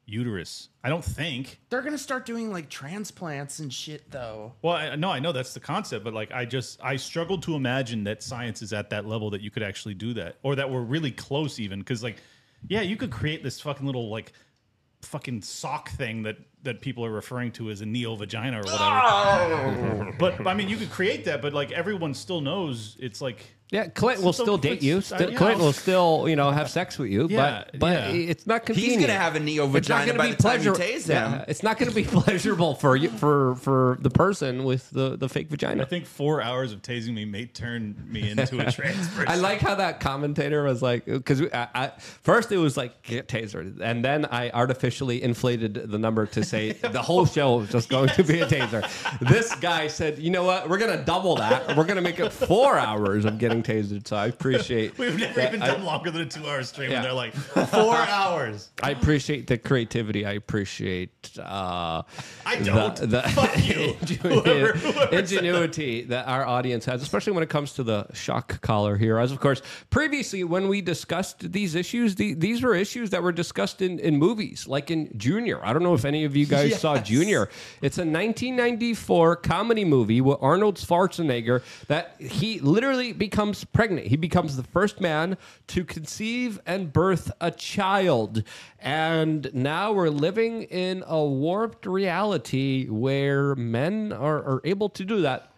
uterus. 0.09 0.69
I 0.83 0.89
don't 0.89 1.03
think. 1.03 1.59
They're 1.69 1.81
gonna 1.81 1.97
start 1.97 2.25
doing 2.25 2.51
like 2.51 2.69
transplants 2.69 3.59
and 3.59 3.71
shit 3.71 4.09
though. 4.11 4.53
Well, 4.61 4.75
I, 4.75 4.95
no, 4.95 5.09
I 5.11 5.19
know 5.19 5.31
that's 5.31 5.53
the 5.53 5.59
concept, 5.59 6.03
but 6.03 6.13
like 6.13 6.31
I 6.31 6.45
just 6.45 6.79
I 6.83 6.95
struggle 6.95 7.37
to 7.39 7.55
imagine 7.55 8.03
that 8.05 8.23
science 8.23 8.61
is 8.61 8.73
at 8.73 8.89
that 8.89 9.05
level 9.05 9.29
that 9.31 9.41
you 9.41 9.51
could 9.51 9.63
actually 9.63 9.93
do 9.93 10.13
that, 10.15 10.37
or 10.43 10.55
that 10.55 10.69
we're 10.69 10.81
really 10.81 11.11
close 11.11 11.59
even. 11.59 11.79
Because 11.79 12.03
like, 12.03 12.17
yeah, 12.67 12.81
you 12.81 12.97
could 12.97 13.11
create 13.11 13.43
this 13.43 13.61
fucking 13.61 13.85
little 13.85 14.09
like 14.09 14.33
fucking 15.01 15.41
sock 15.41 15.89
thing 15.91 16.23
that 16.23 16.37
that 16.63 16.81
people 16.81 17.05
are 17.05 17.11
referring 17.11 17.51
to 17.53 17.69
as 17.69 17.81
a 17.81 17.85
neo 17.85 18.15
vagina 18.15 18.57
or 18.57 18.63
whatever. 18.63 18.83
Oh! 18.83 20.11
but 20.19 20.45
I 20.45 20.53
mean, 20.53 20.67
you 20.67 20.77
could 20.77 20.91
create 20.91 21.25
that, 21.25 21.41
but 21.41 21.53
like 21.53 21.71
everyone 21.71 22.13
still 22.13 22.41
knows 22.41 22.97
it's 22.99 23.21
like 23.21 23.45
Yeah, 23.71 23.85
Clint 23.87 24.23
will 24.23 24.33
So 24.33 24.43
still 24.43 24.57
date 24.57 24.81
you. 24.81 24.97
I- 24.97 24.99
Still, 25.01 25.31
yeah, 25.31 25.37
Clint 25.37 25.61
I'll- 25.61 25.73
still, 25.73 26.25
you 26.27 26.35
know, 26.35 26.49
have 26.49 26.69
sex 26.71 26.97
with 26.97 27.09
you. 27.11 27.27
Yeah, 27.29 27.65
but 27.71 27.79
but 27.79 28.15
yeah. 28.15 28.29
it's 28.31 28.47
not 28.47 28.67
He's 28.67 28.99
gonna 28.99 29.13
have 29.13 29.35
a 29.35 29.39
neo 29.39 29.65
It's 29.75 29.87
not 29.87 29.99
vagina 30.01 30.05
gonna 30.07 30.17
by 30.17 30.25
be 30.29 30.31
the 30.35 30.41
time 30.43 30.63
you 30.63 30.73
pleasure- 30.73 30.97
tase 30.97 31.07
yeah, 31.07 31.45
it's 31.47 31.61
not 31.61 31.77
going 31.77 31.89
to 31.89 31.95
be 31.95 32.03
pleasurable 32.19 32.73
for 32.73 32.95
you 32.95 33.09
for 33.09 33.55
for 33.57 33.97
the 34.01 34.09
person 34.09 34.63
with 34.63 34.89
the 34.89 35.17
the 35.17 35.29
fake 35.29 35.49
vagina. 35.49 35.83
I 35.83 35.85
think 35.85 36.05
four 36.07 36.41
hours 36.41 36.71
of 36.73 36.81
tasing 36.81 37.13
me 37.13 37.25
may 37.25 37.45
turn 37.45 37.95
me 38.07 38.31
into 38.31 38.59
a 38.59 38.71
trans 38.71 39.07
person. 39.09 39.27
I 39.27 39.35
like 39.35 39.59
how 39.59 39.75
that 39.75 39.99
commentator 39.99 40.63
was 40.63 40.81
like, 40.81 41.05
because 41.05 41.41
I, 41.41 41.67
I, 41.75 41.91
first 42.23 42.51
it 42.51 42.57
was 42.57 42.75
like 42.75 43.03
get 43.03 43.27
tasered, 43.27 43.81
and 43.81 44.03
then 44.03 44.25
I 44.25 44.49
artificially 44.49 45.21
inflated 45.21 45.75
the 45.91 45.99
number 45.99 46.25
to 46.25 46.43
say 46.43 46.71
the 46.81 47.01
whole 47.03 47.25
show 47.27 47.57
was 47.57 47.69
just 47.69 47.89
going 47.89 48.09
to 48.09 48.23
be 48.23 48.39
a 48.39 48.47
taser. 48.47 48.81
This 49.19 49.53
guy 49.55 49.87
said, 49.89 50.17
you 50.17 50.31
know 50.31 50.43
what, 50.43 50.67
we're 50.67 50.79
gonna 50.79 51.03
double 51.05 51.35
that. 51.35 51.77
We're 51.77 51.85
gonna 51.85 52.01
make 52.01 52.19
it 52.19 52.31
four 52.33 52.77
hours 52.79 53.25
of 53.25 53.37
getting 53.37 53.58
tasered. 53.63 54.07
So 54.07 54.15
I 54.15 54.27
appreciate. 54.27 54.97
We've 54.97 55.17
never 55.17 55.33
that. 55.33 55.49
even 55.49 55.61
I- 55.61 55.67
done 55.67 55.83
longer 55.83 56.11
than 56.11 56.21
a 56.21 56.25
two-hour 56.25 56.63
stream, 56.63 56.91
Yeah. 56.91 56.97
and 56.97 57.05
they're 57.05 57.13
like 57.13 57.33
four 57.33 57.95
hours. 57.95 58.69
I 58.81 58.91
appreciate 58.91 59.47
the 59.47 59.57
creativity. 59.57 60.25
I 60.25 60.33
appreciate 60.33 61.11
uh, 61.39 62.03
I 62.45 62.55
don't. 62.63 62.97
Fuck 63.31 63.65
you. 63.67 63.95
ingenuity, 64.01 64.15
Whoever- 64.15 64.73
whoever 64.77 65.15
ingenuity 65.15 66.01
that 66.03 66.27
our 66.27 66.45
audience 66.45 66.85
has, 66.85 67.01
especially 67.01 67.33
when 67.33 67.43
it 67.43 67.49
comes 67.49 67.73
to 67.73 67.83
the 67.83 68.07
shock 68.13 68.61
collar 68.61 68.97
here. 68.97 69.17
As 69.17 69.31
of 69.31 69.39
course, 69.39 69.61
previously 69.89 70.43
when 70.43 70.67
we 70.67 70.81
discussed 70.81 71.51
these 71.51 71.75
issues, 71.75 72.15
the, 72.15 72.33
these 72.33 72.61
were 72.61 72.75
issues 72.75 73.09
that 73.11 73.23
were 73.23 73.31
discussed 73.31 73.81
in, 73.81 73.97
in 73.99 74.17
movies, 74.17 74.67
like 74.67 74.91
in 74.91 75.09
Junior. 75.17 75.63
I 75.65 75.73
don't 75.73 75.83
know 75.83 75.93
if 75.93 76.05
any 76.05 76.25
of 76.25 76.35
you 76.35 76.45
guys 76.45 76.79
saw 76.79 76.97
Junior. 76.99 77.49
It's 77.81 77.97
a 77.97 78.01
1994 78.01 79.37
comedy 79.37 79.85
movie 79.85 80.21
with 80.21 80.37
Arnold 80.41 80.75
Schwarzenegger 80.75 81.61
that 81.87 82.15
he 82.19 82.59
literally 82.59 83.13
becomes 83.13 83.48
pregnant. 83.65 84.07
He 84.07 84.17
becomes 84.17 84.55
the 84.55 84.63
first 84.63 84.99
man 85.01 85.37
to 85.67 85.83
conceive 85.83 86.59
and 86.65 86.91
birth 86.91 87.31
a 87.39 87.51
child. 87.51 88.43
And 88.79 89.49
now 89.53 89.91
we're 89.91 90.09
living 90.09 90.63
in 90.63 91.03
a 91.07 91.23
warped 91.23 91.85
reality 91.85 92.87
where 92.87 93.55
men 93.55 94.13
are, 94.13 94.37
are 94.37 94.61
able 94.63 94.89
to 94.89 95.05
do 95.05 95.21
that 95.21 95.51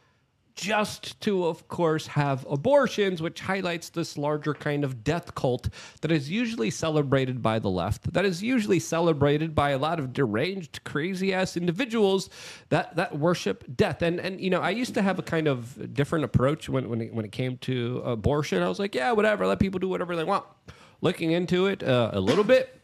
just 0.55 1.19
to, 1.21 1.45
of 1.45 1.67
course, 1.67 2.07
have 2.07 2.45
abortions, 2.49 3.21
which 3.21 3.39
highlights 3.39 3.89
this 3.89 4.17
larger 4.17 4.53
kind 4.53 4.83
of 4.83 5.03
death 5.03 5.33
cult 5.35 5.69
that 6.01 6.11
is 6.11 6.29
usually 6.29 6.69
celebrated 6.69 7.41
by 7.41 7.59
the 7.59 7.69
left, 7.69 8.13
that 8.13 8.25
is 8.25 8.43
usually 8.43 8.79
celebrated 8.79 9.55
by 9.55 9.71
a 9.71 9.77
lot 9.77 9.99
of 9.99 10.13
deranged, 10.13 10.83
crazy 10.83 11.33
ass 11.33 11.57
individuals 11.57 12.29
that, 12.69 12.95
that 12.95 13.17
worship 13.17 13.63
death. 13.75 14.01
And, 14.01 14.19
and, 14.19 14.39
you 14.41 14.49
know, 14.49 14.61
I 14.61 14.71
used 14.71 14.93
to 14.95 15.01
have 15.01 15.19
a 15.19 15.23
kind 15.23 15.47
of 15.47 15.93
different 15.93 16.25
approach 16.25 16.69
when, 16.69 16.89
when, 16.89 17.01
it, 17.01 17.13
when 17.13 17.25
it 17.25 17.31
came 17.31 17.57
to 17.59 18.01
abortion. 18.05 18.61
I 18.61 18.69
was 18.69 18.79
like, 18.79 18.95
yeah, 18.95 19.11
whatever, 19.11 19.47
let 19.47 19.59
people 19.59 19.79
do 19.79 19.87
whatever 19.87 20.15
they 20.15 20.23
want. 20.23 20.45
Looking 21.01 21.31
into 21.31 21.65
it 21.67 21.81
uh, 21.81 22.11
a 22.13 22.19
little 22.19 22.43
bit, 22.43 22.81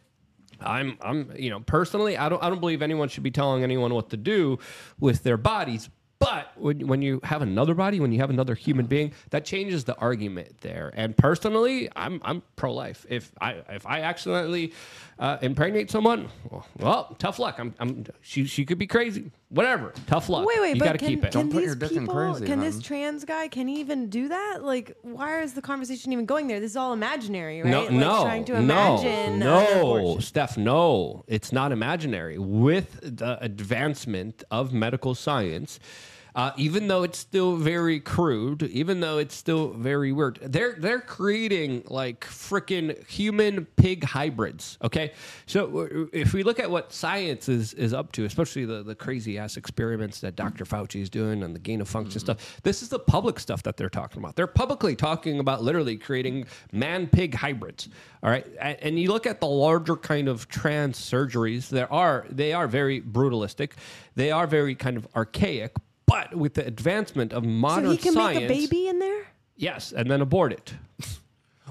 I'm 0.60 0.98
I'm 1.00 1.32
you 1.36 1.50
know 1.50 1.60
personally 1.60 2.16
I 2.16 2.28
don't 2.28 2.42
I 2.42 2.48
don't 2.48 2.58
believe 2.60 2.82
anyone 2.82 3.08
should 3.08 3.22
be 3.22 3.30
telling 3.30 3.62
anyone 3.62 3.94
what 3.94 4.10
to 4.10 4.16
do 4.16 4.58
with 4.98 5.22
their 5.22 5.36
bodies. 5.36 5.88
But 6.20 6.52
when, 6.56 6.86
when 6.88 7.00
you 7.00 7.20
have 7.22 7.42
another 7.42 7.74
body, 7.74 8.00
when 8.00 8.10
you 8.10 8.18
have 8.18 8.30
another 8.30 8.54
human 8.54 8.86
being, 8.86 9.12
that 9.30 9.44
changes 9.44 9.84
the 9.84 9.96
argument 9.96 10.60
there. 10.62 10.92
And 10.96 11.16
personally, 11.16 11.88
I'm 11.94 12.20
I'm 12.24 12.42
pro 12.56 12.74
life. 12.74 13.06
If 13.08 13.30
I 13.40 13.62
if 13.68 13.86
I 13.86 14.00
accidentally 14.00 14.72
uh, 15.20 15.38
impregnate 15.42 15.90
someone, 15.92 16.28
well, 16.50 16.66
well, 16.78 17.16
tough 17.20 17.38
luck. 17.38 17.60
I'm, 17.60 17.72
I'm 17.78 18.04
she 18.20 18.46
she 18.46 18.64
could 18.64 18.78
be 18.78 18.86
crazy. 18.88 19.30
Whatever, 19.50 19.94
tough 20.06 20.28
luck. 20.28 20.44
Wait, 20.46 20.60
wait, 20.60 20.74
you 20.74 20.80
but 20.80 20.84
got 20.86 20.92
to 20.92 20.98
can, 20.98 21.08
keep 21.08 21.24
it. 21.24 21.32
can 21.32 21.40
Don't 21.42 21.50
put 21.50 21.58
these 21.60 21.66
your 21.66 21.74
dick 21.76 21.92
in 21.92 22.00
people, 22.00 22.14
crazy, 22.14 22.46
can 22.46 22.60
this 22.60 22.74
hun. 22.74 22.82
trans 22.82 23.24
guy, 23.24 23.48
can 23.48 23.66
he 23.68 23.80
even 23.80 24.10
do 24.10 24.28
that? 24.28 24.58
Like, 24.62 24.96
why 25.02 25.40
is 25.40 25.54
the 25.54 25.62
conversation 25.62 26.12
even 26.12 26.26
going 26.26 26.48
there? 26.48 26.60
This 26.60 26.72
is 26.72 26.76
all 26.76 26.92
imaginary, 26.92 27.62
right? 27.62 27.70
No, 27.70 27.82
like 27.82 27.92
no, 27.92 28.22
trying 28.24 28.44
to 28.46 28.52
no, 28.54 28.58
imagine 28.58 29.34
an 29.34 29.38
no. 29.38 30.18
Steph, 30.18 30.58
no, 30.58 31.24
it's 31.28 31.52
not 31.52 31.72
imaginary. 31.72 32.38
With 32.38 32.98
the 33.02 33.38
advancement 33.42 34.42
of 34.50 34.72
medical 34.74 35.14
science, 35.14 35.78
uh, 36.38 36.52
even 36.56 36.86
though 36.86 37.02
it's 37.02 37.18
still 37.18 37.56
very 37.56 37.98
crude, 37.98 38.62
even 38.62 39.00
though 39.00 39.18
it's 39.18 39.34
still 39.34 39.70
very 39.70 40.12
weird, 40.12 40.38
they're 40.40 40.76
they're 40.78 41.00
creating 41.00 41.82
like 41.88 42.20
freaking 42.20 43.04
human 43.08 43.64
pig 43.74 44.04
hybrids. 44.04 44.78
Okay, 44.84 45.14
so 45.46 45.80
uh, 45.80 46.06
if 46.12 46.32
we 46.32 46.44
look 46.44 46.60
at 46.60 46.70
what 46.70 46.92
science 46.92 47.48
is 47.48 47.74
is 47.74 47.92
up 47.92 48.12
to, 48.12 48.24
especially 48.24 48.64
the 48.64 48.84
the 48.84 48.94
crazy 48.94 49.36
ass 49.36 49.56
experiments 49.56 50.20
that 50.20 50.36
Dr. 50.36 50.64
Fauci 50.64 51.00
is 51.00 51.10
doing 51.10 51.42
and 51.42 51.56
the 51.56 51.58
gain 51.58 51.80
of 51.80 51.88
function 51.88 52.20
stuff, 52.20 52.60
this 52.62 52.82
is 52.82 52.88
the 52.88 53.00
public 53.00 53.40
stuff 53.40 53.64
that 53.64 53.76
they're 53.76 53.90
talking 53.90 54.22
about. 54.22 54.36
They're 54.36 54.46
publicly 54.46 54.94
talking 54.94 55.40
about 55.40 55.64
literally 55.64 55.96
creating 55.96 56.46
man 56.70 57.08
pig 57.08 57.34
hybrids. 57.34 57.88
All 58.22 58.30
right, 58.30 58.46
and 58.60 58.96
you 58.96 59.10
look 59.10 59.26
at 59.26 59.40
the 59.40 59.48
larger 59.48 59.96
kind 59.96 60.28
of 60.28 60.48
trans 60.48 61.00
surgeries. 61.00 61.68
There 61.68 61.92
are 61.92 62.26
they 62.30 62.52
are 62.52 62.68
very 62.68 63.00
brutalistic. 63.00 63.72
They 64.14 64.30
are 64.30 64.46
very 64.46 64.76
kind 64.76 64.96
of 64.96 65.08
archaic. 65.16 65.74
But 66.08 66.34
with 66.34 66.54
the 66.54 66.66
advancement 66.66 67.32
of 67.32 67.44
modern 67.44 67.50
So 67.50 67.58
modern 67.84 67.90
he 67.92 67.96
can 67.98 68.12
science, 68.14 68.40
make 68.40 68.44
a 68.50 68.54
baby 68.66 68.88
in 68.88 68.98
there? 68.98 69.26
yes, 69.56 69.92
and 69.92 70.10
then 70.10 70.20
abort 70.20 70.52
it 70.52 70.74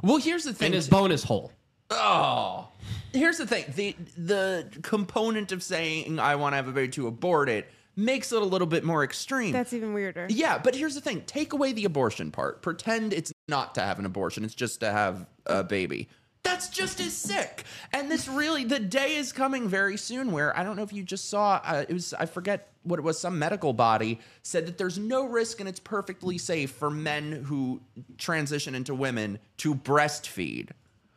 Well, 0.02 0.18
here's 0.18 0.44
the 0.46 0.54
thing. 0.54 0.68
in 0.68 0.74
his 0.74 0.88
bonus 0.88 1.24
hole. 1.24 1.52
Oh, 1.90 2.68
here's 3.14 3.38
the 3.38 3.48
thing: 3.48 3.66
the 3.76 3.96
the 4.18 4.68
component 4.84 5.52
of 5.52 5.64
saying 5.64 6.20
I 6.20 6.36
want 6.36 6.54
to 6.54 6.58
have 6.58 6.68
a 6.68 6.72
baby 6.72 6.90
to 6.94 7.08
abort 7.08 7.50
it 7.50 7.68
makes 7.96 8.32
it 8.32 8.40
a 8.42 8.46
little 8.46 8.68
bit 8.68 8.84
more 8.84 9.04
extreme. 9.04 9.54
That's 9.54 9.74
even 9.74 9.94
weirder. 9.94 10.28
yeah, 10.30 10.60
but 10.60 10.76
here's 10.76 10.94
the 10.96 11.02
thing: 11.02 11.24
take 11.26 11.54
away 11.54 11.72
the 11.72 11.86
abortion 11.86 12.30
part. 12.32 12.62
Pretend 12.62 13.12
it's 13.14 13.32
not 13.48 13.74
to 13.76 13.82
have 13.82 13.98
an 14.00 14.06
abortion; 14.06 14.44
it's 14.44 14.54
just 14.54 14.82
to 14.82 14.92
have 14.92 15.26
a 15.46 15.64
baby. 15.64 16.10
That's 16.44 16.70
just 16.70 17.00
as 17.02 17.14
sick. 17.14 17.64
And 17.94 18.10
this 18.10 18.28
really, 18.28 18.64
the 18.64 18.80
day 18.80 19.16
is 19.18 19.32
coming 19.34 19.68
very 19.68 19.98
soon 19.98 20.32
where 20.32 20.58
I 20.58 20.64
don't 20.64 20.76
know 20.78 20.84
if 20.84 20.94
you 20.94 21.04
just 21.04 21.30
saw. 21.30 21.60
Uh, 21.64 21.84
it 21.88 21.94
was 21.94 22.14
I 22.14 22.26
forget 22.26 22.70
what 22.84 23.00
it 23.00 23.02
was. 23.04 23.20
Some 23.20 23.38
medical 23.38 23.74
body 23.74 24.20
said 24.44 24.66
that 24.68 24.78
there's 24.78 24.98
no 24.98 25.26
risk 25.28 25.60
and 25.60 25.68
it's 25.68 25.80
perfectly 25.80 26.38
safe 26.38 26.72
for 26.72 26.90
men 26.90 27.44
who 27.46 27.82
transition 28.18 28.76
into 28.76 28.96
women 28.96 29.40
to 29.58 29.76
breastfeed 29.76 30.70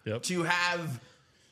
Yep. 0.05 0.23
to 0.25 0.43
have 0.45 1.01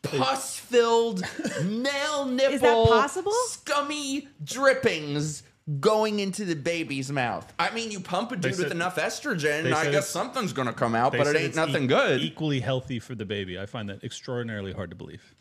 pus-filled 0.03 1.23
male 1.65 2.25
nipple 2.27 2.87
possible? 2.87 3.33
scummy 3.49 4.29
drippings 4.43 5.43
going 5.81 6.19
into 6.21 6.45
the 6.45 6.57
baby's 6.57 7.11
mouth. 7.13 7.53
I 7.59 7.71
mean, 7.75 7.91
you 7.91 8.01
pump 8.01 8.33
a 8.33 8.37
dude 8.37 8.55
said- 8.55 8.65
with 8.65 8.73
enough 8.73 8.97
estrogen, 8.97 9.65
they 9.65 9.73
I 9.73 9.91
guess 9.91 10.09
something's 10.09 10.53
gonna 10.53 10.73
come 10.73 10.95
out, 10.95 11.13
but 11.13 11.27
it 11.27 11.37
ain't 11.37 11.55
nothing 11.57 11.85
e- 11.85 11.89
good. 11.89 12.21
Equally 12.23 12.61
healthy 12.61 12.99
for 12.99 13.15
the 13.15 13.25
baby. 13.27 13.59
I 13.59 13.67
find 13.67 13.89
that 13.89 14.03
extraordinarily 14.03 14.73
hard 14.73 14.91
to 14.91 14.97
believe. 14.97 15.35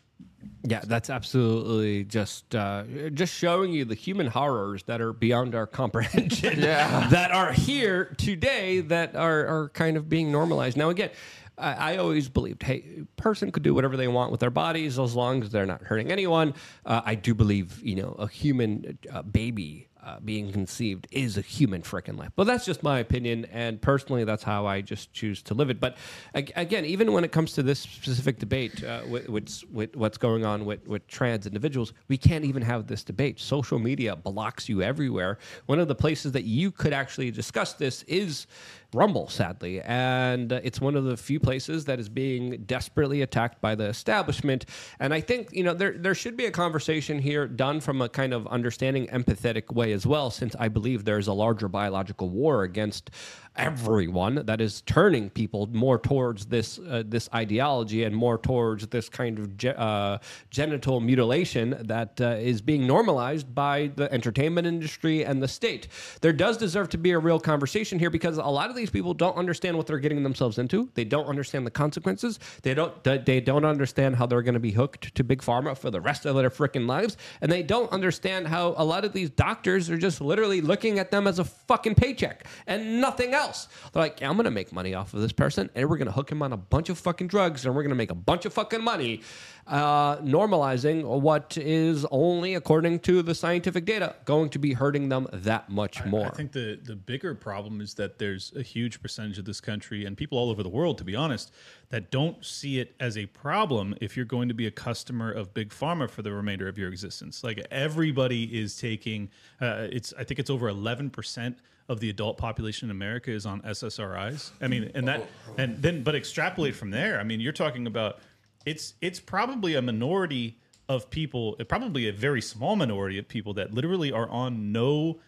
Yeah, 0.64 0.80
that's 0.84 1.08
absolutely 1.08 2.04
just 2.04 2.54
uh, 2.54 2.84
just 3.14 3.34
showing 3.34 3.72
you 3.72 3.84
the 3.84 3.94
human 3.94 4.26
horrors 4.26 4.82
that 4.84 5.00
are 5.00 5.12
beyond 5.12 5.54
our 5.54 5.66
comprehension. 5.80 6.60
Yeah. 6.60 7.08
that 7.08 7.30
are 7.30 7.52
here 7.52 8.14
today 8.18 8.80
that 8.80 9.16
are 9.16 9.46
are 9.46 9.68
kind 9.70 9.96
of 9.96 10.08
being 10.08 10.30
normalized. 10.32 10.76
Now, 10.76 10.90
again. 10.90 11.10
I 11.56 11.94
I 11.94 11.96
always 11.96 12.28
believed, 12.28 12.62
hey, 12.62 12.84
person 13.16 13.50
could 13.50 13.64
do 13.64 13.74
whatever 13.74 13.96
they 13.96 14.06
want 14.06 14.30
with 14.30 14.38
their 14.38 14.50
bodies 14.50 14.96
as 14.96 15.16
long 15.16 15.42
as 15.42 15.50
they're 15.50 15.66
not 15.66 15.82
hurting 15.82 16.12
anyone. 16.12 16.54
Uh, 16.86 17.00
I 17.04 17.16
do 17.16 17.34
believe, 17.34 17.82
you 17.82 17.96
know, 17.96 18.12
a 18.12 18.28
human 18.28 18.96
uh, 19.12 19.22
baby 19.22 19.87
uh, 20.08 20.18
being 20.24 20.50
conceived 20.52 21.06
is 21.10 21.36
a 21.36 21.42
human 21.42 21.82
freaking 21.82 22.16
life. 22.18 22.30
But 22.34 22.44
that's 22.44 22.64
just 22.64 22.82
my 22.82 22.98
opinion, 22.98 23.46
and 23.52 23.80
personally, 23.80 24.24
that's 24.24 24.42
how 24.42 24.66
I 24.66 24.80
just 24.80 25.12
choose 25.12 25.42
to 25.42 25.54
live 25.54 25.68
it. 25.68 25.80
But 25.80 25.96
again, 26.34 26.84
even 26.86 27.12
when 27.12 27.24
it 27.24 27.32
comes 27.32 27.52
to 27.54 27.62
this 27.62 27.80
specific 27.80 28.38
debate, 28.38 28.82
uh, 28.82 29.02
with, 29.06 29.28
with, 29.28 29.62
with 29.70 29.96
what's 29.96 30.16
going 30.16 30.44
on 30.44 30.64
with, 30.64 30.86
with 30.86 31.06
trans 31.08 31.46
individuals, 31.46 31.92
we 32.08 32.16
can't 32.16 32.44
even 32.44 32.62
have 32.62 32.86
this 32.86 33.04
debate. 33.04 33.38
Social 33.38 33.78
media 33.78 34.16
blocks 34.16 34.68
you 34.68 34.80
everywhere. 34.82 35.38
One 35.66 35.78
of 35.78 35.88
the 35.88 35.94
places 35.94 36.32
that 36.32 36.44
you 36.44 36.70
could 36.70 36.94
actually 36.94 37.30
discuss 37.30 37.74
this 37.74 38.02
is 38.04 38.46
Rumble, 38.94 39.28
sadly, 39.28 39.82
and 39.82 40.50
uh, 40.50 40.60
it's 40.64 40.80
one 40.80 40.96
of 40.96 41.04
the 41.04 41.14
few 41.14 41.38
places 41.38 41.84
that 41.84 42.00
is 42.00 42.08
being 42.08 42.62
desperately 42.62 43.20
attacked 43.20 43.60
by 43.60 43.74
the 43.74 43.84
establishment. 43.84 44.64
And 44.98 45.12
I 45.12 45.20
think 45.20 45.50
you 45.52 45.62
know 45.62 45.74
there 45.74 45.92
there 45.92 46.14
should 46.14 46.38
be 46.38 46.46
a 46.46 46.50
conversation 46.50 47.18
here 47.18 47.46
done 47.46 47.80
from 47.80 48.00
a 48.00 48.08
kind 48.08 48.32
of 48.32 48.46
understanding, 48.46 49.06
empathetic 49.08 49.74
way 49.74 49.92
as 49.92 50.06
well, 50.06 50.30
since 50.30 50.56
I 50.58 50.68
believe 50.68 51.04
there 51.04 51.18
is 51.18 51.26
a 51.26 51.34
larger 51.34 51.68
biological 51.68 52.30
war 52.30 52.62
against 52.62 53.10
everyone 53.56 54.46
that 54.46 54.60
is 54.60 54.80
turning 54.82 55.28
people 55.28 55.66
more 55.66 55.98
towards 55.98 56.46
this 56.46 56.78
uh, 56.78 57.02
this 57.04 57.28
ideology 57.34 58.04
and 58.04 58.16
more 58.16 58.38
towards 58.38 58.86
this 58.86 59.10
kind 59.10 59.38
of 59.38 59.54
ge- 59.58 59.66
uh, 59.66 60.16
genital 60.48 61.00
mutilation 61.00 61.76
that 61.80 62.18
uh, 62.22 62.36
is 62.38 62.62
being 62.62 62.86
normalized 62.86 63.54
by 63.54 63.90
the 63.96 64.10
entertainment 64.14 64.66
industry 64.66 65.26
and 65.26 65.42
the 65.42 65.48
state. 65.48 65.88
There 66.22 66.32
does 66.32 66.56
deserve 66.56 66.88
to 66.90 66.98
be 66.98 67.10
a 67.10 67.18
real 67.18 67.40
conversation 67.40 67.98
here 67.98 68.08
because 68.08 68.38
a 68.38 68.44
lot 68.44 68.70
of 68.70 68.77
these 68.78 68.90
people 68.90 69.12
don't 69.14 69.36
understand 69.36 69.76
what 69.76 69.86
they're 69.86 69.98
getting 69.98 70.22
themselves 70.22 70.58
into. 70.58 70.88
They 70.94 71.04
don't 71.04 71.26
understand 71.26 71.66
the 71.66 71.70
consequences. 71.70 72.38
They 72.62 72.74
don't 72.74 73.02
they- 73.04 73.40
don't 73.40 73.64
understand 73.64 74.16
how 74.16 74.26
they're 74.26 74.42
going 74.42 74.54
to 74.54 74.60
be 74.60 74.72
hooked 74.72 75.14
to 75.14 75.24
big 75.24 75.42
pharma 75.42 75.76
for 75.76 75.90
the 75.90 76.00
rest 76.00 76.26
of 76.26 76.34
their 76.36 76.50
freaking 76.50 76.86
lives, 76.86 77.16
and 77.40 77.50
they 77.50 77.62
don't 77.62 77.90
understand 77.92 78.48
how 78.48 78.74
a 78.76 78.84
lot 78.84 79.04
of 79.04 79.12
these 79.12 79.30
doctors 79.30 79.90
are 79.90 79.96
just 79.98 80.20
literally 80.20 80.60
looking 80.60 80.98
at 80.98 81.10
them 81.10 81.26
as 81.26 81.38
a 81.38 81.44
fucking 81.44 81.94
paycheck 81.94 82.46
and 82.66 83.00
nothing 83.00 83.34
else. 83.34 83.68
They're 83.92 84.02
like, 84.02 84.20
yeah, 84.20 84.28
I'm 84.28 84.36
going 84.36 84.44
to 84.44 84.50
make 84.50 84.72
money 84.72 84.94
off 84.94 85.14
of 85.14 85.20
this 85.20 85.32
person, 85.32 85.70
and 85.74 85.88
we're 85.88 85.96
going 85.96 86.06
to 86.06 86.12
hook 86.12 86.30
him 86.30 86.42
on 86.42 86.52
a 86.52 86.56
bunch 86.56 86.88
of 86.88 86.98
fucking 86.98 87.28
drugs, 87.28 87.64
and 87.66 87.74
we're 87.74 87.82
going 87.82 87.90
to 87.90 87.96
make 87.96 88.10
a 88.10 88.14
bunch 88.14 88.44
of 88.44 88.52
fucking 88.52 88.82
money, 88.82 89.22
uh, 89.68 90.16
normalizing 90.18 91.04
what 91.04 91.58
is 91.58 92.06
only, 92.10 92.54
according 92.54 93.00
to 93.00 93.22
the 93.22 93.34
scientific 93.34 93.84
data, 93.84 94.16
going 94.24 94.48
to 94.48 94.58
be 94.58 94.72
hurting 94.72 95.08
them 95.08 95.28
that 95.32 95.68
much 95.68 96.04
more. 96.06 96.26
I 96.26 96.30
think 96.30 96.52
the 96.52 96.80
the 96.82 96.96
bigger 96.96 97.34
problem 97.34 97.80
is 97.80 97.94
that 97.94 98.18
there's 98.18 98.52
a 98.56 98.62
huge 98.62 99.02
percentage 99.02 99.38
of 99.38 99.44
this 99.44 99.60
country 99.60 100.06
and 100.06 100.16
people 100.16 100.38
all 100.38 100.50
over 100.50 100.62
the 100.62 100.68
world, 100.68 100.96
to 100.98 101.04
be 101.04 101.14
honest, 101.14 101.52
that 101.90 102.10
don't 102.10 102.42
see 102.44 102.80
it 102.80 102.94
as 102.98 103.18
a 103.18 103.26
problem 103.26 103.94
if 104.00 104.16
you're 104.16 104.24
going 104.24 104.48
to 104.48 104.54
be 104.54 104.66
a 104.66 104.70
customer 104.70 105.30
of 105.30 105.52
big 105.52 105.70
pharma 105.70 106.08
for 106.08 106.22
the 106.22 106.32
remainder 106.32 106.66
of 106.66 106.78
your 106.78 106.88
existence. 106.88 107.44
Like 107.44 107.64
everybody 107.70 108.44
is 108.58 108.76
taking, 108.76 109.30
uh, 109.60 109.88
it's 109.92 110.14
I 110.18 110.24
think 110.24 110.40
it's 110.40 110.50
over 110.50 110.68
11 110.68 111.10
percent 111.10 111.58
of 111.88 112.00
the 112.00 112.10
adult 112.10 112.36
population 112.36 112.86
in 112.86 112.90
America 112.90 113.30
is 113.30 113.46
on 113.46 113.62
SSRIs. 113.62 114.50
I 114.60 114.68
mean, 114.68 114.90
and 114.94 115.08
that 115.08 115.26
and 115.56 115.80
then 115.82 116.02
but 116.02 116.14
extrapolate 116.14 116.74
from 116.74 116.90
there. 116.90 117.18
I 117.20 117.22
mean, 117.22 117.40
you're 117.40 117.52
talking 117.52 117.86
about 117.86 118.20
it's 118.64 118.94
it's 119.00 119.20
probably 119.20 119.74
a 119.74 119.82
minority 119.82 120.58
of 120.88 121.10
people, 121.10 121.56
probably 121.68 122.08
a 122.08 122.12
very 122.12 122.40
small 122.40 122.76
minority 122.76 123.18
of 123.18 123.28
people 123.28 123.54
that 123.54 123.74
literally 123.74 124.10
are 124.10 124.28
on 124.30 124.72
no 124.72 125.20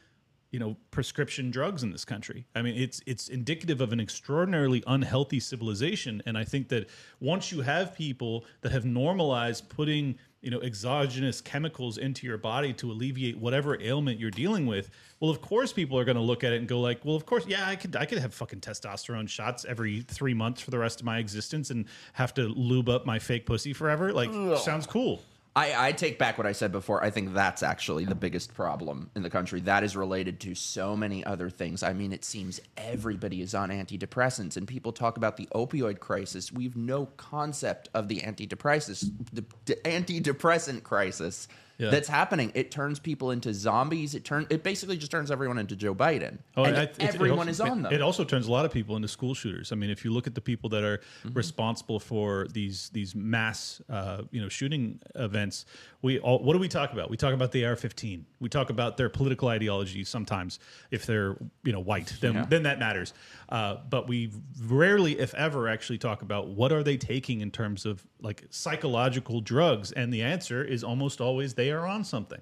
you 0.51 0.59
know 0.59 0.77
prescription 0.91 1.51
drugs 1.51 1.83
in 1.83 1.93
this 1.93 2.05
country. 2.05 2.47
I 2.55 2.63
mean, 2.63 2.77
it's 2.77 3.01
it's 3.07 3.29
indicative 3.29 3.81
of 3.81 3.93
an 3.93 4.01
extraordinarily 4.01 4.83
unhealthy 4.87 5.41
civilization, 5.41 6.23
and 6.27 6.37
I 6.37 6.45
think 6.45 6.69
that 6.69 6.89
once 7.21 7.53
you 7.53 7.61
have 7.63 7.95
people 7.95 8.45
that 8.63 8.73
have 8.73 8.85
normalized 8.85 9.69
putting 9.69 10.19
you 10.43 10.51
know 10.51 10.61
exogenous 10.61 11.41
chemicals 11.41 11.99
into 11.99 12.27
your 12.27 12.39
body 12.39 12.73
to 12.75 12.91
alleviate 12.91 13.39
whatever 13.39 13.81
ailment 13.81 14.19
you're 14.19 14.31
dealing 14.31 14.67
with, 14.67 14.91
well, 15.21 15.31
of 15.31 15.41
course 15.41 15.73
people 15.73 15.99
are 15.99 16.05
going 16.05 16.17
to 16.17 16.23
look 16.23 16.45
at 16.45 16.53
it 16.53 16.57
and 16.59 16.69
go 16.69 16.81
like, 16.81 17.05
well, 17.05 17.17
of 17.17 17.27
course, 17.27 17.47
yeah, 17.47 17.69
I 17.69 17.77
could 17.77 17.95
I 17.97 18.07
could 18.07 18.19
have 18.19 18.33
fucking 18.35 18.61
testosterone 18.61 19.29
shots 19.29 19.65
every 19.65 20.01
three 20.03 20.35
months 20.35 20.61
for 20.61 20.71
the 20.71 20.79
rest 20.79 21.01
of 21.01 21.07
my 21.07 21.19
existence 21.19 21.71
and 21.71 21.87
have 22.15 22.33
to 22.35 22.43
lube 22.49 22.89
up 22.89 23.05
my 23.07 23.19
fake 23.19 23.47
pussy 23.47 23.73
forever. 23.73 24.13
Like, 24.13 24.31
sounds 24.59 24.87
cool. 24.87 25.23
I, 25.57 25.89
I 25.89 25.93
take 25.93 26.17
back 26.17 26.39
what 26.39 26.47
I 26.47 26.53
said 26.53 26.71
before. 26.71 27.03
I 27.03 27.11
think 27.11 27.35
that's 27.35 27.63
actually 27.65 28.05
the 28.05 28.15
biggest 28.15 28.55
problem 28.55 29.11
in 29.17 29.23
the 29.23 29.31
country. 29.31 29.61
That 29.61 29.83
is 29.83 29.97
related 29.97 30.39
to 30.41 30.55
so 30.55 30.97
many 30.97 31.25
other 31.25 31.51
things. 31.51 31.83
I 31.83 31.93
mean, 31.93 32.13
it 32.13 32.25
seems 32.25 32.61
everybody 32.77 33.43
is 33.43 33.53
on 33.53 33.71
antidepressants, 33.71 34.57
and 34.57 34.69
people 34.69 34.93
talk 34.93 35.17
about 35.17 35.37
the 35.37 35.49
opioid 35.53 35.99
crisis. 35.99 36.53
We've 36.53 36.77
no 36.77 37.07
concept 37.17 37.89
of 37.95 38.07
the 38.07 38.21
antidepressant, 38.21 39.11
the, 39.33 39.45
the 39.65 39.75
antidepressant 39.85 40.85
crisis 40.85 41.49
Yeah. 41.81 41.91
that's 41.91 42.09
happening. 42.09 42.53
It 42.55 42.71
turns 42.71 42.99
people 42.99 43.31
into 43.31 43.53
zombies. 43.55 44.15
It 44.15 44.25
turn 44.25 44.47
it 44.51 44.63
basically 44.63 44.97
just 44.99 45.11
turns 45.11 45.31
everyone 45.31 45.59
into 45.59 45.75
Joe 45.77 45.95
Biden. 45.95 46.39
Oh, 46.57 46.65
and 46.65 46.77
I- 46.77 46.91
everyone 47.01 47.49
also- 47.49 47.51
is 47.51 47.61
on 47.61 47.83
them. 47.83 47.93
It 47.93 48.03
also 48.03 48.23
turns 48.25 48.47
a 48.47 48.51
lot 48.53 48.65
of 48.65 48.73
people 48.73 48.97
into 48.97 49.09
school 49.09 49.35
shooters. 49.35 49.73
I 49.73 49.77
mean, 49.77 49.91
if 49.91 50.05
you 50.05 50.13
look 50.13 50.27
at 50.27 50.35
the 50.35 50.41
people 50.41 50.69
that 50.71 50.85
are 50.85 50.99
Mm-hmm. 51.25 51.33
responsible 51.33 51.99
for 51.99 52.47
these 52.53 52.91
these 52.91 53.15
mass, 53.15 53.81
uh, 53.89 54.23
you 54.31 54.41
know, 54.43 54.49
shooting 54.49 55.01
events, 55.15 55.65
we 56.03 56.19
all, 56.19 56.43
what 56.43 56.53
do 56.53 56.59
we 56.59 56.69
talk 56.69 56.93
about? 56.93 57.11
We 57.11 57.17
talk 57.17 57.35
about 57.35 57.53
the 57.53 57.65
AR-15. 57.65 58.25
We 58.41 58.49
talk 58.49 58.71
about 58.71 58.97
their 58.97 59.09
political 59.09 59.49
ideology. 59.49 60.05
Sometimes, 60.05 60.59
if 60.91 61.07
they're 61.07 61.37
you 61.65 61.73
know 61.73 61.81
white, 61.81 62.15
then 62.21 62.35
Yeah. 62.35 62.47
then 62.49 62.63
that 62.65 62.79
matters. 62.79 63.13
Uh, 63.51 63.79
but 63.89 64.09
we 64.09 64.31
rarely, 64.65 65.19
if 65.19 65.35
ever, 65.35 65.69
actually 65.69 65.99
talk 65.99 66.23
about 66.23 66.49
what 66.49 66.73
are 66.73 66.85
they 66.85 66.97
taking 66.97 67.41
in 67.41 67.51
terms 67.51 67.85
of 67.85 68.07
like 68.21 68.45
psychological 68.51 69.41
drugs. 69.41 69.91
And 69.93 70.13
the 70.13 70.23
answer 70.23 70.63
is 70.63 70.85
almost 70.85 71.21
always 71.21 71.55
they 71.55 71.73
are 71.73 71.87
on 71.87 72.05
something. 72.05 72.41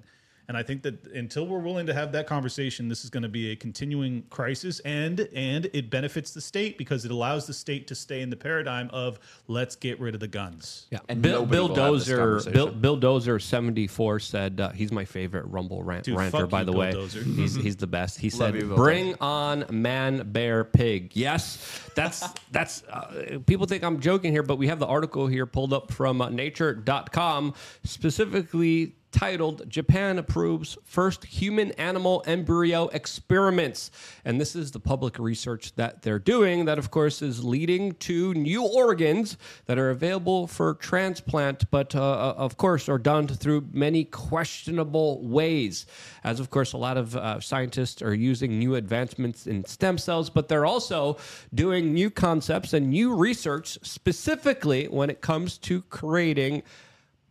And 0.49 0.57
I 0.57 0.63
think 0.63 0.83
that 0.83 1.07
until 1.09 1.47
we're 1.47 1.59
willing 1.59 1.85
to 1.87 1.93
have 1.93 2.11
that 2.13 2.27
conversation, 2.27 2.89
this 2.89 3.05
is 3.05 3.11
going 3.11 3.23
to 3.23 3.29
be 3.29 3.51
a 3.53 3.57
continuing 3.57 4.23
crisis, 4.31 4.81
and 4.81 5.21
and 5.35 5.69
it 5.75 5.91
benefits 5.91 6.31
the 6.31 6.41
state 6.41 6.79
because 6.79 7.05
it 7.05 7.11
allows 7.11 7.47
the 7.47 7.53
state 7.53 7.87
to 7.89 7.95
stay 7.95 8.23
in 8.23 8.31
the 8.31 8.37
paradigm 8.37 8.89
of 8.91 9.19
let's 9.47 9.77
get 9.77 10.01
rid 10.01 10.15
of 10.15 10.21
the 10.21 10.27
guns. 10.29 10.87
Yeah, 10.91 11.01
And 11.11 11.21
Bill, 11.21 11.45
Bill 11.45 11.69
will 11.69 11.75
have 11.75 11.93
this 11.95 12.09
Dozer. 12.09 12.53
Bill. 12.53 12.69
Bill 12.69 12.99
Dozer 12.99 13.43
seventy 13.43 13.87
four 13.87 14.19
said 14.21 14.59
uh, 14.59 14.71
he's 14.71 14.91
my 14.91 15.05
favorite 15.05 15.45
Rumble 15.49 15.83
rant, 15.83 16.05
Dude, 16.05 16.17
ranter. 16.17 16.47
By 16.47 16.61
you, 16.61 16.65
the 16.65 16.73
Bill 16.73 16.81
way, 16.81 16.93
Dozer. 16.93 17.25
he's 17.37 17.55
he's 17.55 17.77
the 17.77 17.87
best. 17.87 18.19
He 18.19 18.31
said, 18.31 18.55
you, 18.55 18.63
Bill 18.69 18.77
"Bring 18.77 19.17
on 19.21 19.67
man, 19.71 20.33
bear, 20.33 20.65
pig." 20.65 21.15
Yes, 21.15 21.59
that's 21.95 22.27
that's. 22.53 22.85
Uh, 22.85 23.39
people 23.47 23.67
think 23.67 23.85
I'm 23.85 24.01
joking 24.01 24.33
here, 24.33 24.43
but 24.43 24.57
we 24.57 24.69
have 24.69 24.79
the 24.79 24.87
article 24.87 25.27
here 25.27 25.45
pulled 25.45 25.75
up 25.75 25.93
from 25.93 26.23
uh, 26.23 26.31
Nature.com, 26.31 27.53
specifically 27.85 28.95
titled 29.13 29.69
Japan 29.69 30.19
approves 30.19 30.77
first 30.85 31.25
human 31.25 31.73
animal 31.73 32.23
embryo 32.27 32.89
experiments. 32.89 33.91
And 34.25 34.41
this 34.41 34.55
is 34.55 34.71
the 34.71 34.81
public 34.81 35.19
research 35.19 35.75
that 35.77 36.03
they're 36.03 36.19
doing 36.19 36.67
that 36.67 36.79
of 36.79 36.91
course 36.91 37.23
is 37.23 37.45
leading 37.45 37.93
to 37.95 38.35
new 38.35 38.65
organs 38.65 39.37
that 39.67 39.79
are 39.79 39.91
available 39.91 40.47
for 40.47 40.75
transplant 40.75 41.71
but 41.71 41.95
uh, 41.95 42.35
of 42.37 42.57
course 42.57 42.89
are 42.89 42.99
done 42.99 43.27
through 43.29 43.67
many 43.73 44.05
questionable 44.05 45.27
ways. 45.27 45.87
As 46.25 46.41
of 46.41 46.51
course 46.51 46.73
a 46.73 46.79
lot 46.79 46.97
of 46.97 47.17
uh, 47.17 47.41
scientists 47.41 48.03
are 48.03 48.15
using 48.15 48.59
new 48.59 48.75
advancements 48.75 49.47
in 49.47 49.65
stem 49.65 49.99
cells 49.99 50.31
but 50.31 50.49
they're 50.49 50.67
also 50.67 51.17
doing 51.55 51.95
new 51.95 52.11
concepts 52.11 52.73
and 52.73 52.91
new 52.91 53.15
research 53.15 53.79
specifically 53.83 54.87
when 54.87 55.11
it 55.11 55.21
comes 55.21 55.59
to 55.59 55.83
creating 55.83 56.63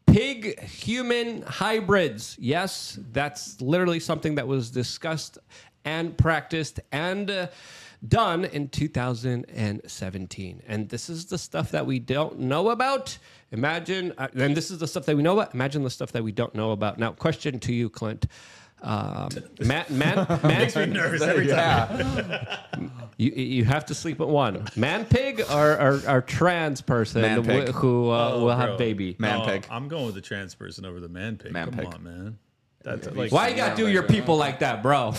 pig 0.08 0.60
human 0.62 1.44
hybrids. 1.44 2.36
Yes, 2.40 2.98
that's 3.12 3.62
literally 3.62 4.00
something 4.00 4.36
that 4.36 4.48
was 4.48 4.72
discussed 4.72 5.38
and 5.86 6.18
practiced 6.18 6.80
and 6.92 7.30
uh, 7.30 7.48
done 8.08 8.46
in 8.46 8.70
2017. 8.70 10.64
And 10.68 10.90
this 10.90 11.10
is 11.10 11.26
the 11.26 11.38
stuff 11.38 11.72
that 11.72 11.86
we 11.86 12.00
don't 12.00 12.40
know 12.40 12.70
about. 12.70 13.18
Imagine, 13.52 14.14
uh, 14.18 14.28
and 14.36 14.58
this 14.58 14.72
is 14.72 14.80
the 14.80 14.88
stuff 14.88 15.06
that 15.06 15.16
we 15.16 15.24
know 15.24 15.40
about. 15.40 15.54
Imagine 15.54 15.84
the 15.84 15.90
stuff 15.90 16.12
that 16.12 16.24
we 16.24 16.32
don't 16.32 16.56
know 16.56 16.72
about. 16.72 16.98
Now, 17.00 17.12
question 17.12 17.60
to 17.60 17.74
you, 17.74 17.90
Clint. 17.90 18.26
Um, 18.82 19.30
man, 19.60 19.86
man, 19.90 20.16
man, 20.44 20.94
Nervous 20.94 21.22
every 21.24 21.48
time. 21.48 21.98
yeah. 22.00 22.58
you, 23.18 23.32
you 23.32 23.66
have 23.66 23.86
to 23.88 23.96
sleep 23.96 24.20
with 24.20 24.30
one 24.30 24.68
man 24.76 25.06
pig 25.06 25.42
or, 25.52 25.72
or, 25.82 26.02
or 26.08 26.22
trans 26.22 26.82
person 26.82 27.22
Man 27.22 27.44
pig. 27.44 27.70
wh- 27.70 27.74
who 27.74 28.12
uh, 28.12 28.30
Oh, 28.34 28.40
will 28.42 28.46
bro. 28.48 28.56
have 28.56 28.78
baby. 28.78 29.16
Man 29.18 29.42
Oh, 29.42 29.46
pig. 29.46 29.66
I'm 29.72 29.88
going 29.88 30.06
with 30.06 30.16
the 30.16 30.22
trans 30.22 30.54
person 30.54 30.86
over 30.86 31.00
the 31.00 31.10
man 31.10 31.38
pig. 31.38 31.52
Man 31.52 31.70
Come 31.72 31.80
pig. 31.80 31.88
on, 31.94 32.04
man. 32.04 32.38
That's 32.84 33.10
like 33.12 33.32
Why 33.32 33.48
you 33.50 33.56
gotta 33.56 33.76
do 33.76 33.88
your 33.90 34.04
people 34.04 34.38
like 34.38 34.60
that, 34.60 34.82
bro? 34.84 35.12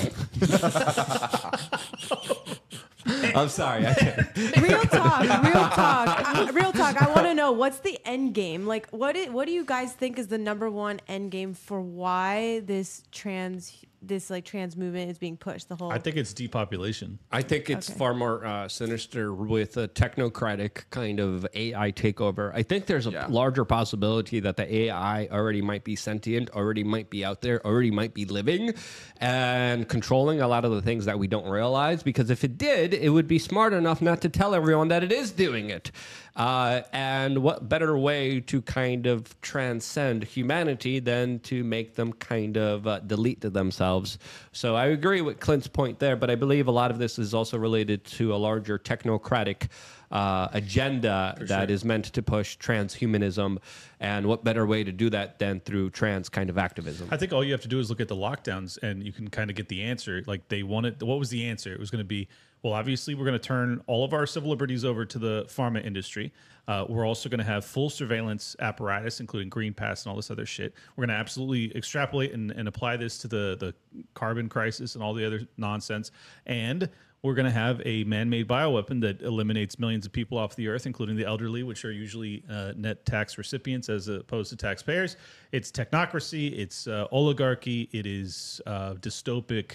I'm 3.34 3.48
sorry. 3.48 3.86
I 3.86 3.94
can't. 3.94 4.36
real 4.60 4.82
talk, 4.82 5.20
real 5.20 5.52
talk, 5.70 6.54
real 6.54 6.72
talk. 6.72 7.02
I 7.02 7.08
want 7.08 7.26
to 7.26 7.34
know 7.34 7.52
what's 7.52 7.80
the 7.80 7.98
end 8.04 8.34
game. 8.34 8.66
Like, 8.66 8.88
what? 8.90 9.16
what 9.30 9.46
do 9.46 9.52
you 9.52 9.64
guys 9.64 9.92
think 9.92 10.18
is 10.18 10.28
the 10.28 10.38
number 10.38 10.70
one 10.70 11.00
end 11.08 11.30
game 11.30 11.54
for 11.54 11.80
why 11.80 12.60
this 12.60 13.02
trans, 13.12 13.84
this 14.00 14.30
like 14.30 14.44
trans 14.44 14.76
movement 14.76 15.10
is 15.10 15.18
being 15.18 15.36
pushed? 15.36 15.68
The 15.68 15.76
whole. 15.76 15.90
I 15.90 15.98
think 15.98 16.16
it's 16.16 16.32
depopulation. 16.32 17.18
I 17.32 17.42
think 17.42 17.68
it's 17.68 17.90
Okay. 17.90 17.98
far 17.98 18.14
more 18.14 18.44
uh, 18.44 18.68
sinister 18.68 19.32
with 19.34 19.76
a 19.76 19.88
technocratic 19.88 20.84
kind 20.90 21.20
of 21.20 21.46
AI 21.54 21.92
takeover. 21.92 22.52
I 22.54 22.62
think 22.62 22.86
there's 22.86 23.06
a 23.06 23.10
Yeah. 23.10 23.26
larger 23.28 23.64
possibility 23.64 24.40
that 24.40 24.56
the 24.56 24.72
AI 24.72 25.26
already 25.32 25.62
might 25.62 25.84
be 25.84 25.96
sentient, 25.96 26.50
already 26.50 26.84
might 26.84 27.10
be 27.10 27.24
out 27.24 27.40
there, 27.42 27.64
already 27.66 27.90
might 27.90 28.14
be 28.14 28.24
living 28.24 28.72
and 29.20 29.88
controlling 29.88 30.40
a 30.40 30.48
lot 30.48 30.64
of 30.64 30.70
the 30.72 30.82
things 30.82 31.04
that 31.06 31.18
we 31.18 31.26
don't 31.26 31.48
realize. 31.48 32.02
Because 32.02 32.30
if 32.30 32.44
it 32.44 32.58
did, 32.58 32.94
it 32.94 33.10
would 33.10 33.28
be 33.28 33.38
smart 33.38 33.72
enough 33.72 34.00
not 34.00 34.20
to 34.22 34.28
tell 34.28 34.54
everyone 34.54 34.88
that 34.88 35.02
it 35.02 35.12
is 35.12 35.30
doing 35.32 35.70
it. 35.70 35.90
Uh, 36.36 36.82
and 36.92 37.38
what 37.42 37.68
better 37.68 37.98
way 37.98 38.40
to 38.40 38.62
kind 38.62 39.06
of 39.06 39.40
transcend 39.40 40.22
humanity 40.22 41.00
than 41.00 41.40
to 41.40 41.64
make 41.64 41.94
them 41.94 42.12
kind 42.12 42.56
of 42.56 42.86
uh, 42.86 43.00
delete 43.00 43.40
to 43.40 43.50
themselves? 43.50 44.18
So 44.52 44.76
I 44.76 44.86
agree 44.86 45.20
with 45.20 45.40
Clint's 45.40 45.66
point 45.66 45.98
there, 45.98 46.16
but 46.16 46.30
I 46.30 46.36
believe 46.36 46.68
a 46.68 46.72
lot 46.72 46.90
of 46.90 46.98
this 46.98 47.18
is 47.18 47.34
also 47.34 47.58
related 47.58 48.04
to 48.04 48.34
a 48.34 48.36
larger 48.36 48.78
technocratic 48.78 49.68
uh, 50.10 50.48
agenda 50.52 51.36
that 51.40 51.70
is 51.70 51.84
meant 51.84 52.06
to 52.06 52.22
push 52.22 52.56
transhumanism. 52.56 53.58
And 54.00 54.26
what 54.26 54.44
better 54.44 54.66
way 54.66 54.84
to 54.84 54.92
do 54.92 55.10
that 55.10 55.38
than 55.38 55.60
through 55.60 55.90
trans 55.90 56.28
kind 56.28 56.50
of 56.50 56.56
activism? 56.56 57.08
I 57.10 57.16
think 57.16 57.32
all 57.32 57.44
you 57.44 57.52
have 57.52 57.60
to 57.62 57.68
do 57.68 57.78
is 57.78 57.90
look 57.90 58.00
at 58.00 58.08
the 58.08 58.16
lockdowns 58.16 58.78
and 58.82 59.02
you 59.02 59.12
can 59.12 59.28
kind 59.28 59.50
of 59.50 59.56
get 59.56 59.68
the 59.68 59.82
answer. 59.82 60.22
Like 60.26 60.48
they 60.48 60.62
wanted, 60.62 61.02
what 61.02 61.18
was 61.18 61.30
the 61.30 61.46
answer? 61.46 61.72
It 61.72 61.80
was 61.80 61.90
going 61.90 62.00
to 62.00 62.08
be, 62.08 62.28
well, 62.62 62.72
obviously, 62.72 63.14
we're 63.14 63.24
going 63.24 63.38
to 63.38 63.46
turn 63.46 63.80
all 63.86 64.04
of 64.04 64.12
our 64.12 64.26
civil 64.26 64.50
liberties 64.50 64.84
over 64.84 65.04
to 65.04 65.18
the 65.18 65.44
pharma 65.44 65.84
industry. 65.84 66.32
Uh, 66.66 66.84
we're 66.88 67.06
also 67.06 67.28
going 67.28 67.38
to 67.38 67.44
have 67.44 67.64
full 67.64 67.88
surveillance 67.88 68.54
apparatus, 68.60 69.20
including 69.20 69.48
Green 69.48 69.72
Pass 69.72 70.04
and 70.04 70.10
all 70.10 70.16
this 70.16 70.30
other 70.30 70.44
shit. 70.44 70.74
We're 70.96 71.06
going 71.06 71.16
to 71.16 71.20
absolutely 71.20 71.74
extrapolate 71.76 72.34
and, 72.34 72.50
and 72.50 72.68
apply 72.68 72.98
this 72.98 73.16
to 73.18 73.28
the, 73.28 73.56
the 73.58 73.74
carbon 74.14 74.48
crisis 74.48 74.94
and 74.94 75.02
all 75.02 75.14
the 75.14 75.26
other 75.26 75.46
nonsense. 75.56 76.10
And 76.46 76.90
we're 77.22 77.34
going 77.34 77.46
to 77.46 77.50
have 77.50 77.80
a 77.84 78.04
man-made 78.04 78.46
bioweapon 78.46 79.00
that 79.00 79.22
eliminates 79.22 79.78
millions 79.78 80.04
of 80.04 80.12
people 80.12 80.36
off 80.36 80.54
the 80.56 80.68
earth, 80.68 80.86
including 80.86 81.16
the 81.16 81.24
elderly, 81.24 81.62
which 81.62 81.84
are 81.84 81.92
usually 81.92 82.44
uh, 82.50 82.72
net 82.76 83.04
tax 83.06 83.38
recipients 83.38 83.88
as 83.88 84.08
opposed 84.08 84.50
to 84.50 84.56
taxpayers. 84.56 85.16
It's 85.52 85.72
technocracy. 85.72 86.56
It's 86.56 86.86
uh, 86.86 87.06
oligarchy. 87.10 87.88
It 87.92 88.06
is 88.06 88.60
uh, 88.66 88.94
dystopic. 88.94 89.72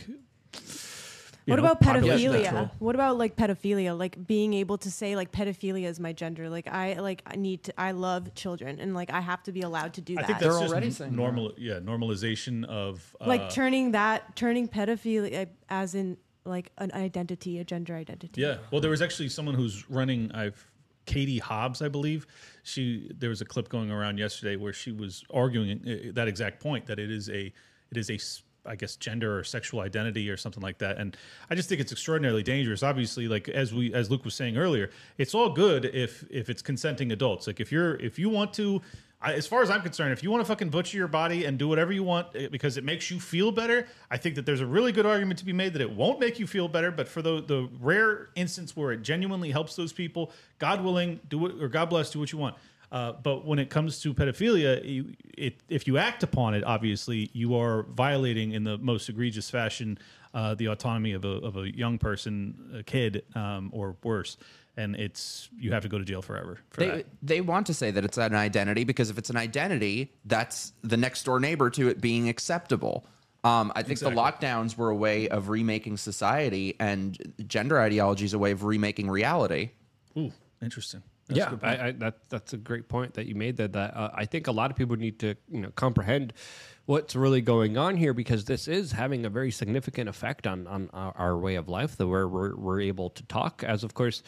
You 1.45 1.52
What 1.52 1.60
know, 1.60 1.72
about 1.72 1.82
pedophilia? 1.82 2.44
control. 2.45 2.72
What 2.80 2.95
about 2.95 3.18
like 3.18 3.36
pedophilia? 3.36 3.98
Like 3.98 4.26
being 4.28 4.53
able 4.53 4.78
to 4.80 4.90
say 4.91 5.15
like 5.15 5.32
pedophilia 5.32 5.86
is 5.88 5.99
my 5.99 6.14
gender. 6.14 6.49
Like 6.49 6.68
I 6.68 6.94
like 6.99 7.22
I 7.26 7.36
need 7.36 7.64
to 7.65 7.74
I 7.80 7.91
love 7.91 8.34
children 8.34 8.80
and 8.80 8.94
like 8.94 9.11
I 9.11 9.20
have 9.22 9.44
to 9.44 9.52
be 9.52 9.61
allowed 9.61 9.94
to 9.95 10.02
do 10.02 10.14
I 10.14 10.22
that. 10.22 10.24
I 10.24 10.28
think 10.28 10.40
that's 10.40 10.60
just 10.60 10.72
already 10.72 10.86
n- 10.88 10.91
saying 10.94 11.15
normal. 11.15 11.53
Yeah, 11.57 11.80
normalization 11.80 12.64
of 12.65 13.15
uh, 13.20 13.28
like 13.28 13.49
turning 13.49 13.91
that 13.91 14.36
turning 14.36 14.68
pedophilia 14.68 15.48
as 15.70 15.95
in 15.95 16.18
like 16.45 16.72
an 16.78 16.91
identity, 16.94 17.60
a 17.60 17.64
gender 17.64 17.95
identity. 17.95 18.41
Yeah. 18.41 18.57
Well, 18.72 18.82
there 18.82 18.91
was 18.91 19.02
actually 19.02 19.30
someone 19.30 19.56
who's 19.56 19.90
running. 19.90 20.32
I've 20.34 20.70
Katie 21.06 21.40
Hobbs, 21.40 21.82
I 21.82 21.90
believe. 21.90 22.26
She 22.64 23.11
there 23.18 23.30
was 23.30 23.41
a 23.41 23.45
clip 23.45 23.68
going 23.68 23.91
around 23.91 24.18
yesterday 24.18 24.56
where 24.56 24.72
she 24.72 24.91
was 24.94 25.24
arguing 25.34 25.82
uh, 25.86 26.11
that 26.14 26.28
exact 26.30 26.61
point 26.61 26.86
that 26.86 26.99
it 26.99 27.11
is 27.11 27.30
a 27.30 27.52
it 27.91 27.98
is 27.98 28.10
a 28.10 28.14
s- 28.15 28.44
I 28.65 28.76
guess 28.76 28.95
gender 28.95 29.38
or 29.40 29.44
sexual 29.44 29.81
identity 29.81 30.30
or 30.30 30.38
something 30.38 30.64
like 30.64 30.77
that. 30.80 30.98
And 30.98 31.18
I 31.49 31.56
just 31.56 31.69
think 31.69 31.81
it's 31.81 31.91
extraordinarily 31.91 32.44
dangerous. 32.44 32.84
Obviously, 32.84 33.27
like 33.27 33.49
as 33.49 33.73
we 33.73 33.94
as 33.94 34.10
Luke 34.10 34.26
was 34.26 34.35
saying 34.35 34.57
earlier, 34.57 34.90
it's 35.18 35.34
all 35.34 35.49
good 35.49 35.85
if 35.85 36.23
if 36.30 36.49
it's 36.49 36.61
consenting 36.61 37.11
adults. 37.11 37.48
Like 37.48 37.60
if 37.60 37.72
you're 37.72 37.95
if 37.95 38.18
you 38.18 38.30
want 38.30 38.53
to 38.56 38.81
I, 39.23 39.34
as 39.34 39.48
far 39.48 39.61
as 39.61 39.69
I'm 39.69 39.81
concerned, 39.81 40.11
if 40.11 40.22
you 40.22 40.30
want 40.30 40.41
to 40.41 40.45
fucking 40.45 40.69
butcher 40.69 40.98
your 40.98 41.07
body 41.07 41.45
and 41.45 41.57
do 41.57 41.69
whatever 41.69 41.94
you 41.94 42.03
want 42.03 42.27
eh, 42.35 42.49
because 42.52 42.76
it 42.76 42.84
makes 42.84 43.10
you 43.10 43.19
feel 43.22 43.52
better, 43.52 43.88
I 44.11 44.18
think 44.18 44.35
that 44.35 44.45
there's 44.45 44.60
a 44.60 44.65
really 44.65 44.91
good 44.91 45.06
argument 45.06 45.40
to 45.40 45.45
be 45.45 45.53
made 45.53 45.73
that 45.73 45.81
it 45.81 45.90
won't 45.90 46.19
make 46.19 46.40
you 46.40 46.45
feel 46.45 46.68
better. 46.68 46.91
But 46.91 47.07
for 47.07 47.22
the 47.22 47.41
the 47.41 47.69
rare 47.80 48.30
instance 48.35 48.76
where 48.76 48.91
it 48.91 49.02
genuinely 49.02 49.52
helps 49.52 49.76
those 49.76 49.94
people, 49.94 50.31
God 50.60 50.84
willing, 50.84 51.22
do 51.30 51.45
it 51.48 51.64
or 51.64 51.69
God 51.69 51.90
bless, 51.90 52.11
do 52.11 52.19
what 52.19 52.31
you 52.34 52.38
want. 52.38 52.56
Uh, 52.94 53.11
but 53.24 53.44
when 53.44 53.57
it 53.57 53.72
comes 53.72 53.99
to 54.02 54.14
pedophilia, 54.14 54.88
you, 54.88 55.14
it, 55.36 55.56
if 55.68 55.88
you 55.88 55.98
act 55.98 56.22
upon 56.22 56.53
it, 56.53 56.64
obviously 56.64 57.28
you 57.34 57.56
are 57.56 57.84
violating 57.90 58.52
in 58.52 58.64
the 58.64 58.78
most 58.78 59.10
egregious 59.10 59.49
fashion 59.49 59.98
uh, 60.36 60.53
the 60.53 60.68
autonomy 60.68 61.14
of 61.14 61.26
a, 61.26 61.28
of 61.28 61.57
a 61.57 61.76
young 61.76 61.98
person, 61.98 62.72
a 62.78 62.84
kid, 62.84 63.24
um, 63.34 63.72
or 63.74 63.95
worse. 64.03 64.38
And 64.78 64.95
it's 64.95 65.49
you 65.57 65.72
have 65.72 65.82
to 65.84 65.90
go 65.90 65.98
to 65.98 66.06
jail 66.06 66.22
forever 66.22 66.60
for 66.70 66.80
They, 66.82 66.88
that. 66.88 67.06
they 67.24 67.41
want 67.41 67.65
to 67.68 67.74
say 67.74 67.90
that 67.90 68.06
it's 68.06 68.18
an 68.18 68.36
identity 68.36 68.84
because 68.84 69.10
if 69.10 69.18
it's 69.18 69.32
an 69.32 69.38
identity, 69.38 70.14
that's 70.26 70.74
the 70.84 70.98
next 70.98 71.24
door 71.24 71.40
neighbor 71.40 71.72
to 71.72 71.88
it 71.90 71.99
being 71.99 72.30
acceptable. 72.30 73.06
Um, 73.44 73.72
I 73.76 73.82
think 73.82 73.94
Exactly. 74.02 74.15
the 74.15 74.22
lockdowns 74.22 74.78
were 74.78 74.90
a 74.90 74.95
way 74.95 75.28
of 75.30 75.49
remaking 75.49 75.98
society, 75.98 76.76
and 76.80 77.18
gender 77.48 77.80
ideology 77.80 78.26
is 78.26 78.34
a 78.34 78.40
way 78.40 78.52
of 78.52 78.64
remaking 78.64 79.10
reality. 79.10 79.72
Ooh, 80.18 80.32
interesting. 80.61 81.03
That's 81.27 81.37
yeah. 81.37 81.55
I, 81.61 81.87
I, 81.87 81.91
that 81.93 82.29
that's 82.29 82.53
a 82.53 82.57
great 82.57 82.89
point 82.89 83.13
that 83.13 83.27
you 83.27 83.35
made. 83.35 83.57
That 83.57 83.73
that 83.73 83.95
uh, 83.95 84.11
I 84.13 84.25
think 84.25 84.47
a 84.47 84.51
lot 84.51 84.71
of 84.71 84.77
people 84.77 84.95
need 84.95 85.19
to 85.19 85.35
you 85.49 85.61
know 85.61 85.71
comprehend 85.75 86.33
what's 86.85 87.15
really 87.15 87.41
going 87.41 87.77
on 87.77 87.95
here 87.95 88.13
because 88.13 88.45
this 88.45 88.67
is 88.67 88.91
having 88.91 89.25
a 89.25 89.29
very 89.29 89.51
significant 89.51 90.09
effect 90.09 90.45
on 90.47 90.67
on 90.67 90.89
our, 90.93 91.13
our 91.15 91.37
way 91.37 91.55
of 91.55 91.69
life. 91.69 91.95
The 91.95 92.07
where 92.07 92.27
we're, 92.27 92.55
we're 92.55 92.81
able 92.81 93.09
to 93.11 93.23
talk, 93.23 93.63
as 93.63 93.83
of 93.83 93.93
course. 93.93 94.23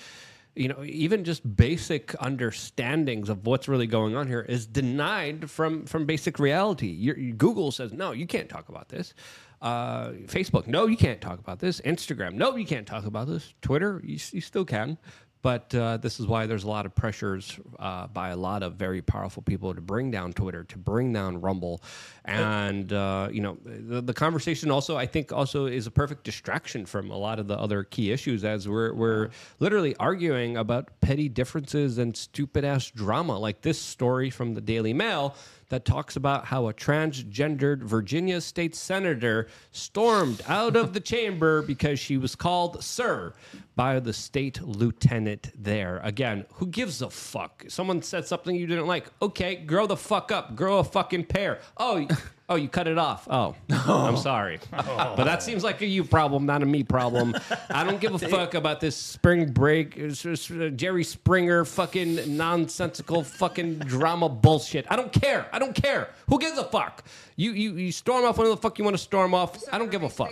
You 0.58 0.70
know, 0.70 0.86
even 0.86 1.26
just 1.26 1.58
basic 1.58 2.16
understandings 2.22 3.28
of 3.28 3.46
what's 3.46 3.68
really 3.68 3.88
going 3.88 4.16
on 4.16 4.28
here 4.28 4.40
is 4.40 4.66
denied 4.66 5.50
from 5.52 5.86
from 5.86 6.06
basic 6.06 6.40
reality. 6.40 6.88
Your, 6.88 7.16
Google 7.16 7.74
says 7.74 7.92
no, 7.92 8.14
you 8.14 8.26
can't 8.26 8.48
talk 8.48 8.70
about 8.70 8.88
this. 8.88 9.14
Uh, 9.62 10.12
Facebook, 10.28 10.68
no, 10.68 10.86
you 10.86 10.96
can't 10.96 11.20
talk 11.20 11.40
about 11.40 11.60
this. 11.60 11.82
Instagram, 11.82 12.36
no, 12.36 12.56
you 12.56 12.66
can't 12.66 12.86
talk 12.86 13.06
about 13.06 13.28
this. 13.28 13.54
Twitter, 13.62 14.02
you, 14.04 14.20
you 14.32 14.40
still 14.40 14.64
can. 14.64 14.98
But 15.46 15.76
uh, 15.76 15.98
this 15.98 16.20
is 16.20 16.26
why 16.26 16.48
there's 16.48 16.64
a 16.64 16.68
lot 16.68 16.88
of 16.88 16.96
pressures 16.96 17.60
uh, 17.78 18.08
by 18.08 18.30
a 18.30 18.36
lot 18.36 18.64
of 18.64 18.78
very 18.78 19.04
powerful 19.04 19.44
people 19.44 19.76
to 19.76 19.80
bring 19.80 20.10
down 20.10 20.34
Twitter, 20.34 20.64
to 20.64 20.78
bring 20.80 21.14
down 21.14 21.40
Rumble, 21.40 21.84
and 22.26 22.92
uh, 22.92 23.30
you 23.32 23.42
know 23.42 23.56
the, 23.64 24.02
the 24.02 24.14
conversation 24.14 24.72
also 24.72 24.98
I 24.98 25.06
think 25.06 25.32
also 25.32 25.68
is 25.68 25.86
a 25.86 25.92
perfect 25.92 26.24
distraction 26.24 26.84
from 26.88 27.12
a 27.12 27.16
lot 27.16 27.38
of 27.38 27.46
the 27.46 27.60
other 27.60 27.84
key 27.84 28.12
issues 28.12 28.44
as 28.44 28.68
we're 28.68 28.92
we're 28.96 29.30
literally 29.60 29.96
arguing 29.98 30.58
about 30.58 30.90
petty 31.00 31.30
differences 31.30 32.00
and 32.00 32.18
stupid 32.18 32.66
ass 32.66 32.90
drama. 32.90 33.38
Like 33.38 33.62
this 33.62 33.80
story 33.80 34.32
from 34.32 34.56
the 34.56 34.62
Daily 34.62 34.94
Mail 34.94 35.36
that 35.70 35.86
talks 35.86 36.16
about 36.16 36.46
how 36.46 36.68
a 36.68 36.74
transgendered 36.74 37.82
Virginia 37.82 38.42
state 38.42 38.76
senator 38.76 39.48
stormed 39.72 40.42
out 40.48 40.76
of 40.76 40.94
the 40.94 41.00
chamber 41.00 41.62
because 41.62 42.00
she 42.00 42.18
was 42.18 42.36
called 42.36 42.84
sir 42.84 43.34
by 43.76 44.00
the 44.00 44.14
state 44.14 44.62
lieutenant 44.62 45.52
there. 45.56 46.00
Again, 46.04 46.46
who 46.54 46.68
gives 46.68 47.02
a 47.02 47.10
fuck? 47.10 47.66
Someone 47.68 48.02
said 48.02 48.26
something 48.26 48.56
you 48.56 48.68
didn't 48.68 48.88
like. 48.88 49.08
Okay, 49.22 49.56
grow 49.56 49.88
the 49.88 49.98
fuck 49.98 50.32
up. 50.32 50.56
Grow 50.56 50.80
a 50.80 50.84
fucking 50.84 51.26
pair. 51.26 51.60
Oh, 51.78 52.08
oh, 52.50 52.56
you 52.56 52.68
cut 52.70 52.88
it 52.88 52.98
off. 52.98 53.28
Oh, 53.30 53.56
I'm 53.70 54.18
sorry. 54.18 54.60
But 54.72 55.24
that 55.24 55.42
seems 55.44 55.64
like 55.64 55.82
a 55.82 55.86
you 55.86 56.04
problem, 56.04 56.46
not 56.46 56.62
a 56.64 56.66
me 56.66 56.84
problem. 56.84 57.36
I 57.70 57.84
don't 57.84 58.00
give 58.00 58.14
a 58.14 58.20
fuck 58.30 58.54
about 58.54 58.80
this 58.80 58.96
spring 58.96 59.52
break, 59.52 59.98
uh, 60.00 60.04
s- 60.06 60.26
s- 60.26 60.52
uh, 60.52 60.70
Jerry 60.76 61.04
Springer 61.04 61.66
fucking 61.66 62.38
nonsensical 62.38 63.24
fucking 63.24 63.80
drama 63.80 64.30
bullshit. 64.30 64.86
I 64.90 64.96
don't 64.96 65.12
care. 65.12 65.48
I 65.52 65.60
don't 65.60 65.76
care. 65.76 66.10
Who 66.30 66.40
gives 66.40 66.58
a 66.58 66.64
fuck? 66.66 67.04
You 67.36 67.52
you, 67.52 67.74
you 67.76 67.92
storm 67.92 68.26
off 68.26 68.38
whenever 68.38 68.56
the 68.56 68.62
fuck 68.62 68.78
you 68.78 68.84
want 68.86 68.96
to 68.98 69.04
storm 69.04 69.34
off. 69.34 69.64
I 69.72 69.78
don't 69.78 69.92
give 69.92 70.04
a 70.04 70.10
fuck. 70.10 70.32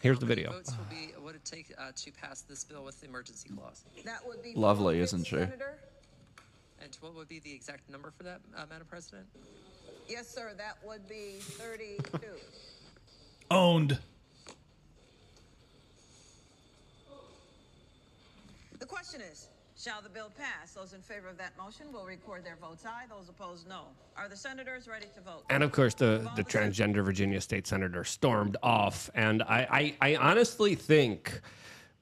Here's 0.00 0.18
the 0.20 0.26
video. 0.26 0.52
Votes 0.52 0.70
will 0.76 0.84
be, 0.96 1.12
would 1.24 1.34
it 1.34 1.44
take 1.44 1.74
uh, 1.76 1.90
to 1.96 2.12
pass 2.12 2.42
this 2.42 2.62
bill 2.62 2.84
with 2.84 3.00
the 3.00 3.08
emergency 3.08 3.48
clause? 3.48 3.82
That 4.04 4.24
would 4.26 4.42
be 4.44 4.52
Lovely, 4.54 5.00
isn't 5.00 5.24
she? 5.24 5.36
Senator? 5.36 5.76
And 6.80 6.96
what 7.00 7.16
would 7.16 7.26
be 7.28 7.40
the 7.40 7.52
exact 7.52 7.90
number 7.90 8.12
for 8.16 8.22
that, 8.22 8.40
uh, 8.56 8.62
Madam 8.70 8.86
President? 8.88 9.26
Yes, 10.08 10.26
sir. 10.26 10.52
That 10.56 10.78
would 10.86 11.06
be 11.06 11.36
32. 11.40 12.18
Owned. 13.50 13.98
The 18.78 18.86
question 18.86 19.20
is, 19.20 19.48
shall 19.76 20.00
the 20.00 20.08
bill 20.08 20.30
pass? 20.38 20.72
Those 20.72 20.94
in 20.94 21.02
favor 21.02 21.28
of 21.28 21.36
that 21.38 21.52
motion 21.58 21.92
will 21.92 22.06
record 22.06 22.44
their 22.44 22.56
votes 22.56 22.84
aye. 22.86 23.04
Those 23.10 23.28
opposed, 23.28 23.68
no. 23.68 23.82
Are 24.16 24.28
the 24.28 24.36
senators 24.36 24.88
ready 24.88 25.06
to 25.14 25.20
vote? 25.20 25.44
And 25.50 25.62
of 25.62 25.72
course, 25.72 25.94
the, 25.94 26.28
the 26.36 26.44
transgender 26.44 27.04
Virginia 27.04 27.40
state 27.40 27.66
senator 27.66 28.02
stormed 28.04 28.56
off. 28.62 29.10
And 29.14 29.42
I, 29.42 29.94
I, 30.00 30.12
I 30.12 30.16
honestly 30.16 30.74
think 30.74 31.40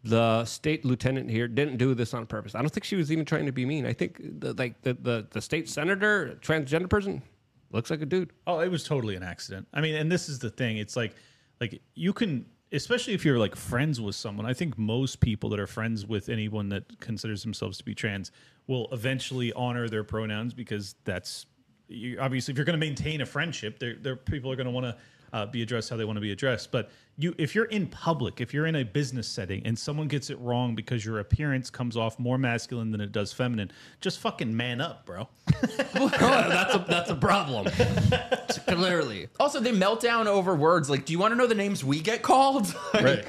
the 0.05 0.45
state 0.45 0.85
lieutenant 0.85 1.29
here 1.29 1.49
didn't 1.49 1.79
do 1.79 1.93
this 1.95 2.15
on 2.15 2.27
purpose. 2.27 2.55
I 2.55 2.61
don't 2.61 2.71
think 2.71 2.85
she 2.85 2.95
was 2.95 3.11
even 3.11 3.25
trying 3.25 3.47
to 3.47 3.53
be 3.53 3.67
mean. 3.67 3.85
I 3.85 3.93
think 3.93 4.41
the, 4.41 4.53
like 4.53 4.81
the, 4.83 4.95
the, 4.95 5.27
the 5.31 5.41
state 5.41 5.69
senator, 5.69 6.39
transgender 6.41 6.89
person, 6.89 7.23
looks 7.71 7.91
like 7.91 8.03
a 8.03 8.07
dude. 8.07 8.33
Oh, 8.47 8.61
it 8.61 8.71
was 8.71 8.85
totally 8.85 9.17
an 9.17 9.23
accident. 9.23 9.69
I 9.73 9.81
mean, 9.81 9.95
and 9.95 10.11
this 10.11 10.29
is 10.29 10.39
the 10.39 10.51
thing. 10.51 10.79
It's 10.79 10.97
like, 10.97 11.15
like 11.61 11.81
you 11.95 12.13
can, 12.13 12.47
especially 12.73 13.15
if 13.15 13.25
you're 13.25 13.39
like 13.39 13.57
friends 13.57 14.01
with 14.01 14.15
someone. 14.15 14.47
I 14.47 14.55
think 14.55 14.79
most 14.79 15.21
people 15.21 15.51
that 15.51 15.61
are 15.61 15.67
friends 15.67 16.07
with 16.07 16.29
anyone 16.29 16.69
that 16.71 17.01
considers 17.01 17.43
themselves 17.43 17.79
to 17.79 17.85
be 17.85 17.95
trans 17.95 18.31
will 18.67 18.89
eventually 18.93 19.53
honor 19.53 19.89
their 19.89 20.05
pronouns 20.05 20.53
because 20.53 20.95
that's 21.05 21.47
you, 21.89 22.19
obviously 22.21 22.53
if 22.53 22.59
you're 22.59 22.65
going 22.65 22.79
to 22.79 22.85
maintain 22.85 23.21
a 23.21 23.27
friendship, 23.27 23.79
there, 23.79 23.95
there 23.95 24.17
people 24.17 24.51
are 24.51 24.57
going 24.57 24.67
to 24.67 24.73
want 24.73 24.87
to 24.87 24.97
uh, 25.33 25.47
be 25.47 25.63
addressed 25.63 25.91
how 25.91 25.97
they 25.97 26.05
want 26.05 26.17
to 26.17 26.21
be 26.21 26.33
addressed. 26.33 26.71
But 26.73 26.91
you, 27.19 27.35
if 27.39 27.55
you're 27.55 27.65
in 27.67 27.87
public, 27.87 28.41
if 28.41 28.53
you're 28.53 28.67
in 28.67 28.77
a 28.77 28.85
business 28.85 29.27
setting, 29.27 29.63
and 29.67 29.79
someone 29.79 30.07
gets 30.09 30.29
it 30.31 30.39
wrong 30.39 30.75
because 30.75 31.05
your 31.05 31.19
appearance 31.21 31.71
comes 31.71 31.97
off 31.97 32.19
more 32.19 32.37
masculine 32.37 32.91
than 32.91 33.01
it 33.01 33.11
does 33.13 33.33
feminine, 33.33 33.71
just 34.01 34.19
fucking 34.21 34.55
man 34.55 34.81
up, 34.83 35.07
bro. 35.07 35.29
that's 35.93 36.75
a 36.75 36.85
that's 36.89 37.11
a 37.11 37.15
problem. 37.15 37.67
Clearly. 38.67 39.29
Also, 39.41 39.61
they 39.61 39.73
melt 39.73 40.01
down 40.01 40.29
over 40.29 40.55
words 40.55 40.91
like, 40.91 41.05
"Do 41.07 41.13
you 41.13 41.19
want 41.19 41.33
to 41.33 41.37
know 41.37 41.47
the 41.47 41.55
names 41.55 41.85
we 41.85 42.01
get 42.01 42.23
called?" 42.23 42.75
Like, 42.95 43.05
Right. 43.05 43.27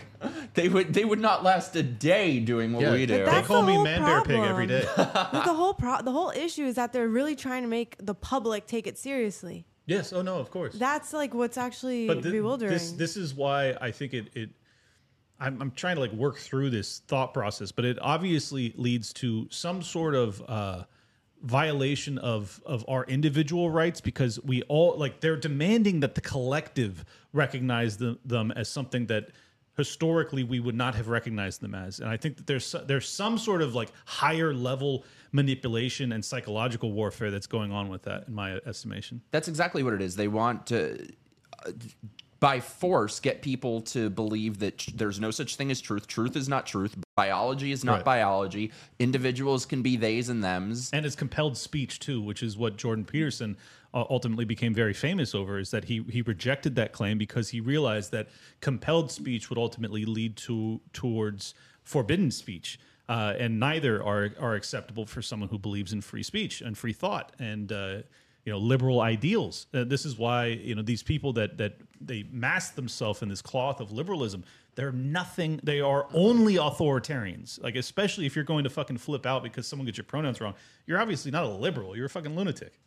They 0.56 0.68
would 0.68 0.94
they 0.94 1.06
would 1.06 1.20
not 1.20 1.44
last 1.44 1.76
a 1.76 1.84
day 1.84 2.40
doing 2.40 2.74
what 2.74 2.82
Yeah. 2.82 2.92
we 2.94 3.06
do. 3.06 3.24
They 3.24 3.42
call 3.44 3.62
the 3.62 3.68
me 3.68 3.74
whole 3.76 3.84
man 3.84 4.02
bear 4.02 4.22
pig 4.24 4.40
every 4.40 4.66
day. 4.66 4.82
The 4.98 5.54
whole 5.54 5.74
pro- 5.76 6.02
the 6.02 6.12
whole 6.12 6.32
issue 6.32 6.66
is 6.66 6.76
that 6.76 6.92
they're 6.94 7.08
really 7.08 7.36
trying 7.36 7.62
to 7.62 7.68
make 7.68 7.96
the 8.04 8.16
public 8.16 8.66
take 8.66 8.88
it 8.88 8.98
seriously. 8.98 9.66
Yes. 9.88 10.14
Oh 10.14 10.22
no. 10.22 10.38
Of 10.38 10.52
course. 10.52 10.76
That's 10.76 11.12
like 11.14 11.34
what's 11.34 11.58
actually 11.58 12.08
but 12.08 12.22
thi- 12.22 12.32
bewildering. 12.32 12.72
This 12.72 12.92
this 12.92 13.18
is 13.18 13.34
why 13.34 13.76
I 13.82 13.90
think 13.92 14.14
it 14.14 14.30
it 14.36 14.52
I'm 15.40 15.60
I'm 15.62 15.72
trying 15.72 15.96
to 15.96 16.02
like 16.02 16.14
work 16.14 16.38
through 16.38 16.70
this 16.70 17.00
thought 17.08 17.34
process, 17.34 17.72
but 17.72 17.86
it 17.86 17.98
obviously 18.02 18.74
leads 18.78 19.12
to 19.14 19.48
some 19.50 19.82
sort 19.82 20.14
of 20.14 20.42
uh 20.48 20.84
violation 21.44 22.18
of 22.18 22.62
of 22.66 22.84
our 22.88 23.06
individual 23.06 23.70
rights 23.70 24.02
because 24.02 24.40
we 24.44 24.64
all 24.64 24.98
like 24.98 25.20
they're 25.22 25.38
demanding 25.38 26.00
that 26.00 26.16
the 26.16 26.22
collective 26.22 27.06
recognize 27.34 27.98
the, 27.98 28.18
them 28.26 28.52
as 28.52 28.68
something 28.70 29.06
that 29.08 29.30
historically 29.78 30.44
we 30.44 30.60
would 30.60 30.76
not 30.76 30.96
have 30.96 31.08
recognized 31.08 31.62
them 31.62 31.74
as 31.76 32.00
and 32.00 32.10
i 32.10 32.18
think 32.18 32.36
that 32.38 32.48
there's 32.48 32.76
there's 32.88 33.08
some 33.08 33.38
sort 33.38 33.62
of 33.62 33.76
like 33.76 33.90
higher 34.06 34.54
level 34.54 35.06
manipulation 35.32 36.12
and 36.12 36.26
psychological 36.26 36.92
warfare 36.92 37.30
that's 37.32 37.48
going 37.48 37.72
on 37.72 37.88
with 37.90 38.02
that 38.04 38.28
in 38.28 38.34
my 38.34 38.56
estimation 38.66 39.22
That's 39.32 39.48
exactly 39.48 39.84
what 39.84 39.94
it 39.94 40.02
is. 40.02 40.16
They 40.16 40.28
want 40.28 40.66
to 40.68 41.08
uh, 41.66 41.72
by 42.40 42.60
force 42.60 43.20
get 43.20 43.42
people 43.42 43.82
to 43.82 44.10
believe 44.12 44.60
that 44.60 44.78
tr- 44.78 44.92
there's 44.96 45.20
no 45.20 45.32
such 45.32 45.56
thing 45.56 45.72
as 45.72 45.82
truth. 45.82 46.08
Truth 46.08 46.36
is 46.36 46.48
not 46.48 46.66
truth. 46.68 46.96
Biology 47.16 47.72
is 47.72 47.84
not 47.84 47.96
Right. 47.98 48.06
biology. 48.06 48.72
Individuals 49.00 49.66
can 49.66 49.82
be 49.82 49.98
theys 49.98 50.30
and 50.30 50.44
thems. 50.44 50.90
and 50.94 51.06
it's 51.06 51.16
compelled 51.16 51.58
speech 51.58 52.00
too, 52.00 52.22
which 52.22 52.42
is 52.44 52.56
what 52.56 52.78
Jordan 52.78 53.06
Peterson 53.06 53.58
uh, 53.94 54.04
ultimately 54.10 54.46
became 54.46 54.74
very 54.74 54.94
famous 54.94 55.34
over. 55.34 55.60
Is 55.60 55.72
that 55.72 55.86
he 55.86 56.04
he 56.10 56.22
rejected 56.22 56.76
that 56.76 56.94
claim 56.94 57.18
because 57.18 57.50
he 57.50 57.60
realized 57.60 58.12
that 58.12 58.28
compelled 58.62 59.12
speech 59.12 59.50
would 59.50 59.58
ultimately 59.58 60.06
lead 60.06 60.38
to 60.38 60.82
towards 60.94 61.54
forbidden 61.84 62.32
speech, 62.32 62.80
uh, 63.10 63.34
and 63.38 63.60
neither 63.60 64.04
are 64.04 64.32
are 64.40 64.56
acceptable 64.56 65.06
for 65.06 65.22
someone 65.22 65.50
who 65.50 65.60
believes 65.60 65.94
in 65.94 66.02
free 66.02 66.24
speech 66.24 66.62
and 66.62 66.78
free 66.78 66.94
thought 66.94 67.34
and. 67.40 67.72
Uh, 67.72 67.98
you 68.48 68.54
know 68.54 68.60
liberal 68.60 69.02
ideals. 69.02 69.68
Uh, 69.74 69.84
this 69.84 70.06
is 70.06 70.18
why 70.18 70.46
you 70.46 70.74
know 70.74 70.82
these 70.82 71.04
people 71.04 71.34
that 71.34 71.58
that 71.58 71.74
they 72.00 72.24
mask 72.32 72.76
themselves 72.76 73.22
in 73.22 73.28
this 73.28 73.42
cloth 73.42 73.82
of 73.82 73.92
liberalism. 73.92 74.46
They're 74.76 74.94
nothing. 74.94 75.60
They 75.64 75.82
are 75.82 76.08
only 76.14 76.56
authoritarians. 76.56 77.62
Like 77.62 77.76
especially 77.76 78.26
if 78.26 78.38
you're 78.38 78.46
going 78.46 78.64
to 78.64 78.70
fucking 78.70 79.00
flip 79.00 79.26
out 79.26 79.44
because 79.44 79.68
someone 79.68 79.86
gets 79.86 79.98
your 79.98 80.06
pronouns 80.06 80.40
wrong. 80.40 80.54
You're 80.86 81.02
obviously 81.02 81.30
not 81.30 81.44
a 81.44 81.50
liberal. 81.50 81.98
You're 81.98 82.06
a 82.06 82.10
fucking 82.10 82.38
lunatic. 82.38 82.80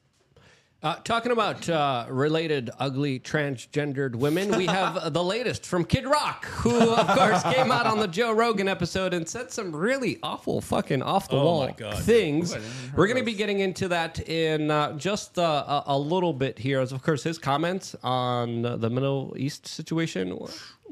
Uh, 0.82 0.94
talking 1.05 1.31
about 1.31 1.69
uh, 1.69 2.07
related 2.09 2.70
ugly 2.78 3.20
transgendered 3.20 4.15
women, 4.16 4.57
we 4.57 4.65
have 4.65 4.97
uh, 4.97 5.11
the 5.11 5.23
latest 5.23 5.66
from 5.66 5.85
Kid 5.85 6.07
Rock, 6.07 6.47
who, 6.47 6.94
of 6.94 7.07
course, 7.09 7.43
came 7.43 7.70
out 7.70 7.85
on 7.85 7.98
the 7.98 8.09
Joe 8.09 8.32
Rogan 8.32 8.66
episode 8.66 9.12
and 9.12 9.28
said 9.28 9.51
some 9.52 9.77
really 9.77 10.19
awful, 10.23 10.62
fucking 10.62 11.02
off 11.02 11.28
the 11.28 11.36
Oh 11.36 11.44
wall 11.44 11.69
God. 11.77 11.98
things. 11.98 12.52
Ooh, 12.52 12.57
I 12.57 12.59
didn't 12.61 12.73
hear 12.73 12.93
We're 12.97 13.07
going 13.09 13.19
to 13.19 13.24
be 13.24 13.35
getting 13.35 13.61
into 13.61 13.89
that 13.89 14.27
in 14.27 14.70
uh, 14.70 14.94
just 14.97 15.39
uh, 15.39 15.82
a, 15.86 15.93
a 15.93 15.98
little 15.98 16.32
bit 16.32 16.59
here. 16.59 16.81
As, 16.81 16.93
of 16.93 17.02
course, 17.02 17.23
his 17.23 17.36
comments 17.36 17.94
on 18.02 18.65
uh, 18.65 18.77
the 18.78 18.89
Middle 18.89 19.35
East 19.36 19.66
situation 19.66 20.39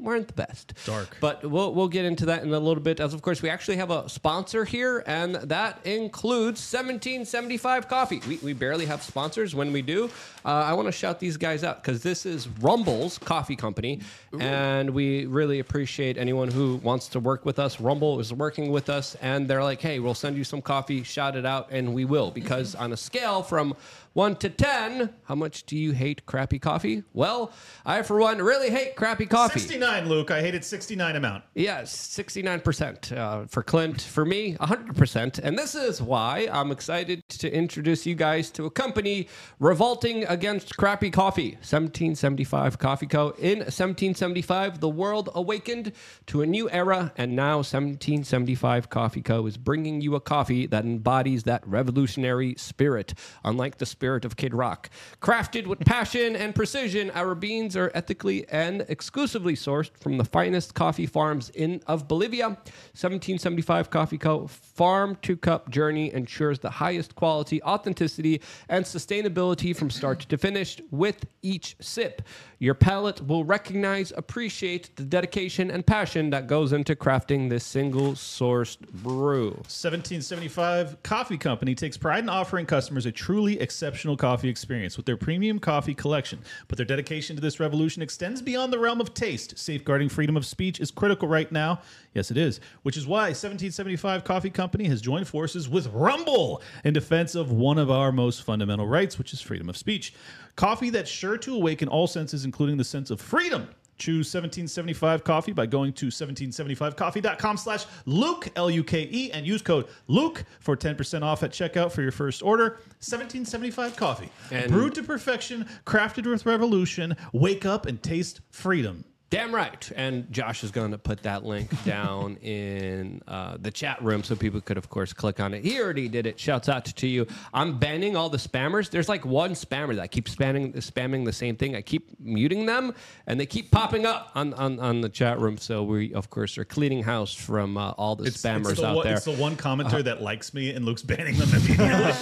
weren't 0.01 0.27
the 0.27 0.33
best. 0.33 0.73
Dark. 0.85 1.17
But 1.19 1.43
we'll, 1.49 1.73
we'll 1.73 1.87
get 1.87 2.05
into 2.05 2.25
that 2.25 2.43
in 2.43 2.53
a 2.53 2.59
little 2.59 2.81
bit. 2.81 2.99
As, 2.99 3.13
of 3.13 3.21
course, 3.21 3.41
we 3.41 3.49
actually 3.49 3.77
have 3.77 3.91
a 3.91 4.07
sponsor 4.09 4.65
here, 4.65 5.03
and 5.05 5.35
that 5.35 5.85
includes 5.85 6.61
1775 6.61 7.87
Coffee. 7.87 8.21
We, 8.27 8.37
we 8.37 8.53
barely 8.53 8.85
have 8.85 9.03
sponsors. 9.03 9.55
When 9.55 9.71
we 9.71 9.81
do, 9.81 10.09
uh, 10.45 10.49
I 10.49 10.73
want 10.73 10.87
to 10.87 10.91
shout 10.91 11.19
these 11.19 11.37
guys 11.37 11.63
out 11.63 11.81
because 11.81 12.01
this 12.03 12.25
is 12.25 12.47
Rumble's 12.47 13.17
coffee 13.17 13.55
company, 13.55 14.01
and 14.39 14.89
we 14.91 15.25
really 15.25 15.59
appreciate 15.59 16.17
anyone 16.17 16.49
who 16.49 16.75
wants 16.77 17.07
to 17.09 17.19
work 17.19 17.45
with 17.45 17.59
us. 17.59 17.79
Rumble 17.79 18.19
is 18.19 18.33
working 18.33 18.71
with 18.71 18.89
us, 18.89 19.15
and 19.21 19.47
they're 19.47 19.63
like, 19.63 19.81
hey, 19.81 19.99
we'll 19.99 20.13
send 20.13 20.37
you 20.37 20.43
some 20.43 20.61
coffee, 20.61 21.03
shout 21.03 21.35
it 21.35 21.45
out, 21.45 21.69
and 21.71 21.93
we 21.93 22.05
will. 22.05 22.31
Because 22.31 22.75
on 22.75 22.93
a 22.93 22.97
scale 22.97 23.43
from 23.43 23.75
one 24.19 24.35
to 24.35 24.49
10, 24.49 25.11
how 25.23 25.35
much 25.35 25.63
do 25.63 25.77
you 25.77 25.93
hate 25.93 26.25
crappy 26.25 26.59
coffee? 26.59 27.03
Well, 27.13 27.53
I, 27.85 28.01
for 28.01 28.19
one, 28.19 28.39
really 28.39 28.69
hate 28.69 28.97
crappy 28.97 29.25
coffee. 29.25 29.61
69, 29.61 30.09
Luke. 30.09 30.29
I 30.29 30.41
hated 30.41 30.65
69 30.65 31.15
amount. 31.15 31.45
Yes, 31.55 31.95
69% 31.95 33.17
uh, 33.17 33.45
for 33.47 33.63
Clint. 33.63 34.01
For 34.01 34.25
me, 34.25 34.55
100%. 34.55 35.39
And 35.39 35.57
this 35.57 35.73
is 35.73 36.01
why 36.01 36.49
I'm 36.51 36.69
excited 36.69 37.23
to 37.29 37.49
introduce 37.49 38.05
you 38.05 38.13
guys 38.13 38.51
to 38.51 38.65
a 38.65 38.69
company 38.69 39.29
revolting 39.57 40.25
against 40.25 40.75
crappy 40.75 41.11
coffee. 41.11 41.51
1775 41.51 42.77
Coffee 42.77 43.07
Co. 43.07 43.29
In 43.37 43.59
1775, 43.59 44.81
the 44.81 44.89
world 44.89 45.29
awakened 45.33 45.93
to 46.25 46.41
a 46.41 46.45
new 46.45 46.69
era, 46.69 47.13
and 47.15 47.37
now 47.37 47.59
1775 47.59 48.89
Coffee 48.89 49.21
Co. 49.21 49.45
is 49.45 49.55
bringing 49.55 50.01
you 50.01 50.15
a 50.15 50.19
coffee 50.19 50.67
that 50.67 50.83
embodies 50.83 51.43
that 51.43 51.65
revolutionary 51.65 52.55
spirit, 52.57 53.13
unlike 53.45 53.77
the 53.77 53.85
spirit 53.85 54.08
of 54.17 54.35
Kid 54.35 54.53
Rock. 54.53 54.89
Crafted 55.21 55.67
with 55.67 55.79
passion 55.79 56.35
and 56.35 56.55
precision, 56.55 57.11
our 57.11 57.35
beans 57.35 57.75
are 57.75 57.91
ethically 57.93 58.47
and 58.49 58.85
exclusively 58.89 59.55
sourced 59.55 59.91
from 59.99 60.17
the 60.17 60.25
finest 60.25 60.73
coffee 60.73 61.05
farms 61.05 61.49
in 61.51 61.81
of 61.87 62.07
Bolivia. 62.07 62.47
1775 62.47 63.89
Coffee 63.89 64.17
Co. 64.17 64.47
farm 64.47 65.17
to 65.21 65.37
cup 65.37 65.69
journey 65.69 66.13
ensures 66.13 66.59
the 66.59 66.69
highest 66.69 67.15
quality, 67.15 67.61
authenticity, 67.63 68.41
and 68.67 68.83
sustainability 68.85 69.75
from 69.75 69.89
start 69.89 70.21
to 70.21 70.37
finish 70.37 70.81
with 70.91 71.25
each 71.41 71.75
sip. 71.79 72.21
Your 72.61 72.73
palate 72.73 73.25
will 73.25 73.45
recognize, 73.45 74.11
appreciate 74.17 74.93
the 74.97 75.03
dedication 75.03 75.71
and 75.71 75.85
passion 75.85 76.29
that 76.31 76.47
goes 76.47 76.73
into 76.73 76.93
crafting 76.93 77.49
this 77.49 77.63
single 77.63 78.11
sourced 78.11 78.77
brew. 79.01 79.51
1775 79.51 81.01
Coffee 81.01 81.37
Company 81.37 81.73
takes 81.73 81.95
pride 81.95 82.25
in 82.25 82.29
offering 82.29 82.65
customers 82.65 83.05
a 83.05 83.13
truly 83.13 83.57
exceptional 83.61 84.17
coffee 84.17 84.49
experience 84.49 84.97
with 84.97 85.05
their 85.05 85.15
premium 85.15 85.57
coffee 85.57 85.93
collection. 85.93 86.39
But 86.67 86.75
their 86.75 86.85
dedication 86.85 87.37
to 87.37 87.41
this 87.41 87.61
revolution 87.61 88.01
extends 88.01 88.41
beyond 88.41 88.73
the 88.73 88.79
realm 88.79 88.99
of 88.99 89.13
taste. 89.13 89.57
Safeguarding 89.57 90.09
freedom 90.09 90.35
of 90.35 90.45
speech 90.45 90.81
is 90.81 90.91
critical 90.91 91.29
right 91.29 91.49
now. 91.53 91.79
Yes, 92.13 92.29
it 92.29 92.35
is. 92.35 92.59
Which 92.81 92.97
is 92.97 93.07
why 93.07 93.27
1775 93.27 94.25
Coffee 94.25 94.49
Company 94.49 94.89
has 94.89 94.99
joined 94.99 95.29
forces 95.29 95.69
with 95.69 95.87
Rumble 95.93 96.61
in 96.83 96.93
defense 96.93 97.35
of 97.35 97.53
one 97.53 97.77
of 97.77 97.89
our 97.89 98.11
most 98.11 98.43
fundamental 98.43 98.85
rights, 98.85 99.17
which 99.17 99.31
is 99.31 99.39
freedom 99.39 99.69
of 99.69 99.77
speech. 99.77 100.13
Coffee 100.59 100.89
that's 100.89 101.09
sure 101.09 101.37
to 101.37 101.55
awaken 101.55 101.87
all 101.87 102.05
senses, 102.05 102.43
including 102.43 102.75
the 102.75 102.83
sense 102.83 103.11
of 103.11 103.21
freedom. 103.21 103.69
Choose 103.97 104.27
1775 104.27 105.23
coffee 105.23 105.53
by 105.53 105.65
going 105.65 105.93
to 105.93 106.07
1775coffee.com 106.07 107.55
slash 107.55 107.85
Luke, 108.05 108.49
L-U-K-E, 108.57 109.31
and 109.31 109.47
use 109.47 109.61
code 109.61 109.87
Luke 110.07 110.43
for 110.59 110.75
10% 110.75 111.21
off 111.21 111.43
at 111.43 111.51
checkout 111.51 111.93
for 111.93 112.01
your 112.01 112.11
first 112.11 112.43
order. 112.43 112.71
1775 112.99 113.95
coffee. 113.95 114.27
And- 114.51 114.69
Brewed 114.69 114.95
to 114.95 115.03
perfection, 115.03 115.65
crafted 115.85 116.29
with 116.29 116.45
revolution. 116.45 117.15
Wake 117.31 117.65
up 117.65 117.85
and 117.85 118.03
taste 118.03 118.41
freedom. 118.51 119.05
Damn 119.29 119.53
right. 119.53 119.91
And 119.95 120.31
Josh 120.31 120.63
is 120.63 120.71
going 120.71 120.91
to 120.91 120.97
put 120.97 121.21
that 121.23 121.45
link 121.45 121.69
down 121.85 122.37
in 122.37 123.21
uh, 123.27 123.57
the 123.59 123.69
chat 123.69 124.01
room 124.01 124.23
so 124.23 124.35
people 124.35 124.59
could, 124.59 124.77
of 124.77 124.89
course, 124.89 125.13
click 125.13 125.39
on 125.39 125.53
it. 125.53 125.63
He 125.63 125.79
already 125.79 126.07
did 126.07 126.25
it. 126.25 126.39
Shouts 126.39 126.67
out 126.67 126.85
to 126.85 127.07
you. 127.07 127.27
I'm 127.53 127.77
banning 127.77 128.15
all 128.15 128.29
the 128.29 128.37
spammers. 128.37 128.89
There's 128.89 129.07
like 129.07 129.25
one 129.25 129.51
spammer 129.51 129.95
that 129.97 130.09
keeps 130.11 130.33
spamming, 130.33 130.73
spamming 130.77 131.25
the 131.25 131.31
same 131.31 131.55
thing. 131.55 131.75
I 131.75 131.81
keep 131.81 132.19
muting 132.19 132.65
them, 132.65 132.93
and 133.27 133.39
they 133.39 133.45
keep 133.45 133.69
popping 133.69 134.05
up 134.05 134.31
on, 134.33 134.53
on, 134.55 134.79
on 134.79 135.01
the 135.01 135.09
chat 135.09 135.39
room. 135.39 135.57
So 135.57 135.83
we, 135.83 136.13
of 136.13 136.29
course, 136.29 136.57
are 136.57 136.65
cleaning 136.65 137.03
house 137.03 137.33
from 137.33 137.77
uh, 137.77 137.91
all 137.91 138.15
the 138.15 138.31
spammers 138.31 138.77
the 138.77 138.87
out 138.87 138.95
one, 138.97 139.05
there. 139.05 139.17
It's 139.17 139.25
the 139.25 139.33
one 139.33 139.55
commenter 139.55 140.03
that 140.03 140.23
likes 140.23 140.53
me 140.55 140.71
and 140.71 140.85
Luke's 140.85 141.03
banning 141.03 141.35
them 141.37 141.49
immediately. 141.49 142.13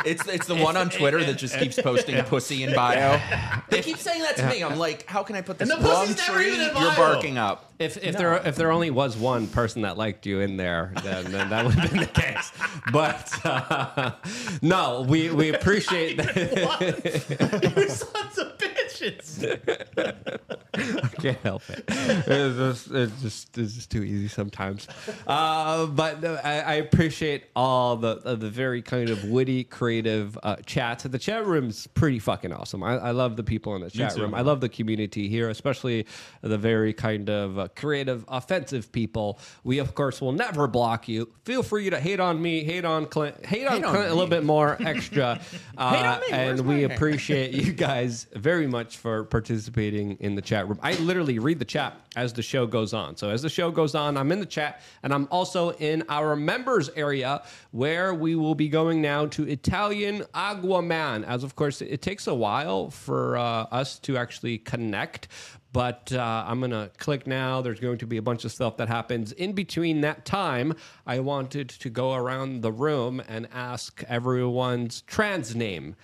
It's 0.02 0.26
it's 0.26 0.46
the 0.46 0.54
one 0.54 0.78
on 0.78 0.88
Twitter 0.88 1.22
that 1.22 1.36
just 1.36 1.58
keeps 1.58 1.78
posting 1.80 2.22
pussy 2.24 2.62
in 2.62 2.74
bio. 2.74 3.20
They 3.68 3.82
keep 3.82 3.98
saying 3.98 4.22
that 4.22 4.36
to 4.38 4.48
me. 4.48 4.64
I'm 4.64 4.78
like, 4.78 5.06
how 5.06 5.22
can 5.22 5.36
I 5.36 5.42
put 5.42 5.58
this 5.58 5.70
And 5.70 5.80
the 5.80 5.88
wrong 5.88 6.06
pussy's 6.06 6.16
never 6.16 6.39
tree? 6.39 6.39
Even 6.42 6.60
in 6.60 6.66
You're 6.76 6.90
bio. 6.90 6.96
barking 6.96 7.38
up. 7.38 7.72
If 7.78 7.96
if 8.04 8.16
there 8.16 8.34
if 8.46 8.56
there 8.56 8.70
only 8.70 8.90
was 8.90 9.16
one 9.16 9.46
person 9.46 9.82
that 9.82 9.96
liked 9.96 10.26
you 10.26 10.40
in 10.40 10.56
there, 10.56 10.92
then, 11.02 11.30
then 11.32 11.48
that 11.50 11.64
would 11.64 11.74
have 11.74 11.90
been 11.90 12.00
the 12.00 12.06
case. 12.06 12.52
But 12.92 13.32
uh, 13.44 14.12
no, 14.62 15.06
we 15.08 15.30
we 15.30 15.54
appreciate 15.54 16.16
that. 16.18 16.36
you 17.76 17.88
sons 17.88 18.38
of 18.38 18.58
bitches. 18.58 18.69
I 20.74 21.08
can't 21.20 21.38
help 21.38 21.62
it. 21.68 21.84
It's 21.88 22.56
just, 22.56 22.90
it's 22.90 23.22
just, 23.22 23.58
it's 23.58 23.74
just 23.74 23.90
too 23.90 24.02
easy 24.02 24.28
sometimes. 24.28 24.86
Uh, 25.26 25.86
but 25.86 26.22
no, 26.22 26.34
I, 26.42 26.60
I 26.60 26.74
appreciate 26.74 27.44
all 27.56 27.96
the 27.96 28.20
uh, 28.24 28.34
the 28.34 28.50
very 28.50 28.82
kind 28.82 29.10
of 29.10 29.24
witty, 29.24 29.64
creative 29.64 30.38
uh, 30.42 30.56
chats. 30.66 31.04
The 31.04 31.18
chat 31.18 31.46
room's 31.46 31.86
pretty 31.88 32.18
fucking 32.18 32.52
awesome. 32.52 32.82
I, 32.82 32.98
I 32.98 33.10
love 33.10 33.36
the 33.36 33.42
people 33.42 33.74
in 33.76 33.82
the 33.82 33.90
chat 33.90 34.16
room. 34.16 34.34
I 34.34 34.42
love 34.42 34.60
the 34.60 34.68
community 34.68 35.28
here, 35.28 35.48
especially 35.48 36.06
the 36.42 36.58
very 36.58 36.92
kind 36.92 37.28
of 37.30 37.58
uh, 37.58 37.68
creative, 37.74 38.24
offensive 38.28 38.92
people. 38.92 39.38
We 39.64 39.78
of 39.78 39.94
course 39.94 40.20
will 40.20 40.32
never 40.32 40.66
block 40.66 41.08
you. 41.08 41.32
Feel 41.44 41.62
free 41.62 41.90
to 41.90 41.98
hate 42.00 42.20
on 42.20 42.40
me, 42.40 42.64
hate 42.64 42.84
on 42.84 43.06
Clint, 43.06 43.44
hate 43.44 43.66
on 43.66 43.76
Hate 43.76 43.84
on 43.84 43.92
Clint 43.94 44.06
a 44.10 44.14
little 44.14 44.28
bit 44.30 44.44
more 44.44 44.76
extra. 44.80 45.40
Uh, 45.76 45.90
Hate 45.94 46.06
on 46.06 46.20
me. 46.20 46.26
and 46.30 46.60
we 46.60 46.84
appreciate 46.84 47.52
you 47.52 47.72
guys 47.72 48.26
very 48.34 48.66
much 48.66 48.89
for 48.94 49.24
participating 49.24 50.16
in 50.20 50.34
the 50.34 50.42
chat 50.42 50.68
room. 50.68 50.78
I 50.82 50.94
literally 50.94 51.38
read 51.38 51.58
the 51.58 51.64
chat 51.64 51.94
as 52.16 52.32
the 52.32 52.42
show 52.42 52.66
goes 52.66 52.92
on. 52.92 53.16
So 53.16 53.30
as 53.30 53.42
the 53.42 53.48
show 53.48 53.70
goes 53.70 53.94
on, 53.94 54.16
I'm 54.16 54.32
in 54.32 54.40
the 54.40 54.46
chat 54.46 54.82
and 55.02 55.12
I'm 55.12 55.28
also 55.30 55.70
in 55.72 56.04
our 56.08 56.36
members 56.36 56.90
area 56.96 57.42
where 57.70 58.14
we 58.14 58.34
will 58.34 58.54
be 58.54 58.68
going 58.68 59.00
now 59.00 59.26
to 59.26 59.48
Italian 59.48 60.22
Aguaman. 60.34 61.24
As 61.24 61.44
of 61.44 61.56
course, 61.56 61.80
it 61.80 62.02
takes 62.02 62.26
a 62.26 62.34
while 62.34 62.90
for 62.90 63.36
uh, 63.36 63.42
us 63.70 63.98
to 64.00 64.16
actually 64.16 64.58
connect. 64.58 65.28
But 65.72 66.12
uh, 66.12 66.44
I'm 66.46 66.58
going 66.58 66.72
to 66.72 66.90
click 66.98 67.26
now. 67.26 67.62
There's 67.62 67.78
going 67.78 67.98
to 67.98 68.06
be 68.06 68.16
a 68.16 68.22
bunch 68.22 68.44
of 68.44 68.50
stuff 68.50 68.76
that 68.78 68.88
happens. 68.88 69.32
In 69.32 69.52
between 69.52 70.00
that 70.00 70.24
time, 70.24 70.74
I 71.06 71.20
wanted 71.20 71.68
to 71.68 71.90
go 71.90 72.14
around 72.14 72.62
the 72.62 72.72
room 72.72 73.22
and 73.28 73.46
ask 73.52 74.02
everyone's 74.08 75.02
trans 75.02 75.54
name. 75.54 75.94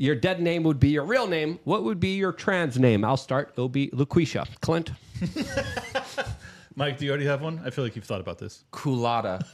Your 0.00 0.14
dead 0.14 0.40
name 0.40 0.62
would 0.62 0.80
be 0.80 0.88
your 0.88 1.04
real 1.04 1.26
name. 1.26 1.58
What 1.64 1.84
would 1.84 2.00
be 2.00 2.16
your 2.16 2.32
trans 2.32 2.78
name? 2.78 3.04
I'll 3.04 3.18
start. 3.18 3.50
It'll 3.52 3.68
be 3.68 3.88
Laquisha. 3.90 4.46
Clint. 4.62 4.92
Mike, 6.74 6.96
do 6.96 7.04
you 7.04 7.10
already 7.10 7.26
have 7.26 7.42
one? 7.42 7.60
I 7.66 7.68
feel 7.68 7.84
like 7.84 7.94
you've 7.96 8.06
thought 8.06 8.22
about 8.22 8.38
this. 8.38 8.64
Culotta. 8.72 9.44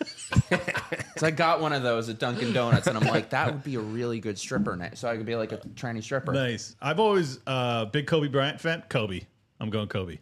so 1.19 1.27
I 1.27 1.33
got 1.33 1.61
one 1.61 1.73
of 1.73 1.83
those 1.83 2.09
at 2.09 2.21
Dunkin' 2.21 2.53
Donuts, 2.53 2.87
and 2.87 2.97
I'm 2.97 3.09
like, 3.09 3.31
that 3.31 3.53
would 3.53 3.65
be 3.65 3.75
a 3.75 3.81
really 3.81 4.21
good 4.21 4.39
stripper 4.39 4.77
name. 4.77 4.95
So 4.95 5.09
I 5.09 5.17
could 5.17 5.27
be 5.27 5.35
like 5.35 5.51
a 5.51 5.57
tranny 5.75 6.01
stripper. 6.01 6.33
Nice. 6.33 6.77
I've 6.81 7.01
always 7.01 7.41
uh 7.49 7.87
big 7.87 8.07
Kobe 8.07 8.29
Bryant 8.29 8.61
fan. 8.61 8.85
Kobe. 8.89 9.23
I'm 9.59 9.67
I'm 9.67 9.71
going 9.71 9.89
Kobe. 9.89 10.19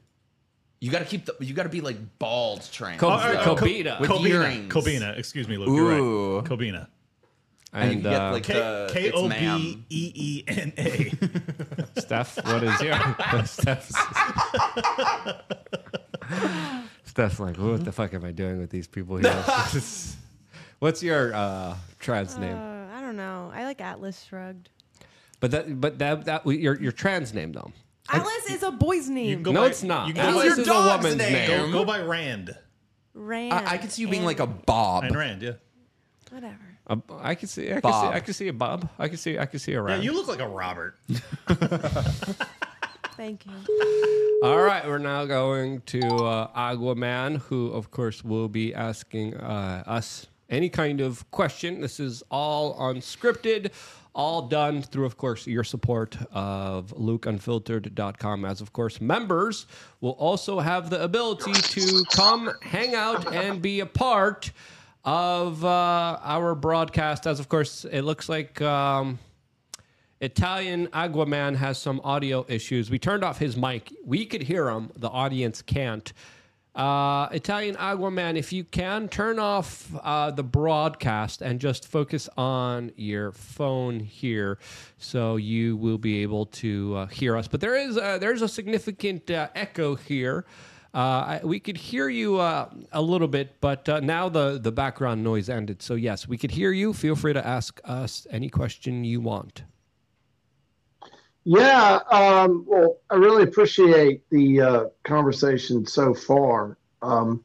You 0.80 0.90
got 0.90 1.01
to 1.01 1.05
keep 1.05 1.26
the. 1.26 1.36
You 1.40 1.52
got 1.52 1.64
to 1.64 1.68
be 1.68 1.82
like 1.82 1.98
bald 2.18 2.66
trained. 2.72 2.98
Co- 2.98 3.10
though. 3.10 3.16
uh, 3.16 3.56
Kobina. 3.56 4.01
with 4.01 4.09
Kobina. 4.09 4.28
earrings. 4.28 4.72
Kobina. 4.72 5.18
Excuse 5.18 5.48
me, 5.48 5.59
Luke. 5.59 5.68
Ooh. 5.68 5.76
You're 5.76 6.38
right. 6.40 6.48
Kobina. 6.51 6.88
And, 7.74 7.90
you 7.90 7.94
And 7.96 8.02
get 8.05 8.20
uh, 8.20 8.30
like 8.32 8.42
K 8.44 8.52
the 8.55 8.90
K 8.92 9.05
it's 9.09 9.16
O 9.18 9.28
ma'am. 9.28 9.59
B 9.60 9.84
E 9.90 10.12
E 10.14 10.44
N 10.46 10.72
A. 10.78 11.10
Steph, 12.01 12.36
what 12.46 12.62
is 12.62 12.80
your 12.80 12.94
Steph's 13.46 13.92
Steph's 17.05 17.38
like, 17.40 17.56
what 17.56 17.84
the 17.84 17.92
fuck 17.92 18.14
am 18.14 18.24
I 18.24 18.32
doing 18.32 18.59
with 18.59 18.70
these 18.70 18.86
people 18.86 19.16
here? 19.16 19.32
What's 20.80 21.02
your 21.02 21.34
uh, 21.34 21.76
trans 22.01 22.36
Uh, 22.36 22.40
name? 22.40 22.56
I 22.56 23.01
don't 23.01 23.16
know. 23.16 23.51
I 23.55 23.64
like 23.64 23.80
Atlas 23.80 24.22
Shrugged. 24.24 24.68
But 25.40 25.51
that, 25.52 25.80
but 25.80 25.98
that, 25.98 26.24
that 26.24 26.46
your 26.46 26.80
your 26.80 26.92
trans 26.92 27.34
name 27.34 27.52
though. 27.52 27.70
Atlas 28.09 28.51
is 28.51 28.62
a 28.62 28.70
boy's 28.70 29.09
name. 29.09 29.42
No, 29.42 29.52
by- 29.52 29.66
it's 29.68 29.82
not. 29.82 30.09
You 30.09 30.14
can 30.14 30.32
go 30.32 30.40
Atlas 30.40 30.59
is 30.59 30.59
a 30.59 30.64
dog's 30.64 31.05
woman's 31.05 31.18
name. 31.18 31.32
name. 31.32 31.70
go, 31.72 31.78
go 31.80 31.84
by 31.84 32.01
Rand. 32.01 32.56
Rand. 33.14 33.52
I, 33.52 33.72
I 33.74 33.78
could 33.78 33.92
see 33.92 34.02
you 34.02 34.09
being 34.09 34.24
like 34.24 34.40
a 34.40 34.46
Bob. 34.46 35.05
Ayn 35.05 35.14
Rand, 35.16 35.42
yeah. 35.42 35.52
whatever. 36.30 36.73
Uh, 36.86 36.97
I 37.20 37.35
can 37.35 37.48
see. 37.48 37.73
I 37.73 37.81
can 37.81 37.82
see. 37.82 37.90
Bob. 37.90 38.15
I 38.15 38.20
can 38.20 38.35
see 38.35 38.48
a 38.48 38.52
Bob. 38.52 38.89
I 38.98 39.09
can 39.09 39.16
see. 39.16 39.39
I 39.39 39.47
can 39.47 39.59
see 39.59 39.73
a 39.73 39.77
Yeah, 39.77 39.81
Rand. 39.81 40.05
you 40.05 40.12
look 40.12 40.28
like 40.28 40.40
a 40.40 40.48
Robert. 40.48 40.97
Thank 43.16 43.47
you. 43.47 43.52
All 44.43 44.61
right, 44.61 44.85
we're 44.86 44.98
now 44.98 45.24
going 45.24 45.81
to 45.82 46.01
uh, 46.01 46.48
Aguaman, 46.73 47.39
who, 47.39 47.69
of 47.70 47.90
course, 47.90 48.24
will 48.24 48.48
be 48.48 48.74
asking 48.74 49.35
uh, 49.36 49.85
us 49.86 50.27
any 50.51 50.69
kind 50.69 51.01
of 51.01 51.31
question. 51.31 51.81
This 51.81 52.01
is 52.01 52.23
all 52.31 52.77
unscripted, 52.78 53.70
all 54.15 54.43
done 54.48 54.82
through, 54.82 55.06
of 55.06 55.16
course, 55.16 55.47
your 55.47 55.62
support 55.65 56.16
of 56.32 56.93
LukeUnfiltered.com. 56.98 58.44
As, 58.44 58.61
of 58.61 58.73
course, 58.73 59.01
members 59.01 59.66
will 60.01 60.12
also 60.19 60.59
have 60.61 60.90
the 60.90 61.02
ability 61.02 61.52
to 61.52 62.05
come 62.16 62.51
hang 62.62 62.94
out 62.97 63.32
and 63.32 63.62
be 63.62 63.78
a 63.81 63.86
part 63.86 64.51
of 65.05 65.64
uh, 65.64 66.18
our 66.22 66.55
broadcast. 66.55 67.26
As, 67.26 67.40
of 67.40 67.48
course, 67.48 67.85
it 67.85 68.02
looks 68.02 68.28
like. 68.28 68.60
Um, 68.60 69.18
Italian 70.20 70.86
Aguaman 70.89 71.56
has 71.56 71.76
some 71.76 72.01
audio 72.02 72.47
issues. 72.48 72.90
We 72.90 72.98
turned 72.98 73.22
off 73.22 73.39
his 73.39 73.59
mic. 73.59 73.93
We 74.06 74.24
could 74.24 74.43
hear 74.43 74.70
him. 74.70 74.90
The 74.97 75.09
audience 75.09 75.60
can't. 75.60 76.10
Uh, 76.74 77.28
Italian 77.31 77.76
Aguaman, 77.76 78.36
if 78.36 78.52
you 78.52 78.64
can, 78.64 79.09
turn 79.09 79.39
off 79.39 79.94
uh, 80.02 80.31
the 80.32 80.43
broadcast 80.43 81.40
and 81.40 81.60
just 81.60 81.86
focus 81.86 82.28
on 82.36 82.90
your 82.97 83.31
phone 83.32 84.01
here, 84.01 84.59
so 84.98 85.36
you 85.36 85.76
will 85.76 85.98
be 85.98 86.22
able 86.22 86.47
to 86.47 86.97
uh, 86.97 87.06
hear 87.06 87.36
us. 87.36 87.47
But 87.47 87.60
there 87.60 87.76
is 87.76 87.94
there's 87.94 88.43
a 88.43 88.48
significant 88.48 89.31
uh, 89.31 89.48
echo 89.55 89.94
here. 89.94 90.47
Uh, 90.94 90.98
I, 90.98 91.40
we 91.42 91.58
could 91.58 91.76
hear 91.76 92.08
you 92.08 92.38
uh, 92.38 92.70
a 92.92 93.02
little 93.02 93.26
bit, 93.26 93.60
but 93.60 93.88
uh, 93.88 93.98
now 93.98 94.28
the, 94.28 94.60
the 94.62 94.70
background 94.70 95.24
noise 95.24 95.48
ended. 95.48 95.82
So, 95.82 95.94
yes, 95.94 96.28
we 96.28 96.38
could 96.38 96.52
hear 96.52 96.70
you. 96.70 96.92
Feel 96.92 97.16
free 97.16 97.32
to 97.32 97.44
ask 97.44 97.80
us 97.84 98.28
any 98.30 98.48
question 98.48 99.02
you 99.02 99.20
want. 99.20 99.64
Yeah, 101.42 101.98
um, 102.12 102.64
well, 102.66 102.98
I 103.10 103.16
really 103.16 103.42
appreciate 103.42 104.22
the 104.30 104.60
uh, 104.60 104.84
conversation 105.02 105.84
so 105.84 106.14
far. 106.14 106.78
Um, 107.02 107.42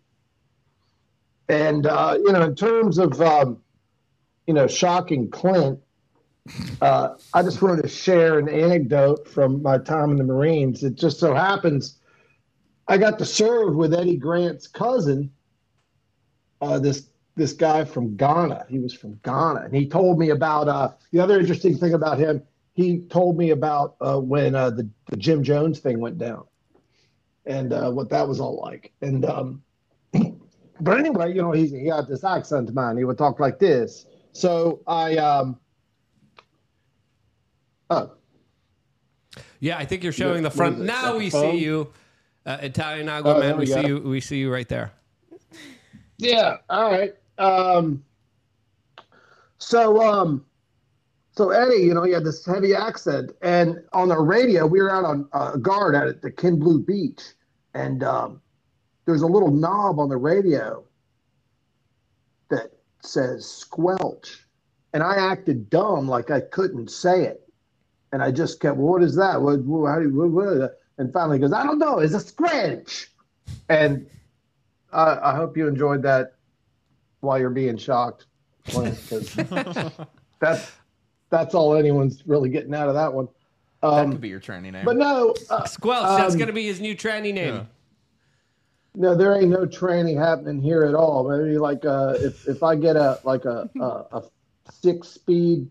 and, 1.49 1.87
uh, 1.87 2.17
you 2.23 2.31
know, 2.31 2.43
in 2.43 2.55
terms 2.55 2.99
of, 2.99 3.19
um, 3.19 3.57
you 4.45 4.53
know, 4.53 4.67
shocking 4.67 5.29
Clint, 5.31 5.79
uh, 6.81 7.15
I 7.33 7.41
just 7.41 7.63
wanted 7.63 7.81
to 7.81 7.89
share 7.89 8.37
an 8.37 8.47
anecdote 8.47 9.27
from 9.27 9.63
my 9.63 9.79
time 9.79 10.11
in 10.11 10.17
the 10.17 10.23
Marines. 10.23 10.83
It 10.83 10.95
just 10.95 11.19
so 11.19 11.33
happens 11.33 11.98
I 12.89 12.97
got 12.97 13.19
to 13.19 13.25
serve 13.25 13.75
with 13.75 13.93
Eddie 13.93 14.17
Grant's 14.17 14.67
cousin, 14.67 15.31
uh, 16.59 16.79
this 16.79 17.09
this 17.35 17.53
guy 17.53 17.85
from 17.85 18.17
Guyana. 18.17 18.65
He 18.67 18.79
was 18.79 18.93
from 18.93 19.19
Guyana, 19.21 19.61
and 19.61 19.75
he 19.75 19.87
told 19.87 20.17
me 20.19 20.31
about 20.31 20.67
uh, 20.67 20.91
the 21.11 21.19
other 21.19 21.39
interesting 21.39 21.77
thing 21.77 21.93
about 21.93 22.17
him. 22.17 22.41
He 22.73 23.01
told 23.01 23.37
me 23.37 23.51
about 23.51 23.95
uh, 24.01 24.19
when 24.19 24.55
uh, 24.55 24.71
the, 24.71 24.89
the 25.05 25.17
Jim 25.17 25.43
Jones 25.43 25.79
thing 25.79 25.99
went 25.99 26.17
down, 26.17 26.45
and 27.45 27.71
uh, 27.71 27.91
what 27.91 28.09
that 28.09 28.27
was 28.27 28.39
all 28.39 28.59
like. 28.59 28.91
And 29.01 29.23
um, 29.23 29.61
but 30.81 30.97
anyway, 30.97 31.33
you 31.33 31.43
know, 31.43 31.51
he 31.51 31.67
he 31.67 31.85
got 31.85 32.09
this 32.09 32.23
accent, 32.23 32.73
man. 32.73 32.97
He 32.97 33.03
would 33.03 33.19
talk 33.19 33.39
like 33.39 33.59
this. 33.59 34.07
So 34.31 34.81
I 34.87 35.15
um, 35.17 35.59
oh 37.91 38.13
Yeah, 39.59 39.77
I 39.77 39.85
think 39.85 40.03
you're 40.03 40.11
showing 40.11 40.41
the 40.41 40.49
front. 40.49 40.79
what 40.79 40.85
is 40.85 40.89
it, 40.89 40.91
Now 40.91 41.17
we 41.17 41.27
a 41.27 41.31
see 41.31 41.57
you, 41.57 41.93
uh, 42.49 42.57
Italian 42.61 43.07
Oh, 43.09 43.21
Aguaman. 43.23 43.39
there 43.41 43.53
we 43.53 43.59
we 43.59 43.65
see 43.67 43.87
you. 43.87 43.99
We 43.99 44.19
see 44.21 44.37
you 44.39 44.51
right 44.51 44.67
there. 44.67 44.91
Yeah. 46.17 46.57
All 46.69 46.91
right. 46.91 47.13
Um, 47.37 48.03
so, 49.59 50.01
um, 50.01 50.45
so 51.31 51.51
Eddie, 51.51 51.83
you 51.83 51.93
know, 51.93 52.03
he 52.03 52.11
had 52.11 52.25
this 52.25 52.45
heavy 52.45 52.73
accent, 52.75 53.31
and 53.41 53.81
on 53.93 54.09
the 54.09 54.17
radio, 54.17 54.65
we 54.65 54.81
were 54.81 54.91
out 54.93 55.05
on 55.05 55.29
uh, 55.31 55.55
guard 55.57 55.95
at 55.95 56.21
the 56.21 56.31
Kin 56.31 56.59
Blue 56.59 56.81
Beach, 56.81 57.21
and 57.75 58.03
um, 58.03 58.41
there's 59.05 59.21
a 59.21 59.27
little 59.27 59.51
knob 59.51 59.99
on 59.99 60.09
the 60.09 60.17
radio 60.17 60.83
that 62.49 62.71
says 63.01 63.45
squelch, 63.45 64.45
and 64.93 65.03
I 65.03 65.15
acted 65.31 65.69
dumb, 65.69 66.09
like 66.09 66.31
I 66.31 66.41
couldn't 66.41 66.89
say 66.91 67.23
it, 67.25 67.47
and 68.11 68.21
I 68.21 68.31
just 68.31 68.59
kept, 68.59 68.75
well, 68.75 68.93
what 68.93 69.03
is 69.03 69.15
that? 69.15 69.41
What, 69.41 69.61
what, 69.61 69.87
how 69.87 69.99
do 69.99 70.09
you, 70.09 70.15
what, 70.17 70.31
what 70.31 70.47
is 70.49 70.59
that? 70.59 70.78
And 70.99 71.11
finally, 71.13 71.37
he 71.37 71.41
goes, 71.41 71.53
I 71.53 71.63
don't 71.63 71.79
know, 71.79 71.99
it's 71.99 72.13
a 72.13 72.19
squelch, 72.19 73.09
and 73.69 74.05
I, 74.91 75.17
I 75.31 75.35
hope 75.35 75.55
you 75.57 75.67
enjoyed 75.67 76.03
that 76.03 76.35
while 77.21 77.39
you're 77.39 77.49
being 77.49 77.77
shocked, 77.77 78.25
because 78.65 79.33
that's 80.39 80.71
that's 81.29 81.55
all 81.55 81.75
anyone's 81.75 82.27
really 82.27 82.49
getting 82.49 82.75
out 82.75 82.89
of 82.89 82.95
that 82.95 83.13
one. 83.13 83.27
That 83.81 83.87
Um, 83.87 84.11
could 84.11 84.19
be 84.21 84.27
your 84.27 84.41
training 84.41 84.73
name. 84.73 84.83
but 84.83 84.97
no, 84.97 85.33
uh, 85.49 85.63
Squelch. 85.65 86.17
that's 86.17 86.33
um, 86.33 86.37
going 86.37 86.47
to 86.47 86.53
be 86.53 86.65
his 86.65 86.81
new 86.81 86.95
tranny 86.97 87.33
name. 87.33 87.65
no, 88.93 89.15
there 89.15 89.33
ain't 89.35 89.49
no 89.49 89.65
training 89.65 90.17
happening 90.17 90.61
here 90.61 90.83
at 90.83 90.95
all. 90.95 91.29
Maybe 91.29 91.57
like 91.57 91.85
uh, 91.85 92.15
if 92.17 92.45
if 92.47 92.61
I 92.61 92.75
get 92.75 92.97
a 92.97 93.19
like 93.23 93.45
a 93.45 93.69
a, 93.79 93.85
a 94.17 94.23
six 94.69 95.07
speed 95.07 95.69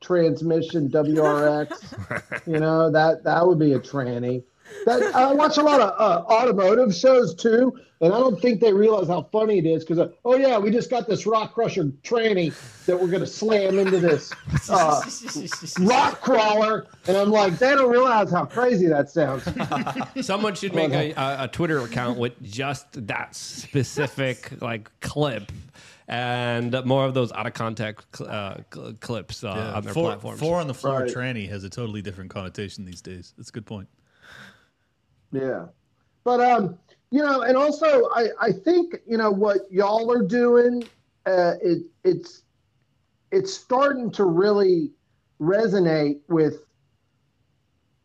transmission 0.00 0.88
WRX, 0.88 2.46
you 2.46 2.58
know 2.58 2.90
that 2.90 3.24
that 3.24 3.46
would 3.46 3.58
be 3.58 3.72
a 3.72 3.80
tranny. 3.80 4.42
That 4.84 5.14
I 5.14 5.32
watch 5.32 5.56
a 5.56 5.62
lot 5.62 5.80
of 5.80 5.94
uh, 5.98 6.24
automotive 6.30 6.94
shows 6.94 7.34
too, 7.34 7.72
and 8.00 8.12
I 8.12 8.18
don't 8.18 8.40
think 8.40 8.60
they 8.60 8.72
realize 8.72 9.08
how 9.08 9.22
funny 9.32 9.58
it 9.58 9.66
is 9.66 9.84
because 9.84 9.98
uh, 9.98 10.10
oh 10.24 10.36
yeah, 10.36 10.58
we 10.58 10.70
just 10.70 10.90
got 10.90 11.08
this 11.08 11.26
rock 11.26 11.54
crusher 11.54 11.84
tranny 12.02 12.54
that 12.86 13.00
we're 13.00 13.08
gonna 13.08 13.26
slam 13.26 13.78
into 13.78 13.98
this 13.98 14.32
uh, 14.68 15.02
rock 15.80 16.20
crawler, 16.20 16.86
and 17.06 17.16
I'm 17.16 17.30
like, 17.30 17.58
they 17.58 17.74
don't 17.74 17.90
realize 17.90 18.30
how 18.30 18.44
crazy 18.44 18.86
that 18.86 19.10
sounds. 19.10 19.48
Someone 20.26 20.54
should 20.54 20.74
make 20.74 20.92
a, 20.92 21.12
a, 21.12 21.44
a 21.44 21.48
Twitter 21.48 21.78
account 21.80 22.18
with 22.18 22.40
just 22.42 23.06
that 23.06 23.34
specific 23.34 24.60
like 24.60 24.90
clip. 25.00 25.50
And 26.08 26.74
more 26.86 27.04
of 27.04 27.12
those 27.12 27.30
out 27.32 27.46
of 27.46 27.52
context 27.52 28.20
uh, 28.22 28.58
cl- 28.72 28.94
clips 28.94 29.44
uh, 29.44 29.52
Yeah. 29.54 29.74
on 29.74 29.84
their 29.84 29.92
four, 29.92 30.08
platforms. 30.08 30.40
four 30.40 30.58
on 30.58 30.66
the 30.66 30.74
floor 30.74 31.00
Right. 31.00 31.10
tranny 31.10 31.46
has 31.50 31.64
a 31.64 31.68
totally 31.70 32.00
different 32.00 32.30
connotation 32.30 32.86
these 32.86 33.02
days. 33.02 33.34
That's 33.36 33.50
a 33.50 33.52
good 33.52 33.66
point. 33.66 33.88
Yeah. 35.32 35.66
But 36.24 36.40
um, 36.40 36.78
you 37.10 37.22
know, 37.22 37.42
and 37.42 37.56
also 37.56 38.08
I 38.14 38.28
I 38.40 38.52
think, 38.52 38.96
you 39.06 39.18
know, 39.18 39.30
what 39.30 39.70
y'all 39.70 40.10
are 40.10 40.22
doing 40.22 40.84
uh 41.26 41.54
it 41.62 41.82
it's 42.04 42.42
it's 43.30 43.52
starting 43.52 44.10
to 44.12 44.24
really 44.24 44.90
resonate 45.40 46.20
with 46.28 46.64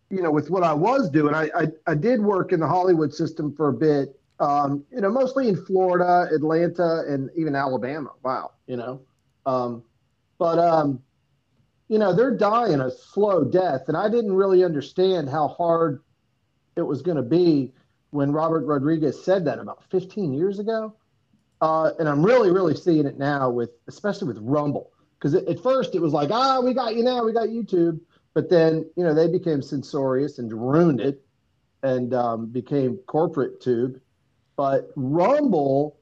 you 0.09 0.21
know, 0.21 0.29
with 0.29 0.49
what 0.49 0.63
I 0.63 0.73
was 0.73 1.09
doing. 1.09 1.33
I 1.33 1.49
I, 1.55 1.67
I 1.87 1.95
did 1.95 2.19
work 2.21 2.51
in 2.51 2.59
the 2.59 2.67
Hollywood 2.67 3.13
system 3.13 3.55
for 3.55 3.69
a 3.69 3.73
bit. 3.73 4.19
Um, 4.43 4.83
you 4.91 4.99
know, 4.99 5.09
mostly 5.09 5.47
in 5.47 5.55
Florida, 5.55 6.27
Atlanta, 6.33 7.03
and 7.07 7.29
even 7.37 7.55
Alabama. 7.55 8.09
Wow, 8.23 8.51
you 8.67 8.75
know. 8.75 9.01
Um, 9.45 9.83
but 10.37 10.59
um, 10.59 11.01
you 11.87 11.97
know, 11.97 12.13
they're 12.13 12.35
dying 12.35 12.81
a 12.81 12.91
slow 12.91 13.45
death, 13.45 13.83
and 13.87 13.95
I 13.95 14.09
didn't 14.09 14.33
really 14.33 14.65
understand 14.65 15.29
how 15.29 15.47
hard 15.47 16.01
it 16.75 16.81
was 16.81 17.01
going 17.01 17.15
to 17.17 17.23
be 17.23 17.71
when 18.09 18.33
Robert 18.33 18.65
Rodriguez 18.65 19.23
said 19.23 19.45
that 19.45 19.59
about 19.59 19.83
15 19.89 20.33
years 20.33 20.59
ago. 20.59 20.93
Uh, 21.61 21.91
and 21.97 22.09
I'm 22.09 22.21
really, 22.25 22.51
really 22.51 22.75
seeing 22.75 23.05
it 23.05 23.17
now 23.17 23.49
with, 23.49 23.69
especially 23.87 24.27
with 24.27 24.39
Rumble, 24.41 24.91
because 25.17 25.35
at 25.35 25.63
first 25.63 25.95
it 25.95 26.01
was 26.01 26.11
like, 26.11 26.31
ah, 26.31 26.59
we 26.59 26.73
got 26.73 26.95
you 26.95 27.03
now, 27.03 27.23
we 27.23 27.31
got 27.31 27.47
YouTube, 27.47 28.01
but 28.33 28.49
then 28.49 28.89
you 28.97 29.05
know 29.05 29.13
they 29.13 29.29
became 29.29 29.61
censorious 29.61 30.37
and 30.37 30.51
ruined 30.51 30.99
it, 30.99 31.23
and 31.81 32.13
um, 32.13 32.47
became 32.47 32.97
corporate 33.07 33.61
tube. 33.61 34.01
But 34.55 34.91
Rumble, 34.95 35.97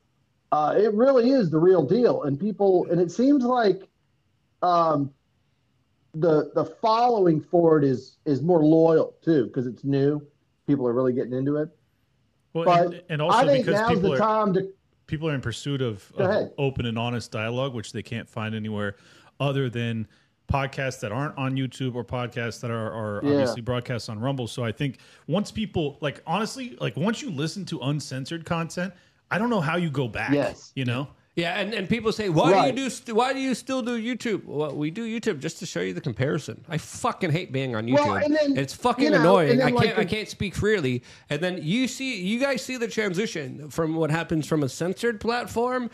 uh, 0.52 0.76
it 0.78 0.94
really 0.94 1.32
is 1.32 1.50
the 1.50 1.60
real 1.60 1.84
deal, 1.84 2.24
and 2.24 2.40
people, 2.40 2.88
and 2.92 3.00
it 3.00 3.12
seems 3.12 3.44
like 3.44 3.88
um, 4.62 5.12
the 6.14 6.52
the 6.54 6.66
following 6.66 7.40
for 7.40 7.78
it 7.78 7.84
is 7.84 8.18
is 8.26 8.42
more 8.42 8.64
loyal 8.64 9.16
too, 9.24 9.46
because 9.46 9.68
it's 9.68 9.84
new. 9.84 10.22
People 10.68 10.88
are 10.88 10.94
really 10.94 11.14
getting 11.14 11.34
into 11.34 11.58
it. 11.58 11.70
Well, 12.54 12.66
But 12.66 12.86
and, 12.88 13.02
and 13.10 13.22
also 13.22 13.38
I 13.38 13.46
think 13.46 13.66
because 13.66 13.82
now's 13.82 13.96
people 13.96 14.10
the 14.10 14.16
are, 14.16 14.20
time 14.20 14.54
to 14.54 14.74
people 15.08 15.30
are 15.30 15.36
in 15.36 15.42
pursuit 15.42 15.82
of, 15.82 16.12
of 16.18 16.52
open 16.58 16.86
and 16.86 16.98
honest 16.98 17.32
dialogue, 17.32 17.74
which 17.74 17.92
they 17.92 18.04
can't 18.04 18.30
find 18.30 18.54
anywhere 18.56 18.96
other 19.40 19.70
than 19.70 20.08
podcasts 20.52 21.00
that 21.00 21.12
aren't 21.12 21.38
on 21.38 21.56
YouTube 21.56 21.96
or 21.96 22.04
podcasts 22.04 22.60
that 22.62 22.72
are, 22.72 22.92
are 22.92 23.22
Yeah. 23.24 23.32
obviously 23.32 23.62
broadcast 23.62 24.10
on 24.10 24.20
Rumble. 24.20 24.48
So 24.48 24.64
I 24.64 24.72
think 24.72 24.98
once 25.28 25.52
people 25.52 25.98
like 26.02 26.22
honestly, 26.28 26.78
like 26.80 26.96
once 26.98 27.22
you 27.22 27.32
listen 27.32 27.66
to 27.66 27.80
uncensored 27.80 28.46
content, 28.46 28.94
I 29.30 29.38
don't 29.38 29.50
know 29.50 29.62
how 29.62 29.78
you 29.78 29.90
go 29.90 30.08
back. 30.08 30.34
Yes. 30.34 30.72
You 30.76 30.86
know? 30.86 31.08
Yeah, 31.34 31.58
and, 31.62 31.74
and 31.74 31.88
people 31.88 32.12
say, 32.12 32.28
why 32.28 32.52
Right. 32.52 32.76
do 32.76 32.82
you 32.82 32.88
do? 32.88 32.90
St- 32.94 33.16
why 33.16 33.32
do 33.32 33.40
you 33.40 33.56
still 33.56 33.82
do 33.82 33.98
YouTube? 33.98 34.44
Well, 34.44 34.76
we 34.76 34.92
do 34.92 35.06
YouTube 35.08 35.40
just 35.40 35.60
to 35.60 35.66
show 35.66 35.80
you 35.80 35.94
the 35.94 36.02
comparison. 36.02 36.66
I 36.68 36.78
fucking 36.78 37.32
hate 37.32 37.54
being 37.54 37.74
on 37.74 37.86
YouTube. 37.88 37.94
Well, 38.06 38.16
and 38.16 38.36
then, 38.36 38.58
it's 38.58 38.74
fucking 38.74 39.06
you 39.06 39.12
know, 39.12 39.22
annoying. 39.22 39.62
I 39.62 39.70
like 39.70 39.86
can't. 39.86 39.98
I 40.00 40.04
can't 40.04 40.28
speak 40.28 40.54
freely. 40.56 41.04
And 41.30 41.40
then 41.42 41.60
you 41.62 41.88
see, 41.88 42.22
you 42.22 42.38
guys 42.38 42.62
see 42.62 42.76
the 42.76 42.88
transition 42.90 43.70
from 43.70 43.96
what 43.96 44.12
happens 44.12 44.46
from 44.46 44.62
a 44.64 44.68
censored 44.68 45.22
platform 45.22 45.90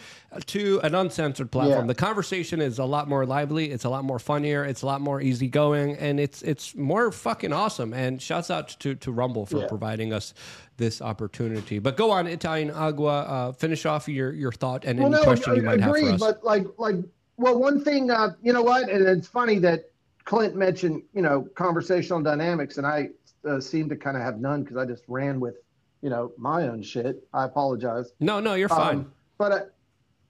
to 0.47 0.79
an 0.81 0.95
uncensored 0.95 1.51
platform. 1.51 1.81
Yeah. 1.81 1.87
The 1.87 1.95
conversation 1.95 2.59
is 2.59 2.79
a 2.79 2.85
lot 2.85 3.07
more 3.07 3.23
lively. 3.23 3.69
It's 3.69 3.83
a 3.85 3.89
lot 3.89 4.03
more 4.05 4.17
funnier. 4.17 4.65
It's 4.65 4.81
a 4.81 4.87
lot 4.87 5.01
more 5.01 5.21
easygoing, 5.21 5.97
and 5.97 6.19
it's 6.19 6.41
it's 6.41 6.73
more 6.73 7.11
fucking 7.11 7.53
awesome. 7.53 7.93
And 7.93 8.19
shouts 8.19 8.49
out 8.49 8.69
to 8.79 8.95
to 8.95 9.11
Rumble 9.11 9.45
for 9.45 9.59
Yeah. 9.59 9.67
providing 9.67 10.13
us 10.13 10.33
this 10.77 11.01
opportunity. 11.01 11.79
But 11.79 11.97
go 11.97 12.11
on, 12.11 12.27
Italian 12.27 12.71
Agua. 12.71 13.21
Uh, 13.21 13.51
finish 13.51 13.85
off 13.85 14.07
your 14.07 14.31
your 14.31 14.51
thought 14.51 14.85
and 14.85 14.99
well, 14.99 15.07
any 15.07 15.17
no, 15.17 15.23
question 15.23 15.55
you 15.55 15.63
might 15.63 15.79
have 15.79 15.97
for 15.97 16.09
us. 16.09 16.19
but 16.19 16.43
like, 16.43 16.65
like, 16.77 16.95
well, 17.37 17.59
one 17.59 17.83
thing, 17.83 18.09
uh, 18.09 18.29
you 18.41 18.53
know 18.53 18.63
what, 18.63 18.89
and 18.89 19.05
it's 19.05 19.27
funny 19.27 19.59
that 19.59 19.91
Clint 20.25 20.55
mentioned, 20.55 21.03
you 21.13 21.21
know, 21.21 21.47
conversational 21.55 22.21
dynamics, 22.21 22.77
and 22.77 22.87
I 22.87 23.09
uh, 23.47 23.59
seem 23.59 23.89
to 23.89 23.95
kind 23.95 24.17
of 24.17 24.23
have 24.23 24.39
none 24.39 24.63
because 24.63 24.77
I 24.77 24.85
just 24.85 25.03
ran 25.07 25.39
with, 25.39 25.55
you 26.01 26.09
know, 26.09 26.31
my 26.37 26.67
own 26.67 26.83
shit. 26.83 27.27
I 27.33 27.45
apologize. 27.45 28.11
No, 28.19 28.39
no, 28.39 28.55
you're 28.55 28.69
fine. 28.69 28.97
Um, 28.97 29.13
but 29.37 29.51
I, 29.51 29.59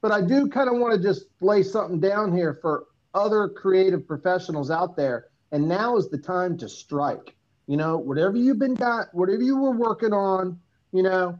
but 0.01 0.11
I 0.11 0.21
do 0.21 0.47
kind 0.47 0.69
of 0.69 0.77
want 0.77 0.93
to 0.93 1.01
just 1.01 1.25
lay 1.41 1.63
something 1.63 1.99
down 1.99 2.35
here 2.35 2.53
for 2.53 2.85
other 3.13 3.49
creative 3.49 4.07
professionals 4.07 4.69
out 4.69 4.95
there. 4.95 5.27
And 5.51 5.67
now 5.67 5.97
is 5.97 6.09
the 6.09 6.17
time 6.17 6.57
to 6.57 6.69
strike. 6.69 7.36
You 7.67 7.75
know, 7.75 7.97
whatever 7.97 8.37
you've 8.37 8.59
been 8.59 8.75
got, 8.75 9.13
whatever 9.13 9.41
you 9.41 9.57
were 9.57 9.71
working 9.71 10.13
on, 10.13 10.59
you 10.93 11.03
know, 11.03 11.37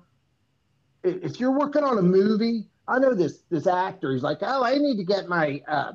if 1.04 1.40
you're 1.40 1.58
working 1.58 1.84
on 1.84 1.98
a 1.98 2.02
movie, 2.02 2.68
I 2.88 3.00
know 3.00 3.14
this 3.14 3.44
this 3.50 3.66
actor. 3.66 4.12
He's 4.12 4.24
like, 4.24 4.40
oh, 4.42 4.64
I 4.64 4.78
need 4.78 4.98
to 4.98 5.06
get 5.06 5.30
my, 5.30 5.62
uh, 5.68 5.94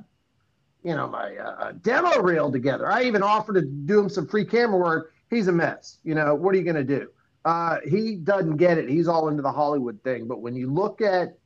you 0.82 0.94
know, 0.94 1.06
my 1.06 1.36
uh, 1.36 1.72
demo 1.82 2.20
reel 2.22 2.50
together. 2.50 2.90
I 2.90 3.02
even 3.04 3.22
offered 3.22 3.54
to 3.54 3.62
do 3.62 4.00
him 4.00 4.09
some 4.09 4.26
free 4.26 4.44
camera 4.44 4.78
work. 4.78 5.12
He's 5.28 5.48
a 5.48 5.52
mess. 5.52 5.98
You 6.02 6.14
know, 6.14 6.34
what 6.34 6.54
are 6.54 6.59
you 6.59 6.64
going 6.64 6.76
to 6.76 6.84
do? 6.84 7.09
Uh, 7.44 7.78
he 7.84 8.16
doesn't 8.16 8.56
get 8.56 8.78
it. 8.78 8.88
He's 8.88 9.09
all 9.09 9.28
into 9.28 9.42
the 9.42 9.52
Hollywood 9.52 10.02
thing. 10.02 10.26
But 10.26 10.40
when 10.40 10.54
you 10.54 10.72
look 10.72 11.00
at 11.02 11.36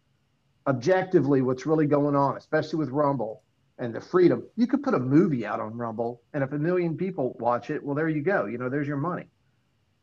objectively 0.67 1.43
what's 1.43 1.67
really 1.67 1.87
going 1.87 2.15
on, 2.15 2.37
especially 2.37 2.79
with 2.79 2.91
Rumble 2.91 3.43
and 3.79 3.95
the 3.95 4.01
freedom, 4.01 4.45
you 4.57 4.67
could 4.67 4.83
put 4.83 4.95
a 4.95 4.99
movie 4.99 5.45
out 5.45 5.61
on 5.61 5.77
Rumble, 5.77 6.23
and 6.33 6.43
if 6.43 6.53
a 6.53 6.59
million 6.59 6.97
people 6.97 7.37
watch 7.39 7.71
it, 7.71 7.83
well, 7.83 7.95
there 7.95 8.09
you 8.09 8.23
go. 8.23 8.47
You 8.47 8.59
know, 8.59 8.69
there's 8.69 8.89
your 8.89 8.97
money. 8.97 9.29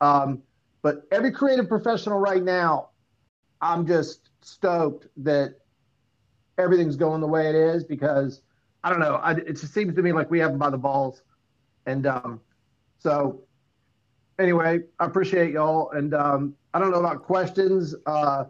Um, 0.01 0.43
but 0.81 1.07
every 1.11 1.31
creative 1.31 1.67
professional 1.67 2.19
right 2.19 2.43
now, 2.43 2.89
I'm 3.61 3.87
just 3.87 4.29
stoked 4.41 5.07
that 5.17 5.55
everything's 6.57 6.95
going 6.95 7.21
the 7.21 7.27
way 7.27 7.47
it 7.49 7.55
is 7.55 7.83
because 7.83 8.41
I 8.83 8.89
don't 8.89 8.99
know. 8.99 9.15
I, 9.15 9.31
it 9.31 9.53
just 9.53 9.73
seems 9.73 9.95
to 9.95 10.01
me 10.01 10.11
like 10.11 10.29
we 10.29 10.39
have 10.39 10.51
them 10.51 10.59
by 10.59 10.69
the 10.69 10.77
balls, 10.77 11.23
and 11.85 12.05
um, 12.05 12.41
so 12.99 13.41
anyway, 14.37 14.81
I 14.99 15.05
appreciate 15.05 15.51
y'all, 15.51 15.91
and 15.91 16.13
um, 16.13 16.55
I 16.73 16.79
don't 16.79 16.91
know 16.91 16.99
about 16.99 17.23
questions. 17.23 17.95
Uh, 18.05 18.45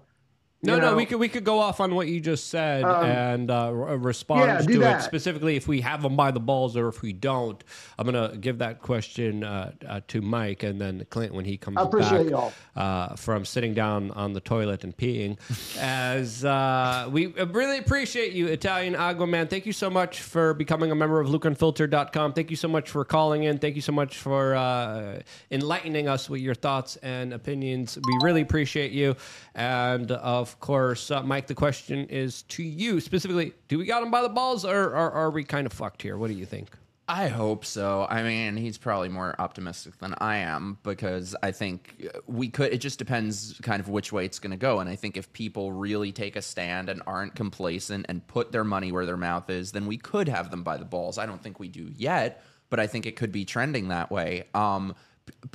No, 0.64 0.76
you 0.76 0.82
no, 0.82 0.96
we 0.96 1.06
could 1.06 1.20
we 1.20 1.28
could 1.28 1.44
go 1.44 1.60
off 1.60 1.80
on 1.82 1.94
what 1.94 2.08
you 2.08 2.22
just 2.22 2.48
said 2.50 2.84
Um, 2.84 3.06
and 3.06 3.52
uh, 3.52 3.72
respond 3.74 4.46
yeah, 4.46 4.58
to 4.60 4.66
do 4.66 4.82
it 4.82 5.02
specifically 5.02 5.56
if 5.58 5.68
we 5.68 5.82
have 5.82 6.02
them 6.02 6.16
by 6.16 6.32
the 6.32 6.40
balls 6.40 6.78
or 6.78 6.88
if 6.88 7.02
we 7.02 7.12
don't. 7.14 7.62
I'm 8.00 8.06
gonna 8.06 8.38
give 8.38 8.60
that 8.60 8.82
question 8.82 9.44
uh, 9.44 9.74
uh, 9.88 10.02
to 10.08 10.22
Mike 10.22 10.64
and 10.64 10.80
then 10.80 11.06
Clint 11.10 11.34
when 11.34 11.46
he 11.46 11.58
comes 11.58 11.78
I 11.78 11.82
appreciate 11.84 12.24
back 12.24 12.32
y'all. 12.32 12.54
uh, 12.76 13.16
from 13.16 13.44
sitting 13.46 13.74
down 13.74 14.12
on 14.12 14.34
the 14.34 14.40
toilet 14.40 14.84
and 14.84 14.96
peeing. 14.96 15.38
As 15.80 16.46
uh, 16.46 17.10
we 17.12 17.28
really 17.28 17.78
appreciate 17.78 18.32
you, 18.34 18.48
Italian 18.48 18.94
Aquaman. 18.96 19.50
Thank 19.50 19.66
you 19.66 19.74
so 19.74 19.90
much 19.90 20.22
for 20.22 20.54
becoming 20.54 20.92
a 20.92 20.96
member 20.96 21.20
of 21.20 21.28
LukeUnfiltered.com. 21.28 22.34
Thank 22.34 22.50
you 22.50 22.56
so 22.56 22.68
much 22.68 22.90
for 22.90 23.04
calling 23.04 23.44
in. 23.44 23.58
Thank 23.58 23.76
you 23.76 23.82
so 23.82 23.92
much 23.92 24.18
for 24.18 24.56
uh, 24.56 25.20
enlightening 25.52 26.08
us 26.08 26.30
with 26.30 26.42
your 26.42 26.56
thoughts 26.56 26.96
and 26.98 27.34
opinions. 27.34 27.98
We 27.98 28.18
really 28.22 28.42
appreciate 28.42 28.92
you. 28.92 29.16
And 29.56 30.12
of 30.12 30.53
course, 30.60 31.12
uh, 31.12 31.24
Mike, 31.24 31.48
the 31.48 31.56
question 31.56 32.06
is 32.08 32.44
to 32.44 32.64
you 32.64 33.00
specifically: 33.00 33.54
Do 33.68 33.78
we 33.78 33.86
got 33.86 34.04
him 34.04 34.12
by 34.12 34.22
the 34.22 34.30
balls, 34.30 34.66
or, 34.66 34.86
or 34.86 35.12
are 35.12 35.32
we 35.32 35.44
kind 35.44 35.66
of 35.66 35.74
fucked 35.74 36.02
here? 36.02 36.18
What 36.18 36.28
do 36.28 36.34
you 36.34 36.46
think? 36.46 36.70
I 37.08 37.28
hope 37.28 37.66
so. 37.66 38.08
I 38.10 38.24
mean, 38.24 38.56
he's 38.56 38.78
probably 38.78 39.10
more 39.10 39.36
optimistic 39.38 39.98
than 40.00 40.16
I 40.20 40.38
am 40.38 40.78
because 40.84 41.36
I 41.44 41.52
think 41.52 42.08
we 42.28 42.48
could. 42.48 42.72
It 42.72 42.78
just 42.78 42.98
depends 42.98 43.60
kind 43.62 43.82
of 43.82 43.90
which 43.90 44.14
way 44.14 44.24
it's 44.24 44.40
going 44.40 44.52
to 44.52 44.58
go. 44.58 44.80
And 44.80 44.90
I 44.90 44.96
think 44.96 45.18
if 45.18 45.32
people 45.34 45.74
really 45.74 46.14
take 46.14 46.38
a 46.38 46.42
stand 46.42 46.88
and 46.88 47.02
aren't 47.06 47.36
complacent 47.36 48.06
and 48.08 48.26
put 48.28 48.54
their 48.54 48.64
money 48.64 48.94
where 48.94 49.06
their 49.06 49.18
mouth 49.18 49.50
is, 49.50 49.74
then 49.74 49.86
we 49.86 49.98
could 49.98 50.30
have 50.30 50.50
them 50.50 50.64
by 50.64 50.78
the 50.78 50.86
balls. 50.86 51.18
I 51.18 51.26
don't 51.26 51.44
think 51.44 51.60
we 51.60 51.68
do 51.68 51.92
yet, 51.94 52.42
but 52.70 52.80
I 52.80 52.88
think 52.88 53.06
it 53.06 53.18
could 53.18 53.34
be 53.34 53.44
trending 53.44 53.90
that 53.90 54.10
way. 54.10 54.46
Um, 54.54 54.96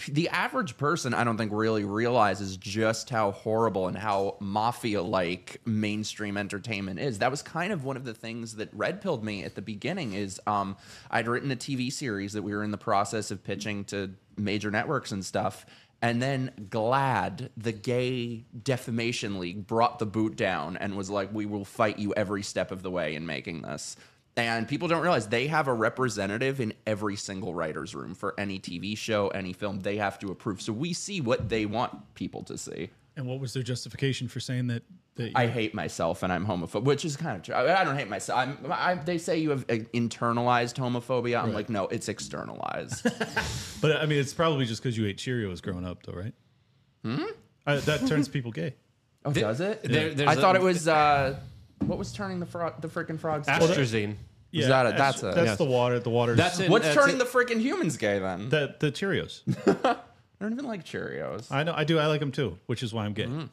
the 0.09 0.29
average 0.29 0.77
person, 0.77 1.13
I 1.13 1.25
don't 1.25 1.37
think, 1.37 1.53
really 1.53 1.85
realizes 1.85 2.57
just 2.57 3.11
how 3.11 3.33
horrible 3.33 3.89
and 3.89 3.97
how 3.97 4.37
mafia 4.41 5.03
like 5.03 5.61
mainstream 5.67 6.37
entertainment 6.37 7.01
is. 7.01 7.19
That 7.19 7.31
was 7.31 7.43
kind 7.43 7.73
of 7.73 7.85
one 7.85 7.97
of 7.97 8.05
the 8.05 8.15
things 8.15 8.57
that 8.57 8.69
red 8.73 9.01
pilled 9.01 9.25
me 9.25 9.45
at 9.45 9.55
the 9.55 9.63
beginning. 9.63 10.13
Is 10.13 10.41
um, 10.47 10.77
I'd 11.11 11.29
written 11.29 11.51
a 11.51 11.57
TV 11.57 11.93
series 11.93 12.33
that 12.35 12.43
we 12.43 12.55
were 12.55 12.63
in 12.63 12.71
the 12.71 12.79
process 12.79 13.31
of 13.31 13.43
pitching 13.43 13.85
to 13.87 14.11
major 14.37 14.71
networks 14.71 15.13
and 15.13 15.25
stuff. 15.25 15.67
And 16.01 16.23
then 16.23 16.53
GLAAD, 16.71 17.51
the 17.57 17.73
gay 17.73 18.45
defamation 18.63 19.41
league, 19.41 19.67
brought 19.67 19.99
the 19.99 20.07
boot 20.07 20.37
down 20.37 20.77
and 20.77 20.97
was 20.97 21.11
like, 21.11 21.35
we 21.35 21.45
will 21.45 21.65
fight 21.65 21.99
you 21.99 22.15
every 22.15 22.45
step 22.45 22.71
of 22.71 22.83
the 22.83 22.91
way 22.91 23.17
in 23.17 23.27
making 23.27 23.63
this. 23.63 23.97
And 24.39 24.69
people 24.69 24.87
don't 24.87 25.03
realize 25.03 25.27
they 25.29 25.49
have 25.49 25.67
a 25.67 25.75
representative 25.75 26.61
in 26.61 26.73
every 26.87 27.17
single 27.17 27.55
writer's 27.55 27.93
room 27.95 28.15
for 28.15 28.35
any 28.39 28.61
TV 28.61 28.97
show, 28.97 29.29
any 29.29 29.53
film. 29.53 29.81
They 29.81 29.97
have 29.97 30.19
to 30.21 30.29
approve. 30.31 30.63
So 30.63 30.73
we 30.73 30.93
see 30.93 31.21
what 31.21 31.49
they 31.49 31.67
want 31.67 32.15
people 32.15 32.45
to 32.45 32.57
see. 32.57 32.91
And 33.17 33.27
what 33.27 33.41
was 33.41 33.53
their 33.53 33.65
justification 33.65 34.29
for 34.29 34.39
saying 34.39 34.69
that? 34.69 34.85
that 35.17 35.33
I 35.35 35.49
hate 35.49 35.75
myself 35.75 36.23
and 36.23 36.33
I'm 36.33 36.47
homophobic, 36.47 36.85
which 36.85 37.05
is 37.05 37.17
kind 37.17 37.37
of 37.37 37.43
true. 37.43 37.53
I 37.57 37.81
I 37.81 37.83
don't 37.85 37.97
hate 37.97 38.09
myself. 38.09 38.39
I'm, 38.39 38.59
I, 38.71 38.95
they 38.95 39.19
say 39.19 39.39
you 39.39 39.51
have 39.51 39.67
internalized 39.67 40.75
homophobia. 40.77 41.43
I'm 41.43 41.53
like, 41.53 41.69
no, 41.69 41.89
it's 41.89 42.09
externalized. 42.09 43.05
But 43.81 43.97
I 43.97 44.07
mean, 44.07 44.19
it's 44.19 44.35
probably 44.35 44.65
just 44.67 44.83
because 44.83 44.97
you 44.99 45.07
ate 45.07 45.19
Cheerios 45.19 45.61
growing 45.63 45.85
up, 45.85 46.03
though, 46.05 46.13
right? 46.13 46.35
Hmm. 47.05 47.25
Uh, 47.67 47.79
that 47.81 48.07
turns 48.09 48.29
people 48.29 48.51
gay. 48.53 48.75
oh, 49.25 49.33
does 49.33 49.61
it? 49.61 49.83
There- 49.85 50.15
there's 50.15 50.29
I 50.29 50.35
thought 50.35 50.57
a- 50.57 50.61
it 50.61 50.63
was. 50.63 50.87
Uh, 50.89 51.39
what 51.87 51.97
was 51.99 52.13
turning 52.13 52.41
the 52.41 52.47
frog, 52.47 52.81
the 52.81 52.89
freaking 52.89 53.19
frogs? 53.19 53.47
gay? 53.71 54.17
Atrazine. 54.53 54.59
Is 54.61 54.69
that 54.69 54.87
a- 54.87 54.97
that's 54.97 55.23
a- 55.23 55.27
that's 55.27 55.47
yes. 55.47 55.59
the 55.59 55.65
water. 55.65 56.01
The 56.01 56.11
water. 56.11 56.35
That's 56.35 56.59
it. 56.61 56.71
What's 56.71 56.85
That's 56.85 56.97
turning 56.97 57.17
it. 57.17 57.19
the 57.19 57.25
freaking 57.25 57.61
humans 57.61 57.97
gay 57.97 58.19
then? 58.19 58.49
the 58.49 58.75
the 58.79 58.91
Cheerios. 58.93 59.43
I 59.85 60.45
don't 60.45 60.53
even 60.53 60.67
like 60.67 60.85
Cheerios. 60.85 61.51
I 61.51 61.65
know. 61.65 61.75
I 61.77 61.85
do. 61.85 61.99
I 61.99 62.07
like 62.07 62.21
them 62.21 62.33
too, 62.33 62.59
which 62.67 62.83
is 62.83 62.93
why 62.95 63.05
I'm 63.05 63.13
gay. 63.13 63.25
Mm. 63.27 63.49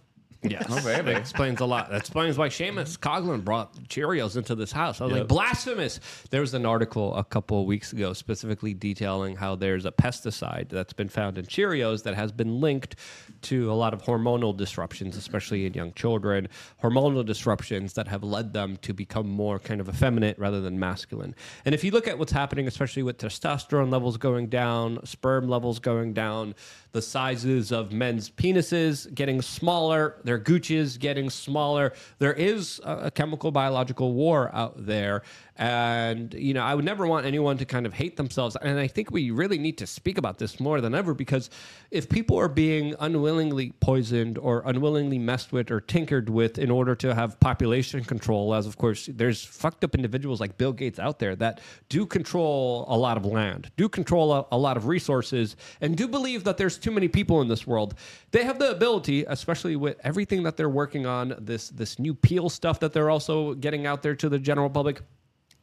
Yes. 0.49 0.65
Oh, 0.69 0.83
baby. 0.83 1.13
That 1.13 1.17
explains 1.17 1.59
a 1.61 1.65
lot. 1.65 1.89
That 1.89 1.97
explains 1.97 2.37
why 2.37 2.49
Seamus 2.49 2.97
Coughlin 2.99 3.43
brought 3.43 3.73
Cheerios 3.89 4.37
into 4.37 4.55
this 4.55 4.71
house. 4.71 5.01
I 5.01 5.05
was 5.05 5.13
like, 5.13 5.19
Yep. 5.21 5.27
blasphemous. 5.27 5.99
There 6.29 6.41
was 6.41 6.53
an 6.53 6.65
article 6.65 7.15
a 7.15 7.23
couple 7.23 7.59
of 7.61 7.65
weeks 7.65 7.93
ago 7.93 8.13
specifically 8.13 8.73
detailing 8.73 9.35
how 9.35 9.55
there's 9.55 9.85
a 9.85 9.91
pesticide 9.91 10.69
that's 10.69 10.93
been 10.93 11.09
found 11.09 11.37
in 11.37 11.45
Cheerios 11.45 12.03
that 12.03 12.15
has 12.15 12.31
been 12.31 12.59
linked 12.59 12.95
to 13.43 13.71
a 13.71 13.73
lot 13.73 13.93
of 13.93 14.03
hormonal 14.03 14.55
disruptions, 14.55 15.15
especially 15.17 15.65
in 15.65 15.73
young 15.73 15.93
children. 15.93 16.47
Hormonal 16.83 17.25
disruptions 17.25 17.93
that 17.93 18.07
have 18.07 18.23
led 18.23 18.53
them 18.53 18.77
to 18.83 18.93
become 18.93 19.27
more 19.27 19.59
kind 19.59 19.81
of 19.81 19.89
effeminate 19.89 20.37
rather 20.39 20.61
than 20.61 20.79
masculine. 20.79 21.35
And 21.65 21.73
if 21.75 21.83
you 21.83 21.91
look 21.91 22.07
at 22.07 22.17
what's 22.19 22.31
happening, 22.31 22.67
especially 22.67 23.03
with 23.03 23.17
testosterone 23.17 23.91
levels 23.91 24.17
going 24.17 24.47
down, 24.47 24.99
sperm 25.05 25.47
levels 25.47 25.79
going 25.79 26.13
down, 26.13 26.55
the 26.91 27.01
sizes 27.01 27.71
of 27.71 27.91
men's 27.91 28.29
penises 28.29 29.13
getting 29.13 29.41
smaller, 29.41 30.15
their 30.35 30.43
gooches 30.43 30.99
getting 30.99 31.29
smaller. 31.29 31.93
There 32.19 32.33
is 32.33 32.79
a, 32.83 33.05
a 33.05 33.11
chemical 33.11 33.51
biological 33.51 34.13
war 34.13 34.53
out 34.53 34.85
there. 34.85 35.23
And, 35.57 36.33
you 36.33 36.53
know, 36.53 36.63
I 36.63 36.75
would 36.75 36.83
never 36.83 37.07
want 37.07 37.25
anyone 37.25 37.57
to 37.59 37.65
kind 37.65 37.85
of 37.85 37.93
hate 37.93 38.17
themselves. 38.17 38.57
And 38.61 38.77
I 38.77 38.87
think 38.87 39.11
we 39.11 39.31
really 39.31 39.57
need 39.57 39.77
to 39.77 39.87
speak 39.87 40.17
about 40.17 40.37
this 40.37 40.59
more 40.59 40.81
than 40.81 40.93
ever 40.93 41.13
because 41.13 41.49
if 41.91 42.09
people 42.09 42.37
are 42.37 42.49
being 42.49 42.93
unwillingly 42.99 43.71
poisoned 43.79 44.37
or 44.37 44.63
unwillingly 44.65 45.17
messed 45.17 45.53
with 45.53 45.71
or 45.71 45.79
tinkered 45.79 46.29
with 46.29 46.57
in 46.57 46.69
order 46.69 46.93
to 46.95 47.15
have 47.15 47.39
population 47.39 48.03
control, 48.03 48.53
as 48.53 48.67
of 48.67 48.77
course, 48.77 49.07
there's 49.13 49.45
fucked 49.45 49.85
up 49.85 49.95
individuals 49.95 50.41
like 50.41 50.57
Bill 50.57 50.73
Gates 50.73 50.99
out 50.99 51.19
there 51.19 51.37
that 51.37 51.61
do 51.87 52.05
control 52.05 52.85
a 52.89 52.97
lot 52.97 53.15
of 53.15 53.25
land, 53.25 53.71
do 53.77 53.87
control 53.87 54.33
a, 54.33 54.45
a 54.51 54.57
lot 54.57 54.75
of 54.75 54.87
resources, 54.87 55.55
and 55.79 55.95
do 55.95 56.05
believe 56.07 56.43
that 56.43 56.57
there's 56.57 56.77
too 56.77 56.91
many 56.91 57.07
people 57.07 57.41
in 57.41 57.47
this 57.47 57.65
world. 57.65 57.95
They 58.31 58.43
have 58.43 58.59
the 58.59 58.71
ability, 58.71 59.23
especially 59.25 59.77
with 59.77 59.97
everything 60.03 60.43
that 60.43 60.57
they're 60.57 60.67
working 60.67 61.05
on, 61.05 61.33
this 61.39 61.69
this 61.69 61.97
new 61.97 62.13
peel 62.13 62.49
stuff 62.49 62.81
that 62.81 62.91
they're 62.91 63.09
also 63.09 63.53
getting 63.53 63.85
out 63.85 64.03
there 64.03 64.15
to 64.15 64.27
the 64.27 64.39
general 64.39 64.69
public 64.69 65.01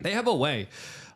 they 0.03 0.12
have 0.12 0.27
a 0.27 0.35
way 0.35 0.69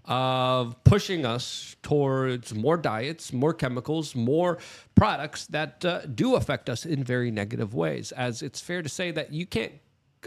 of 0.05 0.83
pushing 0.85 1.27
us 1.27 1.77
towards 1.83 2.55
more 2.55 2.77
diets, 2.77 3.33
more 3.33 3.53
chemicals, 3.53 4.15
more 4.15 4.59
products 4.95 5.47
that 5.49 5.85
uh, 5.85 6.01
do 6.07 6.37
affect 6.37 6.71
us 6.71 6.87
in 6.87 7.03
very 7.03 7.31
negative 7.31 7.75
ways. 7.75 8.13
As 8.13 8.43
it's 8.43 8.61
fair 8.61 8.83
to 8.83 8.89
say 8.89 9.11
that 9.11 9.33
you 9.33 9.47
can't. 9.47 9.73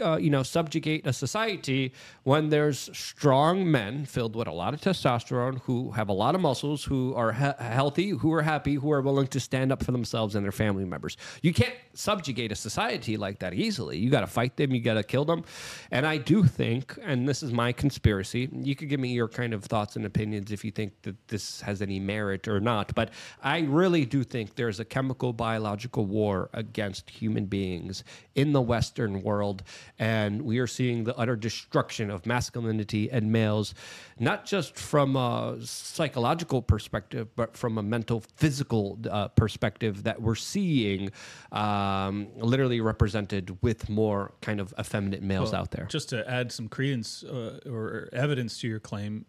Uh, 0.00 0.16
you 0.16 0.30
know, 0.30 0.42
subjugate 0.42 1.06
a 1.06 1.12
society 1.12 1.92
when 2.22 2.48
there's 2.48 2.90
strong 2.96 3.70
men 3.70 4.04
filled 4.04 4.34
with 4.34 4.48
a 4.48 4.52
lot 4.52 4.74
of 4.74 4.80
testosterone 4.80 5.60
who 5.62 5.90
have 5.92 6.08
a 6.08 6.12
lot 6.12 6.34
of 6.34 6.40
muscles, 6.40 6.84
who 6.84 7.14
are 7.14 7.32
he- 7.32 7.64
healthy, 7.64 8.10
who 8.10 8.32
are 8.32 8.42
happy, 8.42 8.74
who 8.74 8.90
are 8.92 9.00
willing 9.00 9.26
to 9.26 9.40
stand 9.40 9.72
up 9.72 9.82
for 9.82 9.92
themselves 9.92 10.34
and 10.34 10.44
their 10.44 10.52
family 10.52 10.84
members. 10.84 11.16
You 11.42 11.52
can't 11.52 11.74
subjugate 11.94 12.52
a 12.52 12.54
society 12.54 13.16
like 13.16 13.40
that 13.40 13.54
easily. 13.54 13.98
You 13.98 14.10
got 14.10 14.20
to 14.20 14.26
fight 14.26 14.56
them, 14.56 14.74
you 14.74 14.80
got 14.80 14.94
to 14.94 15.02
kill 15.02 15.24
them. 15.24 15.44
And 15.90 16.06
I 16.06 16.16
do 16.16 16.44
think, 16.44 16.98
and 17.02 17.28
this 17.28 17.42
is 17.42 17.52
my 17.52 17.72
conspiracy, 17.72 18.48
you 18.52 18.74
could 18.74 18.88
give 18.88 19.00
me 19.00 19.12
your 19.12 19.28
kind 19.28 19.52
of 19.52 19.64
thoughts 19.64 19.96
and 19.96 20.06
opinions 20.06 20.52
if 20.52 20.64
you 20.64 20.70
think 20.70 20.92
that 21.02 21.16
this 21.28 21.60
has 21.60 21.82
any 21.82 22.00
merit 22.00 22.48
or 22.48 22.60
not, 22.60 22.94
but 22.94 23.10
I 23.42 23.60
really 23.60 24.04
do 24.04 24.24
think 24.24 24.54
there's 24.54 24.80
a 24.80 24.84
chemical 24.84 25.32
biological 25.32 26.06
war 26.06 26.48
against 26.52 27.10
human 27.10 27.46
beings 27.46 28.04
in 28.34 28.52
the 28.52 28.60
Western 28.60 29.22
world. 29.22 29.62
And 29.98 30.42
we 30.42 30.58
are 30.58 30.66
seeing 30.66 31.04
the 31.04 31.16
utter 31.16 31.36
destruction 31.36 32.10
of 32.10 32.26
masculinity 32.26 33.10
and 33.10 33.30
males, 33.30 33.74
not 34.18 34.46
just 34.46 34.76
from 34.76 35.16
a 35.16 35.58
psychological 35.62 36.62
perspective, 36.62 37.28
but 37.36 37.56
from 37.56 37.78
a 37.78 37.82
mental, 37.82 38.20
physical 38.36 38.98
uh, 39.10 39.28
perspective 39.28 40.04
that 40.04 40.22
we're 40.22 40.34
seeing 40.34 41.10
um, 41.52 42.28
literally 42.36 42.80
represented 42.80 43.58
with 43.62 43.88
more 43.88 44.32
kind 44.40 44.60
of 44.60 44.72
effeminate 44.78 45.22
males 45.22 45.52
Well, 45.52 45.62
out 45.62 45.70
there. 45.70 45.86
Just 45.86 46.08
to 46.10 46.28
add 46.28 46.52
some 46.52 46.68
credence 46.68 47.22
uh, 47.22 47.60
or 47.66 48.08
evidence 48.12 48.58
to 48.60 48.68
your 48.68 48.80
claim, 48.80 49.26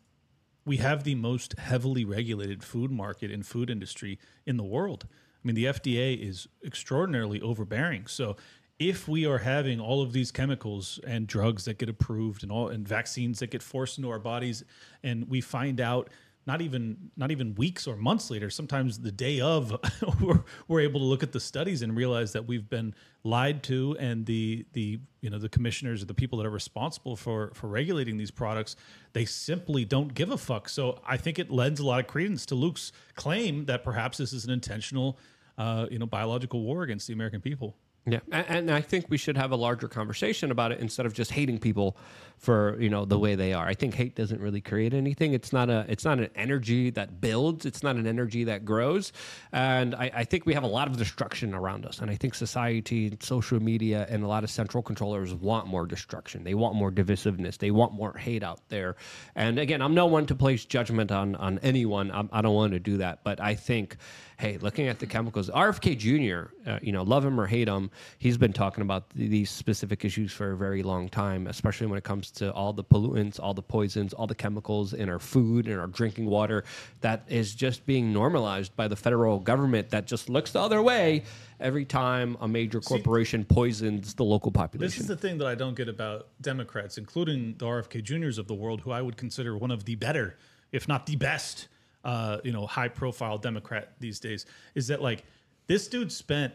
we 0.66 0.78
have 0.78 1.04
the 1.04 1.16
most 1.16 1.58
heavily 1.58 2.06
regulated 2.06 2.64
food 2.64 2.92
market 2.92 3.32
and 3.32 3.46
food 3.46 3.70
industry 3.70 4.20
in 4.46 4.58
the 4.58 4.64
world. 4.64 5.08
I 5.44 5.48
mean, 5.48 5.56
the 5.56 5.66
FDA 5.66 6.20
is 6.20 6.48
extraordinarily 6.64 7.42
overbearing. 7.42 8.06
So, 8.06 8.36
if 8.82 9.08
we 9.08 9.28
are 9.28 9.38
having 9.38 9.80
all 9.80 10.02
of 10.02 10.12
these 10.12 10.32
chemicals 10.32 11.00
and 11.06 11.28
drugs 11.28 11.66
that 11.66 11.78
get 11.78 11.88
approved 11.88 12.42
and 12.42 12.52
all 12.52 12.70
and 12.70 12.88
vaccines 12.88 13.38
that 13.38 13.52
get 13.52 13.62
forced 13.62 14.00
into 14.00 14.10
our 14.10 14.18
bodies, 14.18 14.64
and 15.04 15.30
we 15.30 15.40
find 15.40 15.80
out 15.80 16.10
not 16.48 16.62
even 16.62 17.12
not 17.16 17.30
even 17.30 17.54
weeks 17.54 17.86
or 17.86 17.96
months 17.96 18.32
later, 18.32 18.50
sometimes 18.50 18.98
the 18.98 19.12
day 19.12 19.40
of, 19.40 19.78
we're, 20.22 20.44
we're 20.68 20.80
able 20.80 21.00
to 21.00 21.06
look 21.06 21.22
at 21.22 21.32
the 21.32 21.40
studies 21.40 21.84
and 21.84 21.96
realize 21.96 22.34
that 22.34 22.48
we've 22.48 22.68
been 22.72 22.96
lied 23.24 23.62
to, 23.62 23.96
and 24.00 24.26
the 24.26 24.66
the 24.74 25.00
you 25.22 25.30
know 25.30 25.38
the 25.38 25.50
commissioners 25.50 26.02
or 26.02 26.06
the 26.06 26.16
people 26.16 26.40
that 26.40 26.48
are 26.48 26.52
responsible 26.52 27.16
for 27.16 27.52
for 27.54 27.68
regulating 27.68 28.18
these 28.18 28.32
products, 28.32 28.76
they 29.14 29.26
simply 29.26 29.86
don't 29.86 30.16
give 30.16 30.32
a 30.32 30.38
fuck. 30.40 30.68
So 30.68 31.00
I 31.06 31.18
think 31.18 31.38
it 31.38 31.52
lends 31.52 31.80
a 31.80 31.86
lot 31.86 32.00
of 32.00 32.08
credence 32.08 32.48
to 32.48 32.56
Luke's 32.56 32.92
claim 33.16 33.66
that 33.66 33.84
perhaps 33.84 34.18
this 34.18 34.34
is 34.34 34.44
an 34.44 34.50
intentional, 34.50 35.20
uh, 35.60 35.86
you 35.92 36.00
know, 36.00 36.08
biological 36.08 36.64
war 36.64 36.82
against 36.82 37.06
the 37.06 37.14
American 37.14 37.42
people. 37.42 37.76
Yeah, 38.06 38.20
and, 38.32 38.72
I 38.72 38.82
think 38.82 39.06
we 39.10 39.18
should 39.18 39.38
have 39.38 39.52
a 39.52 39.56
larger 39.56 39.88
conversation 39.88 40.50
about 40.50 40.72
it 40.72 40.80
instead 40.80 41.06
of 41.06 41.14
just 41.14 41.32
hating 41.32 41.60
people 41.60 41.96
for 42.40 42.76
you 42.82 42.90
know 42.90 43.06
the 43.06 43.20
way 43.20 43.36
they 43.36 43.54
are. 43.54 43.68
I 43.68 43.76
think 43.76 43.94
hate 43.94 44.16
doesn't 44.16 44.42
really 44.42 44.62
create 44.62 44.96
anything. 44.96 45.34
It's 45.34 45.54
not 45.54 45.70
a 45.70 45.86
it's 45.88 46.04
not 46.04 46.18
an 46.18 46.30
energy 46.34 46.90
that 46.90 47.22
builds. 47.22 47.64
It's 47.68 47.84
not 47.84 47.98
an 47.98 48.08
energy 48.08 48.46
that 48.46 48.66
grows. 48.66 49.14
And 49.52 49.94
I, 49.94 50.10
I 50.16 50.24
think 50.24 50.48
we 50.48 50.56
have 50.56 50.64
a 50.64 50.68
lot 50.68 50.88
of 50.88 50.98
destruction 50.98 51.54
around 51.54 51.86
us. 51.86 52.00
And 52.00 52.10
I 52.10 52.16
think 52.16 52.34
society, 52.34 53.16
social 53.20 53.62
media, 53.62 54.08
and 54.10 54.24
a 54.24 54.28
lot 54.28 54.44
of 54.44 54.50
central 54.50 54.82
controllers 54.82 55.36
want 55.36 55.68
more 55.68 55.86
destruction. 55.86 56.44
They 56.44 56.56
want 56.56 56.74
more 56.74 56.92
divisiveness. 56.92 57.60
They 57.60 57.70
want 57.70 57.94
more 57.94 58.18
hate 58.18 58.42
out 58.42 58.68
there. 58.70 58.96
And 59.36 59.60
again, 59.60 59.84
I'm 59.84 59.94
no 59.94 60.08
one 60.08 60.26
to 60.26 60.34
place 60.34 60.66
judgment 60.66 61.12
on 61.12 61.36
on 61.36 61.60
anyone. 61.60 62.10
I'm, 62.10 62.30
I 62.34 62.42
don't 62.42 62.56
want 62.56 62.74
to 62.74 62.80
do 62.80 62.98
that. 62.98 63.24
But 63.24 63.40
I 63.40 63.54
think 63.54 63.98
hey, 64.42 64.58
looking 64.58 64.88
at 64.88 64.98
the 64.98 65.06
chemicals, 65.06 65.52
RFK 65.52 65.96
Jr., 65.96 66.52
uh, 66.68 66.80
you 66.82 66.92
know, 66.92 67.04
love 67.04 67.24
him 67.24 67.40
or 67.40 67.46
hate 67.46 67.68
him, 67.68 67.92
he's 68.18 68.38
been 68.38 68.52
talking 68.52 68.82
about 68.82 69.08
th- 69.12 69.30
these 69.30 69.52
specific 69.52 70.04
issues 70.04 70.34
for 70.34 70.54
a 70.54 70.58
very 70.58 70.82
long 70.82 71.10
time, 71.10 71.46
especially 71.46 71.86
when 71.86 72.00
it 72.00 72.04
comes 72.04 72.32
to 72.32 72.52
all 72.54 72.74
the 72.74 72.84
pollutants, 72.84 73.40
all 73.40 73.54
the 73.54 73.62
poisons, 73.62 74.14
all 74.14 74.26
the 74.26 74.34
chemicals 74.34 74.94
in 74.94 75.10
our 75.10 75.20
food 75.20 75.68
and 75.68 75.80
our 75.80 75.86
drinking 75.86 76.26
water 76.26 76.64
that 77.02 77.24
is 77.28 77.54
just 77.54 77.86
being 77.86 78.12
normalized 78.12 78.76
by 78.76 78.88
the 78.88 78.96
federal 78.96 79.38
government 79.38 79.92
that 79.92 80.08
just 80.08 80.28
looks 80.28 80.52
the 80.52 80.60
other 80.60 80.82
way 80.82 81.22
every 81.60 81.86
time 81.86 82.36
a 82.42 82.48
major 82.48 82.82
corporation 82.82 83.46
poisons 83.46 84.16
the 84.16 84.24
local 84.24 84.52
population. 84.52 84.90
This 84.90 85.00
is 85.00 85.06
the 85.06 85.16
thing 85.16 85.38
that 85.38 85.46
I 85.46 85.54
don't 85.54 85.76
get 85.76 85.88
about 85.88 86.30
Democrats, 86.42 86.98
including 86.98 87.54
the 87.60 87.68
RFK 87.68 88.02
Juniors 88.02 88.40
of 88.40 88.48
the 88.48 88.56
world, 88.56 88.82
who 88.82 88.90
I 88.90 89.04
would 89.04 89.18
consider 89.18 89.56
one 89.56 89.70
of 89.70 89.86
the 89.86 89.94
better, 89.94 90.36
if 90.72 90.88
not 90.88 91.06
the 91.06 91.16
best, 91.16 91.68
uh, 92.04 92.38
you 92.44 92.52
know, 92.52 92.66
high-profile 92.66 93.38
Democrat 93.38 93.94
these 94.00 94.20
days. 94.20 94.46
Is 94.76 94.88
that 94.88 95.02
like 95.02 95.24
this 95.68 95.88
dude 95.88 96.12
spent 96.12 96.54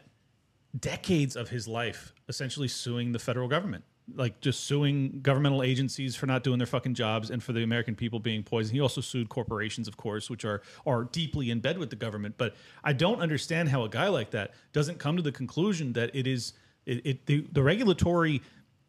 decades 0.79 1.37
of 1.37 1.49
his 1.49 1.67
life 1.67 2.13
essentially 2.29 2.69
suing 2.69 3.13
the 3.13 3.19
federal 3.19 3.49
government, 3.49 3.85
like 4.15 4.41
just 4.41 4.65
suing 4.65 5.21
governmental 5.23 5.63
agencies 5.63 6.15
for 6.15 6.27
not 6.27 6.43
doing 6.43 6.59
their 6.59 6.67
fucking 6.67 6.95
jobs 6.95 7.31
and 7.31 7.43
for 7.43 7.53
the 7.53 7.63
American 7.63 7.95
people 7.95 8.19
being 8.19 8.43
poisoned. 8.43 8.75
He 8.75 8.81
also 8.81 9.01
sued 9.01 9.29
corporations, 9.29 9.89
of 9.89 9.97
course, 9.97 10.29
which 10.29 10.45
are 10.45 10.63
are 10.87 11.05
deeply 11.05 11.51
in 11.51 11.61
bed 11.61 11.79
with 11.79 11.91
the 11.91 11.97
government. 11.97 12.35
But 12.37 12.55
I 12.85 12.93
don't 12.93 13.21
understand 13.21 13.69
how 13.69 13.85
a 13.85 13.89
guy 13.89 14.09
like 14.09 14.31
that 14.31 14.53
doesn't 14.73 14.99
come 14.99 15.17
to 15.17 15.23
the 15.23 15.33
conclusion 15.33 15.93
that 15.95 16.15
it 16.15 16.27
is 16.27 16.53
it, 16.85 17.07
it 17.07 17.27
the, 17.27 17.47
the 17.53 17.63
regulatory 17.63 18.43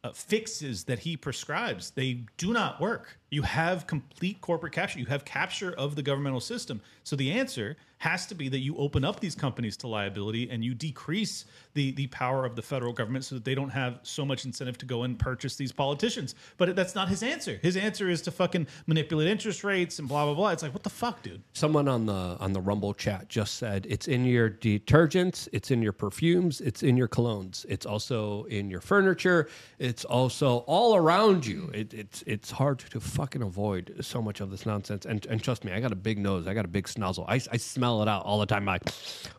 uh, 0.03 0.11
fixes 0.11 0.83
that 0.83 0.99
he 0.99 1.17
prescribes 1.17 1.91
they 1.91 2.25
do 2.37 2.53
not 2.53 2.79
work 2.79 3.17
you 3.29 3.41
have 3.41 3.87
complete 3.87 4.39
corporate 4.41 4.73
capture 4.73 4.99
you 4.99 5.05
have 5.05 5.25
capture 5.25 5.73
of 5.73 5.95
the 5.95 6.03
governmental 6.03 6.39
system. 6.39 6.81
So 7.03 7.15
the 7.15 7.31
answer 7.31 7.77
has 7.99 8.27
to 8.27 8.35
be 8.35 8.47
that 8.49 8.59
you 8.59 8.77
open 8.77 9.03
up 9.03 9.19
these 9.19 9.35
companies 9.35 9.75
to 9.77 9.87
liability 9.87 10.49
and 10.49 10.63
you 10.63 10.73
decrease 10.75 11.45
the 11.73 11.91
the 11.91 12.07
power 12.07 12.45
of 12.45 12.55
the 12.55 12.61
federal 12.61 12.93
government 12.93 13.25
so 13.25 13.35
that 13.35 13.43
they 13.43 13.55
don't 13.55 13.69
have 13.69 13.99
so 14.03 14.25
much 14.25 14.45
incentive 14.45 14.77
to 14.77 14.85
go 14.85 15.03
and 15.03 15.17
purchase 15.17 15.55
these 15.55 15.71
politicians. 15.71 16.35
But 16.57 16.75
that's 16.75 16.95
not 16.95 17.09
his 17.09 17.23
answer. 17.23 17.59
His 17.61 17.75
answer 17.75 18.09
is 18.09 18.21
to 18.23 18.31
fucking 18.31 18.67
manipulate 18.85 19.27
interest 19.27 19.63
rates 19.63 19.99
and 19.99 20.07
blah 20.07 20.25
blah 20.25 20.35
blah. 20.35 20.49
It's 20.49 20.63
like 20.63 20.73
what 20.73 20.83
the 20.83 20.89
fuck 20.89 21.23
dude? 21.23 21.41
Someone 21.53 21.87
on 21.87 22.05
the 22.05 22.37
on 22.39 22.53
the 22.53 22.61
Rumble 22.61 22.93
chat 22.93 23.29
just 23.29 23.55
said 23.55 23.87
it's 23.89 24.07
in 24.07 24.25
your 24.25 24.49
detergents, 24.49 25.47
it's 25.51 25.71
in 25.71 25.81
your 25.81 25.93
perfumes, 25.93 26.61
it's 26.61 26.83
in 26.83 26.97
your 26.97 27.07
colognes, 27.07 27.65
it's 27.67 27.85
also 27.85 28.43
in 28.45 28.69
your 28.69 28.81
furniture, 28.81 29.49
it's 29.79 30.05
also 30.05 30.57
all 30.67 30.95
around 30.95 31.45
you. 31.45 31.71
It, 31.73 31.93
it's 31.93 32.23
it's 32.27 32.51
hard 32.51 32.79
to 32.79 32.99
fucking 33.17 33.41
avoid 33.41 33.95
so 34.01 34.21
much 34.21 34.41
of 34.41 34.51
this 34.51 34.63
nonsense. 34.67 35.03
And 35.03 35.25
and 35.25 35.43
trust 35.43 35.65
me, 35.65 35.71
I 35.71 35.79
got 35.79 35.91
a 35.91 35.95
big 35.95 36.19
nose, 36.19 36.47
I 36.47 36.53
got 36.53 36.65
a 36.65 36.67
big 36.67 36.85
snozzle. 36.85 37.25
I, 37.27 37.41
I 37.51 37.57
smell 37.57 38.03
it 38.03 38.07
out 38.07 38.23
all 38.25 38.39
the 38.39 38.45
time. 38.45 38.69
I'm 38.69 38.79
like, 38.79 38.83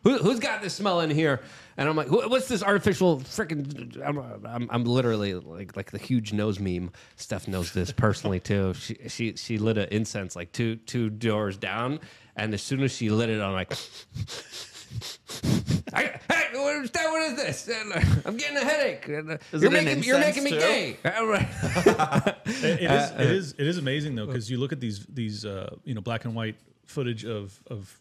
Who, 0.03 0.17
who's 0.17 0.39
got 0.39 0.61
this 0.61 0.73
smell 0.73 0.99
in 0.99 1.09
here? 1.09 1.39
And 1.77 1.87
I'm 1.87 1.95
like, 1.95 2.11
what's 2.11 2.49
this 2.49 2.61
artificial 2.61 3.19
freaking? 3.21 4.05
I'm, 4.05 4.17
I'm, 4.45 4.67
I'm 4.69 4.83
literally 4.83 5.33
like 5.33 5.77
like 5.77 5.91
the 5.91 5.97
huge 5.97 6.33
nose 6.33 6.59
meme. 6.59 6.91
Steph 7.15 7.47
knows 7.47 7.71
this 7.71 7.91
personally 7.91 8.41
too. 8.41 8.73
She 8.79 8.97
she 9.07 9.35
she 9.37 9.57
lit 9.57 9.77
an 9.77 9.87
incense 9.91 10.35
like 10.35 10.51
two 10.51 10.75
two 10.75 11.09
doors 11.09 11.57
down, 11.57 12.01
and 12.35 12.53
as 12.53 12.61
soon 12.61 12.83
as 12.83 12.91
she 12.91 13.09
lit 13.09 13.29
it, 13.29 13.41
I'm 13.41 13.53
like. 13.53 13.71
I, 15.93 16.19
hey, 16.29 16.45
what 16.53 16.75
is, 16.83 16.91
that, 16.91 17.09
what 17.09 17.21
is 17.31 17.35
this? 17.35 17.69
Uh, 17.69 18.01
I'm 18.25 18.37
getting 18.37 18.57
a 18.57 18.63
headache. 18.63 19.09
Uh, 19.09 19.37
Is 19.51 19.61
you're 19.63 19.73
it 19.73 19.83
making 19.83 20.03
you're 20.03 20.19
making 20.19 20.43
me 20.43 20.53
incense, 20.53 20.63
gay. 20.63 20.97
It, 22.45 22.81
it 22.81 22.81
is 22.83 22.89
Uh, 22.91 23.15
it 23.19 23.31
is 23.31 23.55
it 23.57 23.67
is 23.67 23.77
amazing 23.77 24.15
though 24.15 24.25
because 24.27 24.49
you 24.51 24.57
look 24.57 24.71
at 24.71 24.79
these 24.79 25.05
these 25.07 25.45
uh, 25.45 25.75
you 25.83 25.93
know 25.93 26.01
black 26.01 26.25
and 26.25 26.35
white 26.35 26.55
footage 26.85 27.25
of 27.25 27.59
of 27.67 27.99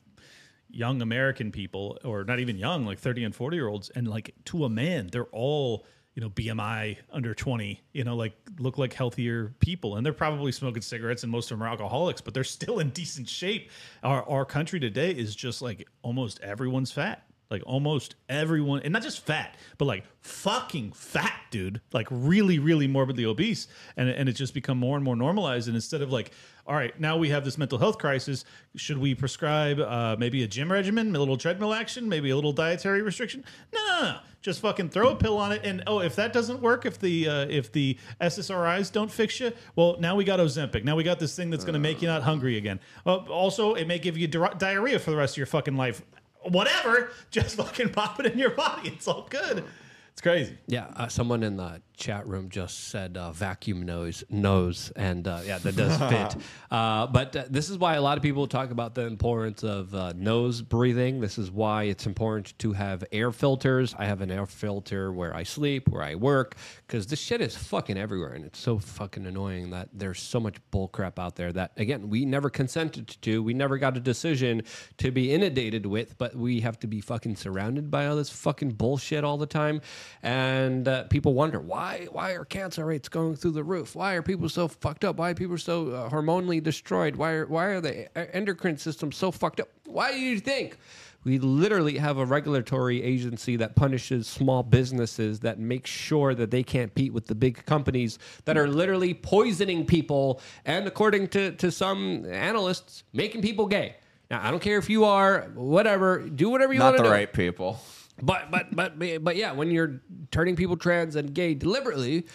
young 0.70 1.00
American 1.00 1.50
people 1.50 1.98
or 2.04 2.24
not 2.24 2.40
even 2.40 2.56
young 2.58 2.84
like 2.84 2.98
30 2.98 3.24
and 3.24 3.34
40 3.34 3.56
year 3.56 3.68
olds 3.68 3.88
and 3.90 4.06
like 4.06 4.34
to 4.46 4.64
a 4.66 4.68
man 4.68 5.08
they're 5.10 5.24
all 5.32 5.86
you 6.18 6.24
know 6.24 6.30
BMI 6.30 6.96
under 7.12 7.32
20 7.32 7.80
you 7.92 8.02
know 8.02 8.16
like 8.16 8.32
look 8.58 8.76
like 8.76 8.92
healthier 8.92 9.54
people 9.60 9.94
and 9.94 10.04
they're 10.04 10.12
probably 10.12 10.50
smoking 10.50 10.82
cigarettes 10.82 11.22
and 11.22 11.30
most 11.30 11.48
of 11.52 11.56
them 11.56 11.62
are 11.62 11.70
alcoholics 11.70 12.20
but 12.20 12.34
they're 12.34 12.42
still 12.58 12.80
in 12.80 12.90
decent 12.90 13.28
shape 13.28 13.70
our 14.02 14.28
our 14.28 14.44
country 14.44 14.80
today 14.80 15.12
is 15.12 15.36
just 15.36 15.62
like 15.62 15.86
almost 16.02 16.40
everyone's 16.40 16.90
fat 16.90 17.22
Like 17.50 17.62
almost 17.64 18.16
everyone, 18.28 18.82
and 18.82 18.92
not 18.92 19.02
just 19.02 19.24
fat, 19.24 19.56
but 19.78 19.86
like 19.86 20.04
fucking 20.20 20.92
fat, 20.92 21.32
dude. 21.50 21.80
Like 21.92 22.06
really, 22.10 22.58
really 22.58 22.86
morbidly 22.86 23.24
obese, 23.24 23.68
and 23.96 24.10
and 24.10 24.28
it's 24.28 24.38
just 24.38 24.52
become 24.52 24.76
more 24.76 24.96
and 24.96 25.04
more 25.04 25.16
normalized. 25.16 25.66
And 25.66 25.74
instead 25.74 26.02
of 26.02 26.12
like, 26.12 26.32
all 26.68 26.74
right, 26.74 26.98
now 27.00 27.16
we 27.16 27.30
have 27.30 27.46
this 27.46 27.56
mental 27.56 27.78
health 27.78 27.96
crisis. 27.96 28.44
Should 28.76 28.98
we 28.98 29.14
prescribe 29.14 29.80
uh, 29.80 30.16
maybe 30.18 30.42
a 30.42 30.46
gym 30.46 30.70
regimen, 30.70 31.16
a 31.16 31.18
little 31.18 31.38
treadmill 31.38 31.72
action, 31.72 32.10
maybe 32.10 32.28
a 32.28 32.34
little 32.34 32.52
dietary 32.52 33.00
restriction? 33.00 33.42
No, 33.72 33.80
no, 33.86 34.02
no. 34.02 34.18
Just 34.42 34.60
fucking 34.60 34.90
throw 34.90 35.08
a 35.08 35.16
pill 35.16 35.38
on 35.38 35.50
it. 35.50 35.62
And 35.64 35.82
oh, 35.86 36.00
if 36.00 36.14
that 36.16 36.34
doesn't 36.34 36.60
work, 36.60 36.84
if 36.84 36.98
the 36.98 37.26
uh, 37.26 37.46
if 37.48 37.72
the 37.72 37.96
SSRIs 38.20 38.92
don't 38.92 39.10
fix 39.10 39.40
you, 39.40 39.52
well, 39.76 39.96
now 39.98 40.14
we 40.14 40.24
got 40.24 40.40
Ozempic. 40.40 40.84
Now 40.84 40.94
we 40.94 41.04
got 41.04 41.18
this 41.18 41.34
thing 41.34 41.48
that's 41.48 41.64
going 41.64 41.72
to 41.72 41.80
make 41.80 42.02
you 42.02 42.08
not 42.08 42.22
hungry 42.22 42.58
again. 42.58 42.80
Uh, 43.06 43.16
also, 43.16 43.72
it 43.72 43.86
may 43.86 43.98
give 43.98 44.18
you 44.18 44.28
di- 44.28 44.54
diarrhea 44.58 44.98
for 44.98 45.10
the 45.10 45.16
rest 45.16 45.34
of 45.34 45.38
your 45.38 45.46
fucking 45.46 45.76
life. 45.76 46.02
Whatever, 46.42 47.12
just 47.30 47.56
fucking 47.56 47.92
pop 47.92 48.20
it 48.20 48.26
in 48.26 48.38
your 48.38 48.50
body. 48.50 48.90
It's 48.90 49.08
all 49.08 49.26
good. 49.30 49.64
It's 50.12 50.20
crazy. 50.20 50.58
Yeah, 50.66 50.88
uh, 50.96 51.08
someone 51.08 51.42
in 51.42 51.56
the 51.56 51.80
chat 51.98 52.26
room 52.26 52.48
just 52.48 52.88
said 52.88 53.16
uh, 53.16 53.32
vacuum 53.32 53.82
nose, 53.82 54.24
nose, 54.30 54.92
and 54.96 55.26
uh, 55.26 55.40
yeah, 55.44 55.58
that 55.58 55.76
does 55.76 55.96
fit. 55.98 56.40
uh, 56.70 57.06
but 57.08 57.34
uh, 57.34 57.44
this 57.50 57.68
is 57.68 57.76
why 57.76 57.96
a 57.96 58.02
lot 58.02 58.16
of 58.16 58.22
people 58.22 58.46
talk 58.46 58.70
about 58.70 58.94
the 58.94 59.02
importance 59.02 59.64
of 59.64 59.94
uh, 59.94 60.12
nose 60.16 60.62
breathing. 60.62 61.20
This 61.20 61.36
is 61.36 61.50
why 61.50 61.84
it's 61.84 62.06
important 62.06 62.56
to 62.60 62.72
have 62.72 63.04
air 63.12 63.32
filters. 63.32 63.94
I 63.98 64.06
have 64.06 64.20
an 64.20 64.30
air 64.30 64.46
filter 64.46 65.12
where 65.12 65.34
I 65.34 65.42
sleep, 65.42 65.88
where 65.88 66.02
I 66.02 66.14
work, 66.14 66.54
because 66.86 67.08
this 67.08 67.18
shit 67.18 67.40
is 67.40 67.56
fucking 67.56 67.98
everywhere, 67.98 68.32
and 68.32 68.44
it's 68.44 68.60
so 68.60 68.78
fucking 68.78 69.26
annoying 69.26 69.70
that 69.70 69.88
there's 69.92 70.22
so 70.22 70.38
much 70.38 70.56
bullcrap 70.72 71.18
out 71.18 71.34
there 71.36 71.52
that 71.52 71.72
again 71.76 72.08
we 72.08 72.24
never 72.24 72.48
consented 72.48 73.08
to. 73.22 73.42
We 73.42 73.54
never 73.54 73.76
got 73.76 73.96
a 73.96 74.00
decision 74.00 74.62
to 74.98 75.10
be 75.10 75.32
inundated 75.32 75.84
with, 75.84 76.16
but 76.16 76.36
we 76.36 76.60
have 76.60 76.78
to 76.80 76.86
be 76.86 77.00
fucking 77.00 77.36
surrounded 77.36 77.90
by 77.90 78.06
all 78.06 78.16
this 78.16 78.30
fucking 78.30 78.70
bullshit 78.70 79.24
all 79.24 79.36
the 79.36 79.46
time, 79.46 79.80
and 80.22 80.86
uh, 80.86 81.04
people 81.04 81.34
wonder 81.34 81.58
why 81.58 81.87
why 82.10 82.32
are 82.32 82.44
cancer 82.44 82.84
rates 82.84 83.08
going 83.08 83.36
through 83.36 83.52
the 83.52 83.64
roof? 83.64 83.94
Why 83.94 84.14
are 84.14 84.22
people 84.22 84.48
so 84.48 84.68
fucked 84.68 85.04
up? 85.04 85.16
Why 85.16 85.30
are 85.30 85.34
people 85.34 85.58
so 85.58 85.90
uh, 85.90 86.08
hormonally 86.10 86.62
destroyed? 86.62 87.16
Why 87.16 87.32
are 87.32 87.46
why 87.46 87.64
are 87.66 87.80
the 87.80 88.36
endocrine 88.36 88.76
system 88.78 89.12
so 89.12 89.30
fucked 89.30 89.60
up? 89.60 89.68
Why 89.86 90.12
do 90.12 90.20
you 90.20 90.38
think? 90.40 90.78
We 91.24 91.38
literally 91.38 91.98
have 91.98 92.16
a 92.18 92.24
regulatory 92.24 93.02
agency 93.02 93.56
that 93.56 93.74
punishes 93.74 94.26
small 94.28 94.62
businesses 94.62 95.40
that 95.40 95.58
makes 95.58 95.90
sure 95.90 96.34
that 96.34 96.50
they 96.50 96.62
can't 96.62 96.94
compete 96.94 97.12
with 97.12 97.26
the 97.26 97.34
big 97.34 97.66
companies 97.66 98.18
that 98.44 98.56
are 98.56 98.68
literally 98.68 99.14
poisoning 99.14 99.84
people 99.84 100.40
and, 100.64 100.86
according 100.86 101.28
to, 101.28 101.52
to 101.56 101.72
some 101.72 102.24
analysts, 102.26 103.02
making 103.12 103.42
people 103.42 103.66
gay. 103.66 103.96
Now, 104.30 104.46
I 104.46 104.50
don't 104.50 104.60
care 104.60 104.78
if 104.78 104.88
you 104.88 105.04
are, 105.04 105.50
whatever, 105.54 106.20
do 106.20 106.50
whatever 106.50 106.72
you 106.72 106.78
Not 106.78 106.86
want 106.86 106.96
to 106.98 107.02
the 107.02 107.08
do. 107.08 107.12
right 107.12 107.32
people. 107.32 107.80
But 108.22 108.50
but 108.50 108.74
but 108.74 108.98
but 108.98 109.36
yeah, 109.36 109.52
when 109.52 109.70
you're 109.70 110.00
turning 110.30 110.56
people 110.56 110.76
trans 110.76 111.16
and 111.16 111.34
gay 111.34 111.54
deliberately, 111.54 112.26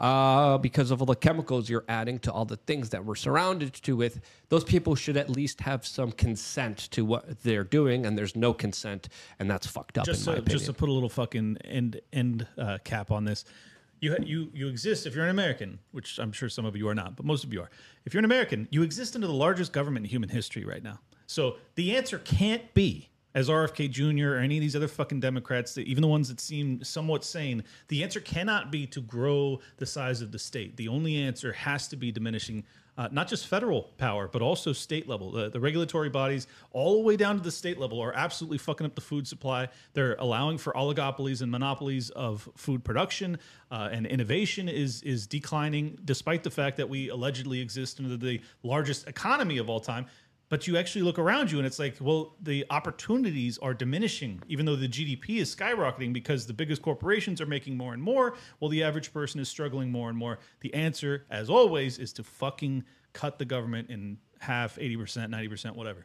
uh, 0.00 0.56
because 0.58 0.90
of 0.90 1.00
all 1.00 1.06
the 1.06 1.14
chemicals 1.14 1.68
you're 1.68 1.84
adding 1.88 2.18
to 2.20 2.32
all 2.32 2.44
the 2.44 2.56
things 2.56 2.90
that 2.90 3.04
we're 3.04 3.14
surrounded 3.14 3.74
to 3.74 3.96
with, 3.96 4.20
those 4.48 4.64
people 4.64 4.94
should 4.94 5.16
at 5.16 5.28
least 5.28 5.60
have 5.60 5.86
some 5.86 6.10
consent 6.10 6.78
to 6.90 7.04
what 7.04 7.42
they're 7.42 7.64
doing, 7.64 8.06
and 8.06 8.16
there's 8.16 8.34
no 8.34 8.52
consent, 8.52 9.08
and 9.38 9.50
that's 9.50 9.66
fucked 9.66 9.98
up. 9.98 10.06
just 10.06 10.26
in 10.26 10.32
my 10.32 10.34
to, 10.36 10.40
opinion. 10.40 10.58
just 10.58 10.66
to 10.66 10.72
put 10.72 10.88
a 10.88 10.92
little 10.92 11.08
fucking 11.08 11.58
end 11.64 12.00
end 12.12 12.46
uh, 12.58 12.78
cap 12.82 13.10
on 13.10 13.24
this. 13.24 13.44
You 14.00 14.16
you 14.22 14.50
you 14.54 14.68
exist 14.68 15.06
if 15.06 15.14
you're 15.14 15.24
an 15.24 15.30
American, 15.30 15.78
which 15.92 16.18
I'm 16.18 16.32
sure 16.32 16.48
some 16.48 16.64
of 16.64 16.74
you 16.74 16.88
are 16.88 16.94
not, 16.94 17.16
but 17.16 17.26
most 17.26 17.44
of 17.44 17.52
you 17.52 17.60
are. 17.60 17.70
If 18.06 18.14
you're 18.14 18.20
an 18.20 18.24
American, 18.24 18.66
you 18.70 18.82
exist 18.82 19.14
under 19.14 19.26
the 19.26 19.34
largest 19.34 19.72
government 19.72 20.06
in 20.06 20.10
human 20.10 20.30
history 20.30 20.64
right 20.64 20.82
now. 20.82 20.98
So 21.26 21.56
the 21.74 21.94
answer 21.96 22.18
can't 22.18 22.72
be 22.72 23.10
as 23.34 23.48
RFK 23.48 23.90
Jr. 23.90 24.34
or 24.34 24.38
any 24.38 24.56
of 24.56 24.60
these 24.60 24.76
other 24.76 24.88
fucking 24.88 25.20
Democrats, 25.20 25.76
even 25.78 26.02
the 26.02 26.08
ones 26.08 26.28
that 26.28 26.40
seem 26.40 26.82
somewhat 26.82 27.24
sane, 27.24 27.62
the 27.88 28.02
answer 28.02 28.20
cannot 28.20 28.70
be 28.72 28.86
to 28.86 29.00
grow 29.00 29.60
the 29.76 29.86
size 29.86 30.20
of 30.20 30.32
the 30.32 30.38
state. 30.38 30.76
The 30.76 30.88
only 30.88 31.16
answer 31.16 31.52
has 31.52 31.88
to 31.88 31.96
be 31.96 32.12
diminishing 32.12 32.64
uh, 33.00 33.08
not 33.12 33.28
just 33.28 33.46
federal 33.46 33.84
power, 33.96 34.28
but 34.28 34.42
also 34.42 34.74
state 34.74 35.08
level. 35.08 35.30
The, 35.30 35.48
the 35.48 35.58
regulatory 35.58 36.10
bodies, 36.10 36.46
all 36.72 36.98
the 36.98 37.00
way 37.00 37.16
down 37.16 37.38
to 37.38 37.42
the 37.42 37.50
state 37.50 37.78
level, 37.78 37.98
are 37.98 38.12
absolutely 38.12 38.58
fucking 38.58 38.84
up 38.84 38.94
the 38.94 39.00
food 39.00 39.26
supply. 39.26 39.68
They're 39.94 40.16
allowing 40.18 40.58
for 40.58 40.74
oligopolies 40.74 41.40
and 41.40 41.50
monopolies 41.50 42.10
of 42.10 42.46
food 42.56 42.84
production, 42.84 43.38
uh, 43.70 43.88
and 43.90 44.06
innovation 44.06 44.68
is 44.68 45.02
is 45.02 45.26
declining, 45.26 45.98
despite 46.04 46.42
the 46.42 46.50
fact 46.50 46.76
that 46.76 46.90
we 46.90 47.08
allegedly 47.08 47.60
exist 47.60 48.00
under 48.00 48.18
the 48.18 48.42
largest 48.62 49.08
economy 49.08 49.56
of 49.56 49.70
all 49.70 49.80
time. 49.80 50.04
But 50.50 50.66
you 50.66 50.76
actually 50.76 51.02
look 51.02 51.18
around 51.18 51.50
you 51.50 51.58
and 51.58 51.66
it's 51.66 51.78
like, 51.78 51.96
well, 52.00 52.36
the 52.42 52.66
opportunities 52.70 53.56
are 53.58 53.72
diminishing, 53.72 54.42
even 54.48 54.66
though 54.66 54.76
the 54.76 54.88
GDP 54.88 55.38
is 55.38 55.54
skyrocketing 55.54 56.12
because 56.12 56.46
the 56.46 56.52
biggest 56.52 56.82
corporations 56.82 57.40
are 57.40 57.46
making 57.46 57.76
more 57.76 57.94
and 57.94 58.02
more, 58.02 58.34
while 58.58 58.68
the 58.68 58.82
average 58.82 59.12
person 59.12 59.40
is 59.40 59.48
struggling 59.48 59.90
more 59.90 60.08
and 60.08 60.18
more. 60.18 60.40
The 60.60 60.74
answer, 60.74 61.24
as 61.30 61.48
always, 61.48 61.98
is 61.98 62.12
to 62.14 62.24
fucking 62.24 62.84
cut 63.12 63.38
the 63.38 63.44
government 63.44 63.90
in 63.90 64.18
half, 64.40 64.76
80%, 64.76 65.28
90%, 65.28 65.76
whatever. 65.76 66.04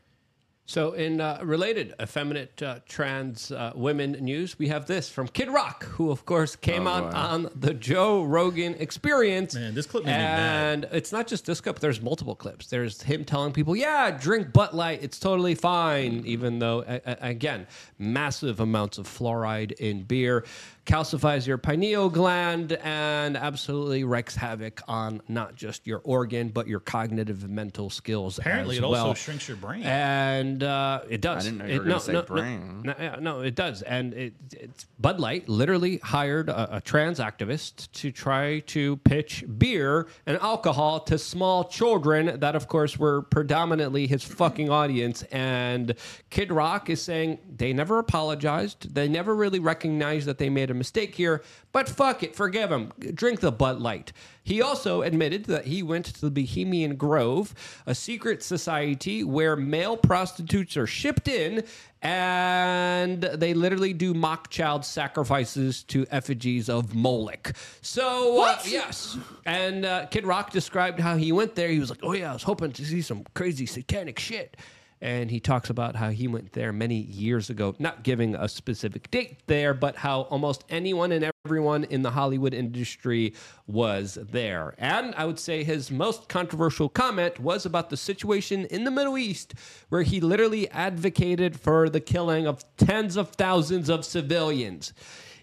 So, 0.67 0.93
in 0.93 1.21
uh, 1.21 1.41
related 1.43 1.93
effeminate 2.01 2.59
uh, 2.63 2.79
trans 2.87 3.51
uh, 3.51 3.71
women 3.75 4.13
news, 4.13 4.57
we 4.57 4.67
have 4.69 4.87
this 4.87 5.07
from 5.09 5.27
Kid 5.27 5.47
Rock, 5.51 5.83
who, 5.85 6.09
of 6.09 6.25
course, 6.25 6.55
came 6.55 6.87
Oh, 6.87 6.91
on 6.91 7.03
boy. 7.03 7.09
on 7.17 7.49
the 7.55 7.71
Joe 7.75 8.23
Rogan 8.23 8.73
Experience. 8.79 9.53
Man, 9.53 9.75
this 9.75 9.85
clip 9.85 10.05
made 10.05 10.13
me 10.13 10.17
mad. 10.17 10.73
and 10.73 10.87
it's 10.91 11.11
not 11.11 11.27
just 11.27 11.45
this 11.45 11.61
clip. 11.61 11.77
There's 11.77 12.01
multiple 12.01 12.33
clips. 12.35 12.65
There's 12.67 13.03
him 13.03 13.25
telling 13.25 13.53
people, 13.53 13.75
"Yeah, 13.75 14.09
drink 14.09 14.53
Butt 14.53 14.73
Light. 14.75 15.03
It's 15.03 15.19
totally 15.19 15.53
fine," 15.53 16.23
even 16.25 16.57
though, 16.57 16.83
a- 16.87 17.01
a- 17.05 17.17
again, 17.29 17.67
massive 17.99 18.59
amounts 18.59 18.97
of 18.97 19.07
fluoride 19.07 19.71
in 19.73 20.01
beer 20.01 20.45
calcifies 20.86 21.48
your 21.48 21.57
pineal 21.57 22.10
gland 22.10 22.74
and 22.84 23.36
absolutely 23.36 24.03
wreaks 24.03 24.36
havoc 24.36 24.82
on 24.88 25.20
not 25.28 25.56
just 25.56 25.88
your 25.88 25.99
organ 26.03 26.49
but 26.49 26.68
your 26.68 26.80
cognitive 26.80 27.44
and 27.44 27.53
mental 27.56 27.90
skills. 27.90 28.38
Apparently, 28.38 28.78
as 28.78 28.84
it 28.84 28.88
well. 28.88 29.07
also 29.07 29.14
shrinks 29.16 29.48
your 29.48 29.57
brain. 29.57 29.84
And 29.84 30.62
uh, 30.62 31.02
it 31.10 31.22
does. 31.22 31.45
I 31.48 31.49
didn't 31.49 31.57
know 31.60 31.66
you 31.66 31.72
It- 31.74 31.78
were 31.80 31.84
gonna 31.86 31.94
no, 31.95 31.99
say 31.99 32.14
no, 32.14 32.20
no, 32.20 32.26
brain. 32.28 32.82
No, 32.84 32.95
yeah, 32.99 33.16
no, 33.20 33.41
it 33.41 33.56
does. 33.56 33.82
And 33.82 34.14
it, 34.14 34.34
it's 34.53 34.86
Bud 34.99 35.20
Light 35.20 35.49
literally 35.49 35.98
hired 35.98 36.49
a, 36.49 36.78
a 36.78 36.82
trans 36.82 37.20
activist 37.20 37.91
to 37.94 38.12
try 38.12 38.60
to 38.68 38.98
pitch 38.98 39.44
beer 39.57 40.07
and 40.28 40.38
alcohol 40.40 40.99
to 41.02 41.18
small 41.18 41.64
children 41.64 42.40
that, 42.40 42.56
of 42.56 42.68
course, 42.68 42.98
were 42.99 43.24
predominantly 43.24 44.06
his 44.06 44.24
fucking 44.24 44.70
audience. 44.70 45.24
And 45.32 45.95
Kid 46.30 46.52
Rock 46.52 46.90
is 46.91 47.02
saying 47.02 47.40
they 47.57 47.74
never 47.74 47.98
apologized. 47.98 48.94
They 48.94 49.07
never 49.07 49.36
really 49.36 49.60
recognized 49.60 50.28
that 50.28 50.38
they 50.38 50.49
made 50.49 50.70
a 50.70 50.74
mistake 50.76 51.15
here. 51.15 51.43
But 51.72 51.89
fuck 51.89 52.23
it, 52.23 52.35
forgive 52.35 52.72
him. 52.72 52.91
Drink 53.14 53.39
the 53.39 53.52
Bud 53.52 53.80
Light. 53.80 54.11
He 54.43 54.61
also 54.61 55.02
admitted 55.02 55.45
that 55.45 55.65
he 55.65 55.81
went 55.81 56.06
to 56.06 56.22
the 56.22 56.30
Bohemian 56.30 56.95
Grove, 56.95 57.53
a 57.85 57.95
secret 57.95 58.43
society 58.43 59.23
where 59.23 59.56
male 59.56 59.97
prostitutes 59.97 60.77
are 60.77 60.85
shipped 60.85 61.27
in 61.27 61.64
and 62.06 63.23
they 63.23 63.56
literally 63.56 63.93
do 63.93 64.14
mock 64.14 64.52
child 64.52 64.85
sacrifices 64.85 65.81
to 65.85 66.06
effigies 66.11 66.69
of 66.69 66.93
Moloch. 66.93 67.53
So, 67.81 68.43
uh, 68.43 68.60
yes. 68.68 69.18
And 69.47 69.85
uh, 69.85 70.06
Kid 70.06 70.23
Rock 70.23 70.52
described 70.52 70.99
how 70.99 71.15
he 71.15 71.31
went 71.31 71.56
there. 71.56 71.69
He 71.69 71.80
was 71.80 71.89
like, 71.89 72.02
oh, 72.03 72.14
yeah, 72.14 72.30
I 72.30 72.34
was 72.34 72.43
hoping 72.43 72.72
to 72.73 72.85
see 72.85 73.02
some 73.02 73.26
crazy 73.34 73.65
satanic 73.65 74.19
shit. 74.19 74.56
And 75.01 75.30
he 75.30 75.39
talks 75.39 75.69
about 75.69 75.95
how 75.95 76.09
he 76.09 76.27
went 76.27 76.53
there 76.53 76.72
many 76.72 76.95
years 76.95 77.49
ago, 77.49 77.76
not 77.80 78.03
giving 78.03 78.34
a 78.34 78.47
specific 78.47 79.11
date 79.11 79.39
there, 79.45 79.73
but 79.73 79.97
how 79.97 80.22
almost 80.22 80.63
anyone 80.69 81.11
and 81.11 81.31
everyone 81.45 81.84
in 81.84 82.01
the 82.01 82.11
Hollywood 82.11 82.53
industry 82.53 83.34
was 83.67 84.17
there. 84.22 84.73
And 84.77 85.13
I 85.15 85.26
would 85.26 85.38
say 85.39 85.63
his 85.63 85.91
most 85.91 86.30
controversial 86.30 86.89
comment 86.89 87.39
was 87.39 87.65
about 87.65 87.89
the 87.89 87.97
situation 87.97 88.65
in 88.65 88.84
the 88.84 88.91
Middle 88.91 89.17
East, 89.17 89.53
where 89.89 90.03
he 90.03 90.22
literally 90.22 90.69
advocated 90.72 91.59
for 91.59 91.89
the 91.89 91.99
killing 91.99 92.47
of 92.47 92.63
tens 92.77 93.17
of 93.17 93.30
thousands 93.30 93.89
of 93.89 94.05
civilians. 94.05 94.93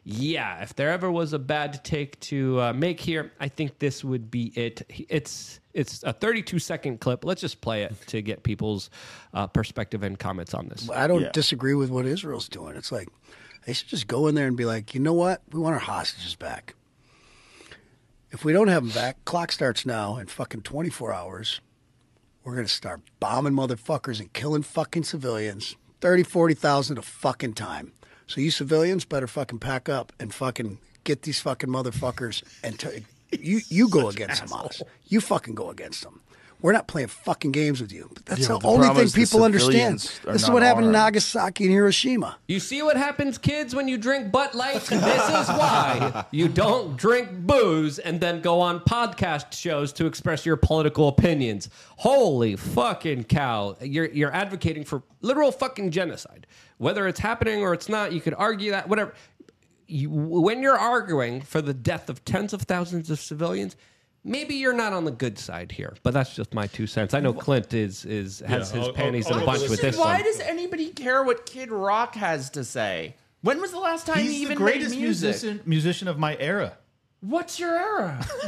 Yeah, 0.04 0.62
if 0.62 0.74
there 0.74 0.90
ever 0.90 1.10
was 1.12 1.32
a 1.32 1.38
bad 1.38 1.84
take 1.84 2.18
to 2.20 2.60
uh, 2.60 2.72
make 2.72 2.98
here, 2.98 3.32
I 3.38 3.48
think 3.48 3.78
this 3.78 4.02
would 4.02 4.30
be 4.30 4.52
it. 4.56 4.82
It's 5.08 5.60
it's 5.74 6.02
a 6.02 6.12
32 6.12 6.58
second 6.58 7.00
clip. 7.00 7.24
Let's 7.24 7.40
just 7.40 7.60
play 7.60 7.84
it 7.84 7.94
to 8.08 8.20
get 8.20 8.42
people's 8.42 8.90
uh, 9.32 9.46
perspective 9.46 10.02
and 10.02 10.18
comments 10.18 10.54
on 10.54 10.68
this. 10.68 10.90
I 10.90 11.06
don't 11.06 11.32
disagree 11.32 11.74
with 11.74 11.90
what 11.90 12.04
Israel's 12.04 12.48
doing. 12.48 12.76
It's 12.76 12.90
like 12.90 13.08
they 13.64 13.72
should 13.72 13.88
just 13.88 14.08
go 14.08 14.26
in 14.26 14.34
there 14.34 14.48
and 14.48 14.56
be 14.56 14.64
like, 14.64 14.92
you 14.92 15.00
know 15.00 15.12
what? 15.12 15.42
We 15.52 15.60
want 15.60 15.74
our 15.74 15.80
hostages 15.80 16.34
back. 16.34 16.74
If 18.32 18.44
we 18.44 18.52
don't 18.52 18.68
have 18.68 18.82
them 18.82 18.92
back, 18.92 19.24
clock 19.24 19.52
starts 19.52 19.86
now 19.86 20.16
in 20.16 20.26
fucking 20.26 20.62
24 20.62 21.12
hours. 21.12 21.60
We're 22.42 22.54
going 22.54 22.66
to 22.66 22.72
start 22.72 23.02
bombing 23.20 23.52
motherfuckers 23.52 24.18
and 24.18 24.32
killing 24.32 24.62
fucking 24.62 25.04
civilians. 25.04 25.76
30, 26.00 26.24
40,000 26.24 26.98
a 26.98 27.02
fucking 27.02 27.52
time. 27.52 27.92
So 28.26 28.40
you 28.40 28.50
civilians 28.50 29.04
better 29.04 29.26
fucking 29.26 29.58
pack 29.58 29.88
up 29.88 30.12
and 30.18 30.32
fucking 30.32 30.78
get 31.04 31.22
these 31.22 31.40
fucking 31.40 31.68
motherfuckers 31.70 32.42
and 32.62 32.78
t- 32.78 33.04
you 33.32 33.60
you 33.68 33.88
go 33.88 34.08
against 34.08 34.42
Hamas. 34.44 34.82
You 35.08 35.20
fucking 35.20 35.54
go 35.54 35.70
against 35.70 36.02
them. 36.02 36.20
We're 36.60 36.70
not 36.72 36.86
playing 36.86 37.08
fucking 37.08 37.50
games 37.50 37.80
with 37.80 37.90
you. 37.90 38.08
But 38.14 38.24
that's 38.24 38.42
Yeah, 38.42 38.48
the, 38.48 38.58
the 38.60 38.68
only 38.68 38.88
thing 38.94 39.10
people 39.10 39.42
understand. 39.42 39.98
This 39.98 40.42
is 40.44 40.48
what 40.48 40.62
happened 40.62 40.86
in. 40.86 40.92
Nagasaki 40.92 41.64
and 41.64 41.72
Hiroshima. 41.72 42.36
You 42.46 42.60
see 42.60 42.82
what 42.84 42.96
happens, 42.96 43.36
kids, 43.36 43.74
when 43.74 43.88
you 43.88 43.98
drink 43.98 44.30
Butt 44.30 44.54
Light? 44.54 44.80
This 44.82 44.92
is 44.92 45.48
why 45.48 46.24
you 46.30 46.46
don't 46.46 46.96
drink 46.96 47.30
booze 47.32 47.98
and 47.98 48.20
then 48.20 48.40
go 48.42 48.60
on 48.60 48.78
podcast 48.78 49.52
shows 49.54 49.92
to 49.94 50.06
express 50.06 50.46
your 50.46 50.56
political 50.56 51.08
opinions. 51.08 51.68
Holy 51.96 52.54
fucking 52.54 53.24
cow. 53.24 53.76
You're, 53.80 54.06
you're 54.06 54.32
advocating 54.32 54.84
for 54.84 55.02
literal 55.20 55.50
fucking 55.50 55.90
genocide. 55.90 56.46
Whether 56.82 57.06
it's 57.06 57.20
happening 57.20 57.62
or 57.62 57.72
it's 57.74 57.88
not, 57.88 58.12
you 58.12 58.20
could 58.20 58.34
argue 58.34 58.72
that, 58.72 58.88
whatever. 58.88 59.14
You, 59.86 60.10
when 60.10 60.62
you're 60.62 60.76
arguing 60.78 61.40
for 61.40 61.62
the 61.62 61.72
death 61.72 62.09
of 62.10 62.24
tens 62.24 62.52
of 62.52 62.62
thousands 62.62 63.09
of 63.09 63.20
civilians, 63.20 63.76
maybe 64.24 64.56
you're 64.56 64.72
not 64.72 64.92
on 64.92 65.04
the 65.04 65.10
good 65.12 65.38
side 65.38 65.70
here. 65.70 65.94
But 66.02 66.12
that's 66.12 66.34
just 66.34 66.52
my 66.54 66.66
two 66.66 66.88
cents. 66.88 67.14
I 67.14 67.20
know 67.20 67.32
Clint 67.34 67.72
is 67.72 68.04
is 68.04 68.40
has 68.40 68.72
Yeah, 68.72 68.78
his 68.80 68.88
I'll- 68.88 68.94
panties 68.94 69.26
I'll- 69.28 69.34
in 69.34 69.38
a 69.38 69.40
I'll 69.42 69.46
bunch 69.46 69.59
go 69.59 69.62
with 69.64 69.70
with 69.70 69.80
this 69.82 69.96
Why 69.96 70.14
one. 70.14 70.24
does 70.24 70.40
anybody 70.40 70.88
care 70.88 71.22
what 71.22 71.46
Kid 71.46 71.70
Rock 71.70 72.16
has 72.16 72.50
to 72.50 72.64
say? 72.64 73.14
When 73.42 73.60
was 73.60 73.70
the 73.70 73.78
last 73.78 74.06
time 74.06 74.18
He's 74.18 74.30
he 74.32 74.36
even 74.42 74.56
the 74.56 74.64
greatest 74.64 74.90
made 74.94 75.02
music? 75.02 75.26
musician 75.28 75.60
musician 75.64 76.09
of 76.09 76.18
my 76.18 76.36
era. 76.38 76.78
What's 77.20 77.60
your 77.60 77.76
era? 77.76 78.18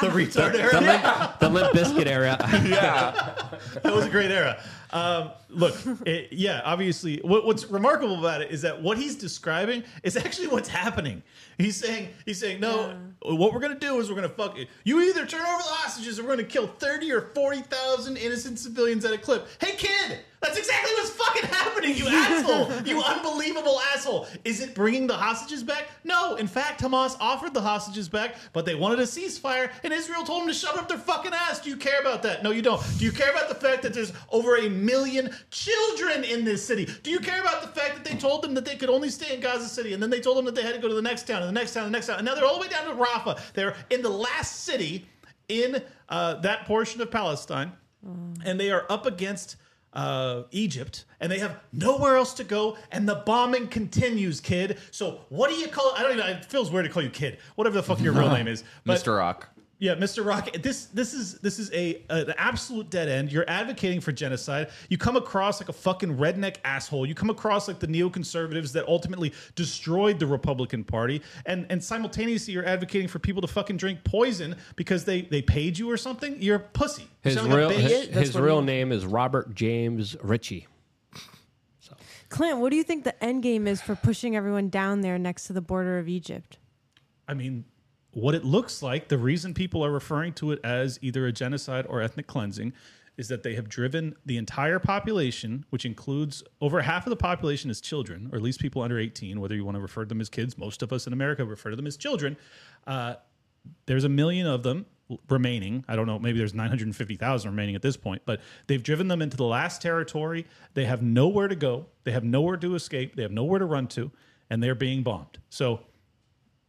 The 0.00 0.08
retard 0.08 0.52
The 0.52 0.62
era. 0.62 0.80
Limp, 0.80 1.38
the 1.40 1.48
Limp 1.50 1.72
Bizkit 1.76 2.06
era. 2.06 2.36
yeah. 2.66 3.34
that 3.82 3.92
was 3.94 4.06
a 4.06 4.08
great 4.10 4.30
era. 4.30 4.58
Um, 4.92 5.32
look, 5.50 5.74
it, 6.06 6.32
yeah, 6.32 6.60
obviously, 6.64 7.18
what, 7.18 7.46
what's 7.46 7.66
remarkable 7.70 8.18
about 8.18 8.42
it 8.42 8.50
is 8.50 8.62
that 8.62 8.82
what 8.82 8.98
he's 8.98 9.16
describing 9.16 9.84
is 10.02 10.16
actually 10.16 10.48
what's 10.48 10.68
happening. 10.68 11.22
He's 11.58 11.76
saying, 11.76 12.10
he's 12.24 12.38
saying, 12.38 12.60
no, 12.60 12.96
what 13.22 13.52
we're 13.52 13.60
gonna 13.60 13.78
do 13.78 13.98
is 13.98 14.08
we're 14.08 14.16
gonna 14.16 14.28
fuck 14.28 14.58
it. 14.58 14.68
You 14.84 15.00
either 15.00 15.26
turn 15.26 15.40
over 15.40 15.62
the 15.62 15.68
hostages, 15.68 16.18
or 16.18 16.22
we're 16.22 16.36
gonna 16.36 16.44
kill 16.44 16.66
thirty 16.66 17.10
or 17.10 17.20
forty 17.34 17.62
thousand 17.62 18.16
innocent 18.16 18.58
civilians 18.58 19.04
at 19.04 19.12
a 19.12 19.18
clip. 19.18 19.48
Hey, 19.60 19.72
kid, 19.72 20.20
that's 20.40 20.56
exactly 20.56 20.92
what's 20.94 21.10
fucking 21.10 21.50
happening. 21.50 21.96
You 21.96 22.06
asshole, 22.08 22.86
you 22.86 23.02
unbelievable 23.02 23.80
asshole. 23.92 24.28
Is 24.44 24.60
it 24.60 24.74
bringing 24.74 25.08
the 25.08 25.14
hostages 25.14 25.64
back? 25.64 25.88
No. 26.04 26.36
In 26.36 26.46
fact, 26.46 26.80
Hamas 26.80 27.16
offered 27.20 27.54
the 27.54 27.60
hostages 27.60 28.08
back, 28.08 28.36
but 28.52 28.64
they 28.64 28.76
wanted 28.76 29.00
a 29.00 29.04
ceasefire, 29.04 29.70
and 29.82 29.92
Israel 29.92 30.22
told 30.22 30.42
them 30.42 30.48
to 30.48 30.54
shut 30.54 30.78
up 30.78 30.88
their 30.88 30.98
fucking 30.98 31.32
ass. 31.34 31.60
Do 31.60 31.70
you 31.70 31.76
care 31.76 32.00
about 32.00 32.22
that? 32.22 32.44
No, 32.44 32.52
you 32.52 32.62
don't. 32.62 32.80
Do 32.98 33.04
you 33.04 33.12
care 33.12 33.30
about 33.30 33.48
the 33.48 33.56
fact 33.56 33.82
that 33.82 33.92
there's 33.92 34.12
over 34.30 34.56
a 34.56 34.68
million 34.68 35.30
children 35.50 36.24
in 36.24 36.44
this 36.44 36.64
city? 36.64 36.86
Do 37.02 37.10
you 37.10 37.20
care 37.20 37.40
about 37.40 37.62
the 37.62 37.68
fact 37.68 37.94
that 37.96 38.04
they 38.04 38.16
told 38.16 38.42
them 38.42 38.54
that 38.54 38.64
they 38.64 38.76
could 38.76 38.90
only 38.90 39.08
stay 39.10 39.34
in 39.34 39.40
Gaza 39.40 39.68
City, 39.68 39.92
and 39.94 40.02
then 40.02 40.10
they 40.10 40.20
told 40.20 40.36
them 40.38 40.44
that 40.44 40.54
they 40.54 40.62
had 40.62 40.74
to 40.74 40.80
go 40.80 40.88
to 40.88 40.94
the 40.94 41.02
next 41.02 41.26
town, 41.26 41.42
and 41.42 41.48
the 41.48 41.52
next 41.60 41.74
town, 41.74 41.84
and 41.84 41.94
the 41.94 41.96
next 41.96 42.06
town, 42.06 42.18
and 42.18 42.24
now 42.26 42.34
they're 42.34 42.44
all 42.44 42.54
the 42.54 42.60
way 42.62 42.68
down 42.68 42.84
to 42.86 42.94
Rafah. 43.02 43.40
They're 43.54 43.74
in 43.90 44.02
the 44.02 44.10
last 44.10 44.64
city 44.64 45.06
in 45.48 45.82
uh, 46.08 46.34
that 46.40 46.66
portion 46.66 47.00
of 47.00 47.10
Palestine, 47.10 47.72
and 48.44 48.58
they 48.60 48.70
are 48.70 48.84
up 48.90 49.06
against 49.06 49.56
uh, 49.94 50.42
Egypt, 50.50 51.04
and 51.20 51.32
they 51.32 51.38
have 51.38 51.58
nowhere 51.72 52.16
else 52.16 52.34
to 52.34 52.44
go, 52.44 52.76
and 52.92 53.08
the 53.08 53.16
bombing 53.26 53.66
continues, 53.68 54.40
kid. 54.40 54.78
So 54.90 55.20
what 55.30 55.48
do 55.50 55.56
you 55.56 55.68
call? 55.68 55.92
I 55.96 56.02
don't 56.02 56.12
even. 56.18 56.26
It 56.28 56.44
feels 56.44 56.70
weird 56.70 56.84
to 56.86 56.90
call 56.92 57.02
you 57.02 57.10
kid. 57.10 57.38
Whatever 57.56 57.76
the 57.76 57.82
fuck 57.82 58.00
your 58.00 58.12
real 58.12 58.30
name 58.38 58.46
is, 58.48 58.64
But- 58.84 58.98
Mr. 59.00 59.16
Rock. 59.16 59.48
Yeah, 59.80 59.94
Mr. 59.94 60.24
Rock. 60.26 60.52
This 60.54 60.86
this 60.86 61.14
is 61.14 61.34
this 61.40 61.58
is 61.58 61.70
a 61.72 62.02
an 62.10 62.34
absolute 62.36 62.90
dead 62.90 63.08
end. 63.08 63.30
You're 63.30 63.48
advocating 63.48 64.00
for 64.00 64.10
genocide. 64.12 64.70
You 64.88 64.98
come 64.98 65.16
across 65.16 65.60
like 65.60 65.68
a 65.68 65.72
fucking 65.72 66.16
redneck 66.16 66.56
asshole. 66.64 67.06
You 67.06 67.14
come 67.14 67.30
across 67.30 67.68
like 67.68 67.78
the 67.78 67.86
neoconservatives 67.86 68.72
that 68.72 68.88
ultimately 68.88 69.32
destroyed 69.54 70.18
the 70.18 70.26
Republican 70.26 70.82
Party, 70.84 71.22
and 71.46 71.66
and 71.70 71.82
simultaneously 71.82 72.54
you're 72.54 72.66
advocating 72.66 73.08
for 73.08 73.18
people 73.20 73.40
to 73.42 73.48
fucking 73.48 73.76
drink 73.76 74.02
poison 74.04 74.56
because 74.76 75.04
they 75.04 75.22
they 75.22 75.42
paid 75.42 75.78
you 75.78 75.90
or 75.90 75.96
something. 75.96 76.40
You're 76.42 76.56
a 76.56 76.60
pussy. 76.60 77.02
You 77.02 77.08
His 77.22 77.34
sound 77.34 77.48
like 77.50 77.58
real 77.58 77.70
his, 77.70 78.06
his 78.08 78.36
real 78.38 78.60
he- 78.60 78.66
name 78.66 78.90
is 78.92 79.06
Robert 79.06 79.54
James 79.54 80.16
Ritchie. 80.22 80.66
Clint, 82.30 82.58
what 82.58 82.70
do 82.70 82.76
you 82.76 82.82
think 82.82 83.04
the 83.04 83.24
end 83.24 83.42
game 83.42 83.66
is 83.66 83.80
for 83.80 83.94
pushing 83.96 84.36
everyone 84.36 84.68
down 84.68 85.00
there 85.00 85.18
next 85.18 85.46
to 85.46 85.54
the 85.54 85.62
border 85.62 85.98
of 85.98 86.08
Egypt? 86.08 86.58
I 87.26 87.32
mean, 87.34 87.64
what 88.12 88.34
it 88.34 88.44
looks 88.44 88.82
like, 88.82 89.08
the 89.08 89.18
reason 89.18 89.54
people 89.54 89.84
are 89.84 89.90
referring 89.90 90.32
to 90.34 90.52
it 90.52 90.60
as 90.64 90.98
either 91.02 91.26
a 91.26 91.32
genocide 91.32 91.86
or 91.88 92.00
ethnic 92.00 92.26
cleansing 92.26 92.72
is 93.18 93.28
that 93.28 93.42
they 93.42 93.54
have 93.54 93.68
driven 93.68 94.14
the 94.24 94.36
entire 94.36 94.78
population, 94.78 95.64
which 95.70 95.84
includes 95.84 96.42
over 96.60 96.80
half 96.80 97.04
of 97.04 97.10
the 97.10 97.16
population 97.16 97.68
is 97.68 97.80
children, 97.80 98.28
or 98.32 98.36
at 98.36 98.42
least 98.42 98.60
people 98.60 98.80
under 98.80 98.98
18, 98.98 99.40
whether 99.40 99.56
you 99.56 99.64
want 99.64 99.74
to 99.74 99.80
refer 99.80 100.04
to 100.04 100.08
them 100.08 100.20
as 100.20 100.28
kids. 100.28 100.56
Most 100.56 100.82
of 100.82 100.92
us 100.92 101.06
in 101.06 101.12
America 101.12 101.44
refer 101.44 101.70
to 101.70 101.76
them 101.76 101.86
as 101.86 101.96
children. 101.96 102.36
Uh, 102.86 103.14
there's 103.86 104.04
a 104.04 104.08
million 104.08 104.46
of 104.46 104.62
them 104.62 104.86
remaining. 105.28 105.84
I 105.88 105.96
don't 105.96 106.06
know, 106.06 106.18
maybe 106.18 106.38
there's 106.38 106.54
950,000 106.54 107.50
remaining 107.50 107.74
at 107.74 107.82
this 107.82 107.96
point, 107.96 108.22
but 108.24 108.40
they've 108.68 108.82
driven 108.82 109.08
them 109.08 109.20
into 109.20 109.36
the 109.36 109.44
last 109.44 109.82
territory. 109.82 110.46
They 110.74 110.84
have 110.84 111.02
nowhere 111.02 111.48
to 111.48 111.56
go, 111.56 111.86
they 112.04 112.12
have 112.12 112.24
nowhere 112.24 112.56
to 112.58 112.74
escape, 112.74 113.16
they 113.16 113.22
have 113.22 113.32
nowhere 113.32 113.58
to 113.58 113.64
run 113.64 113.88
to, 113.88 114.12
and 114.48 114.62
they're 114.62 114.74
being 114.74 115.02
bombed. 115.02 115.38
So 115.50 115.80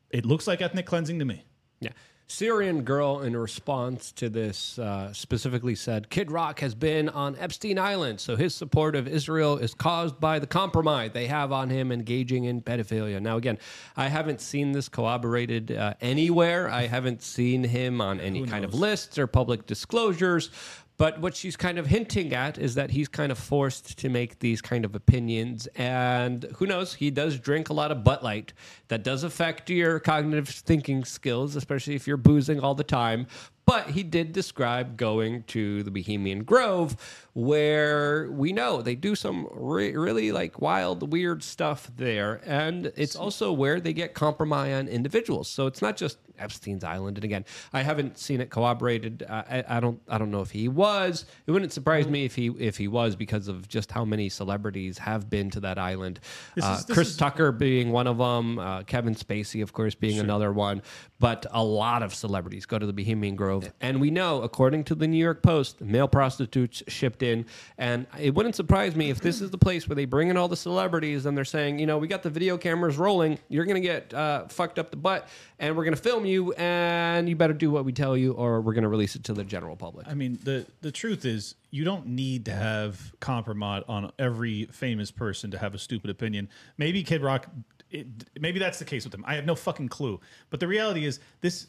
it 0.09 0.25
looks 0.25 0.47
like 0.47 0.61
ethnic 0.61 0.85
cleansing 0.85 1.19
to 1.19 1.25
me. 1.25 1.43
Yeah. 1.79 1.91
Syrian 2.31 2.83
girl, 2.83 3.21
in 3.21 3.35
response 3.35 4.11
to 4.11 4.29
this, 4.29 4.77
uh, 4.77 5.11
specifically 5.13 5.73
said, 5.73 6.11
Kid 6.11 6.29
Rock 6.29 6.59
has 6.59 6.75
been 6.75 7.09
on 7.09 7.35
Epstein 7.39 7.79
Island, 7.79 8.19
so 8.19 8.35
his 8.35 8.53
support 8.53 8.95
of 8.95 9.07
Israel 9.07 9.57
is 9.57 9.73
caused 9.73 10.19
by 10.19 10.37
the 10.37 10.45
compromise 10.45 11.09
they 11.11 11.25
have 11.25 11.51
on 11.51 11.71
him 11.71 11.91
engaging 11.91 12.43
in 12.43 12.61
pedophilia. 12.61 13.19
Now, 13.19 13.37
again, 13.37 13.57
I 13.97 14.09
haven't 14.09 14.41
seen 14.41 14.73
this 14.73 14.87
corroborated 14.87 15.71
uh, 15.71 15.95
anywhere. 16.01 16.69
I 16.69 16.85
haven't 16.85 17.23
seen 17.23 17.63
him 17.63 17.99
on 17.99 18.19
any 18.19 18.45
kind 18.45 18.63
of 18.63 18.75
lists 18.75 19.17
or 19.17 19.25
public 19.25 19.65
disclosures. 19.65 20.51
But 20.99 21.21
what 21.21 21.33
she's 21.33 21.55
kind 21.55 21.79
of 21.79 21.87
hinting 21.87 22.33
at 22.33 22.57
is 22.57 22.75
that 22.75 22.91
he's 22.91 23.07
kind 23.07 23.31
of 23.31 23.39
forced 23.39 23.97
to 23.99 24.09
make 24.09 24.39
these 24.39 24.61
kind 24.61 24.83
of 24.83 24.95
opinions. 24.95 25.65
And 25.77 26.43
who 26.57 26.65
knows, 26.65 26.93
he 26.93 27.09
does 27.09 27.39
drink 27.39 27.69
a 27.69 27.73
lot 27.73 27.89
of 27.89 28.03
Butt 28.03 28.21
Light. 28.21 28.51
That 28.89 29.01
does 29.01 29.23
affect 29.23 29.69
your 29.69 30.01
cognitive 30.01 30.49
thinking 30.49 31.05
skills, 31.05 31.55
especially 31.55 31.95
if 31.95 32.05
you're 32.05 32.17
boozing 32.17 32.59
all 32.59 32.75
the 32.75 32.83
time. 32.83 33.27
But 33.69 33.91
he 33.91 34.01
did 34.03 34.33
describe 34.33 34.97
going 34.97 35.43
to 35.43 35.83
the 35.83 35.91
Bohemian 35.91 36.43
Grove, 36.43 36.97
where 37.33 38.29
we 38.31 38.51
know 38.51 38.81
they 38.81 38.95
do 38.95 39.15
some 39.15 39.47
re- 39.51 39.95
really 39.95 40.31
like 40.31 40.59
wild, 40.59 41.11
weird 41.11 41.43
stuff 41.43 41.89
there. 41.95 42.41
And 42.45 42.91
it's 42.95 43.15
also 43.15 43.51
where 43.53 43.79
they 43.79 43.93
get 43.93 44.13
compromise 44.13 44.73
on 44.73 44.87
individuals. 44.87 45.47
So 45.47 45.67
it's 45.67 45.81
not 45.81 45.97
just 45.97 46.17
Epstein's 46.39 46.83
Island. 46.83 47.17
And 47.17 47.23
again, 47.23 47.45
I 47.73 47.81
haven't 47.83 48.17
seen 48.17 48.41
it 48.41 48.49
corroborated. 48.49 49.25
I, 49.29 49.63
I 49.67 49.79
don't. 49.79 50.01
I 50.07 50.17
don't 50.17 50.31
know 50.31 50.41
if 50.41 50.51
he 50.51 50.67
was. 50.67 51.25
It 51.45 51.51
wouldn't 51.51 51.73
surprise 51.73 52.07
me 52.07 52.25
if 52.25 52.33
he 52.35 52.47
if 52.47 52.77
he 52.77 52.87
was 52.87 53.15
because 53.15 53.47
of 53.47 53.67
just 53.67 53.91
how 53.91 54.05
many 54.05 54.29
celebrities 54.29 54.97
have 54.99 55.29
been 55.29 55.49
to 55.51 55.59
that 55.61 55.77
island. 55.77 56.19
This 56.55 56.65
Uh, 56.65 56.77
is- 56.79 56.85
this 56.85 56.93
Chris 56.95 57.09
is- 57.09 57.17
Tucker 57.17 57.51
being 57.51 57.91
one 57.91 58.07
of 58.07 58.17
them. 58.17 58.57
Uh, 58.57 58.83
Kevin 58.83 59.15
Spacey, 59.15 59.61
of 59.61 59.73
course, 59.73 59.95
being 59.95 60.17
another 60.19 60.51
one. 60.51 60.81
But 61.19 61.45
a 61.51 61.61
lot 61.61 62.01
of 62.01 62.15
celebrities 62.15 62.65
go 62.65 62.79
to 62.79 62.85
the 62.85 62.93
Bohemian 62.93 63.35
Grove, 63.35 63.71
and 63.81 63.99
we 63.99 64.09
know, 64.09 64.41
according 64.41 64.85
to 64.85 64.95
the 64.95 65.05
New 65.05 65.17
York 65.17 65.43
Post, 65.43 65.81
male 65.81 66.07
prostitutes 66.07 66.81
shipped 66.87 67.23
in. 67.23 67.45
And 67.77 68.07
it 68.17 68.33
wouldn't 68.33 68.55
surprise 68.55 68.95
me 68.95 69.09
if 69.09 69.19
this 69.19 69.41
is 69.41 69.51
the 69.51 69.57
place 69.57 69.89
where 69.89 69.95
they 69.95 70.05
bring 70.05 70.29
in 70.29 70.37
all 70.37 70.47
the 70.47 70.55
celebrities 70.55 71.25
and 71.25 71.37
they're 71.37 71.43
saying, 71.43 71.77
you 71.77 71.85
know, 71.85 71.97
we 71.97 72.07
got 72.07 72.23
the 72.23 72.29
video 72.29 72.57
cameras 72.57 72.97
rolling. 72.97 73.37
You're 73.49 73.65
going 73.65 73.81
to 73.81 73.87
get 73.87 74.13
uh, 74.13 74.47
fucked 74.47 74.79
up 74.79 74.91
the 74.91 74.97
butt, 74.97 75.27
and 75.59 75.75
we're 75.75 75.83
going 75.83 75.95
to 75.95 76.01
film 76.01 76.25
you, 76.25 76.53
and 76.53 77.27
you 77.27 77.35
better 77.35 77.53
do 77.53 77.69
what 77.69 77.83
we 77.83 77.91
tell 77.91 78.15
you, 78.15 78.31
or 78.33 78.61
we're 78.61 78.73
going 78.73 78.83
to 78.83 78.89
release 78.89 79.15
it 79.17 79.25
to 79.25 79.33
the 79.33 79.43
general 79.43 79.75
public. 79.75 80.07
I 80.07 80.13
mean, 80.13 80.39
the 80.43 80.65
the 80.81 80.91
truth 80.91 81.25
is, 81.25 81.55
you 81.71 81.83
don't 81.83 82.07
need 82.07 82.45
to 82.45 82.53
have 82.53 83.13
compromise 83.19 83.83
on 83.89 84.11
every 84.17 84.65
famous 84.67 85.11
person 85.11 85.51
to 85.51 85.57
have 85.57 85.75
a 85.75 85.77
stupid 85.77 86.09
opinion. 86.09 86.47
Maybe 86.77 87.03
Kid 87.03 87.21
Rock, 87.21 87.47
it, 87.91 88.07
maybe 88.39 88.59
that's 88.59 88.79
the 88.79 88.85
case 88.85 89.03
with 89.03 89.13
him. 89.13 89.23
I 89.27 89.35
have 89.35 89.45
no 89.45 89.55
fucking 89.55 89.89
clue. 89.89 90.19
But 90.49 90.59
the 90.59 90.67
reality 90.67 91.05
is, 91.05 91.19
this 91.41 91.67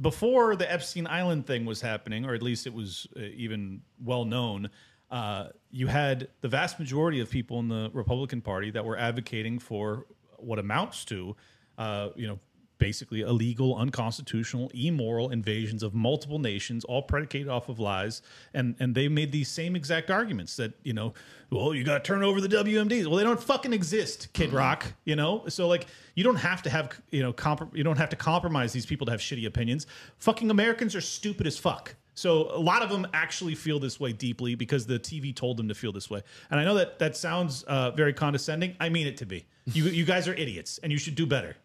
before 0.00 0.56
the 0.56 0.70
Epstein 0.70 1.06
Island 1.06 1.46
thing 1.46 1.64
was 1.64 1.80
happening, 1.80 2.24
or 2.24 2.34
at 2.34 2.42
least 2.42 2.66
it 2.66 2.72
was 2.72 3.06
uh, 3.16 3.20
even 3.20 3.82
well 4.02 4.24
known. 4.24 4.70
Uh, 5.10 5.48
you 5.70 5.88
had 5.88 6.28
the 6.40 6.48
vast 6.48 6.78
majority 6.78 7.20
of 7.20 7.30
people 7.30 7.58
in 7.58 7.68
the 7.68 7.90
Republican 7.92 8.40
Party 8.40 8.70
that 8.70 8.84
were 8.84 8.96
advocating 8.96 9.58
for 9.58 10.06
what 10.36 10.58
amounts 10.58 11.04
to, 11.06 11.36
uh, 11.78 12.10
you 12.16 12.28
know, 12.28 12.38
basically 12.80 13.20
illegal, 13.20 13.76
unconstitutional, 13.76 14.72
immoral 14.74 15.30
invasions 15.30 15.84
of 15.84 15.94
multiple 15.94 16.40
nations, 16.40 16.84
all 16.84 17.02
predicated 17.02 17.48
off 17.48 17.68
of 17.68 17.78
lies. 17.78 18.22
And 18.52 18.74
and 18.80 18.96
they 18.96 19.06
made 19.06 19.30
these 19.30 19.48
same 19.48 19.76
exact 19.76 20.10
arguments 20.10 20.56
that 20.56 20.72
you 20.82 20.92
know, 20.92 21.14
well, 21.50 21.72
you 21.72 21.84
got 21.84 22.02
to 22.02 22.06
turn 22.08 22.24
over 22.24 22.40
the 22.40 22.48
WMDs. 22.48 23.06
Well, 23.06 23.16
they 23.16 23.22
don't 23.22 23.40
fucking 23.40 23.72
exist, 23.72 24.32
Kid 24.32 24.52
Rock. 24.52 24.86
You 25.04 25.14
know, 25.14 25.44
so 25.46 25.68
like 25.68 25.86
you 26.16 26.24
don't 26.24 26.36
have 26.36 26.62
to 26.62 26.70
have 26.70 27.00
you 27.10 27.22
know, 27.22 27.32
comp- 27.32 27.76
you 27.76 27.84
don't 27.84 27.98
have 27.98 28.10
to 28.10 28.16
compromise 28.16 28.72
these 28.72 28.86
people 28.86 29.04
to 29.06 29.12
have 29.12 29.20
shitty 29.20 29.46
opinions. 29.46 29.86
Fucking 30.18 30.50
Americans 30.50 30.96
are 30.96 31.00
stupid 31.00 31.46
as 31.46 31.56
fuck. 31.56 31.94
So 32.14 32.50
a 32.54 32.58
lot 32.58 32.82
of 32.82 32.90
them 32.90 33.06
actually 33.14 33.54
feel 33.54 33.78
this 33.78 33.98
way 33.98 34.12
deeply 34.12 34.54
because 34.54 34.84
the 34.84 34.98
TV 34.98 35.34
told 35.34 35.56
them 35.56 35.68
to 35.68 35.74
feel 35.74 35.92
this 35.92 36.10
way. 36.10 36.22
And 36.50 36.60
I 36.60 36.64
know 36.64 36.74
that 36.74 36.98
that 36.98 37.16
sounds 37.16 37.62
uh, 37.62 37.92
very 37.92 38.12
condescending. 38.12 38.76
I 38.80 38.88
mean 38.88 39.06
it 39.06 39.16
to 39.18 39.26
be. 39.26 39.46
You 39.66 39.84
you 39.84 40.04
guys 40.04 40.26
are 40.26 40.34
idiots, 40.34 40.78
and 40.82 40.90
you 40.90 40.98
should 40.98 41.14
do 41.14 41.26
better. 41.26 41.56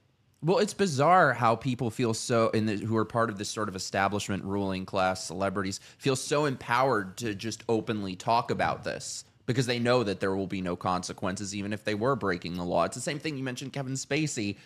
Well, 0.45 0.59
it's 0.59 0.75
bizarre 0.75 1.33
how 1.33 1.55
people 1.55 1.89
feel 1.89 2.13
so, 2.13 2.51
the, 2.53 2.77
who 2.77 2.95
are 2.97 3.05
part 3.05 3.31
of 3.31 3.39
this 3.39 3.49
sort 3.49 3.67
of 3.67 3.75
establishment 3.75 4.43
ruling 4.43 4.85
class, 4.85 5.25
celebrities, 5.25 5.79
feel 5.97 6.15
so 6.15 6.45
empowered 6.45 7.17
to 7.17 7.33
just 7.33 7.63
openly 7.67 8.15
talk 8.15 8.51
about 8.51 8.83
this 8.83 9.25
because 9.47 9.65
they 9.65 9.79
know 9.79 10.03
that 10.03 10.19
there 10.19 10.35
will 10.35 10.45
be 10.45 10.61
no 10.61 10.75
consequences, 10.75 11.55
even 11.55 11.73
if 11.73 11.83
they 11.83 11.95
were 11.95 12.15
breaking 12.15 12.57
the 12.57 12.63
law. 12.63 12.83
It's 12.83 12.93
the 12.93 13.01
same 13.01 13.17
thing 13.17 13.37
you 13.37 13.43
mentioned, 13.43 13.73
Kevin 13.73 13.93
Spacey. 13.93 14.57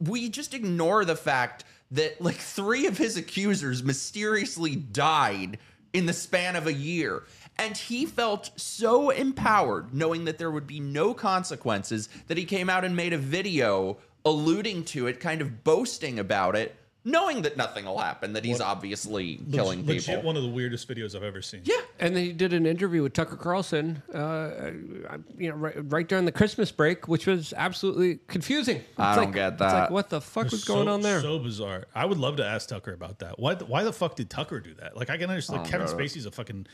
We 0.00 0.28
just 0.30 0.52
ignore 0.52 1.04
the 1.04 1.14
fact 1.14 1.62
that 1.92 2.20
like 2.20 2.34
three 2.34 2.88
of 2.88 2.98
his 2.98 3.16
accusers 3.16 3.84
mysteriously 3.84 4.74
died 4.74 5.58
in 5.92 6.06
the 6.06 6.12
span 6.12 6.56
of 6.56 6.66
a 6.66 6.72
year. 6.72 7.22
And 7.56 7.76
he 7.76 8.04
felt 8.04 8.50
so 8.56 9.10
empowered 9.10 9.94
knowing 9.94 10.24
that 10.24 10.38
there 10.38 10.50
would 10.50 10.66
be 10.66 10.80
no 10.80 11.14
consequences 11.14 12.08
that 12.26 12.38
he 12.38 12.44
came 12.44 12.68
out 12.68 12.84
and 12.84 12.96
made 12.96 13.12
a 13.12 13.18
video 13.18 13.98
alluding 14.24 14.84
to 14.84 15.06
it, 15.06 15.20
kind 15.20 15.40
of 15.40 15.64
boasting 15.64 16.18
about 16.18 16.54
it, 16.56 16.76
knowing 17.02 17.40
that 17.42 17.56
nothing 17.56 17.86
will 17.86 17.96
happen, 17.98 18.34
that 18.34 18.44
he's 18.44 18.60
obviously 18.60 19.40
killing 19.50 19.86
Legit 19.86 20.04
people. 20.06 20.22
one 20.22 20.36
of 20.36 20.42
the 20.42 20.50
weirdest 20.50 20.86
videos 20.86 21.16
I've 21.16 21.22
ever 21.22 21.40
seen. 21.40 21.62
Yeah. 21.64 21.80
And 21.98 22.14
then 22.14 22.24
he 22.24 22.32
did 22.34 22.52
an 22.52 22.66
interview 22.66 23.02
with 23.02 23.14
Tucker 23.14 23.36
Carlson, 23.36 24.02
uh, 24.12 24.70
you 25.38 25.48
know, 25.48 25.54
right, 25.56 25.74
right 25.90 26.06
during 26.06 26.26
the 26.26 26.32
Christmas 26.32 26.70
break, 26.70 27.08
which 27.08 27.26
was 27.26 27.54
absolutely 27.56 28.18
confusing. 28.28 28.76
It's 28.76 28.86
I 28.98 29.14
don't 29.16 29.24
like- 29.26 29.34
get 29.34 29.52
It's 29.54 29.60
like, 29.62 29.70
that. 29.72 29.90
what 29.90 30.10
the 30.10 30.20
fuck 30.20 30.50
was 30.50 30.62
So- 30.64 30.74
going 30.74 30.88
on 30.88 31.00
there? 31.00 31.22
So 31.22 31.38
bizarre. 31.38 31.86
I 31.94 32.04
would 32.04 32.18
love 32.18 32.36
to 32.36 32.44
ask 32.44 32.68
Tucker 32.68 32.92
about 32.92 33.20
that. 33.20 33.38
Why? 33.38 33.54
Why 33.54 33.82
the 33.82 33.92
fuck 33.94 34.16
did 34.16 34.28
Tucker 34.28 34.60
do 34.60 34.74
that? 34.74 34.94
Like, 34.96 35.08
I 35.08 35.16
can 35.16 35.30
understand. 35.30 35.62
Like, 35.62 35.70
Kevin. 35.70 35.86
Spacey's 35.86 36.26
a 36.26 36.30
fucking 36.30 36.66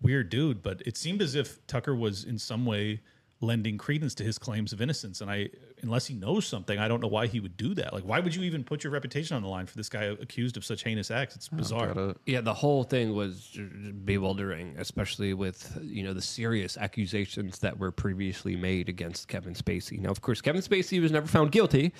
weird 0.00 0.30
dude, 0.30 0.62
but 0.62 0.80
it 0.86 0.96
seemed 0.96 1.20
as 1.22 1.34
if 1.34 1.64
Tucker 1.66 1.94
was 1.94 2.22
in 2.22 2.38
some 2.38 2.64
way 2.64 3.00
lending 3.42 3.76
credence 3.76 4.14
to 4.14 4.24
his 4.24 4.38
claims 4.38 4.72
of 4.72 4.80
innocence. 4.80 5.20
And 5.20 5.30
I, 5.30 5.50
unless 5.82 6.06
he 6.06 6.14
knows 6.14 6.46
something, 6.46 6.78
I 6.78 6.86
don't 6.88 7.00
know 7.00 7.08
why 7.08 7.26
he 7.26 7.40
would 7.40 7.56
do 7.56 7.74
that. 7.74 7.92
Like, 7.92 8.04
why 8.04 8.20
would 8.20 8.34
you 8.34 8.42
even 8.44 8.62
put 8.62 8.84
your 8.84 8.92
reputation 8.92 9.36
on 9.36 9.42
the 9.42 9.48
line 9.48 9.66
for 9.66 9.76
this 9.76 9.88
guy 9.88 10.04
accused 10.04 10.56
of 10.56 10.64
such 10.64 10.84
heinous 10.84 11.10
acts? 11.10 11.34
It's 11.34 11.48
bizarre. 11.48 12.14
Yeah, 12.24 12.40
the 12.40 12.54
whole 12.54 12.84
thing 12.84 13.14
was 13.14 13.58
bewildering, 14.04 14.76
especially 14.78 15.34
with 15.34 15.76
you 15.82 16.04
know 16.04 16.14
the 16.14 16.22
serious 16.22 16.78
accusations 16.78 17.58
that 17.58 17.78
were 17.78 17.90
previously 17.90 18.56
made 18.56 18.88
against 18.88 19.28
Kevin 19.28 19.54
Spacey. 19.54 19.98
Now, 19.98 20.10
of 20.10 20.20
course, 20.20 20.40
Kevin 20.40 20.62
Spacey 20.62 21.02
was 21.02 21.10
never 21.10 21.26
found 21.26 21.50
guilty, 21.50 21.92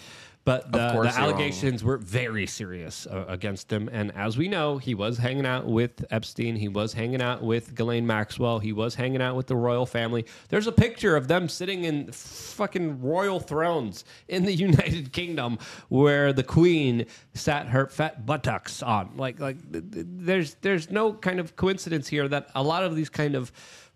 but 0.44 0.73
the, 0.73 0.78
the 0.78 1.12
allegations 1.16 1.85
were 1.85 1.97
very 1.98 2.47
serious 2.47 3.06
uh, 3.06 3.24
against 3.28 3.73
him. 3.73 3.89
And 3.93 4.12
as 4.16 4.36
we 4.36 4.48
know, 4.48 4.78
he 4.78 4.94
was 4.94 5.19
hanging 5.19 5.47
out 5.47 5.66
with 5.66 6.05
Epstein. 6.10 6.56
He 6.56 6.66
was 6.69 6.93
hanging 6.93 7.23
out 7.23 7.43
with 7.43 7.74
Ghislaine 7.77 8.06
Maxwell. 8.06 8.59
He 8.59 8.73
was 8.73 8.97
hanging 8.97 9.23
out 9.23 9.36
with 9.36 9.47
the 9.47 9.55
royal 9.55 9.86
family. 9.86 10.27
There's 10.48 10.66
a 10.66 10.73
picture 10.73 11.16
of 11.16 11.28
them 11.28 11.48
sitting 11.48 11.85
in 11.85 12.10
fucking 12.10 13.01
royal 13.01 13.39
thrones 13.39 14.05
in 14.27 14.44
the 14.44 14.52
United 14.62 15.12
Kingdom, 15.12 15.59
where 15.89 16.32
the 16.32 16.44
Queen 16.44 17.06
sat 17.35 17.69
her 17.69 17.86
fat 17.86 18.27
buttocks 18.27 18.82
on. 18.82 19.16
Like, 19.16 19.39
like 19.39 19.73
th- 19.73 19.85
th- 19.93 20.06
there's 20.09 20.55
there's 20.62 20.90
no 20.90 21.12
kind 21.12 21.39
of 21.39 21.55
coincidence 21.55 22.09
here 22.09 22.27
that 22.28 22.51
a 22.55 22.62
lot 22.62 22.82
of 22.82 22.97
these 22.97 23.09
kind 23.09 23.36
of 23.36 23.52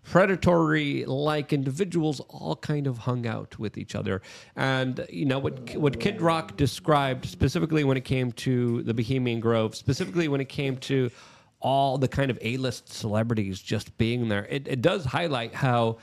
predatory 0.09 1.03
like 1.05 1.51
individuals 1.51 2.21
all 2.29 2.55
kind 2.55 2.87
of 2.87 2.97
hung 2.97 3.27
out 3.27 3.59
with 3.59 3.77
each 3.77 3.93
other. 3.93 4.21
And 4.55 5.05
you 5.09 5.25
know 5.25 5.39
what 5.39 5.75
what 5.75 5.99
kid 5.99 6.21
rock 6.21 6.55
described 6.57 7.25
specifically 7.25 7.83
when 7.83 7.97
it 7.97 8.05
came 8.05 8.31
to 8.33 8.83
the 8.83 8.93
bohemian 8.93 9.39
grove 9.39 9.75
specifically 9.75 10.27
when 10.27 10.41
it 10.41 10.49
came 10.49 10.77
to 10.77 11.11
all 11.59 11.97
the 11.97 12.07
kind 12.07 12.29
of 12.29 12.37
a-list 12.41 12.93
celebrities 12.93 13.59
just 13.59 13.97
being 13.97 14.29
there 14.29 14.45
it, 14.45 14.67
it 14.67 14.81
does 14.81 15.03
highlight 15.03 15.55
how 15.55 15.97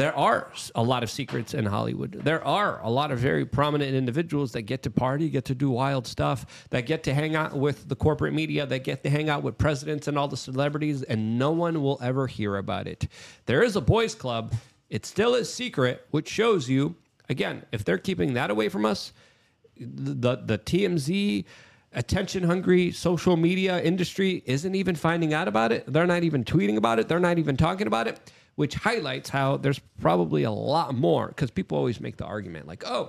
there 0.00 0.16
are 0.16 0.50
a 0.74 0.82
lot 0.82 1.02
of 1.02 1.10
secrets 1.10 1.52
in 1.52 1.66
Hollywood. 1.66 2.12
There 2.12 2.42
are 2.42 2.80
a 2.82 2.88
lot 2.88 3.10
of 3.10 3.18
very 3.18 3.44
prominent 3.44 3.94
individuals 3.94 4.52
that 4.52 4.62
get 4.62 4.82
to 4.84 4.90
party, 4.90 5.28
get 5.28 5.44
to 5.46 5.54
do 5.54 5.68
wild 5.68 6.06
stuff, 6.06 6.66
that 6.70 6.86
get 6.86 7.02
to 7.02 7.12
hang 7.12 7.36
out 7.36 7.54
with 7.54 7.86
the 7.86 7.94
corporate 7.94 8.32
media, 8.32 8.64
that 8.64 8.82
get 8.82 9.02
to 9.02 9.10
hang 9.10 9.28
out 9.28 9.42
with 9.42 9.58
presidents 9.58 10.08
and 10.08 10.16
all 10.16 10.26
the 10.26 10.38
celebrities, 10.38 11.02
and 11.02 11.38
no 11.38 11.50
one 11.50 11.82
will 11.82 11.98
ever 12.00 12.26
hear 12.26 12.56
about 12.56 12.86
it. 12.86 13.08
There 13.44 13.62
is 13.62 13.76
a 13.76 13.82
boys' 13.82 14.14
club. 14.14 14.54
It 14.88 15.04
still 15.04 15.34
is 15.34 15.52
secret, 15.52 16.06
which 16.12 16.30
shows 16.30 16.66
you, 16.66 16.96
again, 17.28 17.66
if 17.70 17.84
they're 17.84 17.98
keeping 17.98 18.32
that 18.34 18.50
away 18.50 18.70
from 18.70 18.86
us, 18.86 19.12
the 19.76 20.36
the 20.36 20.56
TMZ 20.56 21.44
attention 21.92 22.44
hungry 22.44 22.92
social 22.92 23.36
media 23.36 23.82
industry 23.82 24.42
isn't 24.46 24.74
even 24.74 24.94
finding 24.94 25.34
out 25.34 25.48
about 25.48 25.72
it. 25.72 25.84
They're 25.92 26.06
not 26.06 26.22
even 26.22 26.44
tweeting 26.44 26.76
about 26.76 26.98
it. 26.98 27.08
They're 27.08 27.20
not 27.20 27.38
even 27.38 27.56
talking 27.56 27.86
about 27.86 28.06
it, 28.06 28.32
which 28.60 28.74
highlights 28.74 29.30
how 29.30 29.56
there's 29.56 29.78
probably 30.02 30.42
a 30.42 30.50
lot 30.50 30.94
more 30.94 31.28
because 31.28 31.50
people 31.50 31.78
always 31.78 31.98
make 31.98 32.18
the 32.18 32.26
argument 32.26 32.66
like, 32.66 32.84
"Oh, 32.86 33.08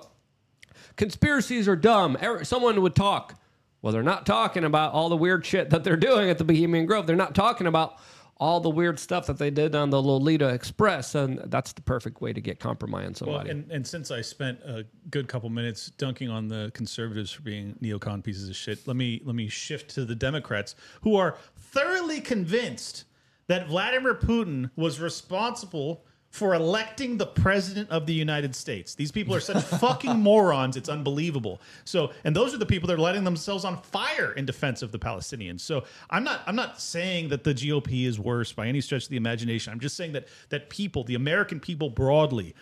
conspiracies 0.96 1.68
are 1.68 1.76
dumb. 1.76 2.18
Someone 2.44 2.82
would 2.82 2.96
talk." 2.96 3.38
Well, 3.82 3.92
they're 3.92 4.02
not 4.02 4.26
talking 4.26 4.64
about 4.64 4.94
all 4.94 5.10
the 5.10 5.18
weird 5.18 5.46
shit 5.46 5.70
that 5.72 5.84
they're 5.84 5.98
doing 6.10 6.30
at 6.30 6.38
the 6.38 6.46
Bohemian 6.46 6.86
Grove. 6.86 7.06
They're 7.06 7.18
not 7.18 7.36
talking 7.36 7.68
about 7.68 7.98
all 8.38 8.62
the 8.62 8.70
weird 8.70 8.98
stuff 8.98 9.28
that 9.28 9.40
they 9.40 9.50
did 9.50 9.76
on 9.76 9.90
the 9.90 10.02
Lolita 10.02 10.48
Express, 10.48 11.16
and 11.16 11.40
that's 11.48 11.74
the 11.74 11.82
perfect 11.82 12.22
way 12.22 12.32
to 12.32 12.40
get 12.40 12.62
compromise 12.62 13.22
on 13.22 13.28
Well, 13.28 13.40
and, 13.40 13.70
and 13.70 13.86
since 13.86 14.10
I 14.10 14.22
spent 14.22 14.62
a 14.62 14.86
good 15.10 15.28
couple 15.28 15.50
minutes 15.50 15.90
dunking 15.98 16.30
on 16.30 16.48
the 16.48 16.72
conservatives 16.74 17.30
for 17.30 17.42
being 17.42 17.76
neocon 17.84 18.24
pieces 18.24 18.48
of 18.48 18.56
shit, 18.56 18.88
let 18.88 18.96
me 18.96 19.22
let 19.26 19.36
me 19.36 19.50
shift 19.50 19.90
to 19.96 20.06
the 20.06 20.16
Democrats 20.16 20.76
who 21.02 21.18
are 21.18 21.36
thoroughly 21.58 22.22
convinced 22.22 23.04
that 23.52 23.68
Vladimir 23.68 24.16
Putin 24.16 24.72
was 24.76 25.00
responsible 25.00 26.06
for 26.30 26.54
electing 26.56 27.18
the 27.18 27.26
president 27.26 27.90
of 27.90 28.06
the 28.06 28.14
United 28.14 28.56
States. 28.56 28.96
These 28.96 29.12
people 29.12 29.36
are 29.36 29.42
such 29.42 29.62
fucking 29.80 30.18
morons, 30.18 30.78
it's 30.78 30.88
unbelievable. 30.88 31.60
So, 31.84 32.12
and 32.24 32.34
those 32.34 32.54
are 32.54 32.58
the 32.58 32.66
people 32.66 32.88
that 32.88 32.94
are 32.94 32.98
lighting 33.00 33.26
themselves 33.26 33.66
on 33.66 33.82
fire 33.82 34.32
in 34.32 34.46
defense 34.46 34.82
of 34.82 34.94
the 34.94 35.00
Palestinians. 35.00 35.60
So, 35.60 35.84
I'm 36.10 36.24
not 36.24 36.42
I'm 36.48 36.56
not 36.56 36.80
saying 36.80 37.28
that 37.30 37.44
the 37.44 37.54
GOP 37.54 38.06
is 38.06 38.18
worse 38.18 38.54
by 38.54 38.68
any 38.68 38.80
stretch 38.80 39.04
of 39.04 39.10
the 39.10 39.18
imagination. 39.18 39.74
I'm 39.74 39.82
just 39.82 39.98
saying 39.98 40.14
that 40.14 40.30
that 40.48 40.70
people, 40.70 41.04
the 41.04 41.16
American 41.16 41.60
people 41.60 41.90
broadly, 41.90 42.56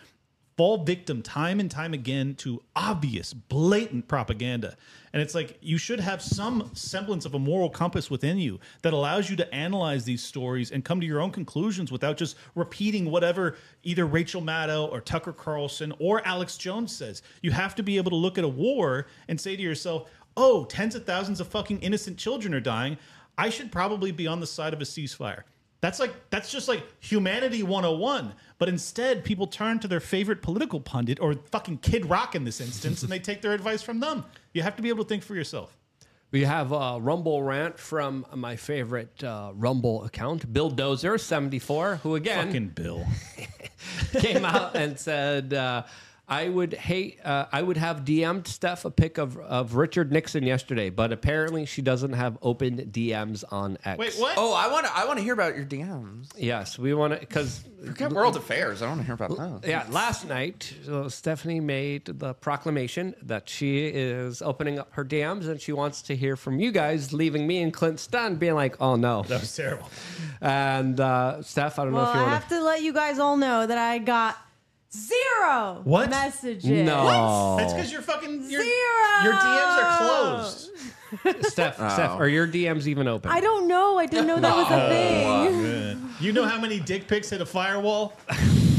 fall 0.56 0.84
victim 0.84 1.22
time 1.22 1.60
and 1.60 1.70
time 1.70 1.94
again 1.94 2.34
to 2.36 2.62
obvious, 2.76 3.32
blatant 3.32 4.08
propaganda. 4.08 4.76
And 5.12 5.22
it's 5.22 5.34
like 5.34 5.58
you 5.60 5.78
should 5.78 6.00
have 6.00 6.22
some 6.22 6.70
semblance 6.74 7.24
of 7.24 7.34
a 7.34 7.38
moral 7.38 7.70
compass 7.70 8.10
within 8.10 8.38
you 8.38 8.60
that 8.82 8.92
allows 8.92 9.28
you 9.30 9.36
to 9.36 9.54
analyze 9.54 10.04
these 10.04 10.22
stories 10.22 10.70
and 10.70 10.84
come 10.84 11.00
to 11.00 11.06
your 11.06 11.20
own 11.20 11.30
conclusions 11.30 11.90
without 11.90 12.16
just 12.16 12.36
repeating 12.54 13.10
whatever 13.10 13.56
either 13.82 14.06
Rachel 14.06 14.42
Maddow 14.42 14.90
or 14.92 15.00
Tucker 15.00 15.32
Carlson 15.32 15.92
or 15.98 16.26
Alex 16.26 16.56
Jones 16.56 16.94
says. 16.94 17.22
You 17.42 17.50
have 17.50 17.74
to 17.76 17.82
be 17.82 17.96
able 17.96 18.10
to 18.10 18.16
look 18.16 18.38
at 18.38 18.44
a 18.44 18.48
war 18.48 19.06
and 19.28 19.40
say 19.40 19.56
to 19.56 19.62
yourself, 19.62 20.10
oh, 20.36 20.64
tens 20.64 20.94
of 20.94 21.04
thousands 21.04 21.40
of 21.40 21.48
fucking 21.48 21.80
innocent 21.80 22.18
children 22.18 22.54
are 22.54 22.60
dying. 22.60 22.98
I 23.36 23.50
should 23.50 23.72
probably 23.72 24.12
be 24.12 24.26
on 24.26 24.40
the 24.40 24.46
side 24.46 24.74
of 24.74 24.80
a 24.80 24.84
ceasefire. 24.84 25.42
That's 25.80 25.98
like 25.98 26.14
that's 26.30 26.50
just 26.50 26.68
like 26.68 26.84
humanity 27.00 27.62
101. 27.62 28.34
But 28.58 28.68
instead, 28.68 29.24
people 29.24 29.46
turn 29.46 29.78
to 29.80 29.88
their 29.88 30.00
favorite 30.00 30.42
political 30.42 30.80
pundit 30.80 31.18
or 31.20 31.34
fucking 31.50 31.78
Kid 31.78 32.08
Rock 32.08 32.34
in 32.34 32.44
this 32.44 32.60
instance, 32.60 33.02
and 33.02 33.10
they 33.10 33.18
take 33.18 33.40
their 33.40 33.52
advice 33.52 33.82
from 33.82 34.00
them. 34.00 34.24
You 34.52 34.62
have 34.62 34.76
to 34.76 34.82
be 34.82 34.90
able 34.90 35.04
to 35.04 35.08
think 35.08 35.22
for 35.22 35.34
yourself. 35.34 35.76
We 36.32 36.44
have 36.44 36.70
a 36.70 36.98
Rumble 37.00 37.42
rant 37.42 37.76
from 37.78 38.24
my 38.34 38.54
favorite 38.54 39.24
uh, 39.24 39.50
Rumble 39.54 40.04
account, 40.04 40.52
Bill 40.52 40.70
Dozer, 40.70 41.18
74, 41.18 41.96
who 41.96 42.14
again 42.14 42.46
Fucking 42.46 42.68
Bill. 42.68 43.04
came 44.20 44.44
out 44.44 44.76
and 44.76 44.98
said, 44.98 45.52
uh, 45.52 45.82
I 46.30 46.48
would 46.48 46.72
hate, 46.74 47.18
uh, 47.24 47.46
I 47.50 47.60
would 47.60 47.76
have 47.76 48.04
DM'd 48.04 48.46
Steph 48.46 48.84
a 48.84 48.90
pic 48.90 49.18
of, 49.18 49.36
of 49.38 49.74
Richard 49.74 50.12
Nixon 50.12 50.44
yesterday, 50.44 50.88
but 50.88 51.12
apparently 51.12 51.66
she 51.66 51.82
doesn't 51.82 52.12
have 52.12 52.38
open 52.40 52.76
DMs 52.92 53.42
on 53.50 53.76
X. 53.84 53.98
Wait, 53.98 54.14
what? 54.14 54.34
Oh, 54.38 54.54
I 54.54 54.68
want 54.70 54.86
to. 54.86 54.96
I 54.96 55.06
want 55.06 55.18
to 55.18 55.24
hear 55.24 55.34
about 55.34 55.56
your 55.56 55.64
DMs. 55.66 56.28
Yes, 56.38 56.78
we 56.78 56.94
want 56.94 57.14
to, 57.14 57.18
because. 57.18 57.64
Forget 57.84 58.12
world 58.12 58.36
affairs. 58.36 58.80
I 58.80 58.84
don't 58.86 58.98
want 58.98 59.00
to 59.00 59.06
hear 59.06 59.14
about 59.14 59.62
that. 59.62 59.68
Yeah, 59.68 59.86
last 59.90 60.28
night, 60.28 60.72
so 60.84 61.08
Stephanie 61.08 61.60
made 61.60 62.04
the 62.04 62.34
proclamation 62.34 63.14
that 63.22 63.48
she 63.48 63.86
is 63.86 64.40
opening 64.42 64.78
up 64.78 64.92
her 64.92 65.04
DMs 65.04 65.48
and 65.48 65.60
she 65.60 65.72
wants 65.72 66.02
to 66.02 66.14
hear 66.14 66.36
from 66.36 66.60
you 66.60 66.70
guys, 66.72 67.12
leaving 67.12 67.46
me 67.46 67.62
and 67.62 67.72
Clint 67.72 67.98
stunned, 67.98 68.38
being 68.38 68.54
like, 68.54 68.76
oh 68.80 68.96
no. 68.96 69.22
That 69.22 69.40
was 69.40 69.56
terrible. 69.56 69.88
And 70.40 71.00
uh, 71.00 71.42
Steph, 71.42 71.78
I 71.78 71.84
don't 71.84 71.94
Well, 71.94 72.04
know 72.04 72.10
if 72.10 72.16
you 72.16 72.22
I 72.22 72.28
have 72.34 72.48
to 72.50 72.62
let 72.62 72.82
you 72.82 72.92
guys 72.92 73.18
all 73.18 73.36
know 73.36 73.66
that 73.66 73.78
I 73.78 73.98
got 73.98 74.36
zero 74.92 75.80
What? 75.84 76.10
messages. 76.10 76.86
No. 76.86 77.56
That's 77.58 77.72
because 77.72 77.92
you're 77.92 78.02
fucking 78.02 78.50
your, 78.50 78.62
Zero. 78.62 79.22
your 79.24 79.32
DMs 79.34 79.76
are 79.82 79.98
closed. 79.98 80.70
to. 81.24 81.44
Steph, 81.50 81.76
oh. 81.80 81.88
Steph, 81.88 82.10
are 82.20 82.28
your 82.28 82.46
DMs 82.46 82.86
even 82.86 83.08
open? 83.08 83.30
I 83.32 83.40
don't 83.40 83.66
know. 83.68 83.98
I 83.98 84.06
didn't 84.06 84.26
know 84.28 84.38
that 84.40 84.56
was 84.56 84.66
a 84.70 84.88
thing. 84.88 85.62
Man. 85.62 86.06
You 86.20 86.32
know 86.32 86.44
how 86.44 86.60
many 86.60 86.78
dick 86.78 87.08
pics 87.08 87.30
hit 87.30 87.40
a 87.40 87.46
firewall? 87.46 88.12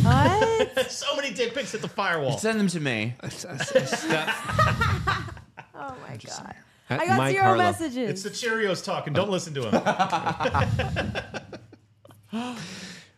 What? 0.03 0.91
so 0.91 1.15
many 1.15 1.31
dick 1.33 1.55
pics 1.55 1.71
hit 1.71 1.81
the 1.81 1.87
firewall. 1.87 2.37
Send 2.37 2.59
them 2.59 2.67
to 2.67 2.79
me. 2.79 3.15
Oh 3.23 3.29
my 6.07 6.17
god. 6.17 6.55
I 6.89 7.05
got 7.07 7.17
Mike 7.17 7.31
zero 7.31 7.43
Harlow. 7.45 7.63
messages. 7.63 8.09
It's 8.09 8.21
the 8.23 8.29
Cheerios 8.29 8.83
talking. 8.83 9.11
Don't 9.13 9.31
listen 9.31 9.53
to 9.55 9.69
him. 9.69 9.81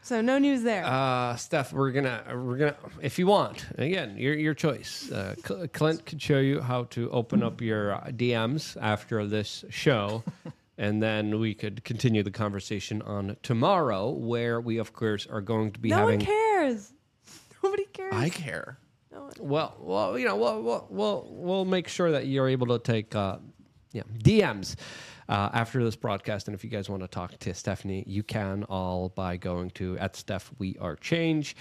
So 0.03 0.19
no 0.19 0.37
news 0.37 0.63
there. 0.63 0.83
Uh, 0.85 1.37
Steph, 1.37 1.71
we're 1.71 1.91
gonna 1.91 2.23
we're 2.35 2.57
gonna 2.57 2.75
if 3.01 3.17
you 3.17 3.25
want 3.25 3.65
again 3.77 4.17
your 4.17 4.33
your 4.33 4.53
choice. 4.53 5.09
Uh, 5.09 5.33
Clint 5.71 6.05
could 6.05 6.21
show 6.21 6.39
you 6.39 6.59
how 6.59 6.83
to 6.91 7.09
open 7.11 7.41
up 7.41 7.61
your 7.61 7.93
uh, 7.93 8.07
DMs 8.07 8.75
after 8.81 9.25
this 9.25 9.63
show, 9.69 10.21
and 10.77 11.01
then 11.01 11.39
we 11.39 11.53
could 11.53 11.85
continue 11.85 12.21
the 12.21 12.31
conversation 12.31 13.01
on 13.03 13.37
tomorrow, 13.43 14.09
where 14.09 14.59
we 14.59 14.77
of 14.77 14.91
course 14.91 15.25
are 15.25 15.39
going 15.39 15.71
to 15.71 15.79
be 15.79 15.87
no 15.87 15.99
having. 15.99 16.19
one 16.19 16.25
cares. 16.25 16.91
Nobody 17.63 17.85
cares. 17.85 18.13
I 18.13 18.27
care. 18.27 18.77
Well, 19.39 19.77
well, 19.79 20.19
you 20.19 20.25
know, 20.25 20.35
we'll 20.35 20.61
we'll 20.61 20.87
we'll, 20.89 21.27
we'll 21.29 21.65
make 21.65 21.87
sure 21.87 22.11
that 22.11 22.27
you're 22.27 22.49
able 22.49 22.67
to 22.67 22.79
take 22.79 23.15
uh, 23.15 23.37
yeah 23.93 24.03
DMs 24.21 24.75
uh, 25.29 25.49
after 25.53 25.83
this 25.83 25.95
broadcast, 25.95 26.47
and 26.47 26.55
if 26.55 26.63
you 26.63 26.69
guys 26.69 26.89
want 26.89 27.01
to 27.01 27.07
talk 27.07 27.37
to 27.39 27.53
Stephanie, 27.53 28.03
you 28.07 28.23
can 28.23 28.63
all 28.65 29.09
by 29.09 29.37
going 29.37 29.69
to 29.71 29.97
at 29.99 30.15
Steph 30.15 30.51
We 30.59 30.77
Are 30.79 30.95
Change. 30.95 31.55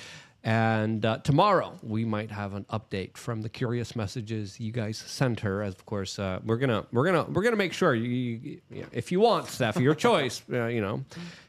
And 0.45 1.07
uh, 1.07 1.19
tomorrow 1.19 1.79
we 1.85 2.05
might 2.05 2.29
have 2.33 2.55
an 2.55 2.65
update 2.73 3.17
from 3.17 3.43
the 3.43 3.49
curious 3.49 3.95
messages 3.95 4.59
you 4.59 4.73
guys 4.73 4.99
sent 4.99 5.39
her. 5.39 5.63
As 5.63 5.73
of 5.75 5.87
course, 5.87 6.19
uh, 6.19 6.41
we're 6.45 6.57
gonna 6.57 6.85
we're 6.91 7.05
gonna 7.05 7.23
we're 7.31 7.45
gonna 7.45 7.55
make 7.55 7.73
sure 7.73 7.95
you, 7.95 8.09
you, 8.11 8.61
you- 8.69 8.87
if 8.91 9.13
you 9.13 9.21
want 9.21 9.47
Steph, 9.47 9.77
your 9.77 9.95
choice. 9.95 10.43
Uh, 10.53 10.67
you 10.67 10.81
know, 10.81 11.05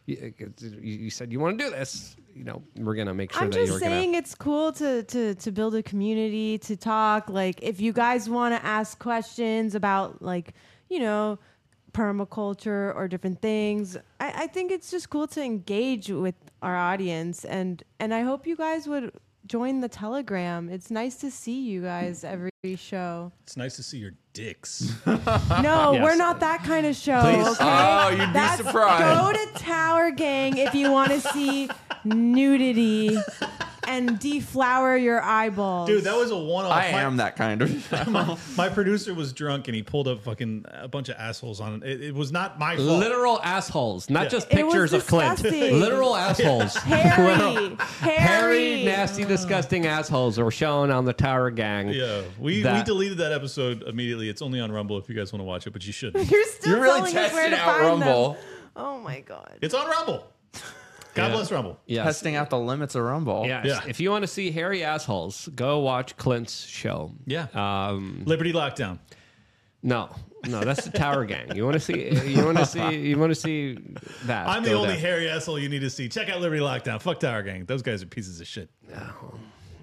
you, 0.05 0.31
you 0.37 0.53
you 0.81 1.09
said 1.09 1.31
you 1.31 1.39
want 1.39 1.57
to 1.57 1.65
do 1.65 1.71
this. 1.71 2.15
You 2.35 2.43
know, 2.43 2.61
we're 2.77 2.93
gonna 2.93 3.15
make 3.15 3.31
sure 3.33 3.41
I'm 3.41 3.49
that 3.49 3.57
you're 3.57 3.65
just 3.65 3.79
gonna. 3.79 3.95
saying 3.95 4.13
it's 4.13 4.35
cool 4.35 4.71
to, 4.73 5.01
to 5.01 5.33
to 5.33 5.51
build 5.51 5.73
a 5.73 5.81
community 5.81 6.59
to 6.59 6.75
talk. 6.75 7.29
Like 7.31 7.63
if 7.63 7.81
you 7.81 7.93
guys 7.93 8.29
want 8.29 8.53
to 8.53 8.63
ask 8.63 8.99
questions 8.99 9.73
about 9.73 10.21
like 10.21 10.53
you 10.89 10.99
know 10.99 11.39
permaculture 11.93 12.93
or 12.95 13.07
different 13.07 13.41
things, 13.41 13.95
I, 14.19 14.43
I 14.43 14.47
think 14.47 14.71
it's 14.71 14.91
just 14.91 15.09
cool 15.09 15.27
to 15.27 15.41
engage 15.41 16.09
with 16.09 16.35
our 16.61 16.75
audience 16.75 17.45
and 17.45 17.83
and 17.99 18.13
I 18.13 18.21
hope 18.21 18.45
you 18.47 18.55
guys 18.55 18.87
would 18.87 19.11
join 19.45 19.81
the 19.81 19.89
Telegram. 19.89 20.69
It's 20.69 20.89
nice 20.89 21.15
to 21.17 21.29
see 21.29 21.61
you 21.61 21.81
guys 21.81 22.23
every 22.23 22.49
show. 22.77 23.31
It's 23.43 23.57
nice 23.57 23.75
to 23.75 23.83
see 23.83 23.97
your 23.97 24.11
dicks. 24.31 24.93
No, 25.05 25.19
Yes. 25.93 26.01
we're 26.03 26.15
not 26.15 26.39
that 26.39 26.63
kind 26.63 26.85
of 26.85 26.95
show. 26.95 27.19
Please. 27.21 27.47
Okay? 27.47 27.57
Oh, 27.61 28.09
you'd 28.09 28.17
be 28.19 28.33
That's- 28.33 28.57
surprised. 28.57 29.19
Go 29.19 29.33
to 29.53 29.59
Tower 29.63 30.11
Gang 30.11 30.57
if 30.57 30.73
you 30.73 30.91
want 30.91 31.11
to 31.11 31.19
see 31.19 31.69
nudity 32.05 33.17
and 33.87 34.19
deflower 34.19 34.95
your 34.97 35.21
eyeballs. 35.21 35.87
Dude, 35.89 36.03
that 36.05 36.15
was 36.15 36.31
a 36.31 36.37
one-off. 36.37 36.71
I 36.71 36.91
My- 36.91 37.01
am 37.01 37.17
that 37.17 37.35
kind 37.35 37.61
of. 37.61 37.91
my, 38.09 38.37
my 38.57 38.69
producer 38.69 39.13
was 39.13 39.33
drunk 39.33 39.67
and 39.67 39.75
he 39.75 39.83
pulled 39.83 40.07
up 40.07 40.21
fucking 40.23 40.65
a 40.71 40.87
bunch 40.87 41.09
of 41.09 41.15
assholes 41.17 41.59
on 41.61 41.75
it. 41.75 41.83
It, 41.89 42.01
it 42.01 42.15
was 42.15 42.31
not 42.31 42.59
my 42.59 42.75
fault. 42.75 42.87
Literal 42.99 43.39
assholes, 43.41 44.09
not 44.09 44.23
Yeah. 44.23 44.29
just 44.29 44.51
It 44.53 44.63
was 44.63 44.73
pictures 44.73 44.93
of 44.93 45.07
Clint. 45.07 45.43
Literal 45.43 46.15
assholes. 46.15 46.75
Hairy. 46.77 47.23
Literal- 47.35 47.75
Hairy. 47.77 48.17
hairy, 48.17 48.83
nasty, 48.85 49.25
disgusting 49.25 49.85
assholes 49.87 50.37
were 50.37 50.51
shown 50.51 50.91
on 50.91 51.05
the 51.05 51.13
Tower 51.13 51.51
Gang. 51.51 51.89
Yeah, 51.89 52.21
we, 52.39 52.63
we 52.63 52.83
deleted 52.83 53.17
that 53.19 53.31
episode 53.31 53.83
immediately. 53.83 54.29
It's 54.29 54.41
only 54.41 54.59
on 54.59 54.71
Rumble 54.71 54.97
if 54.97 55.07
you 55.09 55.15
guys 55.15 55.31
want 55.31 55.41
to 55.41 55.45
watch 55.45 55.67
it, 55.67 55.71
but 55.73 55.85
you 55.85 55.93
shouldn't. 55.93 56.29
You're 56.29 56.45
still 56.45 56.71
You're 56.73 56.81
really 56.81 57.11
telling 57.11 57.17
us 57.25 57.33
where 57.33 57.49
testing 57.49 57.51
to 57.51 57.57
out 57.57 57.79
find 57.79 58.01
them. 58.01 58.07
Rumble. 58.09 58.37
Oh 58.75 58.99
my 58.99 59.19
god. 59.21 59.57
It's 59.61 59.73
on 59.73 59.87
Rumble. 59.87 60.27
God 61.13 61.31
bless 61.31 61.51
Rumble. 61.51 61.79
Yes. 61.85 62.05
Testing 62.05 62.35
out 62.35 62.49
the 62.49 62.59
limits 62.59 62.95
of 62.95 63.03
Rumble. 63.03 63.43
Yes. 63.45 63.65
Yeah. 63.65 63.81
If 63.87 63.99
you 63.99 64.09
want 64.11 64.23
to 64.23 64.27
see 64.27 64.51
hairy 64.51 64.83
assholes, 64.83 65.47
go 65.55 65.79
watch 65.79 66.17
Clint's 66.17 66.65
show. 66.65 67.11
Yeah. 67.25 67.47
Um, 67.53 68.23
Liberty 68.25 68.53
Lockdown. 68.53 68.99
no, 69.81 70.09
no, 70.47 70.61
that's 70.61 70.85
the 70.85 70.97
Tower 70.97 71.25
Gang. 71.25 71.55
You 71.55 71.63
want 71.63 71.75
to 71.75 71.79
see? 71.79 72.09
You 72.27 72.45
want 72.45 72.57
to 72.57 72.65
see? 72.65 72.95
You 72.99 73.17
want 73.17 73.31
to 73.31 73.35
see 73.35 73.77
that? 74.25 74.47
I'm 74.47 74.63
the 74.63 74.73
only 74.73 74.89
there. 74.89 74.97
hairy 74.97 75.29
asshole 75.29 75.59
you 75.59 75.69
need 75.69 75.81
to 75.81 75.89
see. 75.89 76.09
Check 76.09 76.29
out 76.29 76.41
Liberty 76.41 76.61
Lockdown. 76.61 77.01
Fuck 77.01 77.19
Tower 77.19 77.43
Gang. 77.43 77.65
Those 77.65 77.81
guys 77.81 78.01
are 78.03 78.07
pieces 78.07 78.41
of 78.41 78.47
shit. 78.47 78.69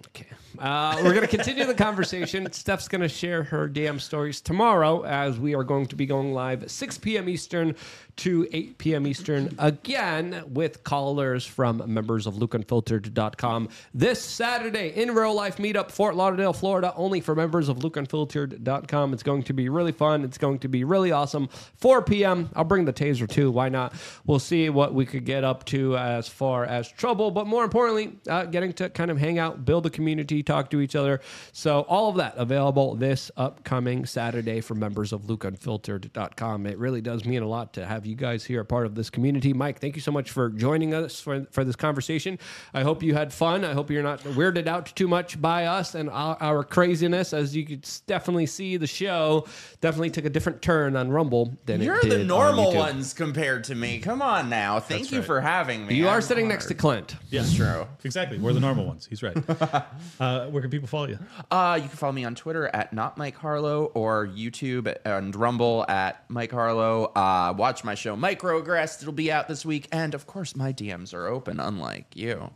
Okay. 0.09 0.27
Uh, 0.59 0.97
we're 1.02 1.15
going 1.15 1.27
to 1.27 1.28
continue 1.28 1.65
the 1.65 1.74
conversation. 1.74 2.51
Steph's 2.52 2.89
going 2.89 3.01
to 3.01 3.09
share 3.09 3.43
her 3.44 3.69
damn 3.69 3.98
stories 3.98 4.40
tomorrow 4.40 5.02
as 5.05 5.39
we 5.39 5.55
are 5.55 5.65
going 5.65 5.86
to 5.86 5.97
be 5.97 6.05
going 6.05 6.32
live 6.35 6.70
6 6.70 6.98
p.m. 6.98 7.28
Eastern 7.28 7.74
to 8.21 8.47
8 8.53 8.77
p.m. 8.77 9.07
Eastern 9.07 9.55
again 9.59 10.45
with 10.47 10.85
callers 10.85 11.47
from 11.47 11.83
members 11.87 12.27
of 12.27 12.35
LukeUnfiltered.com 12.35 13.71
this 13.95 14.23
Saturday 14.23 14.93
in 14.95 15.15
real 15.15 15.35
life 15.35 15.57
meetup, 15.57 15.91
Fort 15.91 16.15
Lauderdale, 16.15 16.53
Florida, 16.53 16.93
only 16.97 17.23
for 17.23 17.35
members 17.35 17.71
of 17.71 17.79
LukeUnfiltered.com. 17.79 19.15
It's 19.15 19.23
going 19.23 19.43
to 19.45 19.55
be 19.55 19.71
really 19.71 19.93
fun. 19.93 20.23
It's 20.23 20.37
going 20.37 20.59
to 20.59 20.69
be 20.69 20.85
really 20.85 21.13
awesome. 21.13 21.49
4 21.77 22.03
p.m. 22.03 22.51
I'll 22.55 22.65
bring 22.65 22.85
the 22.85 22.93
taser 22.93 23.27
too. 23.27 23.51
Why 23.51 23.71
not? 23.71 23.95
We'll 24.27 24.39
see 24.39 24.69
what 24.69 24.93
we 24.93 25.07
could 25.07 25.25
get 25.25 25.43
up 25.43 25.65
to 25.67 25.97
as 25.97 26.29
far 26.29 26.67
as 26.67 26.93
trouble, 26.93 27.31
but 27.31 27.47
more 27.47 27.65
importantly, 27.65 28.19
uh, 28.29 28.45
getting 28.45 28.75
to 28.75 28.91
kind 28.91 29.11
of 29.11 29.17
hang 29.17 29.39
out, 29.39 29.65
build 29.65 29.87
a 29.87 29.91
community, 29.91 30.43
talk 30.43 30.69
to 30.71 30.83
each 30.83 30.95
other. 30.95 31.23
So 31.53 31.87
all 31.89 32.11
of 32.11 32.17
that 32.17 32.35
available 32.37 32.97
this 32.97 33.31
upcoming 33.39 34.05
Saturday 34.05 34.61
for 34.61 34.75
members 34.75 35.15
of 35.15 35.23
LukeUnfiltered.com. 35.23 36.67
It 36.67 36.77
really 36.77 37.01
does 37.01 37.25
mean 37.25 37.43
a 37.43 37.49
lot 37.49 37.73
to 37.75 37.87
have 37.87 38.05
you 38.05 38.10
guys 38.15 38.45
here 38.45 38.61
are 38.61 38.65
part 38.65 38.87
of 38.87 38.95
this 38.95 39.11
community. 39.11 39.53
Mike, 39.53 39.81
thank 39.81 39.97
you 39.97 40.03
so 40.03 40.12
much 40.12 40.31
for 40.31 40.49
joining 40.51 40.95
us 40.95 41.20
for, 41.20 41.47
for 41.51 41.65
this 41.65 41.77
conversation. 41.77 42.39
I 42.74 42.82
hope 42.82 43.03
you 43.03 43.15
had 43.15 43.32
fun. 43.32 43.65
I 43.65 43.73
hope 43.73 43.91
you're 43.91 44.03
not 44.03 44.20
weirded 44.20 44.66
out 44.66 44.87
too 44.95 45.09
much 45.09 45.41
by 45.41 45.66
us 45.66 45.95
and 45.95 46.11
our, 46.11 46.37
our 46.41 46.65
craziness. 46.65 47.32
As 47.32 47.55
you 47.57 47.65
could 47.66 47.89
definitely 48.07 48.47
see, 48.47 48.77
the 48.77 48.87
show 48.87 49.47
definitely 49.81 50.11
took 50.11 50.24
a 50.24 50.31
different 50.31 50.62
turn 50.62 50.97
on 50.97 51.11
Rumble 51.11 51.57
than 51.66 51.81
You're 51.82 51.97
it 51.99 52.03
did 52.03 52.20
the 52.20 52.24
normal 52.24 52.73
YouTube. 52.73 52.77
ones 52.77 53.15
compared 53.15 53.65
to 53.65 53.74
me. 53.74 53.99
Come 54.01 54.23
on 54.23 54.49
now. 54.49 54.81
Thank 54.81 55.03
That's 55.03 55.12
you 55.12 55.19
right. 55.19 55.27
for 55.27 55.41
having 55.41 55.87
me. 55.87 55.95
You 55.97 56.09
are 56.09 56.16
I'm 56.16 56.23
sitting 56.23 56.49
next 56.49 56.66
to 56.66 56.74
honored. 56.74 57.09
Clint. 57.09 57.16
Yeah, 57.31 57.45
true. 57.55 57.87
Exactly. 58.05 58.39
We're 58.39 58.53
the 58.53 58.61
normal 58.61 58.87
ones. 58.87 59.07
He's 59.09 59.23
right. 59.23 59.37
Uh, 60.19 60.47
where 60.49 60.61
can 60.61 60.70
people 60.70 60.89
follow 60.89 61.07
you? 61.07 61.19
Uh, 61.51 61.78
you 61.81 61.89
can 61.89 61.97
follow 61.97 62.12
me 62.12 62.24
on 62.24 62.35
Twitter 62.35 62.69
at 62.74 62.93
not 62.93 63.16
Mike 63.16 63.37
Harlow 63.37 63.87
or 63.95 64.27
YouTube 64.27 64.95
and 65.05 65.35
Rumble 65.35 65.85
at 65.89 66.24
Mike 66.28 66.51
Harlow. 66.53 67.05
Uh, 67.15 67.55
watch 67.57 67.85
my 67.85 67.90
show 67.95 68.17
Microaggressed. 68.17 69.03
It'll 69.03 69.12
be 69.12 69.31
out 69.31 69.49
this 69.49 69.65
week. 69.65 69.89
And 69.93 70.15
of 70.15 70.27
course, 70.27 70.57
my 70.57 70.73
DMs 70.73 71.15
are 71.15 71.27
open, 71.27 71.61
unlike 71.61 72.17
you. 72.17 72.51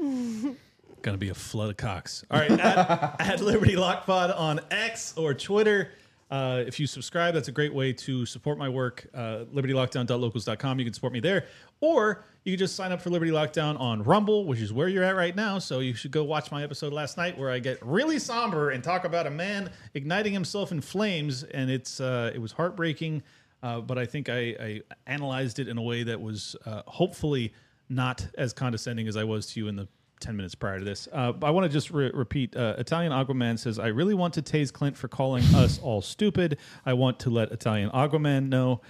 Gonna 1.02 1.16
be 1.18 1.30
a 1.30 1.34
flood 1.34 1.70
of 1.70 1.76
cocks. 1.76 2.24
All 2.30 2.38
right, 2.38 2.50
at, 2.50 3.16
at 3.20 3.40
Liberty 3.40 3.74
Lockpod 3.74 4.38
on 4.38 4.60
X 4.70 5.14
or 5.16 5.32
Twitter. 5.32 5.92
Uh, 6.30 6.62
if 6.64 6.78
you 6.78 6.86
subscribe, 6.86 7.34
that's 7.34 7.48
a 7.48 7.52
great 7.52 7.74
way 7.74 7.92
to 7.92 8.24
support 8.24 8.56
my 8.56 8.68
work. 8.68 9.06
Uh, 9.12 9.44
LibertyLockdown.locals.com. 9.52 10.78
You 10.78 10.84
can 10.84 10.94
support 10.94 11.12
me 11.12 11.18
there, 11.18 11.46
or 11.80 12.24
you 12.44 12.52
can 12.52 12.58
just 12.58 12.76
sign 12.76 12.92
up 12.92 13.02
for 13.02 13.10
Liberty 13.10 13.32
Lockdown 13.32 13.80
on 13.80 14.02
Rumble, 14.04 14.44
which 14.44 14.60
is 14.60 14.72
where 14.72 14.86
you're 14.86 15.02
at 15.02 15.16
right 15.16 15.34
now. 15.34 15.58
So 15.58 15.80
you 15.80 15.94
should 15.94 16.12
go 16.12 16.22
watch 16.22 16.52
my 16.52 16.62
episode 16.62 16.92
last 16.92 17.16
night 17.16 17.36
where 17.36 17.50
I 17.50 17.58
get 17.58 17.84
really 17.84 18.20
somber 18.20 18.70
and 18.70 18.84
talk 18.84 19.04
about 19.04 19.26
a 19.26 19.30
man 19.30 19.70
igniting 19.94 20.32
himself 20.32 20.70
in 20.70 20.80
flames, 20.80 21.42
and 21.42 21.68
it's 21.68 22.00
uh, 22.00 22.30
it 22.32 22.38
was 22.40 22.52
heartbreaking. 22.52 23.22
Uh, 23.62 23.80
but 23.80 23.98
I 23.98 24.06
think 24.06 24.28
I, 24.28 24.38
I 24.38 24.80
analyzed 25.06 25.58
it 25.58 25.68
in 25.68 25.78
a 25.78 25.82
way 25.82 26.02
that 26.02 26.20
was 26.20 26.56
uh, 26.66 26.82
hopefully 26.86 27.52
not 27.88 28.26
as 28.38 28.52
condescending 28.52 29.08
as 29.08 29.16
I 29.16 29.24
was 29.24 29.46
to 29.48 29.60
you 29.60 29.68
in 29.68 29.76
the 29.76 29.88
10 30.20 30.36
minutes 30.36 30.54
prior 30.54 30.78
to 30.78 30.84
this. 30.84 31.08
Uh, 31.12 31.32
I 31.42 31.50
want 31.50 31.64
to 31.64 31.72
just 31.72 31.90
re- 31.90 32.10
repeat 32.12 32.54
uh, 32.54 32.74
Italian 32.78 33.12
Aquaman 33.12 33.58
says, 33.58 33.78
I 33.78 33.88
really 33.88 34.14
want 34.14 34.34
to 34.34 34.42
tase 34.42 34.72
Clint 34.72 34.96
for 34.96 35.08
calling 35.08 35.44
us 35.54 35.78
all 35.78 36.02
stupid. 36.02 36.58
I 36.86 36.92
want 36.92 37.18
to 37.20 37.30
let 37.30 37.50
Italian 37.52 37.90
Aquaman 37.90 38.48
know 38.48 38.80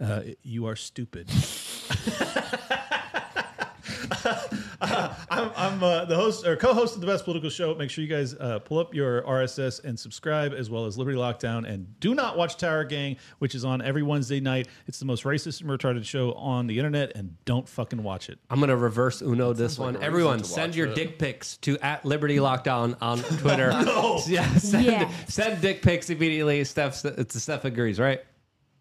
uh, 0.00 0.22
you 0.42 0.66
are 0.66 0.76
stupid. 0.76 1.30
I'm, 4.80 5.50
I'm 5.56 5.82
uh, 5.82 6.04
the 6.04 6.14
host 6.14 6.46
or 6.46 6.54
co-host 6.56 6.94
of 6.94 7.00
the 7.00 7.06
best 7.06 7.24
political 7.24 7.50
show. 7.50 7.74
Make 7.74 7.90
sure 7.90 8.04
you 8.04 8.08
guys 8.10 8.34
uh, 8.34 8.60
pull 8.60 8.78
up 8.78 8.94
your 8.94 9.22
RSS 9.22 9.82
and 9.82 9.98
subscribe, 9.98 10.52
as 10.52 10.70
well 10.70 10.86
as 10.86 10.96
Liberty 10.96 11.16
Lockdown, 11.16 11.68
and 11.68 11.98
do 12.00 12.14
not 12.14 12.36
watch 12.36 12.56
Tower 12.56 12.84
Gang, 12.84 13.16
which 13.40 13.54
is 13.54 13.64
on 13.64 13.82
every 13.82 14.02
Wednesday 14.02 14.38
night. 14.40 14.68
It's 14.86 14.98
the 15.00 15.04
most 15.04 15.24
racist 15.24 15.60
and 15.62 15.68
retarded 15.70 16.04
show 16.04 16.32
on 16.34 16.66
the 16.68 16.78
internet, 16.78 17.12
and 17.16 17.36
don't 17.44 17.68
fucking 17.68 18.02
watch 18.02 18.28
it. 18.28 18.38
I'm 18.50 18.60
gonna 18.60 18.76
reverse 18.76 19.20
Uno 19.20 19.52
this 19.52 19.78
one. 19.78 19.94
like 19.94 20.02
a 20.02 20.06
Everyone, 20.06 20.38
to 20.38 20.44
send 20.44 20.70
watch 20.70 20.76
your 20.76 20.86
it. 20.88 20.94
dick 20.94 21.18
pics 21.18 21.56
to 21.58 21.76
at 21.78 22.04
Liberty 22.04 22.36
Lockdown 22.36 22.96
on 23.00 23.18
Twitter. 23.40 23.70
no. 23.70 24.20
Yeah, 24.28 24.46
send, 24.56 24.84
Yes. 24.84 25.12
send 25.34 25.60
dick 25.60 25.82
pics 25.82 26.10
immediately. 26.10 26.62
Steph, 26.64 27.04
it's 27.04 27.40
Steph 27.42 27.64
agrees, 27.64 27.98
right? 27.98 28.20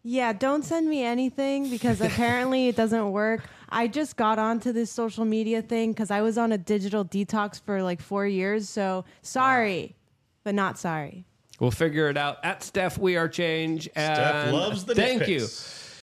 Yeah, 0.03 0.31
don't 0.33 0.63
send 0.63 0.87
me 0.87 1.03
anything 1.03 1.69
because 1.69 2.01
apparently 2.01 2.67
it 2.67 2.75
doesn't 2.75 3.11
work. 3.11 3.43
I 3.69 3.87
just 3.87 4.15
got 4.15 4.39
onto 4.39 4.71
this 4.71 4.91
social 4.91 5.25
media 5.25 5.61
thing 5.61 5.91
because 5.91 6.11
I 6.11 6.21
was 6.21 6.37
on 6.37 6.51
a 6.51 6.57
digital 6.57 7.03
detox 7.03 7.61
for 7.61 7.83
like 7.83 8.01
four 8.01 8.25
years. 8.25 8.69
So 8.69 9.05
sorry, 9.21 9.95
but 10.43 10.55
not 10.55 10.77
sorry. 10.77 11.25
We'll 11.59 11.71
figure 11.71 12.09
it 12.09 12.17
out 12.17 12.37
at 12.43 12.63
Steph. 12.63 12.97
We 12.97 13.17
are 13.17 13.27
change. 13.27 13.89
And 13.95 14.15
Steph 14.15 14.53
loves 14.53 14.85
the 14.85 14.93
dick 14.93 15.05
thank 15.05 15.27
you. 15.27 15.39
pics. 15.39 15.86